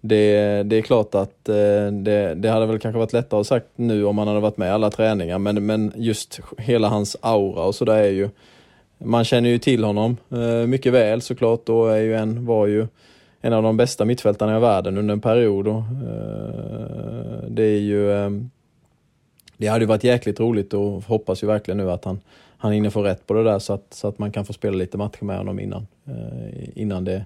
det, 0.00 0.62
det 0.62 0.76
är 0.76 0.82
klart 0.82 1.14
att 1.14 1.48
eh, 1.48 1.86
det, 1.92 2.34
det 2.34 2.48
hade 2.48 2.66
väl 2.66 2.78
kanske 2.78 2.98
varit 2.98 3.12
lättare 3.12 3.40
att 3.40 3.46
sagt 3.46 3.66
nu 3.76 4.04
om 4.04 4.18
han 4.18 4.28
hade 4.28 4.40
varit 4.40 4.56
med 4.56 4.68
i 4.68 4.70
alla 4.70 4.90
träningar 4.90 5.38
men, 5.38 5.66
men 5.66 5.92
just 5.96 6.40
hela 6.58 6.88
hans 6.88 7.16
aura 7.20 7.62
och 7.62 7.74
sådär 7.74 7.96
är 7.96 8.10
ju 8.10 8.28
man 8.98 9.24
känner 9.24 9.48
ju 9.48 9.58
till 9.58 9.84
honom 9.84 10.16
eh, 10.30 10.66
mycket 10.66 10.92
väl 10.92 11.22
såklart 11.22 11.68
och 11.68 11.96
är 11.96 12.00
ju 12.00 12.14
en, 12.14 12.46
var 12.46 12.66
ju 12.66 12.86
en 13.40 13.52
av 13.52 13.62
de 13.62 13.76
bästa 13.76 14.04
mittfältarna 14.04 14.56
i 14.56 14.60
världen 14.60 14.98
under 14.98 15.12
en 15.12 15.20
period. 15.20 15.68
Och, 15.68 15.76
eh, 15.78 17.48
det 17.48 17.62
är 17.62 17.80
ju 17.80 18.12
ehm, 18.12 18.50
det 19.56 19.66
hade 19.66 19.80
ju 19.80 19.86
varit 19.86 20.04
jäkligt 20.04 20.40
roligt 20.40 20.74
och 20.74 21.02
hoppas 21.02 21.42
ju 21.42 21.46
verkligen 21.46 21.78
nu 21.78 21.90
att 21.90 22.04
han, 22.04 22.20
han 22.58 22.72
hinner 22.72 22.90
få 22.90 23.02
rätt 23.02 23.26
på 23.26 23.34
det 23.34 23.44
där 23.44 23.58
så 23.58 23.72
att, 23.72 23.86
så 23.90 24.08
att 24.08 24.18
man 24.18 24.30
kan 24.30 24.44
få 24.44 24.52
spela 24.52 24.76
lite 24.76 24.98
matcher 24.98 25.24
med 25.24 25.38
honom 25.38 25.60
innan, 25.60 25.86
innan 26.74 27.04
det 27.04 27.24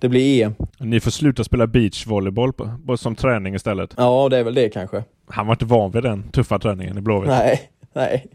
det 0.00 0.08
blir 0.08 0.44
EM. 0.44 0.54
Ni 0.78 1.00
får 1.00 1.10
sluta 1.10 1.44
spela 1.44 1.66
beachvolleyboll 1.66 2.52
som 2.98 3.14
träning 3.14 3.54
istället. 3.54 3.94
Ja, 3.96 4.28
det 4.28 4.38
är 4.38 4.44
väl 4.44 4.54
det 4.54 4.68
kanske. 4.68 5.04
Han 5.26 5.46
var 5.46 5.54
inte 5.54 5.64
van 5.64 5.90
vid 5.90 6.02
den 6.02 6.22
tuffa 6.30 6.58
träningen 6.58 6.98
i 6.98 7.00
Blåvitt. 7.00 7.30
Nej, 7.30 7.60
nej. 7.92 8.26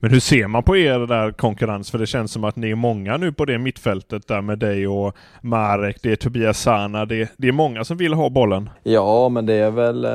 Men 0.00 0.10
hur 0.10 0.20
ser 0.20 0.46
man 0.46 0.62
på 0.62 0.76
er 0.76 0.98
där 0.98 1.32
konkurrens? 1.32 1.90
För 1.90 1.98
det 1.98 2.06
känns 2.06 2.32
som 2.32 2.44
att 2.44 2.56
ni 2.56 2.70
är 2.70 2.74
många 2.74 3.16
nu 3.16 3.32
på 3.32 3.44
det 3.44 3.58
mittfältet 3.58 4.28
där 4.28 4.40
med 4.40 4.58
dig 4.58 4.86
och 4.86 5.16
Marek, 5.40 5.96
det 6.02 6.12
är 6.12 6.16
Tobias 6.16 6.60
Sana, 6.60 7.04
det, 7.04 7.32
det 7.36 7.48
är 7.48 7.52
många 7.52 7.84
som 7.84 7.96
vill 7.96 8.14
ha 8.14 8.30
bollen. 8.30 8.70
Ja, 8.82 9.28
men 9.28 9.46
det 9.46 9.54
är 9.54 9.70
väl, 9.70 10.04
eh, 10.04 10.10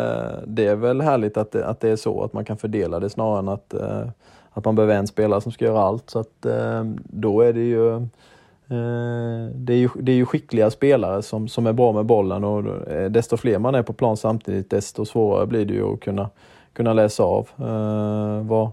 det 0.48 0.66
är 0.66 0.76
väl 0.76 1.02
härligt 1.02 1.38
att 1.38 1.52
det, 1.52 1.68
att 1.68 1.80
det 1.80 1.90
är 1.90 1.96
så, 1.96 2.24
att 2.24 2.34
man 2.34 2.46
kan 2.46 2.58
fördela 2.58 3.00
det 3.00 3.10
snarare 3.10 3.40
än 3.40 3.50
att, 3.50 3.74
eh, 3.74 4.08
att 4.54 4.66
man 4.66 4.76
behöver 4.76 4.96
en 4.96 5.08
spelare 5.08 5.42
som 5.42 5.52
ska 5.52 5.66
göra 5.66 5.82
allt. 5.82 6.10
Så 6.10 6.20
att 6.20 6.46
eh, 6.46 6.84
då 7.04 7.42
är 7.42 7.54
det 7.54 7.64
ju 7.64 7.96
eh, 7.96 9.52
det 9.56 9.74
är, 9.74 9.78
ju, 9.78 9.90
det 9.96 10.12
är 10.12 10.16
ju 10.16 10.26
skickliga 10.26 10.70
spelare 10.70 11.22
som, 11.22 11.48
som 11.48 11.68
är 11.68 11.74
bra 11.74 11.92
med 11.92 12.06
bollen 12.06 12.44
och 12.44 12.88
eh, 12.92 13.12
desto 13.12 13.38
fler 13.38 13.60
man 13.60 13.76
är 13.76 13.84
på 13.84 13.94
plan 13.94 14.18
samtidigt 14.18 14.70
desto 14.70 15.06
svårare 15.06 15.48
blir 15.48 15.66
det 15.66 15.74
ju 15.74 15.94
att 15.94 16.00
kunna, 16.00 16.30
kunna 16.74 16.94
läsa 16.94 17.24
av 17.24 17.50
eh, 17.58 18.48
vad, 18.48 18.72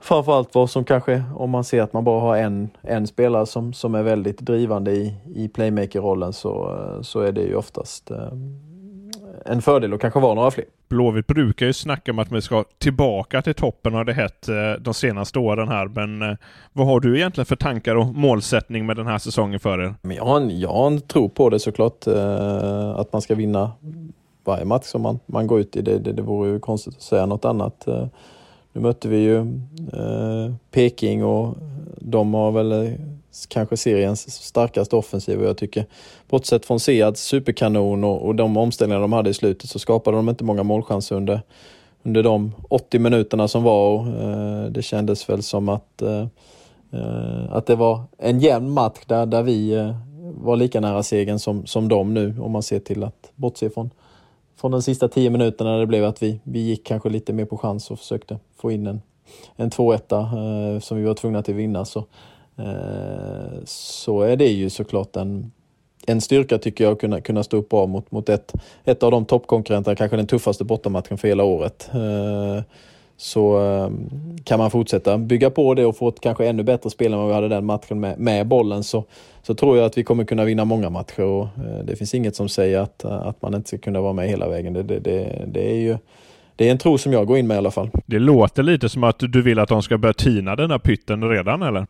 framförallt 0.00 0.54
vad 0.54 0.70
som 0.70 0.84
kanske, 0.84 1.24
om 1.36 1.50
man 1.50 1.64
ser 1.64 1.82
att 1.82 1.92
man 1.92 2.04
bara 2.04 2.20
har 2.20 2.36
en, 2.36 2.70
en 2.82 3.06
spelare 3.06 3.46
som, 3.46 3.72
som 3.72 3.94
är 3.94 4.02
väldigt 4.02 4.40
drivande 4.40 4.92
i, 4.92 5.14
i 5.34 5.48
playmaker-rollen 5.48 6.32
så, 6.32 6.74
eh, 6.74 7.02
så 7.02 7.20
är 7.20 7.32
det 7.32 7.42
ju 7.42 7.54
oftast 7.54 8.10
en 9.48 9.62
fördel 9.62 9.94
att 9.94 10.00
kanske 10.00 10.20
vara 10.20 10.34
några 10.34 10.50
fler. 10.50 10.64
Blåvitt 10.88 11.26
brukar 11.26 11.66
ju 11.66 11.72
snacka 11.72 12.12
om 12.12 12.18
att 12.18 12.32
vi 12.32 12.42
ska 12.42 12.64
tillbaka 12.78 13.42
till 13.42 13.54
toppen 13.54 13.94
har 13.94 14.04
det 14.04 14.12
hett 14.12 14.48
eh, 14.48 14.54
de 14.80 14.94
senaste 14.94 15.38
åren 15.38 15.68
här. 15.68 15.88
Men 15.88 16.22
eh, 16.22 16.36
vad 16.72 16.86
har 16.86 17.00
du 17.00 17.16
egentligen 17.16 17.46
för 17.46 17.56
tankar 17.56 17.94
och 17.96 18.06
målsättning 18.06 18.86
med 18.86 18.96
den 18.96 19.06
här 19.06 19.18
säsongen 19.18 19.60
för 19.60 19.78
er? 19.78 19.94
Men 20.02 20.16
jag, 20.16 20.24
har 20.24 20.36
en, 20.36 20.60
jag 20.60 20.72
har 20.72 20.86
en 20.86 21.00
tro 21.00 21.28
på 21.28 21.50
det 21.50 21.58
såklart. 21.58 22.06
Eh, 22.06 22.90
att 22.90 23.12
man 23.12 23.22
ska 23.22 23.34
vinna 23.34 23.72
varje 24.44 24.64
match 24.64 24.84
som 24.84 25.02
man, 25.02 25.18
man 25.26 25.46
går 25.46 25.60
ut 25.60 25.76
i. 25.76 25.82
Det, 25.82 25.98
det, 25.98 26.12
det 26.12 26.22
vore 26.22 26.50
ju 26.50 26.60
konstigt 26.60 26.96
att 26.96 27.02
säga 27.02 27.26
något 27.26 27.44
annat. 27.44 27.86
Nu 28.72 28.80
mötte 28.80 29.08
vi 29.08 29.16
ju 29.16 29.60
Peking 30.70 31.24
och 31.24 31.56
de 31.98 32.34
har 32.34 32.52
väl 32.52 32.96
kanske 33.48 33.76
seriens 33.76 34.30
starkaste 34.30 34.96
offensiv 34.96 35.40
och 35.40 35.46
jag 35.46 35.56
tycker 35.56 35.86
bortsett 36.28 36.66
från 36.66 36.80
Seads 36.80 37.20
superkanon 37.20 38.04
och, 38.04 38.26
och 38.26 38.34
de 38.34 38.56
omställningar 38.56 39.00
de 39.00 39.12
hade 39.12 39.30
i 39.30 39.34
slutet 39.34 39.70
så 39.70 39.78
skapade 39.78 40.16
de 40.16 40.28
inte 40.28 40.44
många 40.44 40.62
målchanser 40.62 41.16
under, 41.16 41.40
under 42.02 42.22
de 42.22 42.52
80 42.68 42.98
minuterna 42.98 43.48
som 43.48 43.62
var 43.62 43.88
och 43.88 44.06
eh, 44.06 44.64
det 44.64 44.82
kändes 44.82 45.28
väl 45.28 45.42
som 45.42 45.68
att, 45.68 46.02
eh, 46.02 46.26
eh, 46.92 47.52
att 47.52 47.66
det 47.66 47.76
var 47.76 48.02
en 48.18 48.40
jämn 48.40 48.70
match 48.70 48.98
där, 49.06 49.26
där 49.26 49.42
vi 49.42 49.72
eh, 49.72 49.96
var 50.18 50.56
lika 50.56 50.80
nära 50.80 51.02
segern 51.02 51.38
som, 51.38 51.66
som 51.66 51.88
de 51.88 52.14
nu 52.14 52.36
om 52.40 52.52
man 52.52 52.62
ser 52.62 52.78
till 52.78 53.04
att 53.04 53.32
bortse 53.34 53.70
från 53.70 53.90
från 54.56 54.70
de 54.70 54.82
sista 54.82 55.08
tio 55.08 55.30
minuterna 55.30 55.70
när 55.70 55.80
det 55.80 55.86
blev 55.86 56.04
att 56.04 56.22
vi, 56.22 56.40
vi 56.42 56.58
gick 56.58 56.86
kanske 56.86 57.08
lite 57.08 57.32
mer 57.32 57.44
på 57.44 57.58
chans 57.58 57.90
och 57.90 57.98
försökte 57.98 58.38
få 58.56 58.72
in 58.72 58.86
en, 58.86 59.02
en 59.56 59.70
2-1 59.70 60.74
eh, 60.74 60.80
som 60.80 60.96
vi 60.96 61.04
var 61.04 61.14
tvungna 61.14 61.42
till 61.42 61.54
att 61.54 61.60
vinna. 61.60 61.84
Så 61.84 62.04
Eh, 62.58 63.58
så 63.64 64.22
är 64.22 64.36
det 64.36 64.48
ju 64.48 64.70
såklart 64.70 65.16
en, 65.16 65.52
en 66.06 66.20
styrka 66.20 66.58
tycker 66.58 66.84
jag 66.84 66.92
att 66.92 67.00
kunna, 67.00 67.20
kunna 67.20 67.42
stå 67.42 67.56
upp 67.56 67.68
bra 67.68 67.86
mot, 67.86 68.10
mot 68.10 68.28
ett, 68.28 68.52
ett 68.84 69.02
av 69.02 69.10
de 69.10 69.24
toppkonkurrenterna, 69.24 69.96
kanske 69.96 70.16
den 70.16 70.26
tuffaste 70.26 70.64
bortamatchen 70.64 71.18
för 71.18 71.28
hela 71.28 71.44
året. 71.44 71.90
Eh, 71.94 72.62
så 73.16 73.58
ehm, 73.58 74.10
kan 74.44 74.58
man 74.58 74.70
fortsätta 74.70 75.18
bygga 75.18 75.50
på 75.50 75.74
det 75.74 75.86
och 75.86 75.96
få 75.96 76.08
ett 76.08 76.20
kanske 76.20 76.46
ännu 76.46 76.62
bättre 76.62 76.90
spel 76.90 77.12
än 77.12 77.18
vad 77.18 77.28
vi 77.28 77.34
hade 77.34 77.48
den 77.48 77.64
matchen 77.64 78.00
med, 78.00 78.18
med 78.18 78.46
bollen 78.46 78.84
så, 78.84 79.04
så 79.42 79.54
tror 79.54 79.76
jag 79.76 79.86
att 79.86 79.98
vi 79.98 80.04
kommer 80.04 80.24
kunna 80.24 80.44
vinna 80.44 80.64
många 80.64 80.90
matcher 80.90 81.22
och 81.22 81.44
eh, 81.44 81.84
det 81.84 81.96
finns 81.96 82.14
inget 82.14 82.36
som 82.36 82.48
säger 82.48 82.78
att, 82.78 83.04
att 83.04 83.42
man 83.42 83.54
inte 83.54 83.68
ska 83.68 83.78
kunna 83.78 84.00
vara 84.00 84.12
med 84.12 84.28
hela 84.28 84.48
vägen. 84.48 84.72
Det, 84.72 84.82
det, 84.82 84.98
det, 84.98 85.44
det 85.46 85.70
är 85.70 85.78
ju 85.80 85.98
det 86.56 86.66
är 86.66 86.70
en 86.70 86.78
tro 86.78 86.98
som 86.98 87.12
jag 87.12 87.26
går 87.26 87.38
in 87.38 87.46
med 87.46 87.54
i 87.54 87.58
alla 87.58 87.70
fall. 87.70 87.90
Det 88.06 88.18
låter 88.18 88.62
lite 88.62 88.88
som 88.88 89.04
att 89.04 89.18
du 89.18 89.42
vill 89.42 89.58
att 89.58 89.68
de 89.68 89.82
ska 89.82 89.98
börja 89.98 90.12
tina 90.12 90.56
den 90.56 90.70
här 90.70 90.78
pytten 90.78 91.28
redan 91.28 91.62
eller? 91.62 91.86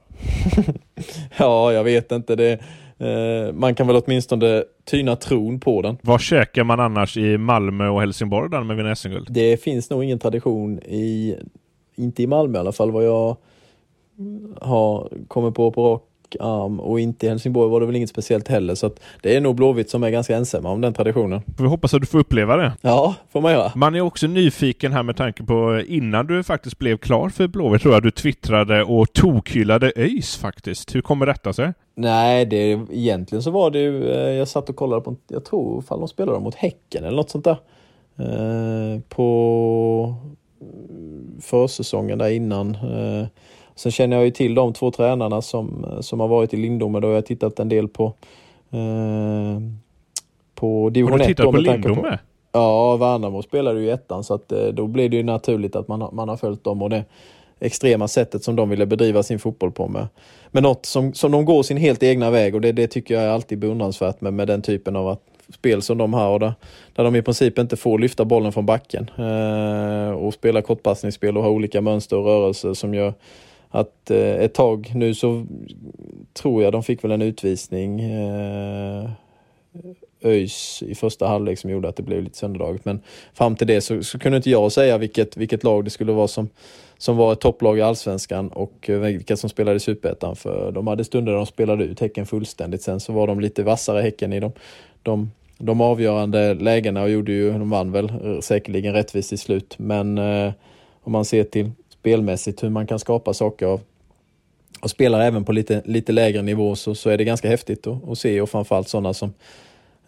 ja, 1.39 1.73
jag 1.73 1.85
vet 1.85 2.13
inte. 2.13 2.37
Det, 2.37 2.53
eh, 2.99 3.53
man 3.55 3.75
kan 3.75 3.87
väl 3.87 4.03
åtminstone 4.07 4.65
tyna 4.85 5.17
tron 5.17 5.61
på 5.61 5.83
den. 5.83 5.97
Vad 6.03 6.21
käkar 6.21 6.65
man 6.65 6.81
annars 6.81 7.17
i 7.17 7.39
Malmö 7.39 7.89
och 7.89 8.01
Helsingborg 8.01 8.51
där 8.51 8.63
med 8.63 8.77
vinna 8.77 8.97
SM-guld? 8.97 9.27
Det 9.31 9.63
finns 9.63 9.91
nog 9.91 10.05
ingen 10.05 10.19
tradition 10.19 10.79
i, 10.79 11.37
inte 11.97 12.23
i 12.23 12.27
Malmö 12.27 12.59
i 12.59 12.61
alla 12.61 12.73
fall, 12.73 12.91
vad 12.91 13.05
jag 13.05 13.37
har 14.61 15.09
kommit 15.29 15.55
på 15.55 15.71
på 15.71 15.93
rak 15.95 16.03
um, 16.41 16.81
och 16.81 17.01
inte 17.01 17.27
i 17.27 17.29
Helsingborg 17.29 17.71
var 17.71 17.81
det 17.81 17.87
väl 17.87 17.97
inget 17.97 18.11
speciellt 18.11 18.49
heller. 18.49 18.75
Så 18.75 18.87
att 18.87 19.01
det 19.23 19.37
är 19.37 19.41
nog 19.41 19.57
Blåvitt 19.57 19.91
som 19.91 20.03
är 20.03 20.11
ganska 20.11 20.37
ensamma 20.37 20.71
om 20.71 20.81
den 20.81 20.95
traditionen. 20.95 21.43
Vi 21.59 21.67
hoppas 21.67 21.95
att 21.95 22.01
du 22.01 22.07
får 22.07 22.19
uppleva 22.19 22.57
det. 22.57 22.73
Ja, 22.81 23.15
får 23.33 23.41
man 23.41 23.53
göra. 23.53 23.73
Man 23.75 23.95
är 23.95 24.01
också 24.01 24.27
nyfiken 24.27 24.93
här 24.93 25.03
med 25.03 25.17
tanke 25.17 25.43
på 25.43 25.83
innan 25.89 26.27
du 26.27 26.43
faktiskt 26.43 26.79
blev 26.79 26.97
klar 26.97 27.29
för 27.29 27.49
Blåvitt 27.49 27.83
tror 27.83 27.95
jag 27.95 28.03
du 28.03 28.11
twittrade 28.11 28.85
och 28.85 29.13
tokhyllade 29.13 29.93
ÖIS 29.97 30.37
faktiskt. 30.37 30.95
Hur 30.95 31.01
kommer 31.01 31.27
detta 31.27 31.53
sig? 31.53 31.73
Nej, 31.95 32.47
det, 32.47 32.81
egentligen 32.91 33.43
så 33.43 33.51
var 33.51 33.71
det 33.71 33.79
ju, 33.79 34.11
eh, 34.11 34.31
jag 34.31 34.49
satt 34.49 34.69
och 34.69 34.77
kollade 34.77 35.03
på, 35.03 35.17
jag 35.29 35.45
tror 35.45 35.83
fall 35.83 35.99
de 35.99 36.09
spelade 36.09 36.41
mot 36.41 36.55
Häcken 36.55 37.05
eller 37.05 37.17
något 37.17 37.31
sånt 37.31 37.45
där. 37.45 37.59
Eh, 38.19 39.01
på 39.09 40.15
försäsongen 41.41 42.19
där 42.19 42.31
innan. 42.31 42.75
Eh, 42.75 43.27
sen 43.77 43.93
känner 43.93 44.17
jag 44.17 44.25
ju 44.25 44.31
till 44.31 44.55
de 44.55 44.73
två 44.73 44.91
tränarna 44.91 45.43
som, 45.43 45.87
som 46.01 46.21
har 46.21 46.29
varit 46.29 46.55
i 46.55 46.57
Lindome. 46.57 47.01
Då 47.01 47.09
har 47.09 47.15
jag 47.15 47.27
tittat 47.27 47.59
en 47.59 47.69
del 47.69 47.89
på 47.89 48.13
eh, 48.71 49.61
på 50.55 50.91
division 50.91 51.21
1. 51.21 51.21
Har 51.21 51.29
du 51.29 51.35
tittat 51.35 51.53
på 51.53 51.57
Lindome? 51.57 52.03
På, 52.03 52.19
ja, 52.53 52.97
Värnamo 52.97 53.43
spelade 53.43 53.81
ju 53.81 53.87
i 53.87 53.91
ettan 53.91 54.25
så 54.25 54.35
att 54.35 54.53
eh, 54.53 54.67
då 54.67 54.87
blir 54.87 55.09
det 55.09 55.17
ju 55.17 55.23
naturligt 55.23 55.77
att 55.77 55.89
man, 55.89 56.09
man 56.13 56.29
har 56.29 56.37
följt 56.37 56.65
dem 56.65 56.83
och 56.83 56.91
det 56.91 57.05
extrema 57.61 58.09
sättet 58.09 58.45
som 58.45 58.57
de 58.57 58.69
ville 58.69 58.87
bedriva 58.87 59.23
sin 59.23 59.39
fotboll 59.39 59.73
på 59.73 59.89
med. 59.89 60.07
Men 60.51 60.63
något 60.63 60.87
som, 60.87 61.15
som 61.15 61.33
de 61.33 61.45
går 61.45 61.63
sin 61.63 61.77
helt 61.77 62.03
egna 62.03 62.31
väg 62.31 62.55
och 62.55 62.61
det, 62.61 62.73
det 62.73 62.87
tycker 62.87 63.15
jag 63.15 63.23
är 63.23 63.29
alltid 63.29 63.59
beundransvärt 63.59 64.21
med, 64.21 64.35
med 64.35 64.49
den 64.49 64.63
typen 64.63 64.97
av 64.97 65.09
att 65.09 65.23
spel 65.55 65.83
som 65.83 65.99
de 65.99 66.15
har 66.15 66.39
där, 66.39 66.55
där 66.93 67.05
de 67.05 67.17
i 67.17 67.23
princip 67.23 67.59
inte 67.59 67.77
får 67.77 67.99
lyfta 67.99 68.25
bollen 68.25 68.53
från 68.53 68.67
backen 68.67 69.11
eh, 69.19 70.11
och 70.11 70.35
spela 70.35 70.63
kortpassningsspel 70.63 71.37
och 71.37 71.43
ha 71.43 71.51
olika 71.51 71.81
mönster 71.81 72.17
och 72.17 72.25
rörelser 72.25 72.75
som 72.75 72.95
gör 72.95 73.15
att 73.77 74.11
eh, 74.11 74.35
ett 74.35 74.55
tag 74.55 74.93
nu 74.95 75.15
så 75.15 75.47
tror 76.33 76.63
jag 76.63 76.73
de 76.73 76.83
fick 76.83 77.05
väl 77.05 77.11
en 77.11 77.23
utvisning 77.23 78.01
eh, 78.01 79.11
ÖIS 80.23 80.83
i 80.83 80.95
första 80.95 81.27
halvlek 81.27 81.59
som 81.59 81.71
gjorde 81.71 81.89
att 81.89 81.97
det 81.97 82.03
blev 82.03 82.23
lite 82.23 82.39
sönderdraget. 82.39 82.85
Men 82.85 83.01
fram 83.35 83.57
till 83.57 83.67
det 83.67 83.81
så, 83.81 84.03
så, 84.03 84.19
kunde 84.19 84.37
inte 84.37 84.51
jag 84.51 84.73
säga 84.73 84.99
vilket, 84.99 85.37
vilket 85.37 85.65
lag 85.65 85.85
det 85.85 85.91
skulle 85.91 86.13
vara 86.13 86.29
som, 86.29 86.49
som 86.99 87.17
var 87.17 87.33
ett 87.33 87.41
topplag 87.41 87.79
i 87.79 87.83
Allsvenskan 87.83 88.49
och 88.49 88.91
eh, 88.91 88.99
vilka 88.99 89.37
som 89.37 89.51
spelade 89.51 89.77
i 89.77 89.81
Superettan. 89.81 90.37
För 90.37 90.73
de 90.73 90.87
hade 90.87 91.05
stunder 91.05 91.33
där 91.33 91.37
de 91.37 91.47
spelade 91.47 91.85
ut 91.85 92.01
Häcken 92.01 92.27
fullständigt. 92.27 92.83
Sen 92.83 93.01
så 93.01 93.13
var 93.13 93.27
de 93.27 93.41
lite 93.41 93.63
vassare 93.63 94.01
Häcken 94.01 94.33
i 94.33 94.41
de, 94.41 94.53
de, 95.03 95.31
de 95.59 95.81
avgörande 95.81 96.55
lägena 96.55 97.03
och 97.03 97.11
gjorde 97.11 97.33
ju, 97.33 97.53
de 97.53 97.71
vann 97.71 97.93
väl 97.93 98.11
eh, 98.25 98.41
säkerligen 98.41 98.93
rättvist 98.93 99.33
i 99.33 99.37
slut. 99.37 99.75
Men 99.79 100.19
eh, 100.19 100.53
om 101.03 101.13
man 101.13 101.25
ser 101.25 101.45
till 101.45 101.71
spelmässigt 102.07 102.63
hur 102.63 102.71
man 102.71 102.87
kan 102.87 102.99
skapa 102.99 103.35
saker 103.35 103.67
av 103.67 103.81
och 104.81 104.91
spelar 104.91 105.21
även 105.21 105.45
på 105.45 105.53
lite, 105.53 105.83
lite 105.85 106.13
lägre 106.13 106.43
nivå 106.43 106.77
så, 106.77 106.95
så 106.95 107.11
är 107.11 107.19
det 107.19 107.25
ganska 107.25 107.49
häftigt 107.49 107.87
att, 107.87 108.09
att 108.09 108.19
se 108.19 108.41
och 108.41 108.51
framförallt 108.51 108.89
sådana 108.89 109.15
som, 109.15 109.33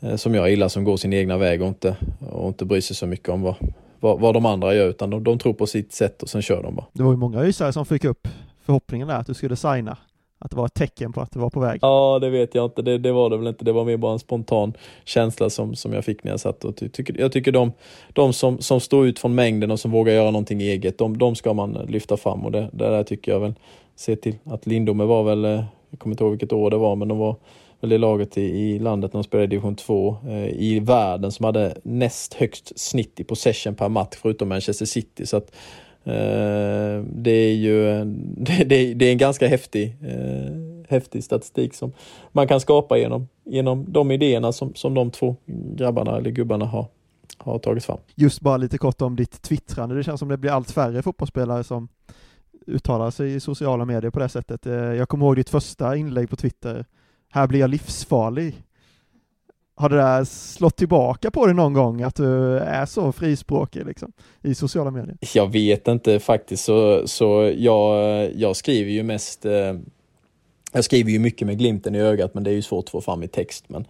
eh, 0.01 0.17
som 0.17 0.35
jag 0.35 0.51
gillar 0.51 0.69
som 0.69 0.85
går 0.85 0.97
sin 0.97 1.13
egna 1.13 1.39
väg 1.39 1.63
och 1.63 1.69
inte, 1.69 1.97
och 2.31 2.49
inte 2.49 2.65
bryr 2.65 2.81
sig 2.81 2.97
så 2.97 3.07
mycket 3.07 3.29
om 3.29 3.43
vad, 3.43 3.55
vad, 4.01 4.21
vad 4.21 4.35
de 4.35 4.47
andra 4.47 4.75
gör 4.75 4.89
utan 4.89 5.11
de, 5.11 5.25
de 5.25 5.39
tror 5.39 5.53
på 5.53 5.67
sitt 5.67 5.93
sätt 5.93 6.23
och 6.23 6.29
sen 6.29 6.43
kör 6.43 6.63
de 6.63 6.75
bara. 6.75 6.87
Det 6.93 7.03
var 7.03 7.11
ju 7.11 7.17
många 7.17 7.45
ysare 7.47 7.73
som 7.73 7.87
fick 7.87 8.05
upp 8.05 8.29
förhoppningen 8.63 9.09
där 9.09 9.17
att 9.17 9.27
du 9.27 9.35
skulle 9.35 9.57
signa. 9.57 9.97
Att 10.41 10.51
det 10.51 10.57
var 10.57 10.67
ett 10.67 10.75
tecken 10.75 11.13
på 11.13 11.21
att 11.21 11.33
det 11.33 11.39
var 11.39 11.51
på 11.51 11.61
väg? 11.61 11.79
Ja, 11.83 12.19
det 12.21 12.31
vet 12.31 12.55
jag 12.55 12.65
inte. 12.65 12.83
Det, 12.83 12.99
det 12.99 13.13
var 13.13 13.31
det 13.31 13.37
väl 13.37 13.47
inte. 13.47 13.65
Det 13.65 13.73
var 13.73 13.85
mer 13.85 13.97
bara 13.97 14.13
en 14.13 14.19
spontan 14.19 14.73
känsla 15.05 15.51
som, 15.51 15.75
som 15.75 15.93
jag 15.93 16.05
fick 16.05 16.25
när 16.25 16.31
jag 16.31 16.41
satt 16.41 16.65
och 16.65 16.77
ty 16.77 16.89
tycker, 16.89 17.21
jag 17.21 17.33
tycker 17.33 17.53
de, 17.53 17.73
de 18.13 18.33
som, 18.33 18.59
som 18.59 18.81
står 18.81 19.07
ut 19.07 19.19
från 19.19 19.35
mängden 19.35 19.71
och 19.71 19.81
som 19.81 19.91
vågar 19.91 20.13
göra 20.13 20.31
någonting 20.31 20.61
eget, 20.61 20.99
de, 20.99 21.19
de 21.19 21.35
ska 21.35 21.53
man 21.55 21.73
lyfta 21.73 22.17
fram 22.17 22.45
och 22.45 22.53
det, 22.53 22.71
det 22.73 22.91
där 22.91 23.03
tycker 23.03 23.33
jag 23.33 23.41
väl, 23.41 23.55
se 23.97 24.17
till 24.17 24.35
att 24.45 24.67
Lindome 24.67 25.05
var 25.05 25.23
väl, 25.23 25.45
eh, 25.45 25.65
jag 25.91 25.99
kommer 25.99 26.15
inte 26.15 26.25
ihåg 26.25 26.31
vilket 26.31 26.53
år 26.53 26.71
det 26.71 26.77
var, 26.77 26.97
men 26.97 27.09
de 27.09 27.19
var 27.19 27.37
väl 27.81 27.91
det 27.91 27.99
laget 27.99 28.39
i, 28.39 28.43
i 28.43 28.79
landet 28.79 29.13
när 29.13 29.19
de 29.19 29.25
spelade 29.25 29.45
i 29.45 29.49
division 29.49 29.77
2 29.77 30.17
eh, 30.29 30.49
i 30.49 30.81
världen 30.81 31.33
som 31.33 31.45
hade 31.45 31.77
näst 31.83 32.35
högst 32.35 32.79
snitt 32.79 33.21
i 33.21 33.25
possession 33.25 33.75
per 33.75 33.89
match 33.89 34.17
förutom 34.23 34.49
Manchester 34.49 34.87
City. 34.87 35.27
Så 35.27 35.37
att 35.37 35.53
Eh, 36.09 37.05
det 37.05 37.31
är 37.31 37.55
ju 37.55 38.05
det, 38.37 38.65
det, 38.65 38.95
det, 38.95 39.05
är 39.05 39.13
en 39.13 39.19
ganska 39.19 39.49
häftig, 39.49 39.97
eh, 40.03 40.53
häftig 40.89 41.25
statistik 41.25 41.75
som 41.75 41.93
man 42.33 42.49
kan 42.49 42.61
skapa 42.61 42.99
genom, 42.99 43.29
genom 43.45 43.93
de 43.93 44.11
idéerna 44.11 44.53
som, 44.53 44.75
som 44.75 44.95
de 44.95 45.11
två 45.11 45.37
grabbarna 45.77 46.17
eller 46.17 46.31
gubbarna 46.31 46.65
har, 46.65 46.87
har 47.39 47.59
tagit 47.59 47.85
fram. 47.85 47.99
Just 48.15 48.41
bara 48.41 48.57
lite 48.57 48.79
kort 48.79 49.03
om 49.03 49.17
ditt 49.17 49.43
twittrande. 49.43 49.95
Det 49.95 50.05
känns 50.05 50.19
som 50.19 50.29
det 50.29 50.37
blir 50.37 50.51
allt 50.51 50.71
färre 50.71 51.03
fotbollsspelare 51.03 51.65
som 51.65 51.89
uttalar 52.67 53.11
sig 53.11 53.35
i 53.35 53.41
sociala 53.41 53.85
medier 53.85 54.11
på 54.11 54.19
det 54.19 54.29
sättet. 54.29 54.67
Eh, 54.67 54.75
jag 54.75 55.09
kommer 55.09 55.27
ihåg 55.27 55.37
ditt 55.37 55.51
första 55.51 55.97
inlägg 55.97 56.31
på 56.31 56.37
Twitter. 56.37 56.85
Här 57.31 57.47
blir 57.47 57.61
jag 57.61 57.71
livsfarlig. 57.71 58.63
Har 59.79 59.89
det 59.89 59.97
där 59.97 60.25
slått 60.25 60.77
tillbaka 60.77 61.31
på 61.31 61.47
dig 61.47 61.55
någon 61.55 61.73
gång, 61.73 62.03
att 62.03 62.15
du 62.15 62.59
är 62.59 62.87
så 62.87 63.13
frispråkig 63.13 63.87
liksom, 63.87 64.13
i 64.43 64.55
sociala 64.55 64.91
medier? 64.91 65.17
Jag 65.35 65.53
vet 65.53 65.89
inte 65.89 66.21
faktiskt, 66.21 66.65
så, 66.65 67.03
så 67.09 67.55
jag, 67.57 68.29
jag 68.35 68.57
skriver 68.57 68.91
ju 68.91 69.03
mest 69.03 69.45
eh, 69.45 69.75
jag 70.73 70.85
skriver 70.85 71.11
ju 71.11 71.19
mycket 71.19 71.47
med 71.47 71.59
glimten 71.59 71.95
i 71.95 72.01
ögat, 72.01 72.35
men 72.35 72.45
det 72.45 72.51
är 72.51 72.55
ju 72.55 72.63
svårt 72.63 72.85
att 72.85 72.91
få 72.91 73.01
fram 73.01 73.23
i 73.23 73.29
text. 73.29 73.65
Men 73.69 73.87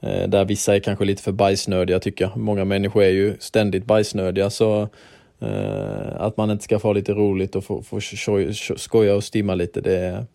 eh, 0.00 0.28
där 0.28 0.44
vissa 0.44 0.76
är 0.76 0.80
kanske 0.80 1.04
lite 1.04 1.22
för 1.22 1.32
bajsnödiga 1.32 2.00
tycker 2.00 2.24
jag. 2.24 2.36
Många 2.36 2.64
människor 2.64 3.02
är 3.02 3.10
ju 3.10 3.36
ständigt 3.38 3.84
bajsnödiga, 3.84 4.50
så 4.50 4.88
eh, 5.40 6.20
att 6.20 6.36
man 6.36 6.50
inte 6.50 6.64
ska 6.64 6.78
få 6.78 6.92
lite 6.92 7.12
roligt 7.12 7.56
och 7.56 7.64
få, 7.64 7.82
få 7.82 8.00
skoja 8.76 9.14
och 9.14 9.24
stimma 9.24 9.54
lite, 9.54 9.80
det, 9.80 9.96
är... 9.96 10.26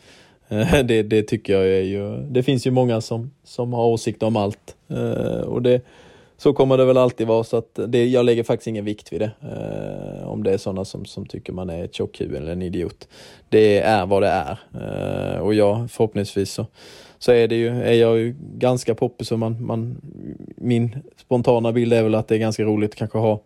Eh, 0.49 0.83
det, 0.83 1.03
det, 1.03 1.23
tycker 1.23 1.53
jag 1.53 1.67
är 1.67 1.81
ju, 1.81 2.17
det 2.17 2.43
finns 2.43 2.67
ju 2.67 2.71
många 2.71 3.01
som, 3.01 3.31
som 3.43 3.73
har 3.73 3.85
åsikter 3.85 4.27
om 4.27 4.35
allt. 4.35 4.75
Eh, 4.89 5.41
och 5.41 5.61
det, 5.61 5.81
så 6.37 6.53
kommer 6.53 6.77
det 6.77 6.85
väl 6.85 6.97
alltid 6.97 7.27
vara, 7.27 7.43
så 7.43 7.57
att 7.57 7.79
det, 7.87 8.05
jag 8.05 8.25
lägger 8.25 8.43
faktiskt 8.43 8.67
ingen 8.67 8.85
vikt 8.85 9.13
vid 9.13 9.21
det. 9.21 9.31
Eh, 9.41 10.27
om 10.27 10.43
det 10.43 10.51
är 10.51 10.57
sådana 10.57 10.85
som, 10.85 11.05
som 11.05 11.25
tycker 11.25 11.53
man 11.53 11.69
är 11.69 11.83
ett 11.83 11.93
tjockhuvud 11.93 12.41
eller 12.41 12.51
en 12.51 12.61
idiot. 12.61 13.07
Det 13.49 13.79
är 13.79 14.05
vad 14.05 14.21
det 14.21 14.27
är. 14.27 14.59
Eh, 14.73 15.39
och 15.39 15.53
jag, 15.53 15.91
förhoppningsvis 15.91 16.51
så, 16.51 16.65
så 17.19 17.31
är, 17.31 17.47
det 17.47 17.55
ju, 17.55 17.83
är 17.83 17.93
jag 17.93 18.17
ju 18.17 18.35
ganska 18.39 18.95
poppis 18.95 19.31
och 19.31 19.39
man, 19.39 19.65
man, 19.65 20.01
min 20.55 20.95
spontana 21.17 21.71
bild 21.71 21.93
är 21.93 22.03
väl 22.03 22.15
att 22.15 22.27
det 22.27 22.35
är 22.35 22.39
ganska 22.39 22.63
roligt 22.63 22.91
att 22.91 22.97
kanske 22.97 23.17
ha 23.17 23.41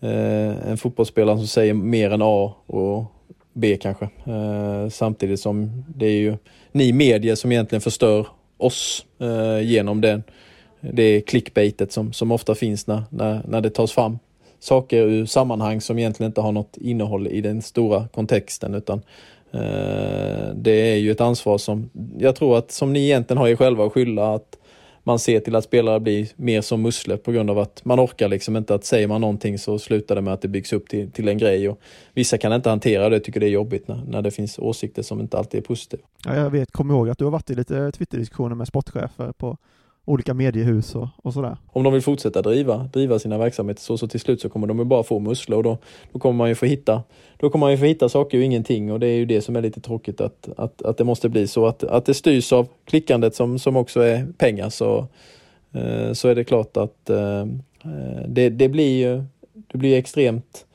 eh, 0.00 0.70
en 0.70 0.76
fotbollsspelare 0.76 1.36
som 1.36 1.46
säger 1.46 1.74
mer 1.74 2.10
än 2.10 2.22
A 2.22 2.54
och 2.66 3.04
B 3.56 3.76
kanske. 3.80 4.04
Eh, 4.04 4.88
samtidigt 4.88 5.40
som 5.40 5.84
det 5.96 6.06
är 6.06 6.18
ju 6.18 6.36
ni 6.72 6.92
medier 6.92 7.34
som 7.34 7.52
egentligen 7.52 7.80
förstör 7.80 8.26
oss 8.56 9.06
eh, 9.18 9.60
genom 9.60 10.00
den, 10.00 10.22
det 10.80 11.20
clickbaitet 11.20 11.92
som, 11.92 12.12
som 12.12 12.32
ofta 12.32 12.54
finns 12.54 12.86
när, 12.86 13.02
när, 13.10 13.42
när 13.48 13.60
det 13.60 13.70
tas 13.70 13.92
fram 13.92 14.18
saker 14.58 15.02
ur 15.02 15.26
sammanhang 15.26 15.80
som 15.80 15.98
egentligen 15.98 16.30
inte 16.30 16.40
har 16.40 16.52
något 16.52 16.76
innehåll 16.76 17.26
i 17.26 17.40
den 17.40 17.62
stora 17.62 18.08
kontexten 18.08 18.74
utan 18.74 19.02
eh, 19.52 20.48
det 20.54 20.92
är 20.92 20.96
ju 20.96 21.10
ett 21.10 21.20
ansvar 21.20 21.58
som 21.58 21.90
jag 22.18 22.36
tror 22.36 22.58
att 22.58 22.70
som 22.70 22.92
ni 22.92 23.04
egentligen 23.04 23.38
har 23.38 23.48
er 23.48 23.56
själva 23.56 23.86
att 23.86 23.92
skylla 23.92 24.34
att 24.34 24.58
man 25.06 25.18
ser 25.18 25.40
till 25.40 25.54
att 25.54 25.64
spelare 25.64 26.00
blir 26.00 26.28
mer 26.36 26.60
som 26.60 26.82
muskler 26.82 27.16
på 27.16 27.32
grund 27.32 27.50
av 27.50 27.58
att 27.58 27.84
man 27.84 28.00
orkar 28.00 28.28
liksom 28.28 28.56
inte 28.56 28.74
att 28.74 28.84
säger 28.84 29.08
man 29.08 29.20
någonting 29.20 29.58
så 29.58 29.78
slutar 29.78 30.14
det 30.14 30.20
med 30.20 30.32
att 30.32 30.40
det 30.40 30.48
byggs 30.48 30.72
upp 30.72 30.88
till, 30.88 31.10
till 31.10 31.28
en 31.28 31.38
grej 31.38 31.68
och 31.68 31.80
vissa 32.14 32.38
kan 32.38 32.52
inte 32.52 32.70
hantera 32.70 33.08
det, 33.08 33.20
tycker 33.20 33.40
det 33.40 33.46
är 33.46 33.50
jobbigt 33.50 33.88
när, 33.88 34.04
när 34.08 34.22
det 34.22 34.30
finns 34.30 34.58
åsikter 34.58 35.02
som 35.02 35.20
inte 35.20 35.38
alltid 35.38 35.60
är 35.60 35.64
positiva. 35.64 36.02
Ja, 36.24 36.36
jag 36.36 36.50
vet, 36.50 36.72
kommer 36.72 36.94
ihåg 36.94 37.08
att 37.08 37.18
du 37.18 37.24
har 37.24 37.32
varit 37.32 37.50
i 37.50 37.54
lite 37.54 37.92
Twitter-diskussioner 37.92 38.54
med 38.54 38.68
sportchefer 38.68 39.32
på 39.32 39.58
olika 40.08 40.34
mediehus 40.34 40.94
och, 40.94 41.08
och 41.16 41.32
sådär. 41.32 41.56
Om 41.66 41.84
de 41.84 41.92
vill 41.92 42.02
fortsätta 42.02 42.42
driva, 42.42 42.90
driva 42.92 43.18
sina 43.18 43.38
verksamheter 43.38 43.82
så, 43.82 43.98
så 43.98 44.08
till 44.08 44.20
slut 44.20 44.40
så 44.40 44.48
kommer 44.48 44.66
de 44.66 44.78
ju 44.78 44.84
bara 44.84 45.02
få 45.02 45.18
muskler 45.18 45.56
och 45.56 45.62
då, 45.62 45.78
då 46.12 46.18
kommer 46.18 46.38
man 46.38 46.48
ju 46.48 46.54
få 46.54 46.66
hitta 46.66 47.02
då 47.36 47.50
kommer 47.50 47.66
man 47.66 47.70
ju 47.70 47.78
få 47.78 47.84
hitta 47.84 48.08
saker 48.08 48.38
och 48.38 48.44
ingenting 48.44 48.92
och 48.92 49.00
det 49.00 49.06
är 49.06 49.16
ju 49.16 49.26
det 49.26 49.40
som 49.40 49.56
är 49.56 49.62
lite 49.62 49.80
tråkigt 49.80 50.20
att, 50.20 50.48
att, 50.56 50.82
att 50.82 50.96
det 50.96 51.04
måste 51.04 51.28
bli 51.28 51.46
så 51.46 51.66
att, 51.66 51.84
att 51.84 52.06
det 52.06 52.14
styrs 52.14 52.52
av 52.52 52.68
klickandet 52.84 53.34
som, 53.34 53.58
som 53.58 53.76
också 53.76 54.00
är 54.00 54.26
pengar 54.38 54.70
så, 54.70 55.06
eh, 55.72 56.12
så 56.12 56.28
är 56.28 56.34
det 56.34 56.44
klart 56.44 56.76
att 56.76 57.10
eh, 57.10 57.40
eh 57.40 57.46
det, 58.28 58.48
det 58.48 58.68
blir 58.68 58.98
ju 58.98 59.24
det 59.52 59.78
blir 59.78 59.98
extremt 59.98 60.66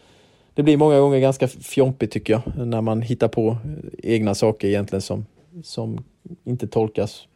det 0.54 0.64
blir 0.64 0.78
många 0.78 1.00
gånger 1.00 1.20
ganska 1.20 1.48
fjompigt 1.48 2.14
tycker 2.14 2.34
jag 2.34 2.68
när 2.68 2.82
man 2.82 3.02
hittar 3.02 3.28
på 3.28 3.58
egna 4.04 4.36
saker 4.36 4.68
egentligen 4.68 5.02
som, 5.02 5.26
som 5.64 6.04
inte 6.44 6.68
tolkas 6.68 7.28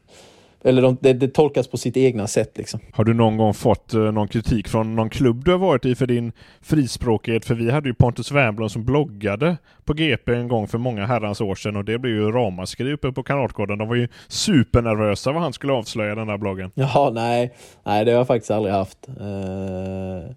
eller 0.65 0.81
de, 0.81 0.97
det, 1.01 1.13
det, 1.13 1.27
tolkas 1.27 1.67
på 1.67 1.77
sitt 1.77 1.97
egna 1.97 2.27
sätt 2.27 2.57
liksom. 2.57 2.79
Har 2.91 3.03
du 3.03 3.13
någon 3.13 3.37
gång 3.37 3.53
fått 3.53 3.93
uh, 3.93 4.11
någon 4.11 4.27
kritik 4.27 4.67
från 4.67 4.95
någon 4.95 5.09
klubb 5.09 5.45
du 5.45 5.51
har 5.51 5.57
varit 5.57 5.85
i 5.85 5.95
för 5.95 6.07
din 6.07 6.31
frispråkighet? 6.61 7.45
För 7.45 7.55
vi 7.55 7.71
hade 7.71 7.89
ju 7.89 7.93
Pontus 7.93 8.31
Wernbloom 8.31 8.69
som 8.69 8.85
bloggade 8.85 9.57
på 9.83 9.93
GP 9.93 10.33
en 10.33 10.47
gång 10.47 10.67
för 10.67 10.77
många 10.77 11.05
herrans 11.05 11.41
år 11.41 11.55
sedan 11.55 11.75
och 11.75 11.85
det 11.85 11.97
blev 11.97 12.13
ju 12.13 12.31
ramaskri 12.31 12.93
uppe 12.93 13.11
på 13.11 13.23
Kanatgården. 13.23 13.77
De 13.77 13.87
var 13.87 13.95
ju 13.95 14.07
supernervösa 14.27 15.31
vad 15.31 15.41
han 15.41 15.53
skulle 15.53 15.73
avslöja 15.73 16.15
den 16.15 16.27
där 16.27 16.37
bloggen. 16.37 16.71
Ja, 16.95 17.11
nej, 17.13 17.53
nej 17.83 18.05
det 18.05 18.11
har 18.11 18.17
jag 18.17 18.27
faktiskt 18.27 18.51
aldrig 18.51 18.73
haft. 18.73 19.09
Uh, 19.21 20.31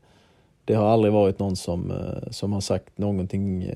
det 0.64 0.74
har 0.74 0.88
aldrig 0.88 1.12
varit 1.12 1.38
någon 1.38 1.56
som, 1.56 1.90
uh, 1.90 2.30
som 2.30 2.52
har 2.52 2.60
sagt 2.60 2.98
någonting 2.98 3.72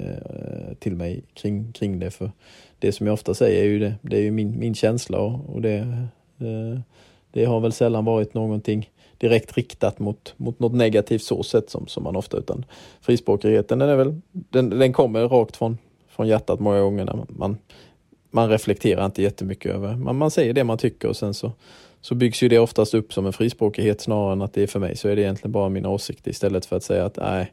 till 0.78 0.96
mig 0.96 1.22
kring, 1.34 1.72
kring 1.72 1.98
det. 1.98 2.10
För 2.10 2.30
det 2.78 2.92
som 2.92 3.06
jag 3.06 3.14
ofta 3.14 3.34
säger 3.34 3.62
är 3.62 3.66
ju 3.66 3.78
det, 3.78 3.94
det 4.02 4.16
är 4.16 4.22
ju 4.22 4.30
min, 4.30 4.58
min 4.58 4.74
känsla 4.74 5.18
och, 5.18 5.54
och 5.54 5.62
det, 5.62 5.74
eh, 5.74 6.04
Eh, 6.42 6.80
det 7.30 7.44
har 7.44 7.60
väl 7.60 7.72
sällan 7.72 8.04
varit 8.04 8.34
någonting 8.34 8.90
direkt 9.18 9.56
riktat 9.56 9.98
mot, 9.98 10.34
mot 10.36 10.58
något 10.58 10.72
negativt 10.72 11.22
så 11.22 11.42
sätt 11.42 11.70
som, 11.70 11.86
som 11.86 12.02
man 12.02 12.16
ofta 12.16 12.36
utan 12.36 12.64
frispråkigheten 13.00 13.78
den 13.78 13.88
är 13.88 13.96
väl, 13.96 14.20
den, 14.32 14.70
den 14.70 14.92
kommer 14.92 15.28
rakt 15.28 15.56
från, 15.56 15.78
från 16.08 16.28
hjärtat 16.28 16.60
många 16.60 16.80
gånger 16.80 17.04
när 17.04 17.24
man, 17.28 17.58
man 18.30 18.48
reflekterar 18.48 19.06
inte 19.06 19.22
jättemycket 19.22 19.74
över, 19.74 19.96
man, 19.96 20.16
man 20.16 20.30
säger 20.30 20.52
det 20.52 20.64
man 20.64 20.78
tycker 20.78 21.08
och 21.08 21.16
sen 21.16 21.34
så, 21.34 21.52
så 22.00 22.14
byggs 22.14 22.42
ju 22.42 22.48
det 22.48 22.58
oftast 22.58 22.94
upp 22.94 23.12
som 23.12 23.26
en 23.26 23.32
frispråkighet 23.32 24.00
snarare 24.00 24.32
än 24.32 24.42
att 24.42 24.52
det 24.52 24.62
är 24.62 24.66
för 24.66 24.80
mig. 24.80 24.96
Så 24.96 25.08
är 25.08 25.16
det 25.16 25.22
egentligen 25.22 25.52
bara 25.52 25.68
mina 25.68 25.88
åsikter 25.88 26.30
istället 26.30 26.66
för 26.66 26.76
att 26.76 26.82
säga 26.82 27.04
att 27.04 27.16
nej, 27.16 27.52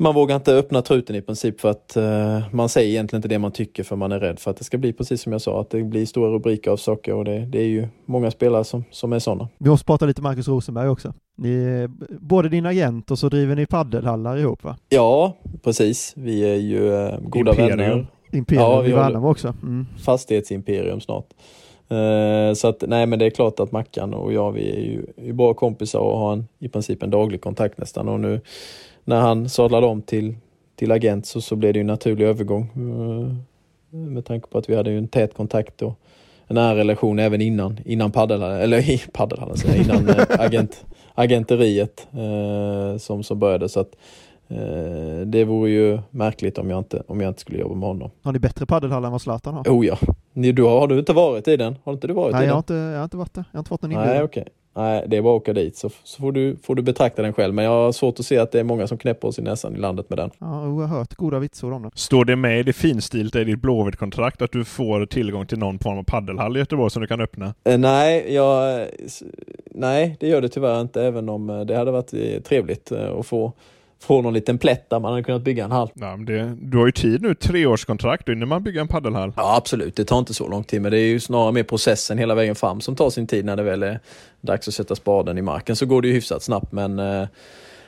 man 0.00 0.14
vågar 0.14 0.36
inte 0.36 0.54
öppna 0.54 0.82
truten 0.82 1.16
i 1.16 1.22
princip 1.22 1.60
för 1.60 1.70
att 1.70 1.94
uh, 1.96 2.54
man 2.54 2.68
säger 2.68 2.88
egentligen 2.90 3.18
inte 3.18 3.28
det 3.28 3.38
man 3.38 3.52
tycker 3.52 3.82
för 3.84 3.96
man 3.96 4.12
är 4.12 4.20
rädd 4.20 4.38
för 4.38 4.50
att 4.50 4.56
det 4.56 4.64
ska 4.64 4.78
bli 4.78 4.92
precis 4.92 5.22
som 5.22 5.32
jag 5.32 5.40
sa, 5.40 5.60
att 5.60 5.70
det 5.70 5.82
blir 5.82 6.06
stora 6.06 6.30
rubriker 6.32 6.70
av 6.70 6.76
saker 6.76 7.14
och 7.14 7.24
det, 7.24 7.38
det 7.46 7.58
är 7.58 7.66
ju 7.66 7.88
många 8.06 8.30
spelare 8.30 8.64
som, 8.64 8.84
som 8.90 9.12
är 9.12 9.18
sådana. 9.18 9.48
Vi 9.58 9.70
måste 9.70 9.86
prata 9.86 10.06
lite 10.06 10.22
Marcus 10.22 10.48
Rosenberg 10.48 10.88
också. 10.88 11.14
Ni, 11.36 11.88
både 12.20 12.48
din 12.48 12.66
agent 12.66 13.10
och 13.10 13.18
så 13.18 13.28
driver 13.28 13.56
ni 13.56 13.66
paddelhallar 13.66 14.36
ihop 14.36 14.64
va? 14.64 14.76
Ja, 14.88 15.36
precis. 15.62 16.12
Vi 16.16 16.40
är 16.40 16.56
ju 16.56 16.80
uh, 16.80 17.18
goda 17.20 17.50
Imperium. 17.50 17.78
vänner. 17.78 18.06
Imperium 18.32 18.62
Ja, 18.62 18.80
vi 18.80 18.88
i 18.88 18.92
håller- 18.92 19.04
Värnamo 19.04 19.30
också. 19.30 19.54
Mm. 19.62 19.86
Fastighetsimperium 20.04 21.00
snart. 21.00 21.26
Eh, 21.88 22.54
Så 22.54 22.68
att 22.68 22.84
nej 22.86 23.06
men 23.06 23.18
det 23.18 23.26
är 23.26 23.30
klart 23.30 23.60
att 23.60 23.72
Mackan 23.72 24.14
och 24.14 24.32
jag 24.32 24.52
vi 24.52 24.70
är 24.70 24.80
ju 24.80 25.28
är 25.28 25.32
bra 25.32 25.54
kompisar 25.54 25.98
och 25.98 26.18
har 26.18 26.32
en, 26.32 26.46
i 26.58 26.68
princip 26.68 27.02
en 27.02 27.10
daglig 27.10 27.40
kontakt 27.40 27.78
nästan 27.78 28.08
och 28.08 28.20
nu 28.20 28.40
när 29.04 29.20
han 29.20 29.48
sadlade 29.48 29.86
om 29.86 30.02
till, 30.02 30.34
till 30.76 30.92
agent 30.92 31.26
så, 31.26 31.40
så 31.40 31.56
blev 31.56 31.72
det 31.72 31.78
ju 31.78 31.80
en 31.80 31.86
naturlig 31.86 32.24
övergång. 32.26 32.62
eh, 32.74 33.96
Med 33.98 34.24
tanke 34.24 34.48
på 34.48 34.58
att 34.58 34.68
vi 34.70 34.76
hade 34.76 34.90
ju 34.90 34.98
en 34.98 35.08
tät 35.08 35.34
kontakt 35.34 35.82
och 35.82 35.98
en 36.46 36.54
nära 36.54 36.76
relation 36.76 37.18
även 37.18 37.40
innan, 37.40 37.78
innan 37.84 38.10
paddelhallen, 38.10 38.60
eller 38.60 38.90
i 38.90 39.02
paddelhallen, 39.12 39.56
jag, 39.66 39.76
innan 39.76 40.08
eh, 40.08 40.24
agent, 40.40 40.84
agenteriet 41.14 42.08
eh, 42.12 42.98
som, 42.98 43.22
som 43.22 43.38
började. 43.38 43.68
Så 43.68 43.80
att 43.80 43.96
eh, 44.48 45.20
det 45.26 45.44
vore 45.44 45.70
ju 45.70 45.98
märkligt 46.10 46.58
om 46.58 46.70
jag 46.70 46.78
inte, 46.78 47.02
om 47.06 47.20
jag 47.20 47.30
inte 47.30 47.40
skulle 47.40 47.58
jobba 47.58 47.74
med 47.74 47.88
honom. 47.88 48.10
Har 48.22 48.32
ni 48.32 48.38
bättre 48.38 48.66
paddelhallar 48.66 49.06
än 49.08 49.12
vad 49.12 49.22
Zlatan 49.22 49.54
har? 49.54 49.64
Oh 49.68 49.86
ja. 49.86 49.98
Du 50.32 50.62
har, 50.62 50.88
du 50.88 50.98
inte 50.98 51.12
varit 51.12 51.48
i 51.48 51.56
den? 51.56 51.76
Har 51.84 51.92
inte 51.92 52.06
du 52.06 52.14
varit 52.14 52.32
Nej, 52.34 52.44
i 52.44 52.46
jag 52.46 52.54
har, 52.54 52.62
den? 52.66 52.76
inte, 52.76 52.90
jag 52.92 52.98
har 52.98 53.04
inte 53.04 53.16
varit 53.16 53.34
där. 53.34 53.44
Jag 53.52 53.58
har 53.58 53.60
inte 53.60 53.68
fått 53.68 53.82
någon 53.82 53.90
Nej, 53.90 54.00
inbjudan. 54.02 54.24
okej. 54.24 54.48
Nej, 54.74 55.04
det 55.06 55.16
är 55.16 55.22
bara 55.22 55.36
att 55.36 55.42
åka 55.42 55.52
dit 55.52 55.76
så, 55.76 55.90
så 56.04 56.20
får, 56.20 56.32
du, 56.32 56.56
får 56.62 56.74
du 56.74 56.82
betrakta 56.82 57.22
den 57.22 57.32
själv. 57.32 57.54
Men 57.54 57.64
jag 57.64 57.70
har 57.70 57.92
svårt 57.92 58.20
att 58.20 58.26
se 58.26 58.38
att 58.38 58.52
det 58.52 58.60
är 58.60 58.64
många 58.64 58.86
som 58.86 58.98
knäpper 58.98 59.28
oss 59.28 59.38
i 59.38 59.42
näsan 59.42 59.76
i 59.76 59.78
landet 59.78 60.10
med 60.10 60.18
den. 60.18 60.30
Ja, 60.38 60.64
jag 60.64 60.70
har 60.70 60.86
hört 60.86 61.14
goda 61.14 61.38
vitsord 61.38 61.72
om 61.72 61.82
det. 61.82 61.90
Står 61.94 62.24
det 62.24 62.36
med 62.36 62.60
i 62.60 62.62
det 62.62 62.72
finstilta 62.72 63.40
i 63.40 63.44
ditt 63.44 63.62
Blåvitt-kontrakt 63.62 64.42
att 64.42 64.52
du 64.52 64.64
får 64.64 65.06
tillgång 65.06 65.46
till 65.46 65.58
någon 65.58 65.78
form 65.78 65.98
av 65.98 66.02
paddelhall 66.02 66.56
i 66.56 66.60
Göteborg 66.60 66.90
som 66.90 67.02
du 67.02 67.08
kan 67.08 67.20
öppna? 67.20 67.54
Eh, 67.64 67.78
nej, 67.78 68.34
jag, 68.34 68.86
nej, 69.70 70.16
det 70.20 70.28
gör 70.28 70.40
det 70.40 70.48
tyvärr 70.48 70.80
inte 70.80 71.02
även 71.02 71.28
om 71.28 71.50
eh, 71.50 71.60
det 71.60 71.76
hade 71.76 71.90
varit 71.90 72.14
eh, 72.14 72.40
trevligt 72.42 72.92
att 72.92 73.26
få, 73.26 73.52
få 74.02 74.22
någon 74.22 74.34
liten 74.34 74.58
plätt 74.58 74.90
där 74.90 75.00
man 75.00 75.10
hade 75.10 75.22
kunnat 75.22 75.42
bygga 75.42 75.64
en 75.64 75.70
hall. 75.70 75.90
Ja, 75.94 76.16
men 76.16 76.26
det, 76.26 76.56
du 76.60 76.78
har 76.78 76.86
ju 76.86 76.92
tid 76.92 77.22
nu, 77.22 77.34
treårskontrakt, 77.34 78.28
innan 78.28 78.48
man 78.48 78.62
bygger 78.62 78.80
en 78.80 78.88
paddelhall. 78.88 79.32
Ja, 79.36 79.56
absolut. 79.56 79.96
Det 79.96 80.04
tar 80.04 80.18
inte 80.18 80.34
så 80.34 80.48
lång 80.48 80.64
tid, 80.64 80.82
men 80.82 80.90
det 80.90 80.98
är 80.98 81.06
ju 81.06 81.20
snarare 81.20 81.52
mer 81.52 81.62
processen 81.62 82.18
hela 82.18 82.34
vägen 82.34 82.54
fram 82.54 82.80
som 82.80 82.96
tar 82.96 83.10
sin 83.10 83.26
tid 83.26 83.44
när 83.44 83.56
det 83.56 83.62
väl 83.62 83.82
är 83.82 84.00
dags 84.40 84.68
att 84.68 84.74
sätta 84.74 84.94
spaden 84.94 85.38
i 85.38 85.42
marken. 85.42 85.76
Så 85.76 85.86
går 85.86 86.02
det 86.02 86.08
ju 86.08 86.14
hyfsat 86.14 86.42
snabbt, 86.42 86.72
men 86.72 86.98
eh, 86.98 87.28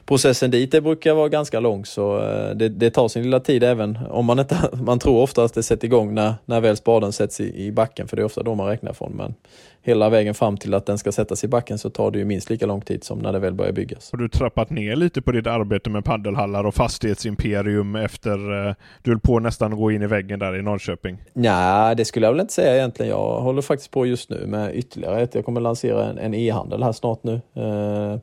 processen 0.07 0.51
dit 0.51 0.73
det 0.73 0.81
brukar 0.81 1.15
vara 1.15 1.29
ganska 1.29 1.61
lång, 1.61 1.85
så 1.85 2.19
eh, 2.19 2.51
det, 2.55 2.69
det 2.69 2.91
tar 2.91 3.09
sin 3.09 3.23
lilla 3.23 3.41
tid 3.41 3.63
även 3.63 3.99
om 4.11 4.27
man 4.27 4.39
inte, 4.39 4.57
man 4.73 4.99
tror 4.99 5.23
ofta 5.23 5.45
att 5.45 5.55
det 5.55 5.63
sätter 5.63 5.87
igång 5.87 6.15
när, 6.15 6.35
när 6.45 6.61
väl 6.61 6.77
spaden 6.77 7.13
sätts 7.13 7.41
i, 7.41 7.67
i 7.67 7.73
backen, 7.73 8.09
för 8.09 8.17
det 8.17 8.23
är 8.23 8.25
ofta 8.25 8.43
då 8.43 8.55
man 8.55 8.67
räknar 8.67 8.93
från. 8.93 9.13
Men 9.13 9.35
hela 9.83 10.09
vägen 10.09 10.35
fram 10.35 10.57
till 10.57 10.75
att 10.75 10.87
den 10.87 10.99
ska 10.99 11.13
sättas 11.13 11.45
i 11.45 11.49
backen 11.49 11.79
så 11.79 11.91
tar 11.91 12.11
det 12.11 12.19
ju 12.19 12.25
minst 12.25 12.51
lika 12.51 12.67
lång 12.67 12.81
tid 12.81 13.05
som 13.05 13.19
när 13.19 13.33
det 13.33 13.39
väl 13.39 13.55
börjar 13.55 13.73
byggas. 13.73 14.13
Har 14.13 14.19
du 14.19 14.29
trappat 14.29 14.71
ner 14.71 14.97
lite 14.97 15.23
på 15.23 15.33
ditt 15.33 15.47
arbete 15.47 15.91
med 15.91 16.05
paddelhallar 16.05 16.65
och 16.65 16.75
fastighetsimperium 16.75 17.97
efter 17.97 18.69
eh, 18.69 18.75
du 19.03 19.11
höll 19.11 19.21
på 19.21 19.39
nästan 19.39 19.73
att 19.73 19.79
gå 19.79 19.91
in 19.91 20.03
i 20.03 20.07
väggen 20.07 20.39
där 20.39 20.59
i 20.59 20.63
Norrköping? 20.63 21.19
Nej, 21.33 21.97
det 21.97 22.05
skulle 22.05 22.27
jag 22.27 22.33
väl 22.33 22.41
inte 22.41 22.53
säga 22.53 22.77
egentligen. 22.77 23.11
Jag 23.11 23.41
håller 23.41 23.63
faktiskt 23.63 23.91
på 23.91 24.07
just 24.07 24.31
nu 24.31 24.47
med 24.47 24.77
ytterligare 24.77 25.23
ett. 25.23 25.35
Jag 25.35 25.45
kommer 25.45 25.61
lansera 25.61 26.07
en, 26.07 26.19
en 26.19 26.35
e-handel 26.35 26.83
här 26.83 26.93
snart 26.93 27.25
nu. 27.25 27.41
Eh, 27.55 28.19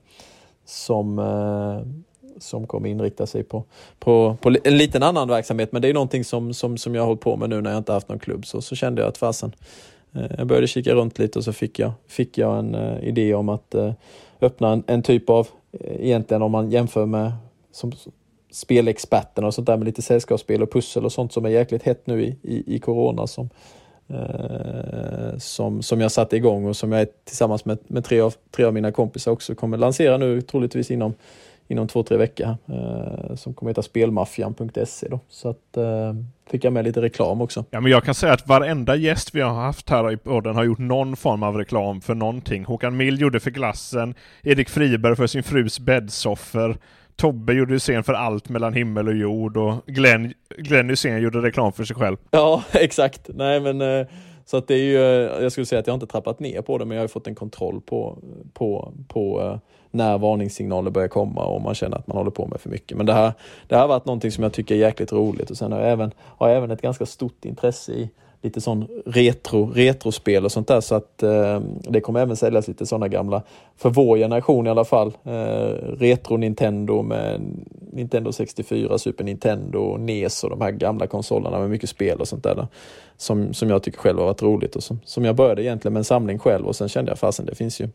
som, 0.69 1.19
eh, 1.19 1.87
som 2.37 2.67
kommer 2.67 2.89
inrikta 2.89 3.25
sig 3.27 3.43
på, 3.43 3.63
på, 3.99 4.37
på 4.41 4.55
en 4.63 4.77
liten 4.77 5.03
annan 5.03 5.27
verksamhet. 5.27 5.71
Men 5.71 5.81
det 5.81 5.89
är 5.89 5.93
någonting 5.93 6.23
som, 6.23 6.53
som, 6.53 6.77
som 6.77 6.95
jag 6.95 7.01
har 7.01 7.07
hållit 7.07 7.21
på 7.21 7.35
med 7.35 7.49
nu 7.49 7.61
när 7.61 7.69
jag 7.69 7.77
inte 7.77 7.93
haft 7.93 8.09
någon 8.09 8.19
klubb. 8.19 8.45
Så, 8.45 8.61
så 8.61 8.75
kände 8.75 9.01
jag 9.01 9.09
att 9.09 9.17
fasen, 9.17 9.51
eh, 10.15 10.31
jag 10.37 10.47
började 10.47 10.67
kika 10.67 10.93
runt 10.93 11.19
lite 11.19 11.39
och 11.39 11.45
så 11.45 11.53
fick 11.53 11.79
jag, 11.79 11.91
fick 12.07 12.37
jag 12.37 12.59
en 12.59 12.75
eh, 12.75 13.03
idé 13.03 13.33
om 13.33 13.49
att 13.49 13.75
öppna 14.41 14.71
en, 14.71 14.83
en 14.87 15.03
typ 15.03 15.29
av, 15.29 15.47
egentligen 15.81 16.41
om 16.41 16.51
man 16.51 16.71
jämför 16.71 17.05
med 17.05 17.31
som, 17.71 17.91
spelexperterna 18.51 19.47
och 19.47 19.53
sånt 19.53 19.67
där 19.67 19.77
med 19.77 19.85
lite 19.85 20.01
sällskapsspel 20.01 20.61
och 20.63 20.71
pussel 20.71 21.05
och 21.05 21.11
sånt 21.11 21.33
som 21.33 21.45
är 21.45 21.49
jäkligt 21.49 21.83
hett 21.83 22.07
nu 22.07 22.23
i, 22.23 22.37
i, 22.43 22.75
i 22.75 22.79
corona 22.79 23.27
som, 23.27 23.49
Eh, 24.09 25.37
som, 25.37 25.81
som 25.81 26.01
jag 26.01 26.11
satte 26.11 26.35
igång 26.35 26.65
och 26.65 26.75
som 26.75 26.91
jag 26.91 27.07
tillsammans 27.25 27.65
med, 27.65 27.77
med 27.87 28.05
tre, 28.05 28.21
av, 28.21 28.33
tre 28.51 28.65
av 28.65 28.73
mina 28.73 28.91
kompisar 28.91 29.31
också 29.31 29.55
kommer 29.55 29.77
lansera 29.77 30.17
nu 30.17 30.41
troligtvis 30.41 30.91
inom, 30.91 31.13
inom 31.67 31.87
två, 31.87 32.03
tre 32.03 32.17
veckor. 32.17 32.47
Eh, 32.47 33.35
som 33.35 33.53
kommer 33.53 33.69
heta 33.69 33.81
spelmaffian.se 33.81 35.07
då. 35.09 35.19
Så 35.29 35.49
att 35.49 35.77
eh, 35.77 36.13
fick 36.49 36.63
jag 36.63 36.73
med 36.73 36.83
lite 36.85 37.01
reklam 37.01 37.41
också. 37.41 37.65
Ja, 37.69 37.81
men 37.81 37.91
jag 37.91 38.03
kan 38.03 38.15
säga 38.15 38.33
att 38.33 38.47
varenda 38.47 38.95
gäst 38.95 39.35
vi 39.35 39.41
har 39.41 39.53
haft 39.53 39.89
här 39.89 40.11
i 40.11 40.17
podden 40.17 40.55
har 40.55 40.63
gjort 40.63 40.79
någon 40.79 41.15
form 41.15 41.43
av 41.43 41.57
reklam 41.57 42.01
för 42.01 42.15
någonting. 42.15 42.65
Håkan 42.65 42.97
Mild 42.97 43.19
gjorde 43.21 43.39
för 43.39 43.51
glassen, 43.51 44.15
Erik 44.43 44.69
Friberg 44.69 45.15
för 45.15 45.27
sin 45.27 45.43
frus 45.43 45.79
bäddsoffer, 45.79 46.77
Tobbe 47.19 47.53
gjorde 47.53 47.73
ju 47.73 47.79
scen 47.79 48.03
för 48.03 48.13
allt 48.13 48.49
mellan 48.49 48.73
himmel 48.73 49.07
och 49.07 49.15
jord 49.15 49.57
och 49.57 49.85
Glenn, 49.85 50.33
Glenn 50.57 50.89
Hysén 50.89 51.21
gjorde 51.21 51.41
reklam 51.41 51.71
för 51.71 51.83
sig 51.83 51.95
själv. 51.95 52.17
Ja, 52.31 52.63
exakt. 52.71 53.29
Nej, 53.33 53.59
men 53.59 53.81
eh, 53.81 54.07
så 54.45 54.57
att 54.57 54.67
det 54.67 54.73
är 54.73 54.83
ju, 54.83 54.97
eh, 54.97 55.43
jag 55.43 55.51
skulle 55.51 55.65
säga 55.65 55.79
att 55.79 55.87
jag 55.87 55.93
har 55.93 55.95
inte 55.95 56.11
trappat 56.11 56.39
ner 56.39 56.61
på 56.61 56.77
det, 56.77 56.85
men 56.85 56.95
jag 56.95 57.01
har 57.01 57.05
ju 57.05 57.11
fått 57.11 57.27
en 57.27 57.35
kontroll 57.35 57.81
på, 57.81 58.17
på, 58.53 58.93
på 59.07 59.41
eh, 59.41 59.57
när 59.91 60.17
varningssignaler 60.17 60.91
börjar 60.91 61.07
komma 61.07 61.45
och 61.45 61.61
man 61.61 61.75
känner 61.75 61.97
att 61.97 62.07
man 62.07 62.17
håller 62.17 62.31
på 62.31 62.47
med 62.47 62.61
för 62.61 62.69
mycket. 62.69 62.97
Men 62.97 63.05
det 63.05 63.13
här, 63.13 63.33
det 63.67 63.75
här 63.75 63.81
har 63.81 63.87
varit 63.87 64.05
någonting 64.05 64.31
som 64.31 64.43
jag 64.43 64.53
tycker 64.53 64.75
är 64.75 64.79
jäkligt 64.79 65.13
roligt 65.13 65.49
och 65.49 65.57
sen 65.57 65.71
har 65.71 65.79
jag 65.79 65.91
även, 65.91 66.11
har 66.19 66.47
jag 66.47 66.57
även 66.57 66.71
ett 66.71 66.81
ganska 66.81 67.05
stort 67.05 67.45
intresse 67.45 67.91
i 67.91 68.09
lite 68.41 68.61
sån 68.61 68.87
retro, 69.05 69.71
retrospel 69.75 70.45
och 70.45 70.51
sånt 70.51 70.67
där 70.67 70.81
så 70.81 70.95
att 70.95 71.23
eh, 71.23 71.59
det 71.81 72.01
kommer 72.01 72.19
även 72.19 72.35
säljas 72.35 72.67
lite 72.67 72.85
sådana 72.85 73.07
gamla, 73.07 73.43
för 73.77 73.89
vår 73.89 74.17
generation 74.17 74.67
i 74.67 74.69
alla 74.69 74.85
fall, 74.85 75.07
eh, 75.23 75.31
retro 75.97 76.37
Nintendo 76.37 77.01
med 77.01 77.41
Nintendo 77.93 78.31
64, 78.31 78.97
Super 78.97 79.23
Nintendo, 79.23 79.97
NES 79.97 80.43
och 80.43 80.49
de 80.49 80.61
här 80.61 80.71
gamla 80.71 81.07
konsolerna 81.07 81.59
med 81.59 81.69
mycket 81.69 81.89
spel 81.89 82.19
och 82.19 82.27
sånt 82.27 82.43
där. 82.43 82.67
Som, 83.17 83.53
som 83.53 83.69
jag 83.69 83.83
tycker 83.83 83.99
själv 83.99 84.19
har 84.19 84.25
varit 84.25 84.41
roligt 84.41 84.75
och 84.75 84.83
som, 84.83 84.99
som 85.05 85.25
jag 85.25 85.35
började 85.35 85.63
egentligen 85.63 85.93
med 85.93 85.99
en 85.99 86.03
samling 86.03 86.39
själv 86.39 86.67
och 86.67 86.75
sen 86.75 86.89
kände 86.89 87.11
jag 87.11 87.19
fasen 87.19 87.45
det 87.45 87.55
finns 87.55 87.81
ju 87.81 87.89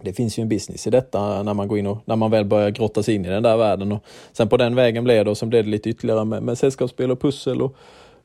det 0.00 0.12
finns 0.12 0.38
ju 0.38 0.42
en 0.42 0.48
business 0.48 0.86
i 0.86 0.90
detta 0.90 1.42
när 1.42 1.54
man 1.54 1.68
går 1.68 1.78
in 1.78 1.86
och 1.86 1.98
när 2.04 2.16
man 2.16 2.30
väl 2.30 2.44
börjar 2.44 2.70
grotta 2.70 3.02
sig 3.02 3.14
in 3.14 3.24
i 3.24 3.28
den 3.28 3.42
där 3.42 3.56
världen. 3.56 3.92
Och 3.92 4.04
sen 4.32 4.48
på 4.48 4.56
den 4.56 4.74
vägen 4.74 5.04
blev 5.04 5.24
det 5.24 5.30
och 5.30 5.38
sen 5.38 5.48
blev 5.48 5.64
det 5.64 5.70
lite 5.70 5.90
ytterligare 5.90 6.24
med, 6.24 6.42
med 6.42 6.58
sällskapsspel 6.58 7.10
och 7.10 7.20
pussel 7.20 7.62
och 7.62 7.76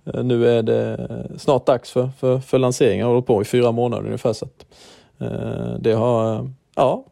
nu 0.03 0.47
är 0.47 0.63
det 0.63 1.07
snart 1.37 1.65
dags 1.65 1.91
för, 1.91 2.09
för, 2.19 2.39
för 2.39 2.59
lansering. 2.59 2.99
Jag 2.99 3.05
har 3.05 3.13
hållit 3.13 3.27
på 3.27 3.41
i 3.41 3.45
fyra 3.45 3.71
månader 3.71 4.05
ungefär. 4.05 4.33
Så 4.33 4.45
att, 4.45 4.65
eh, 5.19 5.73
det 5.79 5.93
har, 5.93 6.49
ja, 6.75 7.05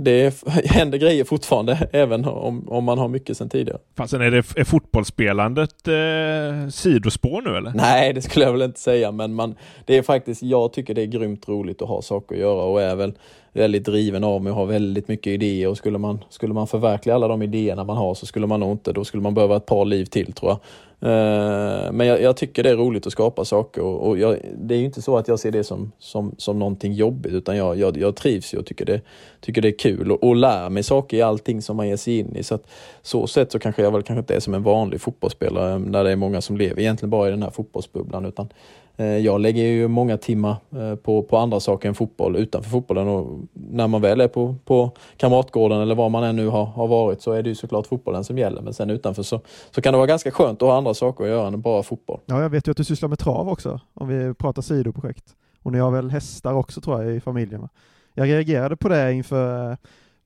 det 0.00 0.42
händer 0.64 0.98
grejer 0.98 1.24
fortfarande 1.24 1.88
även 1.92 2.24
om, 2.24 2.68
om 2.68 2.84
man 2.84 2.98
har 2.98 3.08
mycket 3.08 3.36
sedan 3.36 3.48
tidigare. 3.48 3.78
Fasen, 3.96 4.20
är, 4.20 4.30
det, 4.30 4.38
är 4.56 4.64
fotbollsspelandet 4.64 5.88
eh, 5.88 6.68
sidospår 6.70 7.42
nu 7.42 7.56
eller? 7.56 7.72
Nej, 7.74 8.12
det 8.12 8.22
skulle 8.22 8.44
jag 8.44 8.52
väl 8.52 8.62
inte 8.62 8.80
säga, 8.80 9.12
men 9.12 9.34
man, 9.34 9.54
det 9.84 9.96
är 9.96 10.02
faktiskt, 10.02 10.42
jag 10.42 10.72
tycker 10.72 10.94
det 10.94 11.02
är 11.02 11.06
grymt 11.06 11.48
roligt 11.48 11.82
att 11.82 11.88
ha 11.88 12.02
saker 12.02 12.34
att 12.34 12.40
göra 12.40 12.62
och 12.62 12.82
är 12.82 12.96
väl 12.96 13.12
väldigt 13.52 13.84
driven 13.84 14.24
av 14.24 14.42
mig 14.42 14.50
och 14.50 14.58
har 14.58 14.66
väldigt 14.66 15.08
mycket 15.08 15.32
idéer 15.32 15.68
och 15.68 15.76
skulle 15.76 15.98
man, 15.98 16.24
skulle 16.28 16.54
man 16.54 16.66
förverkliga 16.66 17.14
alla 17.14 17.28
de 17.28 17.42
idéerna 17.42 17.84
man 17.84 17.96
har 17.96 18.14
så 18.14 18.26
skulle 18.26 18.46
man 18.46 18.60
nog 18.60 18.70
inte, 18.70 18.92
då 18.92 19.04
skulle 19.04 19.22
man 19.22 19.34
behöva 19.34 19.56
ett 19.56 19.66
par 19.66 19.84
liv 19.84 20.04
till 20.04 20.32
tror 20.32 20.50
jag. 20.50 20.58
Eh, 21.00 21.92
men 21.92 22.06
jag, 22.06 22.22
jag 22.22 22.36
tycker 22.36 22.62
det 22.62 22.70
är 22.70 22.76
roligt 22.76 23.06
att 23.06 23.12
skapa 23.12 23.44
saker 23.44 23.82
och, 23.82 24.08
och 24.08 24.18
jag, 24.18 24.38
det 24.58 24.74
är 24.74 24.78
ju 24.78 24.84
inte 24.84 25.02
så 25.02 25.16
att 25.16 25.28
jag 25.28 25.38
ser 25.38 25.50
det 25.50 25.64
som, 25.64 25.92
som, 25.98 26.34
som 26.38 26.58
någonting 26.58 26.92
jobbigt 26.92 27.32
utan 27.32 27.56
jag, 27.56 27.78
jag, 27.78 27.96
jag 27.96 28.16
trivs 28.16 28.54
ju 28.54 28.58
och 28.58 28.66
tycker 28.66 28.84
det, 28.84 29.00
tycker 29.40 29.62
det 29.62 29.68
är 29.68 29.78
kul 29.78 30.12
och, 30.12 30.24
och 30.24 30.36
lär 30.36 30.70
mig 30.70 30.82
saker 30.82 31.16
i 31.16 31.22
allting 31.22 31.62
som 31.62 31.76
man 31.76 31.88
ger 31.88 31.96
sig 31.96 32.18
in 32.18 32.36
i. 32.36 32.42
Så 32.42 32.54
att, 32.54 32.70
så 33.02 33.26
sätt 33.26 33.52
så 33.52 33.58
kanske 33.58 33.82
jag 33.82 33.90
väl 33.90 34.02
kanske 34.02 34.20
inte 34.20 34.34
är 34.34 34.40
som 34.40 34.54
en 34.54 34.62
vanlig 34.62 35.00
fotbollsspelare 35.00 35.78
när 35.78 36.04
det 36.04 36.10
är 36.10 36.16
många 36.16 36.40
som 36.40 36.56
lever 36.56 36.80
egentligen 36.80 37.10
bara 37.10 37.28
i 37.28 37.30
den 37.30 37.42
här 37.42 37.50
fotbollsbubblan 37.50 38.24
utan 38.24 38.48
Eh, 39.00 39.06
jag 39.06 39.40
lägger 39.40 39.62
ju 39.62 39.88
många 39.88 40.16
timmar 40.16 40.56
eh, 40.70 40.94
på, 40.94 41.22
på 41.22 41.36
andra 41.36 41.60
saker 41.60 41.88
än 41.88 41.94
fotboll 41.94 42.36
utanför 42.36 42.70
fotbollen 42.70 43.08
och 43.08 43.38
när 43.52 43.88
man 43.88 44.00
väl 44.00 44.20
är 44.20 44.28
på, 44.28 44.54
på 44.64 44.90
Kamratgården 45.16 45.80
eller 45.80 45.94
var 45.94 46.08
man 46.08 46.24
än 46.24 46.36
nu 46.36 46.46
har, 46.46 46.64
har 46.64 46.86
varit 46.88 47.22
så 47.22 47.32
är 47.32 47.42
det 47.42 47.48
ju 47.48 47.54
såklart 47.54 47.86
fotbollen 47.86 48.24
som 48.24 48.38
gäller. 48.38 48.62
Men 48.62 48.74
sen 48.74 48.90
utanför 48.90 49.22
så, 49.22 49.40
så 49.70 49.80
kan 49.80 49.92
det 49.92 49.96
vara 49.96 50.06
ganska 50.06 50.30
skönt 50.30 50.62
att 50.62 50.68
ha 50.68 50.76
andra 50.76 50.94
saker 50.94 51.24
att 51.24 51.30
göra 51.30 51.46
än 51.46 51.60
bara 51.60 51.82
fotboll. 51.82 52.20
Ja, 52.26 52.42
jag 52.42 52.50
vet 52.50 52.66
ju 52.68 52.70
att 52.70 52.76
du 52.76 52.84
sysslar 52.84 53.08
med 53.08 53.18
trav 53.18 53.48
också, 53.48 53.80
om 53.94 54.08
vi 54.08 54.34
pratar 54.34 54.62
sidoprojekt. 54.62 55.34
Och 55.62 55.72
ni 55.72 55.78
har 55.78 55.90
väl 55.90 56.10
hästar 56.10 56.54
också 56.54 56.80
tror 56.80 57.04
jag 57.04 57.16
i 57.16 57.20
familjen? 57.20 57.68
Jag 58.14 58.28
reagerade 58.28 58.76
på 58.76 58.88
det 58.88 59.12
inför 59.12 59.70
eh, 59.70 59.76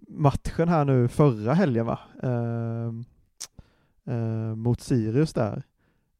matchen 0.09 0.69
här 0.69 0.85
nu 0.85 1.09
förra 1.09 1.55
helgen 1.55 1.86
va? 1.86 1.99
Eh, 2.23 2.89
eh, 4.15 4.55
mot 4.55 4.81
Sirius 4.81 5.32
där. 5.32 5.62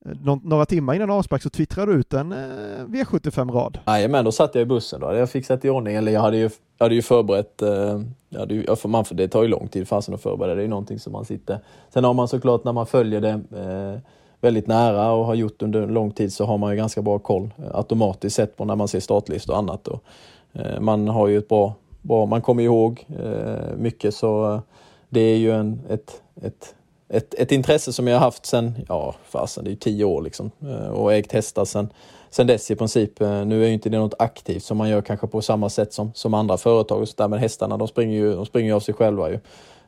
Eh, 0.07 0.13
nå 0.23 0.41
några 0.45 0.67
timmar 0.67 0.95
innan 0.95 1.11
avspark 1.11 1.43
så 1.43 1.51
twittrade 1.51 1.93
du 1.93 1.99
ut 1.99 2.13
en 2.13 2.33
eh, 2.33 2.39
V75-rad. 2.87 3.79
men 4.09 4.25
då 4.25 4.33
satt 4.33 4.55
jag 4.55 4.63
i 4.63 4.67
bussen. 4.67 5.01
Då 5.01 5.07
hade 5.07 5.19
jag 5.19 5.31
fixat 5.31 5.65
i 5.65 5.71
ordning, 5.71 5.97
eller 5.97 6.13
jag 6.13 6.21
hade 6.21 6.37
ju, 6.37 6.51
jag 6.79 6.85
hade 6.85 6.95
ju 6.95 7.03
förberett, 7.03 7.63
eh, 7.63 8.01
jag 8.29 8.41
hade 8.41 8.55
ju, 8.55 8.77
för 8.77 8.89
man, 8.89 9.05
för 9.05 9.15
det 9.15 9.29
tar 9.29 9.43
ju 9.43 9.49
lång 9.49 9.69
tid 9.69 9.89
fasen 9.89 10.15
att 10.15 10.23
förbereda, 10.23 10.55
det 10.55 10.61
är 10.61 10.65
ju 10.65 10.69
någonting 10.69 10.99
som 10.99 11.13
man 11.13 11.25
sitter... 11.25 11.59
Sen 11.91 12.05
har 12.05 12.15
man 12.15 12.29
såklart 12.29 12.65
när 12.65 12.73
man 12.73 12.87
följer 12.87 13.21
det 13.21 13.31
eh, 13.31 14.01
väldigt 14.41 14.67
nära 14.67 15.13
och 15.13 15.25
har 15.25 15.35
gjort 15.35 15.63
under 15.63 15.87
lång 15.87 16.11
tid 16.11 16.33
så 16.33 16.45
har 16.45 16.59
man 16.59 16.71
ju 16.71 16.77
ganska 16.77 17.03
bra 17.03 17.19
koll 17.19 17.51
eh, 17.59 17.77
automatiskt 17.77 18.37
sett 18.37 18.57
på 18.57 18.65
när 18.65 18.77
man 18.77 18.89
ser 18.89 19.01
startlistor 19.01 19.53
och 19.53 19.59
annat. 19.59 19.89
Och, 19.89 20.05
eh, 20.53 20.81
man 20.81 21.09
har 21.09 21.29
ju 21.29 21.39
ett 21.39 21.49
bra, 21.49 21.75
bra 22.03 22.27
man 22.27 22.43
kommer 22.43 22.63
ihåg 22.63 23.07
eh, 23.23 23.77
mycket 23.77 24.15
så 24.15 24.55
eh, 24.55 24.61
det 25.09 25.21
är 25.21 25.37
ju 25.37 25.53
en, 25.53 25.81
ett, 25.89 26.23
ett 26.43 26.75
ett, 27.13 27.35
ett 27.35 27.53
intresse 27.53 27.93
som 27.93 28.07
jag 28.07 28.17
har 28.17 28.25
haft 28.25 28.47
sen, 28.47 28.75
ja 28.89 29.15
fasen 29.29 29.65
det 29.65 29.69
är 29.69 29.73
ju 29.73 29.77
tio 29.77 30.05
år 30.05 30.23
liksom 30.23 30.51
eh, 30.63 30.89
och 30.89 31.13
ägt 31.13 31.33
hästar 31.33 31.65
sen, 31.65 31.89
sen 32.31 32.47
dess 32.47 32.71
i 32.71 32.77
princip. 32.77 33.21
Eh, 33.21 33.45
nu 33.45 33.63
är 33.65 33.67
ju 33.67 33.75
inte 33.75 33.89
det 33.89 33.99
något 33.99 34.15
aktivt 34.19 34.65
som 34.65 34.77
man 34.77 34.89
gör 34.89 35.03
kanske 35.03 35.27
på 35.27 35.43
samma 35.43 35.69
sätt 35.69 35.93
som, 35.93 36.13
som 36.15 36.35
andra 36.35 36.57
företag 36.57 37.03
och 37.03 37.09
sådär 37.09 37.29
men 37.29 37.39
hästarna 37.39 37.77
de 37.77 37.89
springer 37.89 38.17
ju, 38.17 38.35
de 38.35 38.47
springer 38.47 38.71
ju 38.71 38.77
av 38.77 38.81
sig 38.81 38.95
själva 38.95 39.31
ju. 39.31 39.39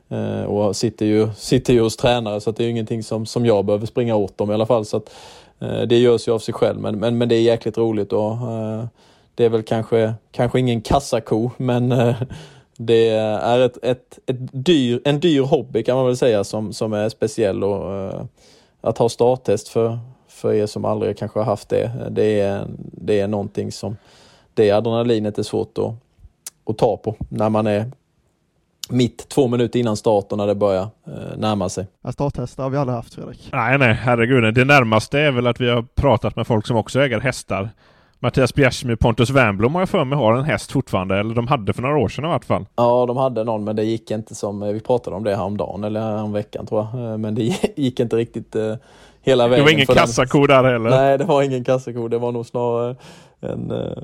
Eh, 0.09 0.43
och 0.43 0.75
sitter 0.75 1.05
ju, 1.05 1.29
sitter 1.37 1.73
ju 1.73 1.81
hos 1.81 1.97
tränare 1.97 2.41
så 2.41 2.49
att 2.49 2.55
det 2.55 2.63
är 2.63 2.65
ju 2.65 2.71
ingenting 2.71 3.03
som, 3.03 3.25
som 3.25 3.45
jag 3.45 3.65
behöver 3.65 3.85
springa 3.85 4.15
åt 4.15 4.37
dem 4.37 4.51
i 4.51 4.53
alla 4.53 4.65
fall. 4.65 4.85
Så 4.85 4.97
att, 4.97 5.13
det 5.59 5.97
görs 5.97 6.27
ju 6.27 6.31
av 6.31 6.39
sig 6.39 6.53
själv 6.53 6.79
men, 6.79 6.99
men, 6.99 7.17
men 7.17 7.29
det 7.29 7.35
är 7.35 7.41
jäkligt 7.41 7.77
roligt 7.77 8.13
och 8.13 8.37
det 9.35 9.45
är 9.45 9.49
väl 9.49 9.63
kanske, 9.63 10.13
kanske 10.31 10.59
ingen 10.59 10.81
kassako 10.81 11.51
men 11.57 11.93
det 12.77 13.09
är 13.09 13.59
ett, 13.59 13.77
ett, 13.83 14.19
ett 14.25 14.65
dyr, 14.65 15.01
en 15.05 15.19
dyr 15.19 15.41
hobby 15.41 15.83
kan 15.83 15.95
man 15.95 16.05
väl 16.05 16.17
säga 16.17 16.43
som, 16.43 16.73
som 16.73 16.93
är 16.93 17.09
speciell 17.09 17.63
och 17.63 17.95
eh, 17.95 18.23
att 18.81 18.97
ha 18.97 19.09
starttest 19.09 19.67
för, 19.67 19.99
för 20.27 20.53
er 20.53 20.65
som 20.65 20.85
aldrig 20.85 21.17
kanske 21.17 21.39
har 21.39 21.45
haft 21.45 21.69
det, 21.69 21.91
det 22.11 22.39
är, 22.39 22.65
det 22.77 23.19
är 23.19 23.27
någonting 23.27 23.71
som 23.71 23.97
det 24.53 24.71
adrenalinet 24.71 25.37
är 25.37 25.43
svårt 25.43 25.77
att, 25.77 25.93
att 26.69 26.77
ta 26.77 26.97
på 26.97 27.15
när 27.29 27.49
man 27.49 27.67
är 27.67 27.91
mitt 28.89 29.29
två 29.29 29.47
minuter 29.47 29.79
innan 29.79 29.97
start 29.97 30.31
och 30.31 30.37
när 30.37 30.47
det 30.47 30.55
börjar 30.55 30.87
eh, 31.07 31.37
närma 31.37 31.69
sig. 31.69 31.87
Ja, 32.01 32.11
starthästar 32.11 32.63
har 32.63 32.69
vi 32.69 32.77
aldrig 32.77 32.95
haft 32.95 33.13
Fredrik. 33.13 33.49
Nej, 33.51 33.77
nej, 33.77 33.93
herregud. 33.93 34.53
Det 34.53 34.65
närmaste 34.65 35.19
är 35.19 35.31
väl 35.31 35.47
att 35.47 35.61
vi 35.61 35.69
har 35.69 35.81
pratat 35.95 36.35
med 36.35 36.47
folk 36.47 36.67
som 36.67 36.77
också 36.77 36.99
äger 36.99 37.19
hästar. 37.19 37.69
Mattias 38.25 38.53
Bjärsmyr 38.53 38.95
Pontus 38.95 39.29
Wernbloom 39.29 39.75
har 39.75 39.81
jag 39.81 39.89
för 39.89 40.05
mig 40.05 40.17
har 40.17 40.33
en 40.33 40.43
häst 40.43 40.71
fortfarande, 40.71 41.19
eller 41.19 41.35
de 41.35 41.47
hade 41.47 41.73
för 41.73 41.81
några 41.81 41.97
år 41.97 42.09
sedan 42.09 42.25
i 42.25 42.27
vart 42.27 42.45
fall. 42.45 42.65
Ja, 42.75 43.05
de 43.05 43.17
hade 43.17 43.43
någon 43.43 43.63
men 43.63 43.75
det 43.75 43.83
gick 43.83 44.11
inte 44.11 44.35
som, 44.35 44.61
vi 44.73 44.79
pratade 44.79 45.15
om 45.15 45.23
det 45.23 45.35
häromdagen 45.35 45.83
eller 45.83 46.01
häromveckan 46.01 46.65
tror 46.65 46.87
jag, 46.93 47.11
Eh, 47.11 47.17
men 47.17 47.35
det 47.35 47.41
gick 47.75 47.99
inte 47.99 48.15
riktigt 48.15 48.55
eh, 48.55 48.75
hela 49.21 49.43
Det 49.43 49.49
vägen. 49.49 49.65
var 49.65 49.71
ingen 49.71 49.85
kassako 49.85 50.47
där 50.47 50.63
heller. 50.63 50.89
Nej, 50.89 51.17
det 51.17 51.23
var 51.23 51.41
ingen 51.43 51.63
kassako, 51.63 52.07
det 52.07 52.17
var 52.17 52.31
nog 52.31 52.45
snarare 52.45 52.95
en 53.39 53.71
eh, 53.71 54.03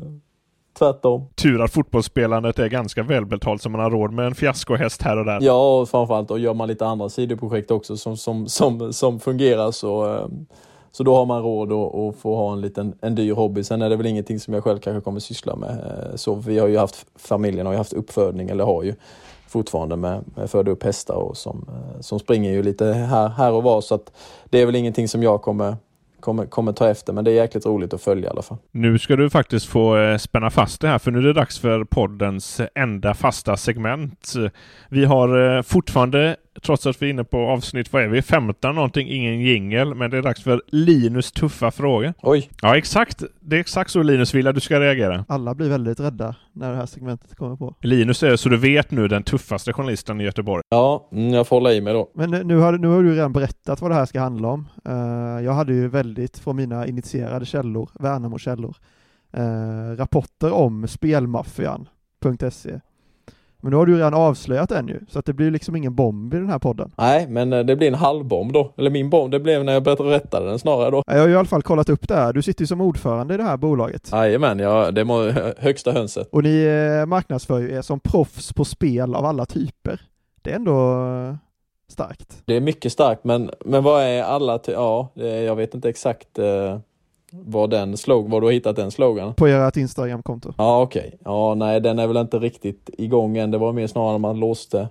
tvärtom. 0.80 1.28
Tur 1.36 1.62
att 1.62 1.72
fotbollsspelandet 1.72 2.60
är 2.60 2.68
ganska 2.68 3.04
välbetalt 3.04 3.62
så 3.62 3.70
man 3.70 3.82
har 3.82 3.92
råd 3.92 4.14
med 4.14 4.26
en 4.26 4.36
fiaskohäst 4.36 5.02
här 5.02 5.18
och 5.18 5.26
där. 5.26 5.40
Ja, 5.42 5.80
och 5.80 5.90
framförallt 5.90 6.32
och 6.32 6.40
gör 6.40 6.54
man 6.54 6.68
lite 6.68 6.86
andra 6.86 7.10
sidoprojekt 7.10 7.72
också 7.72 7.98
som, 7.98 8.18
som, 8.18 8.48
som, 8.48 8.94
som 8.94 9.20
fungerar 9.20 9.72
så, 9.72 10.16
eh, 10.16 10.28
så 10.92 11.04
då 11.04 11.16
har 11.16 11.26
man 11.26 11.42
råd 11.42 11.72
att, 11.72 11.96
att 11.96 12.16
få 12.16 12.36
ha 12.36 12.54
en 12.54 12.62
liten 12.62 12.94
en 13.02 13.16
dyr 13.16 13.34
hobby. 13.34 13.64
Sen 13.64 13.82
är 13.82 13.90
det 13.90 13.96
väl 13.96 14.06
ingenting 14.06 14.40
som 14.40 14.54
jag 14.54 14.64
själv 14.64 14.80
kanske 14.80 15.02
kommer 15.02 15.20
syssla 15.20 15.56
med. 15.56 15.70
Eh, 15.70 16.16
så 16.16 16.36
vi 16.36 16.60
har 16.60 16.68
ju 16.68 16.78
haft, 16.78 17.06
familjen 17.16 17.66
har 17.66 17.74
ju 17.74 17.78
haft 17.78 17.94
uppfödning, 17.94 18.50
eller 18.50 18.64
har 18.64 18.84
ju 18.84 18.96
fortfarande 19.48 19.96
med, 19.96 20.24
med 20.36 20.50
föda 20.50 20.72
upp 20.72 20.84
hästar 20.84 21.16
och 21.16 21.38
som, 21.38 21.66
eh, 21.68 22.02
som 22.02 22.20
springer 22.20 22.52
ju 22.52 22.64
lite 22.64 22.86
här, 22.86 23.30
här 23.30 23.52
och 23.52 23.64
var 23.64 23.82
så 23.82 23.96
att 23.96 24.12
det 24.50 24.62
är 24.62 24.66
väl 24.66 24.76
ingenting 24.76 25.08
som 25.08 25.24
jag 25.24 25.42
kommer, 25.42 25.76
kommer, 26.20 26.46
kommer 26.46 26.74
ta 26.74 26.90
efter 26.90 27.14
men 27.14 27.24
det 27.24 27.32
är 27.32 27.36
jäkligt 27.36 27.66
roligt 27.66 27.94
att 27.94 28.02
följa 28.02 28.28
i 28.28 28.30
alla 28.30 28.42
fall. 28.42 28.58
Nu 28.72 29.00
ska 29.00 29.16
du 29.16 29.30
faktiskt 29.30 29.66
få 29.66 29.98
eh, 29.98 30.18
spänna 30.18 30.50
fast 30.50 30.82
det 30.82 30.88
här 30.88 31.00
för 31.00 31.12
nu 31.12 31.20
är 31.20 31.24
det 31.24 31.34
dags 31.34 31.60
för 31.60 31.84
poddens 31.84 32.62
enda 32.76 33.14
fasta 33.14 33.58
segment. 33.58 34.34
Vi 34.90 35.06
har 35.06 35.62
fortfarande, 35.64 36.36
trots 36.62 36.88
att 36.88 37.02
vi 37.02 37.06
är 37.06 37.10
inne 37.10 37.24
på 37.24 37.38
avsnitt, 37.38 37.94
vad 37.94 38.04
är 38.04 38.08
vi, 38.08 38.22
15 38.22 38.76
någonting, 38.76 39.08
ingen 39.10 39.40
jingel, 39.42 39.96
men 39.96 40.12
det 40.12 40.18
är 40.18 40.22
dags 40.22 40.44
för 40.44 40.62
Linus 40.68 41.32
tuffa 41.32 41.72
frågor. 41.72 42.14
Oj! 42.22 42.50
Ja, 42.62 42.78
exakt. 42.78 43.24
Det 43.40 43.56
är 43.56 43.60
exakt 43.60 43.92
så 43.92 44.04
Linus 44.04 44.34
vill 44.34 44.48
att 44.48 44.56
du 44.56 44.62
ska 44.62 44.80
reagera. 44.80 45.26
Alla 45.28 45.56
blir 45.56 45.70
väldigt 45.70 46.00
rädda 46.00 46.36
när 46.54 46.70
det 46.72 46.76
här 46.78 46.86
segmentet 46.86 47.36
kommer 47.36 47.56
på. 47.56 47.76
Linus 47.82 48.24
är, 48.24 48.36
så 48.36 48.50
du 48.50 48.58
vet 48.58 48.92
nu, 48.92 49.08
den 49.08 49.24
tuffaste 49.24 49.74
journalisten 49.74 50.22
i 50.22 50.24
Göteborg. 50.24 50.62
Ja, 50.70 51.10
mm, 51.12 51.34
jag 51.34 51.48
får 51.48 51.56
hålla 51.56 51.74
i 51.74 51.82
mig 51.82 51.94
då. 51.94 52.12
Men 52.16 52.32
nu- 52.32 52.44
nu 52.44 52.58
har, 52.58 52.78
nu 52.78 52.88
har 52.88 53.04
du 53.04 53.16
redan 53.16 53.34
berättat 53.34 53.82
vad 53.82 53.92
det 53.92 53.96
här 53.96 54.06
ska 54.06 54.20
handla 54.20 54.48
om. 54.48 54.68
Eh, 54.86 55.46
jag 55.46 55.54
hade 55.54 55.74
ju 55.74 55.88
väldigt, 55.88 56.38
från 56.40 56.56
mina 56.56 56.88
initierade 56.88 57.46
källor, 57.46 57.90
Värnamo-källor, 58.00 58.76
eh, 59.34 59.96
rapporter 59.98 60.52
om 60.52 60.88
spelmaffian.se. 60.88 62.80
Men 63.62 63.72
nu 63.72 63.78
har 63.78 63.86
du 63.86 63.92
ju 63.92 63.98
redan 63.98 64.14
avslöjat 64.14 64.70
den 64.70 64.88
ju, 64.88 65.00
så 65.10 65.20
att 65.20 65.26
det 65.26 65.34
blir 65.34 65.52
liksom 65.52 65.76
ingen 65.76 65.96
bomb 65.96 66.34
i 66.34 66.38
den 66.38 66.50
här 66.50 66.60
podden. 66.60 66.92
Nej, 66.98 67.28
men 67.28 67.54
eh, 67.54 67.60
det 67.60 67.76
blir 67.76 67.88
en 67.88 67.94
halvbomb 67.94 68.54
då. 68.54 68.74
Eller 68.78 68.90
min 68.90 69.10
bomb, 69.10 69.32
det 69.32 69.40
blev 69.40 69.64
när 69.64 69.74
jag 69.74 69.84
berättade 69.84 70.46
den 70.50 70.60
snarare 70.60 70.92
då. 70.92 71.04
Jag 71.08 71.20
har 71.20 71.28
ju 71.28 71.34
i 71.34 71.38
alla 71.38 71.46
fall 71.46 71.62
kollat 71.62 71.90
upp 71.90 72.08
det 72.08 72.16
här. 72.16 72.34
Du 72.34 72.42
sitter 72.42 72.62
ju 72.64 72.68
som 72.68 72.82
ordförande 72.82 73.34
i 73.34 73.38
det 73.38 73.44
här 73.44 73.58
bolaget. 73.58 74.10
Jajamän, 74.12 74.60
ja, 74.60 74.92
det 74.92 75.04
må, 75.04 75.32
högsta 75.58 75.92
hönset. 75.92 76.30
Och 76.32 76.44
ni 76.44 76.64
eh, 76.64 77.06
marknadsför 77.06 77.60
ju 77.60 77.72
er 77.72 77.82
som 77.82 78.00
proffs 78.00 78.54
på 78.54 78.66
spel 78.66 79.16
av 79.16 79.26
alla 79.26 79.46
typer. 79.46 80.02
Det 80.42 80.52
är 80.52 80.56
ändå 80.56 81.06
eh, 81.06 81.36
starkt. 81.90 82.42
Det 82.46 82.56
är 82.56 82.62
mycket 82.62 82.92
starkt, 82.92 83.24
men, 83.24 83.52
men 83.66 83.84
vad 83.84 84.04
är 84.04 84.24
alla... 84.24 84.58
Ty- 84.58 84.72
ja, 84.72 85.12
jag 85.16 85.56
vet 85.56 85.74
inte 85.74 85.90
exakt 85.90 86.40
eh, 86.40 86.80
vad 87.32 87.70
den 87.70 87.98
slog, 87.98 88.30
var 88.30 88.42
du 88.42 88.48
har 88.48 88.52
hittat 88.52 88.76
den 88.76 88.92
slogan. 88.92 89.34
På 89.34 89.48
ert 89.48 89.78
Instagramkonto. 89.78 90.54
Ja, 90.58 90.82
okej. 90.82 91.14
Ja, 91.26 91.56
nej, 91.56 91.82
den 91.82 92.00
är 92.00 92.08
väl 92.08 92.18
inte 92.18 92.40
riktigt 92.40 92.90
igång 92.98 93.38
än. 93.38 93.52
Det 93.52 93.58
var 93.58 93.74
mer 93.74 93.88
snarare 93.88 94.12
när 94.12 94.18
man 94.20 94.40
låste, 94.40 94.88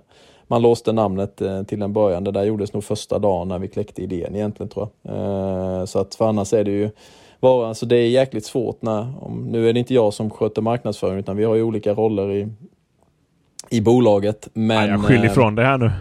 man 0.47 0.61
låste 0.61 0.91
namnet 0.91 1.41
eh, 1.41 1.63
till 1.63 1.81
en 1.81 1.93
början. 1.93 2.23
Det 2.23 2.31
där 2.31 2.43
gjordes 2.43 2.73
nog 2.73 2.83
första 2.83 3.19
dagen 3.19 3.47
när 3.47 3.59
vi 3.59 3.67
kläckte 3.67 4.01
idén 4.03 4.35
egentligen 4.35 4.69
tror 4.69 4.87
jag. 5.01 5.15
Eh, 5.79 5.85
så 5.85 5.99
att 5.99 6.15
för 6.15 6.29
annars 6.29 6.53
är 6.53 6.63
det 6.63 6.71
ju 6.71 6.89
bara, 7.41 7.67
alltså 7.67 7.85
det 7.85 7.95
är 7.95 8.09
jäkligt 8.09 8.45
svårt 8.45 8.81
när, 8.81 9.23
om, 9.25 9.47
nu 9.51 9.69
är 9.69 9.73
det 9.73 9.79
inte 9.79 9.93
jag 9.93 10.13
som 10.13 10.29
sköter 10.29 10.61
marknadsföring 10.61 11.19
utan 11.19 11.37
vi 11.37 11.43
har 11.43 11.55
ju 11.55 11.63
olika 11.63 11.93
roller 11.93 12.31
i, 12.31 12.47
i 13.69 13.81
bolaget. 13.81 14.49
Men, 14.53 14.67
Nej, 14.77 14.89
jag 14.89 15.03
skyller 15.05 15.25
eh, 15.25 15.31
ifrån 15.31 15.55
det 15.55 15.63
här 15.63 15.77
nu. 15.77 15.91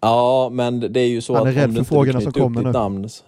Ja, 0.00 0.48
men 0.52 0.80
det 0.92 1.00
är 1.00 1.08
ju 1.08 1.20
så 1.20 1.34
Han 1.34 1.46
är 1.46 1.50
att 1.50 1.56
rädd 1.56 1.76
för 1.76 1.84
frågorna 1.84 2.20
som 2.20 2.32
kommer 2.32 2.62
nu. 2.62 2.72
namn... 2.72 3.08
så- 3.08 3.24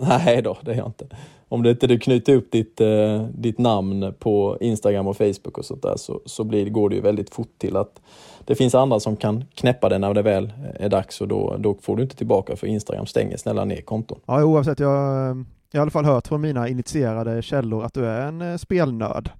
Nej 0.00 0.42
då, 0.42 0.56
det 0.62 0.72
är 0.72 0.76
jag 0.76 0.86
inte. 0.86 1.06
Om 1.48 1.62
du 1.62 1.70
inte 1.70 1.86
du 1.86 1.98
knyter 1.98 2.34
upp 2.34 2.52
ditt, 2.52 2.80
eh, 2.80 3.22
ditt 3.22 3.58
namn 3.58 4.14
på 4.18 4.58
Instagram 4.60 5.06
och 5.06 5.16
Facebook 5.16 5.58
och 5.58 5.64
sånt 5.64 5.82
där 5.82 5.96
så, 5.96 6.20
så 6.24 6.44
blir, 6.44 6.70
går 6.70 6.88
det 6.88 6.96
ju 6.96 7.02
väldigt 7.02 7.34
fort 7.34 7.58
till 7.58 7.76
att 7.76 8.00
det 8.44 8.54
finns 8.54 8.74
andra 8.74 9.00
som 9.00 9.16
kan 9.16 9.44
knäppa 9.54 9.88
det 9.88 9.98
när 9.98 10.14
det 10.14 10.22
väl 10.22 10.52
är 10.74 10.88
dags 10.88 11.20
och 11.20 11.28
då, 11.28 11.56
då 11.58 11.76
får 11.82 11.96
du 11.96 12.02
inte 12.02 12.16
tillbaka 12.16 12.56
för 12.56 12.66
Instagram 12.66 13.06
stänger 13.06 13.36
snälla 13.36 13.64
ner 13.64 13.80
konton. 13.80 14.18
Ja, 14.26 14.44
oavsett, 14.44 14.80
jag, 14.80 14.90
jag 14.90 14.94
har 15.30 15.44
i 15.74 15.78
alla 15.78 15.90
fall 15.90 16.04
hört 16.04 16.28
från 16.28 16.40
mina 16.40 16.68
initierade 16.68 17.42
källor 17.42 17.84
att 17.84 17.94
du 17.94 18.06
är 18.06 18.28
en 18.28 18.42
eh, 18.42 18.56
spelnörd. 18.56 19.30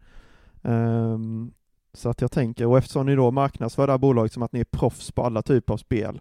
Um, 0.63 1.53
så 1.95 2.09
att 2.09 2.21
jag 2.21 2.31
tänker, 2.31 2.67
och 2.67 2.79
eftersom 2.79 3.07
ni 3.07 3.15
då 3.15 3.31
marknadsför 3.31 3.87
det 3.87 3.93
här 3.93 3.99
bolaget 3.99 4.33
som 4.33 4.43
att 4.43 4.53
ni 4.53 4.61
är 4.61 4.65
proffs 4.65 5.13
på 5.13 5.23
alla 5.23 5.43
typer 5.43 5.75
av 5.75 5.77
spel, 5.77 6.21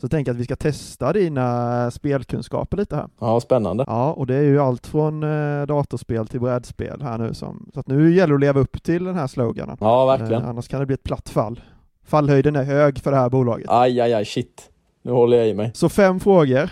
så 0.00 0.08
tänker 0.08 0.30
jag 0.30 0.34
att 0.34 0.40
vi 0.40 0.44
ska 0.44 0.56
testa 0.56 1.12
dina 1.12 1.90
spelkunskaper 1.90 2.76
lite 2.76 2.96
här. 2.96 3.08
Ja, 3.20 3.40
spännande. 3.40 3.84
Ja, 3.86 4.12
och 4.12 4.26
det 4.26 4.34
är 4.34 4.42
ju 4.42 4.60
allt 4.60 4.86
från 4.86 5.22
eh, 5.22 5.66
datorspel 5.66 6.28
till 6.28 6.40
brädspel 6.40 7.02
här 7.02 7.18
nu 7.18 7.34
som, 7.34 7.70
så 7.74 7.80
att 7.80 7.86
nu 7.86 8.14
gäller 8.14 8.28
det 8.28 8.34
att 8.34 8.40
leva 8.40 8.60
upp 8.60 8.82
till 8.82 9.04
den 9.04 9.14
här 9.14 9.26
sloganen. 9.26 9.76
Ja, 9.80 10.06
verkligen. 10.06 10.42
Eh, 10.42 10.48
annars 10.48 10.68
kan 10.68 10.80
det 10.80 10.86
bli 10.86 10.94
ett 10.94 11.02
platt 11.02 11.28
fall. 11.28 11.60
Fallhöjden 12.04 12.56
är 12.56 12.64
hög 12.64 12.98
för 12.98 13.10
det 13.10 13.16
här 13.16 13.30
bolaget. 13.30 13.66
Aj, 13.70 14.00
aj, 14.00 14.14
aj, 14.14 14.24
shit. 14.24 14.70
Nu 15.02 15.12
håller 15.12 15.36
jag 15.36 15.48
i 15.48 15.54
mig. 15.54 15.70
Så 15.74 15.88
fem 15.88 16.20
frågor. 16.20 16.70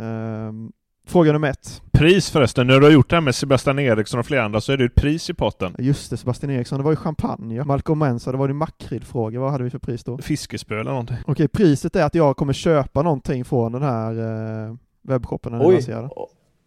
Ehm, 0.00 0.72
fråga 1.08 1.32
nummer 1.32 1.48
ett. 1.50 1.82
Pris 1.92 2.30
förresten, 2.30 2.66
när 2.66 2.80
du 2.80 2.86
har 2.86 2.92
gjort 2.92 3.10
det 3.10 3.16
här 3.16 3.20
med 3.20 3.34
Sebastian 3.34 3.78
Eriksson 3.78 4.20
och 4.20 4.26
flera 4.26 4.44
andra 4.44 4.60
så 4.60 4.72
är 4.72 4.76
det 4.76 4.84
ett 4.84 4.94
pris 4.94 5.30
i 5.30 5.34
potten. 5.34 5.74
Just 5.78 6.10
det, 6.10 6.16
Sebastian 6.16 6.52
Eriksson, 6.52 6.78
det 6.78 6.84
var 6.84 6.92
ju 6.92 6.96
champagne. 6.96 7.54
ja. 7.56 7.64
Malcolm 7.64 7.98
Mensa, 7.98 8.32
det 8.32 8.38
var 8.38 8.48
ju 8.48 8.54
makrillfråga. 8.54 9.40
Vad 9.40 9.50
hade 9.52 9.64
vi 9.64 9.70
för 9.70 9.78
pris 9.78 10.04
då? 10.04 10.18
Fiskespö 10.18 10.80
eller 10.80 10.90
någonting. 10.90 11.16
Okej, 11.26 11.48
priset 11.48 11.96
är 11.96 12.04
att 12.04 12.14
jag 12.14 12.36
kommer 12.36 12.52
köpa 12.52 13.02
någonting 13.02 13.44
från 13.44 13.72
den 13.72 13.82
här 13.82 14.10
eh, 14.68 14.74
webbshoppen 15.02 15.54
Oj. 15.62 15.84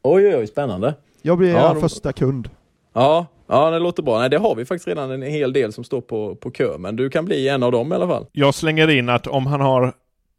Oj, 0.04 0.28
oj, 0.28 0.36
oj, 0.38 0.48
spännande. 0.48 0.96
Jag 1.22 1.38
blir 1.38 1.50
Ja, 1.54 1.74
då- 1.74 1.80
första 1.80 2.14
kund. 2.14 2.50
Ja, 2.94 3.26
ja 3.48 3.70
det 3.72 3.80
låter 3.80 4.04
bra. 4.04 4.20
Nej, 4.20 4.30
det 4.30 4.38
har 4.38 4.56
vi 4.56 4.66
faktiskt 4.66 4.88
redan 4.88 5.12
en 5.12 5.22
hel 5.22 5.54
del 5.54 5.74
som 5.74 5.84
står 5.84 6.02
på, 6.02 6.36
på 6.36 6.52
kö, 6.52 6.78
men 6.78 6.96
du 6.96 7.10
kan 7.10 7.26
bli 7.26 7.48
en 7.48 7.64
av 7.64 7.72
dem 7.72 7.92
i 7.92 7.96
alla 7.96 8.08
fall. 8.08 8.26
Jag 8.32 8.54
slänger 8.56 8.88
in 8.90 9.10
att 9.10 9.28
om 9.28 9.46
han 9.48 9.62
har 9.62 9.94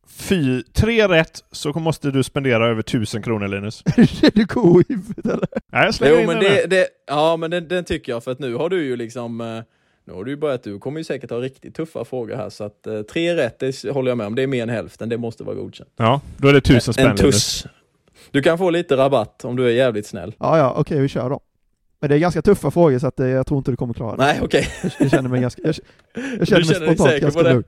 fy, 0.06 0.62
tre 0.62 1.08
rätt 1.08 1.44
så 1.52 1.72
måste 1.72 2.10
du 2.10 2.22
spendera 2.22 2.66
över 2.68 2.82
tusen 2.82 3.22
kronor 3.22 3.48
Linus. 3.48 3.82
är 3.96 4.34
du 4.34 4.44
god 4.44 4.84
i 4.88 4.92
huvudet 4.92 5.24
eller? 5.24 5.48
Nej, 5.72 5.84
jag 5.84 5.94
slänger 5.94 6.14
Jo, 6.14 6.20
in 6.20 6.26
men 6.26 6.40
det, 6.40 6.66
det, 6.66 6.88
ja, 7.06 7.36
men 7.36 7.50
den, 7.50 7.68
den 7.68 7.84
tycker 7.84 8.12
jag, 8.12 8.24
för 8.24 8.30
att 8.30 8.38
nu 8.38 8.54
har 8.54 8.68
du 8.68 8.84
ju 8.84 8.96
liksom 8.96 9.40
eh, 9.40 9.62
nu 10.04 10.12
har 10.12 10.24
du 10.24 10.30
ju 10.30 10.36
börjat, 10.36 10.62
du 10.62 10.78
kommer 10.78 11.00
ju 11.00 11.04
säkert 11.04 11.30
ha 11.30 11.38
riktigt 11.38 11.74
tuffa 11.74 12.04
frågor 12.04 12.36
här, 12.36 12.50
så 12.50 12.64
att 12.64 12.86
eh, 12.86 13.02
tre 13.02 13.36
rätt, 13.36 13.58
det 13.58 13.90
håller 13.90 14.10
jag 14.10 14.18
med 14.18 14.26
om. 14.26 14.34
Det 14.34 14.42
är 14.42 14.46
mer 14.46 14.62
än 14.62 14.68
hälften, 14.68 15.08
det 15.08 15.18
måste 15.18 15.44
vara 15.44 15.56
godkänt. 15.56 15.90
Ja, 15.96 16.20
då 16.36 16.48
är 16.48 16.52
det 16.52 16.60
tusen 16.60 16.94
spänn 16.94 17.10
En 17.10 17.16
tuss. 17.16 17.66
Du 18.30 18.42
kan 18.42 18.58
få 18.58 18.70
lite 18.70 18.96
rabatt 18.96 19.44
om 19.44 19.56
du 19.56 19.66
är 19.66 19.70
jävligt 19.70 20.06
snäll. 20.06 20.34
Ja, 20.38 20.58
ja, 20.58 20.74
okej, 20.76 21.00
vi 21.00 21.08
kör 21.08 21.30
då. 21.30 21.40
Men 22.02 22.08
det 22.08 22.14
är 22.16 22.18
ganska 22.18 22.42
tuffa 22.42 22.70
frågor 22.70 22.98
så 22.98 23.06
att 23.06 23.20
eh, 23.20 23.26
jag 23.28 23.46
tror 23.46 23.58
inte 23.58 23.70
du 23.70 23.76
kommer 23.76 23.94
klara 23.94 24.16
det. 24.16 24.22
Nej, 24.22 24.40
okej. 24.42 24.68
Jag 24.98 25.10
känner 25.10 25.28
mig 25.28 25.40
ganska, 25.40 25.62
jag, 25.64 25.74
jag 26.38 26.48
känner 26.48 26.60
mig 26.60 26.66
känner 26.66 26.86
dig 26.86 26.96
spontant 26.96 27.10
säker 27.10 27.18
på 27.18 27.24
ganska 27.24 27.42
det? 27.42 27.52
lugn. 27.52 27.64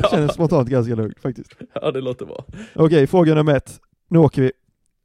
Jag 0.00 0.10
känner 0.10 0.26
mig 0.26 0.34
spontant 0.34 0.68
ganska 0.68 0.94
lugn 0.94 1.14
faktiskt. 1.22 1.50
Ja, 1.74 1.90
det 1.90 2.00
låter 2.00 2.26
bra. 2.26 2.44
Okej, 2.74 3.06
fråga 3.06 3.34
nummer 3.34 3.56
ett. 3.56 3.80
Nu 4.10 4.18
åker 4.18 4.42
vi. 4.42 4.52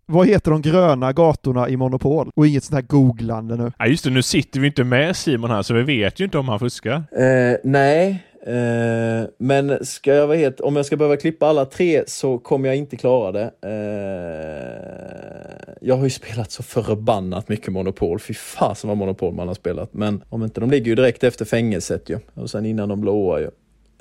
Vad 0.06 0.28
heter 0.28 0.52
de 0.52 0.62
gröna 0.62 1.14
gatorna 1.14 1.70
i 1.70 1.78
Monopol? 1.78 2.30
Och 2.36 2.48
inget 2.48 2.64
sånt 2.64 2.76
här 2.76 2.82
googlande 2.88 3.56
nu. 3.56 3.72
Ja, 3.80 3.88
just 3.88 4.04
det, 4.04 4.10
nu 4.10 4.22
sitter 4.22 4.60
vi 4.60 4.68
inte 4.68 4.84
med 4.84 5.16
Simon 5.16 5.52
här 5.52 5.62
så 5.62 5.74
vi 5.74 5.84
vet 5.84 6.20
ju 6.20 6.24
inte 6.26 6.38
om 6.38 6.50
han 6.50 6.60
fuskar. 6.60 6.96
Eh, 6.96 7.58
nej, 7.64 8.24
eh, 8.48 9.30
men 9.38 9.86
ska 9.86 10.16
jag 10.16 10.28
vara 10.28 10.38
helt, 10.38 10.60
om 10.60 10.76
jag 10.76 10.86
ska 10.86 10.98
behöva 10.98 11.18
klippa 11.18 11.48
alla 11.48 11.66
tre 11.66 12.04
så 12.08 12.38
kommer 12.38 12.68
jag 12.68 12.76
inte 12.78 12.98
klara 12.98 13.32
det. 13.32 13.52
Eh, 13.62 15.74
jag 15.82 15.98
har 15.98 16.04
ju 16.04 16.10
spelat 16.10 16.52
så 16.52 16.64
förbannat 16.64 17.50
mycket 17.50 17.74
Monopol. 17.74 18.20
Fy 18.20 18.34
fasen 18.34 18.88
vad 18.88 18.98
Monopol 18.98 19.34
man 19.34 19.48
har 19.48 19.56
spelat. 19.56 19.94
Men 19.94 20.24
om 20.30 20.44
inte, 20.44 20.60
de 20.60 20.72
ligger 20.72 20.86
ju 20.86 20.96
direkt 20.96 21.24
efter 21.24 21.46
fängelset 21.46 22.10
ju. 22.10 22.20
Och 22.34 22.50
sen 22.50 22.66
innan 22.66 22.90
de 22.90 23.02
blåa 23.02 23.40
ju. 23.40 23.50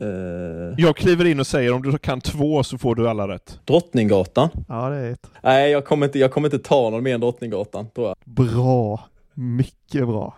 Eh, 0.00 0.74
Jag 0.78 0.96
kliver 0.96 1.24
in 1.24 1.40
och 1.40 1.46
säger 1.46 1.72
om 1.72 1.82
du 1.82 1.98
kan 1.98 2.20
två 2.20 2.62
så 2.62 2.78
får 2.78 2.94
du 2.94 3.08
alla 3.08 3.28
rätt. 3.28 3.60
Drottninggatan. 3.64 4.48
Ja, 4.68 4.88
det 4.88 4.96
är 4.96 5.12
ett. 5.12 5.26
Nej, 5.42 5.70
jag 5.70 5.84
kommer 5.84 6.06
inte, 6.06 6.18
jag 6.18 6.30
kommer 6.32 6.46
inte 6.48 6.58
ta 6.68 6.90
någon 6.90 7.02
mer 7.02 7.14
än 7.14 7.20
Drottninggatan, 7.20 7.86
tror 7.94 8.06
jag. 8.08 8.16
Bra. 8.24 9.00
Mycket 9.34 10.06
bra. 10.06 10.34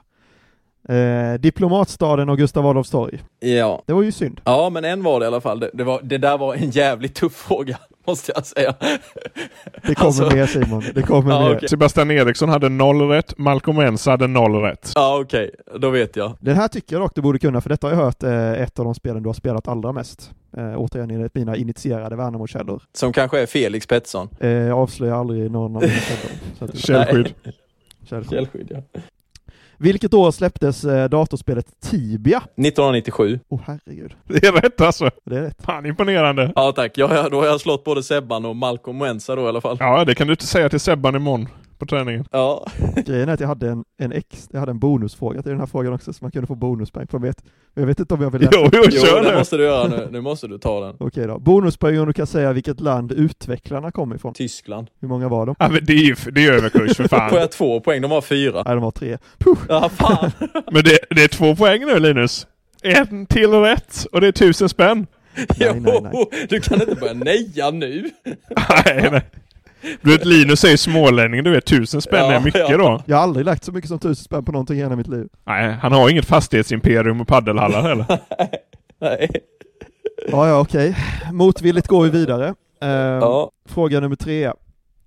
Eh, 0.89 1.35
diplomatstaden 1.41 2.29
och 2.29 2.39
Gustav 2.39 2.67
Adolfs 2.67 2.91
torg. 2.91 3.23
Ja. 3.41 3.83
Det 3.87 3.93
var 3.93 4.03
ju 4.03 4.13
synd. 4.13 4.41
Ja, 4.45 4.71
men 4.71 4.85
en 4.85 5.03
var 5.03 5.21
det 5.21 5.25
i 5.25 5.27
alla 5.27 5.41
fall. 5.41 5.61
Det, 5.61 5.71
det, 5.75 5.85
var, 5.85 6.01
det 6.03 6.19
där 6.19 6.39
var 6.39 6.55
en 6.55 6.71
jävligt 6.71 7.15
tuff 7.15 7.33
fråga, 7.35 7.79
måste 8.07 8.33
jag 8.35 8.47
säga. 8.47 8.75
Det 9.87 9.95
kommer 9.95 10.07
Alltså- 10.07 10.37
mer 10.37 10.47
Simon. 10.47 10.83
Det 10.95 11.03
kommer 11.03 11.31
Ja, 11.35 11.41
mer. 11.49 11.57
okej. 11.57 11.69
Sebastian 11.69 12.11
Eriksson 12.11 12.49
hade 12.49 12.69
noll 12.69 13.01
rätt, 13.09 13.39
Malcolm 13.39 13.79
Ensa 13.79 14.11
hade 14.11 14.27
noll 14.27 14.55
rätt. 14.55 14.93
Ja, 14.95 15.21
okej. 15.25 15.51
Då 15.79 15.91
vet 15.91 16.17
jag. 16.17 16.37
Den 16.41 16.57
här 16.57 16.69
tycker 16.69 16.95
jag 16.97 17.03
dock 17.03 17.15
du 17.15 17.21
borde 17.23 17.39
kunna, 17.39 17.61
för 17.61 17.69
detta 17.71 17.87
har 17.87 17.95
jag 17.95 18.01
hört 18.05 18.23
eh, 18.23 18.53
ett 18.63 18.79
av 18.79 18.85
de 18.85 18.95
spelen 18.95 19.23
du 19.23 19.29
har 19.29 19.35
spelat 19.35 19.69
allra 19.69 19.93
mest. 19.93 20.31
Eh, 20.57 20.75
återigen 20.81 21.11
enligt 21.11 21.35
mina 21.35 21.57
initierade 21.57 22.17
Värnamo-källor. 22.17 22.83
Som 22.93 23.13
kanske 23.13 23.41
är 23.41 23.47
Felix 23.47 23.87
Pettersson. 23.87 24.29
Eh, 24.41 24.49
jag 24.51 24.79
avslöjar 24.79 25.15
aldrig 25.15 25.51
någon 25.51 25.77
av 25.77 25.83
mina 25.83 25.95
källor. 25.95 26.73
Källskydd. 26.75 27.35
Källskydd, 28.31 28.67
ja. 28.71 29.01
Vilket 29.81 30.15
år 30.15 30.31
släpptes 30.31 30.85
eh, 30.85 31.09
datorspelet 31.09 31.67
Tibia? 31.81 32.39
1997. 32.39 33.41
Åh 33.49 33.59
oh, 33.59 33.63
herregud. 33.67 34.15
Det 34.25 34.47
är 34.47 34.53
rätt 34.53 34.81
alltså. 34.81 35.11
Det 35.25 35.37
är 35.37 35.43
rätt. 35.43 35.63
Fan 35.65 35.87
imponerande. 35.87 36.53
Ja 36.57 36.73
tack, 36.73 36.99
har- 36.99 37.31
då 37.31 37.41
har 37.41 37.47
jag 37.47 37.61
slått 37.61 37.85
både 37.85 38.03
Sebban 38.03 38.45
och 38.45 38.57
Malcolm 38.57 38.99
Wensa 38.99 39.37
då 39.37 39.43
i 39.43 39.49
alla 39.49 39.61
fall. 39.61 39.77
Ja, 39.81 40.05
det 40.05 40.15
kan 40.15 40.27
du 40.27 40.33
inte 40.33 40.47
säga 40.47 40.69
till 40.69 40.81
Sebban 40.81 41.17
imorgon 41.17 41.49
på 41.79 41.87
träningen. 41.87 42.25
Ja. 42.31 42.67
Grejen 43.07 43.29
är 43.29 43.33
att 43.33 43.41
jag 43.41 43.49
hade 43.49 43.69
en, 43.71 43.85
en 43.99 44.13
ex, 44.13 44.49
jag 44.53 44.61
hade 44.61 44.71
en 44.71 44.79
bonusfråga 44.79 45.43
till 45.43 45.51
den 45.51 45.61
här 45.61 45.67
frågan 45.67 45.93
också, 45.93 46.13
så 46.13 46.25
man 46.25 46.31
kunde 46.31 46.47
få 46.47 46.55
bonuspoäng 46.55 47.07
på. 47.07 47.17
Jag 47.17 47.21
vet, 47.23 47.45
jag 47.75 47.87
vet 47.87 48.01
inte 48.01 48.15
om 48.15 48.23
jag 48.23 48.31
vill 48.31 48.41
läsa. 48.41 48.53
Jo, 48.57 48.69
jo, 48.73 48.83
Jo, 48.85 49.01
kör 49.07 49.23
det 49.23 49.31
nu. 49.31 49.37
måste 49.39 49.57
du 49.57 49.65
göra 49.65 49.89
nu. 49.89 50.09
Nu 50.11 50.21
måste 50.21 50.47
du 50.47 50.59
ta 50.59 50.81
den. 50.87 50.97
Okej 51.01 51.27
då. 51.27 51.39
Bonuspoäng 51.39 51.99
om 52.01 52.07
du 52.07 52.13
kan 52.13 52.27
säga 52.27 52.53
vilket 52.53 52.81
land 52.81 53.13
utvecklarna 53.13 53.91
kom 53.91 54.15
ifrån. 54.15 54.35
Tyskland. 54.35 54.87
Hur 55.01 55.09
många 55.09 55.29
var 55.29 55.47
de? 55.47 55.55
Ja, 55.59 55.69
men 55.69 55.85
det 55.85 55.93
är 55.93 55.97
ju 56.05 56.15
det 56.33 56.47
är 56.47 56.53
överkurs 56.53 56.97
för 56.97 57.03
Får 57.09 57.17
fan. 57.17 57.35
jag 57.35 57.53
två 57.53 57.81
poäng? 57.81 58.03
De 58.03 58.11
har 58.11 58.21
fyra. 58.21 58.63
Nej, 58.67 58.75
de 58.75 58.83
var 58.83 58.91
tre. 58.91 59.19
Puh. 59.39 59.59
Ja, 59.69 59.89
fan. 59.89 60.31
Men 60.73 60.83
det, 60.85 60.99
det 61.11 61.25
är 61.25 61.29
två 61.29 61.57
poäng 61.57 61.81
nu 61.87 61.99
Linus. 61.99 62.47
En 62.83 63.27
till 63.27 63.51
rätt 63.51 64.07
och 64.13 64.21
det 64.21 64.27
är 64.29 64.33
tusen 64.33 64.69
spänn. 64.69 65.07
Jo, 65.57 65.73
nej, 65.81 66.01
nej. 66.03 66.47
du 66.49 66.61
kan 66.61 66.81
inte 66.81 66.95
börja 66.95 67.13
neja 67.15 67.71
nu. 67.71 68.11
Nej, 68.85 69.09
nej. 69.13 69.23
Du 70.03 70.11
vet 70.11 70.25
Linus 70.25 70.65
är 70.65 70.69
ju 70.71 70.77
smålänning, 70.77 71.45
du 71.45 71.51
vet 71.51 71.65
tusen 71.67 72.01
spänn 72.01 72.21
Ja, 72.25 72.33
är 72.33 72.41
mycket 72.41 72.69
ja. 72.69 72.77
då. 72.77 73.03
Jag 73.07 73.17
har 73.17 73.23
aldrig 73.23 73.47
lagt 73.47 73.65
så 73.65 73.73
mycket 73.73 73.89
som 73.89 73.99
tusen 73.99 74.25
spänn 74.25 74.45
på 74.45 74.53
någonting 74.53 74.77
i 74.77 74.83
hela 74.83 74.97
mitt 74.97 75.09
liv. 75.09 75.29
Nej, 75.47 75.77
han 75.83 75.93
har 75.93 76.11
inget 76.11 76.25
fastighetsimperium 76.27 77.21
och 77.21 77.29
paddelhallar 77.29 77.83
heller. 77.83 78.07
Nej. 79.01 79.29
Ja, 80.31 80.49
ja, 80.49 80.61
okej. 80.61 80.97
Motvilligt 81.33 81.87
går 81.87 82.03
vi 82.05 82.11
vidare. 82.11 82.55
Eh, 82.83 82.89
Ja. 82.91 83.51
Fråga 83.69 84.01
nummer 84.01 84.17
tre. 84.17 84.53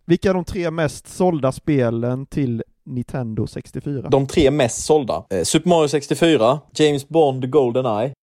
Vilka 0.06 0.30
är 0.30 0.34
de 0.34 0.46
tre 0.46 0.72
mest 0.72 1.08
sålda 1.08 1.52
spelen 1.52 2.26
till 2.26 2.64
Nintendo 2.86 3.48
64? 3.48 4.10
De 4.10 4.28
tre 4.28 4.52
mest 4.52 4.86
sålda. 4.86 5.24
Eh, 5.30 5.44
Super 5.44 5.70
Mario 5.70 5.88
64, 5.88 6.60
James 6.76 7.08
Bond 7.10 7.50
Goldeneye. 7.50 8.14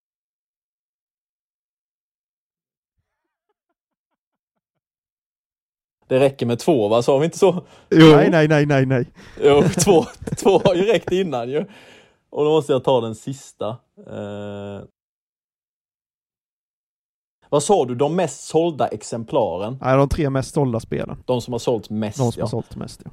Det 6.08 6.20
räcker 6.20 6.46
med 6.46 6.58
två 6.58 6.88
va, 6.88 7.02
sa 7.02 7.18
vi 7.18 7.24
inte 7.24 7.38
så? 7.38 7.64
Jo. 7.90 8.06
Nej, 8.16 8.30
nej, 8.30 8.48
nej, 8.48 8.66
nej, 8.66 8.86
nej. 8.86 9.12
Jo, 9.42 9.62
två, 9.84 10.04
två 10.36 10.58
har 10.64 10.74
ju 10.74 10.82
räckt 10.82 11.12
innan 11.12 11.50
ju. 11.50 11.64
Och 12.30 12.44
då 12.44 12.50
måste 12.50 12.72
jag 12.72 12.84
ta 12.84 13.00
den 13.00 13.14
sista. 13.14 13.68
Eh... 14.06 14.82
Vad 17.50 17.62
sa 17.62 17.84
du, 17.84 17.94
de 17.94 18.16
mest 18.16 18.44
sålda 18.44 18.88
exemplaren? 18.88 19.78
Nej, 19.80 19.96
de 19.96 20.08
tre 20.08 20.30
mest 20.30 20.54
sålda 20.54 20.80
spelen. 20.80 21.22
De 21.26 21.40
som 21.40 21.52
har 21.52 21.58
sålts 21.58 21.90
mest 21.90 22.18
De 22.18 22.32
som 22.32 22.40
ja. 22.40 22.44
har 22.44 22.50
sålt 22.50 22.76
mest, 22.76 23.02
ja. 23.04 23.10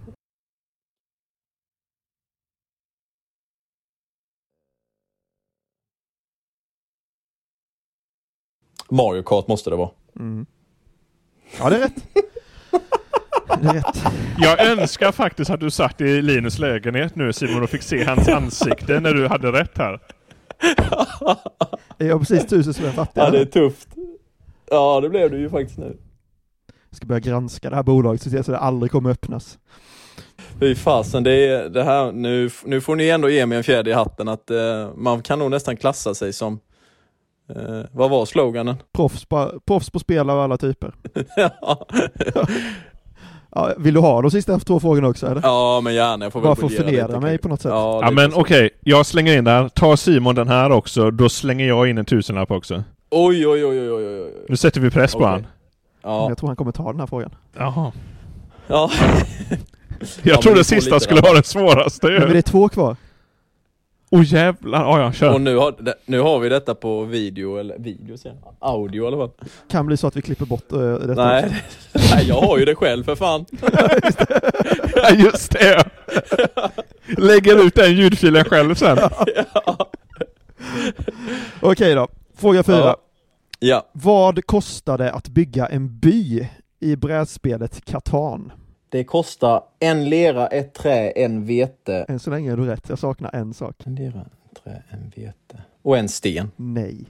Mario 8.89 9.23
Kart 9.23 9.47
måste 9.47 9.69
det 9.69 9.75
vara. 9.75 9.89
Mm. 10.19 10.45
Ja, 11.59 11.69
det 11.69 11.75
är 11.75 11.79
rätt. 11.79 12.03
Jag 14.37 14.65
önskar 14.65 15.11
faktiskt 15.11 15.51
att 15.51 15.59
du 15.59 15.71
satt 15.71 16.01
i 16.01 16.21
Linus 16.21 16.59
lägenhet 16.59 17.15
nu 17.15 17.33
Simon 17.33 17.63
och 17.63 17.69
fick 17.69 17.81
se 17.81 18.03
hans 18.03 18.27
ansikte 18.27 18.99
när 18.99 19.13
du 19.13 19.27
hade 19.27 19.51
rätt 19.51 19.77
här. 19.77 19.99
Är 21.97 22.07
jag 22.07 22.19
precis 22.19 22.45
tusen 22.45 22.73
spänn 22.73 22.93
fattig? 22.93 23.21
Ja, 23.21 23.31
det 23.31 23.39
är 23.39 23.45
tufft. 23.45 23.87
Ja, 24.71 25.01
det 25.01 25.09
blev 25.09 25.31
du 25.31 25.39
ju 25.39 25.49
faktiskt 25.49 25.79
nu. 25.79 25.97
Jag 26.89 26.97
ska 26.97 27.05
börja 27.05 27.19
granska 27.19 27.69
det 27.69 27.75
här 27.75 27.83
bolaget 27.83 28.21
så 28.21 28.39
att 28.39 28.45
det 28.45 28.57
aldrig 28.57 28.91
kommer 28.91 29.09
öppnas. 29.09 29.57
Fy 30.59 30.75
fasen, 30.75 31.23
det 31.23 31.47
är 31.47 31.69
det 31.69 31.83
här, 31.83 32.11
nu, 32.11 32.49
nu 32.65 32.81
får 32.81 32.95
ni 32.95 33.09
ändå 33.09 33.29
ge 33.29 33.45
mig 33.45 33.57
en 33.57 33.63
fjäder 33.63 33.91
i 33.91 33.93
hatten 33.93 34.27
att 34.27 34.51
eh, 34.51 34.89
man 34.95 35.21
kan 35.21 35.39
nog 35.39 35.51
nästan 35.51 35.77
klassa 35.77 36.15
sig 36.15 36.33
som, 36.33 36.59
eh, 37.49 37.81
vad 37.91 38.09
var 38.09 38.25
sloganen? 38.25 38.75
Proffs 38.93 39.25
på, 39.25 39.59
proffs 39.67 39.89
på 39.89 39.99
spel 39.99 40.29
av 40.29 40.39
alla 40.39 40.57
typer. 40.57 40.93
ja. 41.35 41.87
Ja, 43.57 43.73
vill 43.77 43.93
du 43.93 43.99
ha 43.99 44.21
de 44.21 44.31
sista 44.31 44.59
två 44.59 44.79
frågorna 44.79 45.07
också 45.07 45.27
eller? 45.27 45.41
ja, 45.43 45.81
men 45.83 45.93
gärna. 45.93 46.25
Jag 46.25 46.33
får 46.33 46.39
väl 46.39 46.45
Bara 46.47 46.55
för 46.55 46.65
att 46.65 46.73
förnedra 46.73 47.19
mig 47.19 47.37
på 47.37 47.47
något 47.49 47.61
sätt. 47.61 47.71
Ja, 47.71 47.99
Ja 48.03 48.11
men 48.11 48.33
okej, 48.33 48.69
jag 48.81 49.05
slänger 49.05 49.37
in 49.37 49.43
där. 49.43 49.69
Ta 49.69 49.97
Simon 49.97 50.35
den 50.35 50.47
här 50.47 50.69
också, 50.71 51.11
då 51.11 51.29
slänger 51.29 51.67
jag 51.67 51.89
in 51.89 51.97
en 51.97 52.05
tusenlapp 52.05 52.51
också. 52.51 52.83
Oj, 53.11 53.47
oj, 53.47 53.65
oj, 53.65 53.79
oj, 53.79 53.91
oj, 53.91 54.21
oj. 54.23 54.31
Nu 54.49 54.57
sätter 54.57 54.81
vi 54.81 54.89
press 54.91 55.11
på 55.13 55.17
Okej. 55.19 55.29
han. 55.31 55.47
Ja. 56.03 56.29
Jag 56.29 56.37
tror 56.37 56.47
han 56.49 56.55
kommer 56.55 56.71
ta 56.71 56.91
den 56.91 56.99
här 56.99 57.07
frågan. 57.07 57.35
Jaha. 57.57 57.91
ja. 58.67 58.91
Jag 60.23 60.33
men 60.35 60.41
trodde 60.41 60.63
sista 60.63 60.99
skulle 60.99 61.21
vara 61.21 61.33
den 61.33 61.43
svåraste 61.43 62.07
Men 62.07 62.21
det 62.21 62.27
ju. 62.31 62.37
är 62.37 62.41
två 62.41 62.69
kvar. 62.69 62.95
Åh 64.15 64.21
oh, 64.21 64.25
jävlar, 64.25 64.81
ja 64.81 64.99
ja, 64.99 65.11
kör. 65.11 65.33
Och 65.33 65.41
nu 65.41 65.55
har, 65.55 65.75
nu 66.05 66.19
har 66.19 66.39
vi 66.39 66.49
detta 66.49 66.75
på 66.75 67.03
video, 67.03 67.57
eller 67.57 67.77
video 67.79 68.17
säger 68.17 68.35
jag. 68.43 68.55
Audio 68.59 69.03
i 69.03 69.07
alla 69.07 69.17
fall. 69.17 69.31
Kan 69.69 69.85
bli 69.85 69.97
så 69.97 70.07
att 70.07 70.15
vi 70.15 70.21
klipper 70.21 70.45
bort 70.45 70.73
uh, 70.73 70.93
detta 70.93 71.25
Nej. 71.25 71.45
också. 71.45 71.59
Nej, 72.15 72.27
jag 72.27 72.41
har 72.41 72.57
ju 72.57 72.65
det 72.65 72.75
själv 72.75 73.03
för 73.03 73.15
fan. 73.15 73.45
Ja 74.95 75.09
just 75.11 75.51
det! 75.51 75.83
Lägger 77.17 77.65
ut 77.65 77.75
den 77.75 77.95
ljudfilen 77.95 78.45
själv 78.45 78.75
sen. 78.75 78.97
Okej 81.61 81.95
då. 81.95 82.07
Fråga 82.37 82.63
fyra. 82.63 82.77
Ja. 82.77 82.97
Ja, 83.59 83.89
Vad 83.93 84.45
kostade 84.45 85.11
att 85.11 85.27
bygga 85.27 85.65
en 85.65 85.99
by 85.99 86.47
i 86.79 86.95
brädspelet 86.95 87.85
Catan? 87.85 88.51
Det 88.95 89.03
kostar 89.03 89.63
en 89.79 90.09
lera, 90.09 90.47
ett 90.47 90.73
trä, 90.73 91.09
en 91.11 91.45
vete. 91.45 92.05
Än 92.09 92.19
så 92.19 92.29
länge 92.29 92.51
är 92.51 92.57
du 92.57 92.65
rätt. 92.65 92.89
Jag 92.89 92.99
saknar 92.99 93.35
en 93.35 93.53
sak. 93.53 93.75
En 93.85 93.95
lera, 93.95 94.19
en 94.19 94.55
trä, 94.63 94.83
en 94.89 95.11
vete. 95.15 95.63
Och 95.81 95.97
en 95.97 96.09
sten. 96.09 96.51
Nej. 96.55 97.05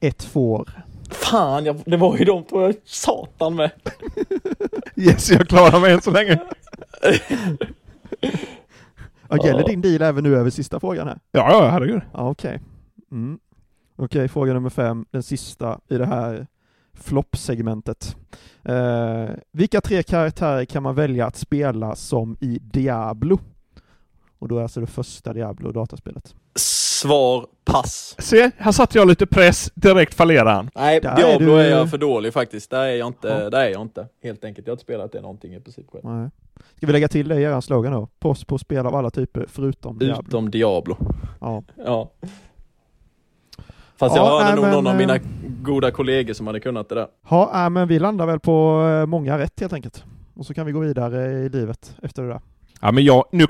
Ett 0.00 0.22
får. 0.22 0.70
Fan, 1.10 1.64
jag, 1.64 1.76
det 1.86 1.96
var 1.96 2.16
ju 2.16 2.24
de 2.24 2.44
två 2.44 2.62
jag 2.62 2.74
satan 2.84 3.54
med. 3.54 3.70
Yes, 4.96 5.30
jag 5.30 5.48
klarar 5.48 5.80
mig 5.80 5.92
än 5.92 6.00
så 6.02 6.10
länge. 6.10 6.38
Ja, 9.28 9.46
gäller 9.46 9.60
Ja. 9.60 9.66
din 9.66 9.80
deal 9.80 10.02
även 10.02 10.24
nu 10.24 10.36
över 10.36 10.50
sista 10.50 10.80
frågan 10.80 11.08
här? 11.08 11.18
Ja, 11.32 11.50
ja, 11.52 11.68
herregud. 11.68 12.00
Ja, 12.12 12.30
okej. 12.30 12.60
Mm. 13.10 13.38
Okej, 13.96 14.28
fråga 14.28 14.52
nummer 14.52 14.70
fem, 14.70 15.06
den 15.10 15.22
sista 15.22 15.80
i 15.88 15.98
det 15.98 16.06
här 16.06 16.46
floppsegmentet. 17.00 18.16
Eh, 18.64 19.26
vilka 19.52 19.80
tre 19.80 20.02
karaktärer 20.02 20.64
kan 20.64 20.82
man 20.82 20.94
välja 20.94 21.26
att 21.26 21.36
spela 21.36 21.94
som 21.94 22.36
i 22.40 22.58
Diablo? 22.62 23.38
Och 24.38 24.48
då 24.48 24.58
är 24.58 24.62
alltså 24.62 24.80
det 24.80 24.86
första 24.86 25.32
Diablo, 25.32 25.72
dataspelet. 25.72 26.34
Svar 26.54 27.46
pass. 27.64 28.14
Se, 28.18 28.50
här 28.56 28.72
satte 28.72 28.98
jag 28.98 29.08
lite 29.08 29.26
press, 29.26 29.70
direkt 29.74 30.14
fallerar 30.14 30.54
han. 30.54 30.70
Nej, 30.74 31.00
Där 31.00 31.10
är 31.12 31.16
Diablo 31.16 31.46
du- 31.56 31.60
är 31.60 31.70
jag 31.70 31.90
för 31.90 31.98
dålig 31.98 32.32
faktiskt. 32.32 32.70
Där 32.70 32.82
är 32.84 32.94
jag 32.96 33.06
inte, 33.06 33.28
Ja. 33.28 33.50
där 33.50 33.60
är 33.64 33.68
jag 33.70 33.82
inte. 33.82 34.08
Helt 34.22 34.44
enkelt. 34.44 34.66
Jag 34.66 34.72
har 34.72 34.74
inte 34.76 34.82
spelat 34.84 35.12
det 35.12 35.20
någonting 35.20 35.54
i 35.54 35.60
princip 35.60 35.90
själv. 35.90 36.04
Nej. 36.04 36.30
Ska 36.76 36.86
vi 36.86 36.92
lägga 36.92 37.08
till 37.08 37.28
det 37.28 37.40
i 37.40 37.42
er 37.42 37.60
slogan 37.60 37.92
då? 37.92 38.08
Proffs 38.20 38.44
på 38.44 38.58
spel 38.58 38.86
av 38.86 38.94
alla 38.94 39.10
typer 39.10 39.46
förutom 39.48 39.98
Diablo. 39.98 40.28
Utom 40.28 40.50
Diablo. 40.50 40.96
Ja. 41.40 41.62
Ja. 41.76 42.10
Fast 43.96 44.16
jag 44.16 44.26
Ja, 44.26 44.30
hörde 44.30 44.44
nej, 44.44 44.54
nog 44.54 44.64
men, 44.64 44.72
någon 44.74 44.86
av 44.86 44.96
mina 44.96 45.16
eh, 45.16 45.22
goda 45.66 45.90
kollegor 45.90 46.34
som 46.34 46.46
hade 46.46 46.60
kunnat 46.60 46.88
det 46.88 46.94
där. 46.94 47.06
Ja, 47.30 47.64
äh, 47.64 47.70
men 47.70 47.88
vi 47.88 47.98
landar 47.98 48.26
väl 48.26 48.40
på 48.40 48.86
eh, 48.88 49.06
många 49.06 49.38
rätt 49.38 49.60
helt 49.60 49.72
enkelt. 49.72 50.04
Och 50.34 50.46
så 50.46 50.54
kan 50.54 50.66
vi 50.66 50.72
gå 50.72 50.80
vidare 50.80 51.32
i 51.32 51.48
livet 51.48 51.96
efter 52.02 52.22
det 52.22 52.28
där. 52.28 52.40
Ja, 52.80 52.92
men 52.92 53.04
jag, 53.04 53.24
nu, 53.32 53.46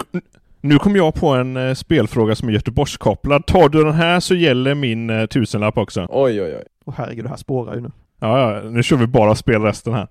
nu 0.60 0.78
kom 0.78 0.96
jag 0.96 1.14
på 1.14 1.28
en 1.28 1.56
eh, 1.56 1.74
spelfråga 1.74 2.34
som 2.34 2.48
är 2.48 2.52
Göteborgskopplad. 2.52 3.46
Tar 3.46 3.68
du 3.68 3.84
den 3.84 3.94
här 3.94 4.20
så 4.20 4.34
gäller 4.34 4.74
min 4.74 5.10
eh, 5.10 5.26
tusenlapp 5.26 5.78
också. 5.78 6.06
Oj, 6.10 6.42
oj, 6.42 6.56
oj. 6.56 6.64
Och 6.84 6.94
herregud, 6.94 7.24
det 7.24 7.28
här 7.28 7.36
spårar 7.36 7.74
ju 7.74 7.80
nu. 7.80 7.90
Ja, 8.20 8.54
ja, 8.54 8.70
nu 8.70 8.82
kör 8.82 8.96
vi 8.96 9.06
bara 9.06 9.34
spel 9.34 9.62
resten 9.62 9.92
här. 9.92 10.08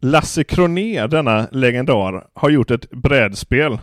Lasse 0.00 0.44
Kronér, 0.44 1.08
denna 1.08 1.46
legendar, 1.52 2.26
har 2.34 2.50
gjort 2.50 2.70
ett 2.70 2.90
brädspel. 2.90 3.78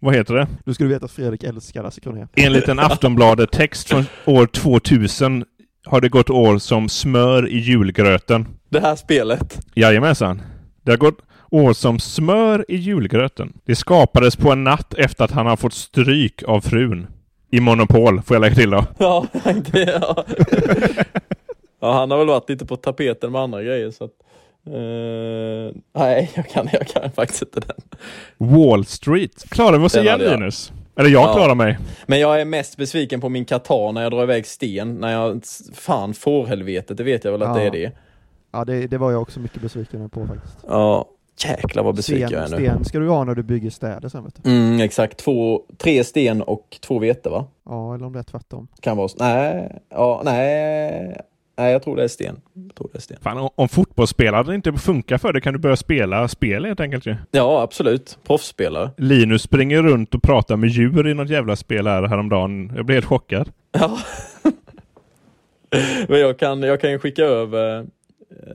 Vad 0.00 0.14
heter 0.14 0.34
det? 0.34 0.46
Du 0.64 0.74
skulle 0.74 0.88
veta 0.88 1.04
att 1.04 1.10
Fredrik 1.10 1.44
älskar 1.44 1.82
Lasse 1.82 2.00
Kronér. 2.00 2.28
Enligt 2.34 2.68
en 2.68 2.78
Aftonbladet-text 2.78 3.88
från 3.88 4.04
år 4.24 4.46
2000 4.46 5.44
har 5.88 6.00
det 6.00 6.08
gått 6.08 6.30
år 6.30 6.58
som 6.58 6.88
smör 6.88 7.48
i 7.48 7.58
julgröten. 7.58 8.46
Det 8.68 8.80
här 8.80 8.96
spelet. 8.96 9.60
Jajamensan. 9.74 10.42
Det 10.82 10.90
har 10.90 10.98
gått 10.98 11.18
år 11.50 11.72
som 11.72 11.98
smör 11.98 12.64
i 12.68 12.76
julgröten. 12.76 13.52
Det 13.64 13.74
skapades 13.76 14.36
på 14.36 14.52
en 14.52 14.64
natt 14.64 14.94
efter 14.94 15.24
att 15.24 15.30
han 15.30 15.46
har 15.46 15.56
fått 15.56 15.74
stryk 15.74 16.42
av 16.42 16.60
frun. 16.60 17.06
I 17.50 17.60
Monopol, 17.60 18.22
får 18.22 18.34
jag 18.34 18.40
lägga 18.40 18.54
till 18.54 18.70
då. 18.70 18.84
Ja, 18.98 19.26
det, 19.72 19.82
ja. 20.00 20.24
ja, 21.80 21.92
han 21.92 22.10
har 22.10 22.18
väl 22.18 22.26
varit 22.26 22.48
lite 22.50 22.66
på 22.66 22.76
tapeten 22.76 23.32
med 23.32 23.40
andra 23.40 23.62
grejer 23.62 23.90
så 23.90 24.04
att 24.04 24.12
eh, 24.66 25.76
Nej, 26.02 26.30
jag 26.34 26.48
kan, 26.48 26.68
jag 26.72 26.88
kan 26.88 27.10
faktiskt 27.10 27.42
inte 27.42 27.60
den. 27.60 27.76
Wall 28.48 28.84
Street. 28.84 29.44
Klarar 29.50 29.78
vi 29.78 29.86
oss 29.86 29.92
Den 29.92 30.04
igen. 30.04 30.20
Linus? 30.20 30.72
Eller 30.98 31.10
jag 31.10 31.28
Ja. 31.28 31.34
klarar 31.34 31.54
mig. 31.54 31.78
Men 32.06 32.20
jag 32.20 32.40
är 32.40 32.44
mest 32.44 32.76
besviken 32.76 33.20
på 33.20 33.28
min 33.28 33.44
Qatar 33.44 33.92
när 33.92 34.02
jag 34.02 34.12
drar 34.12 34.22
iväg 34.22 34.46
sten. 34.46 34.94
När 34.94 35.12
jag, 35.12 35.42
fan 35.74 36.14
fårhelvetet, 36.14 36.96
det 36.96 37.04
vet 37.04 37.24
jag 37.24 37.32
väl 37.32 37.42
att 37.42 37.54
det 37.54 37.60
Ja. 37.60 37.66
är 37.66 37.70
det. 37.70 37.92
Ja, 38.52 38.64
det, 38.64 38.86
det 38.86 38.98
var 38.98 39.12
jag 39.12 39.22
också 39.22 39.40
mycket 39.40 39.62
besviken 39.62 40.10
på 40.10 40.26
faktiskt. 40.26 40.58
Ja, 40.68 41.08
jäklar 41.46 41.82
vad 41.82 41.96
besviken 41.96 42.30
jag 42.30 42.42
är 42.42 42.46
Sten, 42.46 42.62
nu. 42.62 42.68
sten 42.68 42.84
ska 42.84 42.98
du 42.98 43.08
ha 43.08 43.24
när 43.24 43.34
du 43.34 43.42
bygger 43.42 43.70
städer 43.70 44.08
sen 44.08 44.24
vet 44.24 44.42
du. 44.44 44.50
Mm, 44.50 44.80
exakt, 44.80 45.16
två, 45.16 45.62
tre 45.78 46.04
sten 46.04 46.42
och 46.42 46.78
två 46.82 46.98
vete 46.98 47.28
va? 47.28 47.44
Ja, 47.68 47.94
eller 47.94 48.06
om 48.06 48.12
det 48.12 48.18
är 48.18 48.22
tvärtom. 48.22 48.68
Kan 48.80 48.96
vara, 48.96 49.08
så- 49.08 49.16
nej, 49.20 49.78
ja, 49.90 50.22
nej, 50.24 51.20
nej 51.58 51.72
jag 51.72 51.82
tror 51.82 51.96
det 51.96 52.04
är 52.04 52.08
sten. 52.08 52.40
Jag 52.54 52.74
tror 52.74 52.88
det 52.92 52.98
är 52.98 53.02
sten. 53.02 53.16
Fan, 53.22 53.38
om- 53.38 53.50
om 53.54 53.68
fotbollsspelare 53.68 54.54
inte 54.54 54.72
funkar 54.72 55.18
för 55.18 55.32
det 55.32 55.40
kan 55.40 55.52
du 55.52 55.58
börja 55.58 55.76
spela 55.76 56.28
spel 56.28 56.64
helt 56.64 56.80
enkelt 56.80 57.06
ju. 57.06 57.16
Ja, 57.30 57.62
absolut. 57.62 58.18
Proffsspelare. 58.26 58.90
Linus 58.96 59.42
springer 59.42 59.82
runt 59.82 60.14
och 60.14 60.22
pratar 60.22 60.56
med 60.56 60.68
djur 60.70 61.08
i 61.08 61.14
något 61.14 61.28
jävla 61.30 61.56
spel 61.56 61.86
här 61.86 62.02
häromdagen. 62.02 62.72
Jag 62.76 62.86
blev 62.86 62.96
helt 62.96 63.06
chockad. 63.06 63.50
Ja. 63.72 63.98
Men 66.08 66.20
jag 66.20 66.38
kan, 66.38 66.62
jag 66.62 66.80
kan 66.80 66.90
ju 66.90 66.98
skicka 66.98 67.24
över 67.24 67.86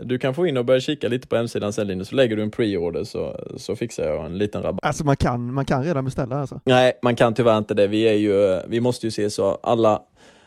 du 0.03 0.17
kan 0.17 0.33
få 0.33 0.47
in 0.47 0.57
och 0.57 0.65
börja 0.65 0.79
kika 0.79 1.07
lite 1.07 1.27
på 1.27 1.35
hemsidan 1.35 1.73
sen 1.73 1.87
Linus, 1.87 2.07
så 2.07 2.15
lägger 2.15 2.35
du 2.35 2.43
en 2.43 2.51
pre-order 2.51 3.03
så, 3.03 3.39
så 3.57 3.75
fixar 3.75 4.03
jag 4.03 4.25
en 4.25 4.37
liten 4.37 4.63
rabatt. 4.63 4.85
Alltså 4.85 5.05
man 5.05 5.15
kan, 5.15 5.53
man 5.53 5.65
kan 5.65 5.83
redan 5.83 6.05
beställa 6.05 6.35
alltså. 6.39 6.59
Nej, 6.65 6.93
man 7.01 7.15
kan 7.15 7.33
tyvärr 7.33 7.57
inte 7.57 7.73
det. 7.73 7.87
Vi, 7.87 8.03
är 8.03 8.13
ju, 8.13 8.61
vi 8.67 8.79
måste 8.81 9.07
ju 9.07 9.11
se 9.11 9.29
så 9.29 9.59
alla, 9.63 10.01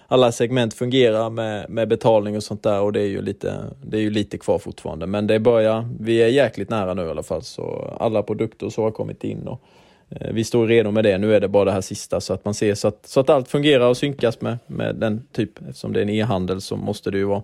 alla 0.08 0.32
segment 0.32 0.74
fungerar 0.74 1.30
med, 1.30 1.70
med 1.70 1.88
betalning 1.88 2.36
och 2.36 2.42
sånt 2.42 2.62
där 2.62 2.80
och 2.80 2.92
det 2.92 3.00
är 3.00 3.06
ju 3.06 3.22
lite, 3.22 3.64
det 3.82 3.96
är 3.96 4.00
ju 4.00 4.10
lite 4.10 4.38
kvar 4.38 4.58
fortfarande. 4.58 5.06
Men 5.06 5.26
det 5.26 5.38
börjar, 5.38 5.88
vi 6.00 6.22
är 6.22 6.28
jäkligt 6.28 6.70
nära 6.70 6.94
nu 6.94 7.06
i 7.06 7.10
alla 7.10 7.22
fall 7.22 7.42
så 7.42 7.94
alla 8.00 8.22
produkter 8.22 8.66
och 8.66 8.72
så 8.72 8.82
har 8.82 8.90
kommit 8.90 9.24
in 9.24 9.48
och 9.48 9.62
eh, 10.10 10.32
vi 10.32 10.44
står 10.44 10.66
redo 10.66 10.90
med 10.90 11.04
det. 11.04 11.18
Nu 11.18 11.34
är 11.34 11.40
det 11.40 11.48
bara 11.48 11.64
det 11.64 11.72
här 11.72 11.80
sista 11.80 12.20
så 12.20 12.34
att 12.34 12.44
man 12.44 12.54
ser 12.54 12.74
så 12.74 12.88
att, 12.88 13.06
så 13.06 13.20
att 13.20 13.30
allt 13.30 13.48
fungerar 13.48 13.88
och 13.88 13.96
synkas 13.96 14.40
med, 14.40 14.58
med 14.66 14.96
den 14.96 15.26
typ, 15.32 15.68
eftersom 15.68 15.92
det 15.92 16.00
är 16.00 16.02
en 16.02 16.10
e-handel 16.10 16.60
så 16.60 16.76
måste 16.76 17.10
det 17.10 17.18
ju 17.18 17.24
vara 17.24 17.42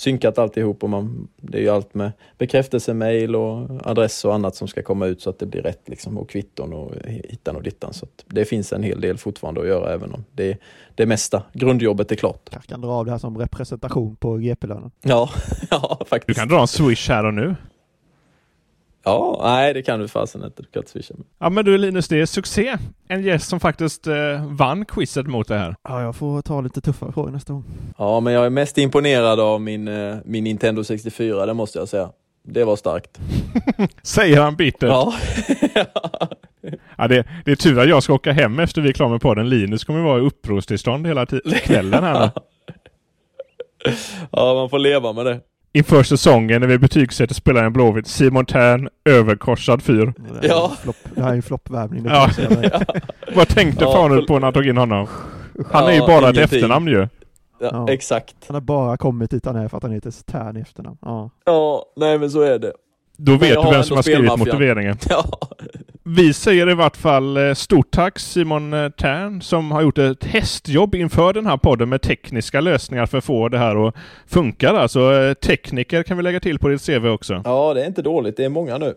synkat 0.00 0.38
alltihop 0.38 0.82
och 0.82 0.90
man, 0.90 1.28
det 1.36 1.58
är 1.58 1.62
ju 1.62 1.68
allt 1.68 1.94
med 1.94 2.12
bekräftelsemail 2.38 3.36
och 3.36 3.68
adress 3.86 4.24
och 4.24 4.34
annat 4.34 4.56
som 4.56 4.68
ska 4.68 4.82
komma 4.82 5.06
ut 5.06 5.20
så 5.22 5.30
att 5.30 5.38
det 5.38 5.46
blir 5.46 5.62
rätt 5.62 5.88
liksom 5.88 6.18
och 6.18 6.30
kvitton 6.30 6.72
och 6.72 6.92
hittan 7.06 7.56
och 7.56 7.62
dittan. 7.62 7.92
Så 7.94 8.04
att 8.04 8.24
det 8.26 8.44
finns 8.44 8.72
en 8.72 8.82
hel 8.82 9.00
del 9.00 9.18
fortfarande 9.18 9.60
att 9.60 9.66
göra 9.66 9.92
även 9.94 10.12
om 10.12 10.24
det, 10.32 10.58
det 10.94 11.06
mesta, 11.06 11.42
grundjobbet 11.52 12.12
är 12.12 12.16
klart. 12.16 12.48
Jag 12.52 12.62
kan 12.62 12.80
dra 12.80 12.90
av 12.90 13.04
det 13.04 13.10
här 13.10 13.18
som 13.18 13.38
representation 13.38 14.16
på 14.16 14.36
GP-lönen. 14.36 14.90
Ja, 15.02 15.30
ja 15.70 15.96
Du 16.00 16.04
faktiskt. 16.06 16.38
kan 16.38 16.48
dra 16.48 16.60
en 16.60 16.68
swish 16.68 17.08
här 17.08 17.24
och 17.26 17.34
nu. 17.34 17.56
Ja, 19.04 19.40
nej 19.42 19.74
det 19.74 19.82
kan 19.82 20.00
du 20.00 20.08
fasen 20.08 20.44
inte. 20.44 20.62
Du 20.62 20.68
kan 20.68 20.80
inte 20.80 20.90
swisha. 20.92 21.14
Ja 21.38 21.50
men 21.50 21.64
du 21.64 21.78
Linus, 21.78 22.08
det 22.08 22.20
är 22.20 22.26
succé. 22.26 22.76
En 23.08 23.22
gäst 23.22 23.48
som 23.48 23.60
faktiskt 23.60 24.06
eh, 24.06 24.14
vann 24.46 24.84
quizet 24.84 25.26
mot 25.26 25.48
det 25.48 25.58
här. 25.58 25.76
Ja, 25.82 26.02
jag 26.02 26.16
får 26.16 26.42
ta 26.42 26.60
lite 26.60 26.80
tuffare 26.80 27.12
frågor 27.12 27.30
nästa 27.30 27.52
gång. 27.52 27.64
Ja, 27.98 28.20
men 28.20 28.32
jag 28.32 28.46
är 28.46 28.50
mest 28.50 28.78
imponerad 28.78 29.40
av 29.40 29.60
min, 29.60 29.88
eh, 29.88 30.16
min 30.24 30.44
Nintendo 30.44 30.84
64, 30.84 31.46
det 31.46 31.54
måste 31.54 31.78
jag 31.78 31.88
säga. 31.88 32.10
Det 32.42 32.64
var 32.64 32.76
starkt. 32.76 33.20
Säger 34.02 34.40
han 34.40 34.56
bittert. 34.56 34.88
Ja. 34.88 35.14
Ja, 36.96 37.08
det, 37.08 37.26
det 37.44 37.50
är 37.50 37.56
tur 37.56 37.78
att 37.78 37.88
jag 37.88 38.02
ska 38.02 38.14
åka 38.14 38.32
hem 38.32 38.58
efter 38.58 38.80
vi 38.82 38.88
är 38.88 38.92
klara 38.92 39.08
med 39.10 39.20
podden. 39.20 39.48
Linus 39.48 39.84
kommer 39.84 40.00
vara 40.00 40.18
i 40.18 40.26
upprorstillstånd 40.26 41.06
hela 41.06 41.26
kvällen 41.64 42.04
här 42.04 42.30
ja, 44.30 44.54
man 44.54 44.70
får 44.70 44.78
leva 44.78 45.12
med 45.12 45.26
det. 45.26 45.40
Inför 45.72 46.02
säsongen 46.02 46.60
när 46.60 46.68
vi 46.68 46.78
betygsätter 46.78 47.34
spelaren 47.34 47.72
Blåvitt. 47.72 48.06
Simon 48.06 48.46
Tern, 48.46 48.88
överkorsad 49.04 49.82
fyr. 49.82 50.12
Det, 50.42 50.46
Ja. 50.48 50.72
flopp, 50.82 50.96
det 51.14 51.22
här 51.22 51.30
är 51.30 51.34
en 51.34 51.42
floppvärvning. 51.42 52.04
Ja. 52.06 52.28
dig. 52.48 52.70
Vad 53.36 53.48
tänkte 53.48 53.84
Ja, 53.84 53.92
Fanuel 53.92 54.20
för- 54.20 54.26
på 54.26 54.34
när 54.38 54.46
han 54.46 54.52
tog 54.52 54.66
in 54.66 54.76
honom? 54.76 55.06
Han 55.70 55.84
är 55.84 55.92
ju 55.92 55.96
Ja, 55.98 56.06
bara 56.06 56.28
ett 56.30 56.36
ingenting. 56.36 56.58
efternamn 56.58 56.86
ju. 56.88 56.98
Ja, 57.60 57.68
Ja. 57.72 57.92
Exakt. 57.92 58.34
Han 58.46 58.54
har 58.54 58.60
bara 58.60 58.96
kommit 58.96 59.30
dit 59.30 59.44
han 59.46 59.56
är 59.56 59.68
för 59.68 59.76
att 59.76 59.82
han 59.82 59.92
heter 59.92 60.10
Tern 60.10 60.56
i 60.56 60.60
efternamn. 60.60 60.98
Ja. 61.02 61.30
Ja, 61.44 61.84
nej 61.96 62.18
men 62.18 62.30
så 62.30 62.40
är 62.40 62.58
det. 62.58 62.72
Då 63.22 63.36
vet 63.36 63.62
du 63.62 63.70
vem 63.70 63.82
som 63.82 63.96
har 63.96 64.02
skrivit 64.02 64.38
motiveringen. 64.38 64.96
Ja. 65.08 65.24
Vi 66.02 66.32
säger 66.32 66.70
i 66.70 66.74
vart 66.74 66.96
fall 66.96 67.36
eh, 67.36 67.54
stort 67.54 67.90
tack 67.90 68.18
Simon 68.18 68.72
eh, 68.72 68.88
Tern 68.88 69.42
som 69.42 69.72
har 69.72 69.82
gjort 69.82 69.98
ett 69.98 70.24
hästjobb 70.24 70.94
inför 70.94 71.32
den 71.32 71.46
här 71.46 71.56
podden 71.56 71.88
med 71.88 72.02
tekniska 72.02 72.60
lösningar 72.60 73.06
för 73.06 73.18
att 73.18 73.24
få 73.24 73.48
det 73.48 73.58
här 73.58 73.88
att 73.88 73.94
funka. 74.26 74.70
Alltså 74.70 75.34
tekniker 75.44 76.02
kan 76.02 76.16
vi 76.16 76.22
lägga 76.22 76.40
till 76.40 76.58
på 76.58 76.68
ditt 76.68 76.86
CV 76.86 77.06
också. 77.06 77.42
ja, 77.44 77.74
det 77.74 77.82
är 77.82 77.86
inte 77.86 78.02
dåligt. 78.02 78.36
Det 78.36 78.44
är 78.44 78.48
många 78.48 78.78
nu. 78.78 78.94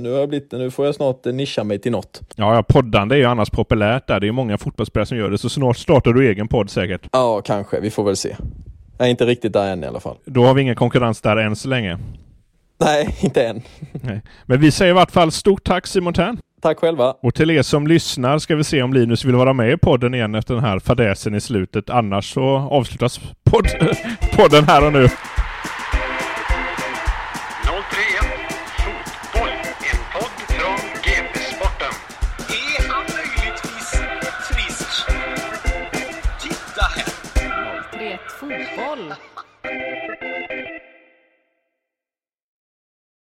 Nu, 0.00 0.12
har 0.12 0.18
jag 0.18 0.28
blivit, 0.28 0.52
nu 0.52 0.70
får 0.70 0.86
jag 0.86 0.94
snart 0.94 1.24
nischa 1.24 1.64
mig 1.64 1.78
till 1.78 1.92
något. 1.92 2.20
Ja, 2.36 2.54
ja, 2.54 2.62
poddande 2.62 3.14
är 3.14 3.18
ju 3.18 3.24
annars 3.24 3.50
populärt 3.50 4.06
där. 4.06 4.20
Det 4.20 4.28
är 4.28 4.32
många 4.32 4.58
fotbollsspelare 4.58 5.06
som 5.06 5.18
gör 5.18 5.30
det, 5.30 5.38
så 5.38 5.48
snart 5.48 5.76
startar 5.76 6.12
du 6.12 6.28
egen 6.28 6.48
podd 6.48 6.70
säkert. 6.70 7.08
Ja, 7.12 7.40
kanske. 7.44 7.80
Vi 7.80 7.90
får 7.90 8.04
väl 8.04 8.16
se. 8.16 8.36
Jag 8.98 9.06
är 9.06 9.10
inte 9.10 9.26
riktigt 9.26 9.52
där 9.52 9.72
än 9.72 9.84
i 9.84 9.86
alla 9.86 10.00
fall. 10.00 10.16
Då 10.24 10.44
har 10.44 10.54
vi 10.54 10.62
ingen 10.62 10.76
konkurrens 10.76 11.20
där 11.20 11.36
än 11.36 11.56
så 11.56 11.68
länge. 11.68 11.98
Nej, 12.80 13.16
inte 13.20 13.46
än. 13.46 13.62
Nej. 13.92 14.22
Men 14.46 14.60
vi 14.60 14.70
säger 14.70 14.90
i 14.90 14.94
vart 14.94 15.10
fall 15.10 15.32
stort 15.32 15.64
tack 15.64 15.86
Simon 15.86 16.14
Tern. 16.14 16.38
Tack 16.62 16.78
själva. 16.78 17.14
Och 17.22 17.34
till 17.34 17.50
er 17.50 17.62
som 17.62 17.86
lyssnar 17.86 18.38
ska 18.38 18.56
vi 18.56 18.64
se 18.64 18.82
om 18.82 18.92
Linus 18.92 19.24
vill 19.24 19.34
vara 19.34 19.52
med 19.52 19.72
i 19.72 19.76
podden 19.76 20.14
igen 20.14 20.34
efter 20.34 20.54
den 20.54 20.64
här 20.64 20.78
fadäsen 20.78 21.34
i 21.34 21.40
slutet. 21.40 21.90
Annars 21.90 22.32
så 22.34 22.44
avslutas 22.56 23.20
podd 23.50 23.66
podden 24.36 24.64
här 24.64 24.86
och 24.86 24.92
nu. 24.92 25.08
031 25.08 25.18
Fotboll, 28.78 29.48
en 29.92 30.00
podd 30.12 30.38
från 30.48 30.78
GP-sporten. 31.04 31.94
Är 32.48 32.88
han 32.88 33.02
möjligtvis 33.16 33.90
frisk? 34.48 35.06
Titta 36.42 36.82
här! 36.96 37.04
031 37.98 38.20
Fotboll 38.40 39.14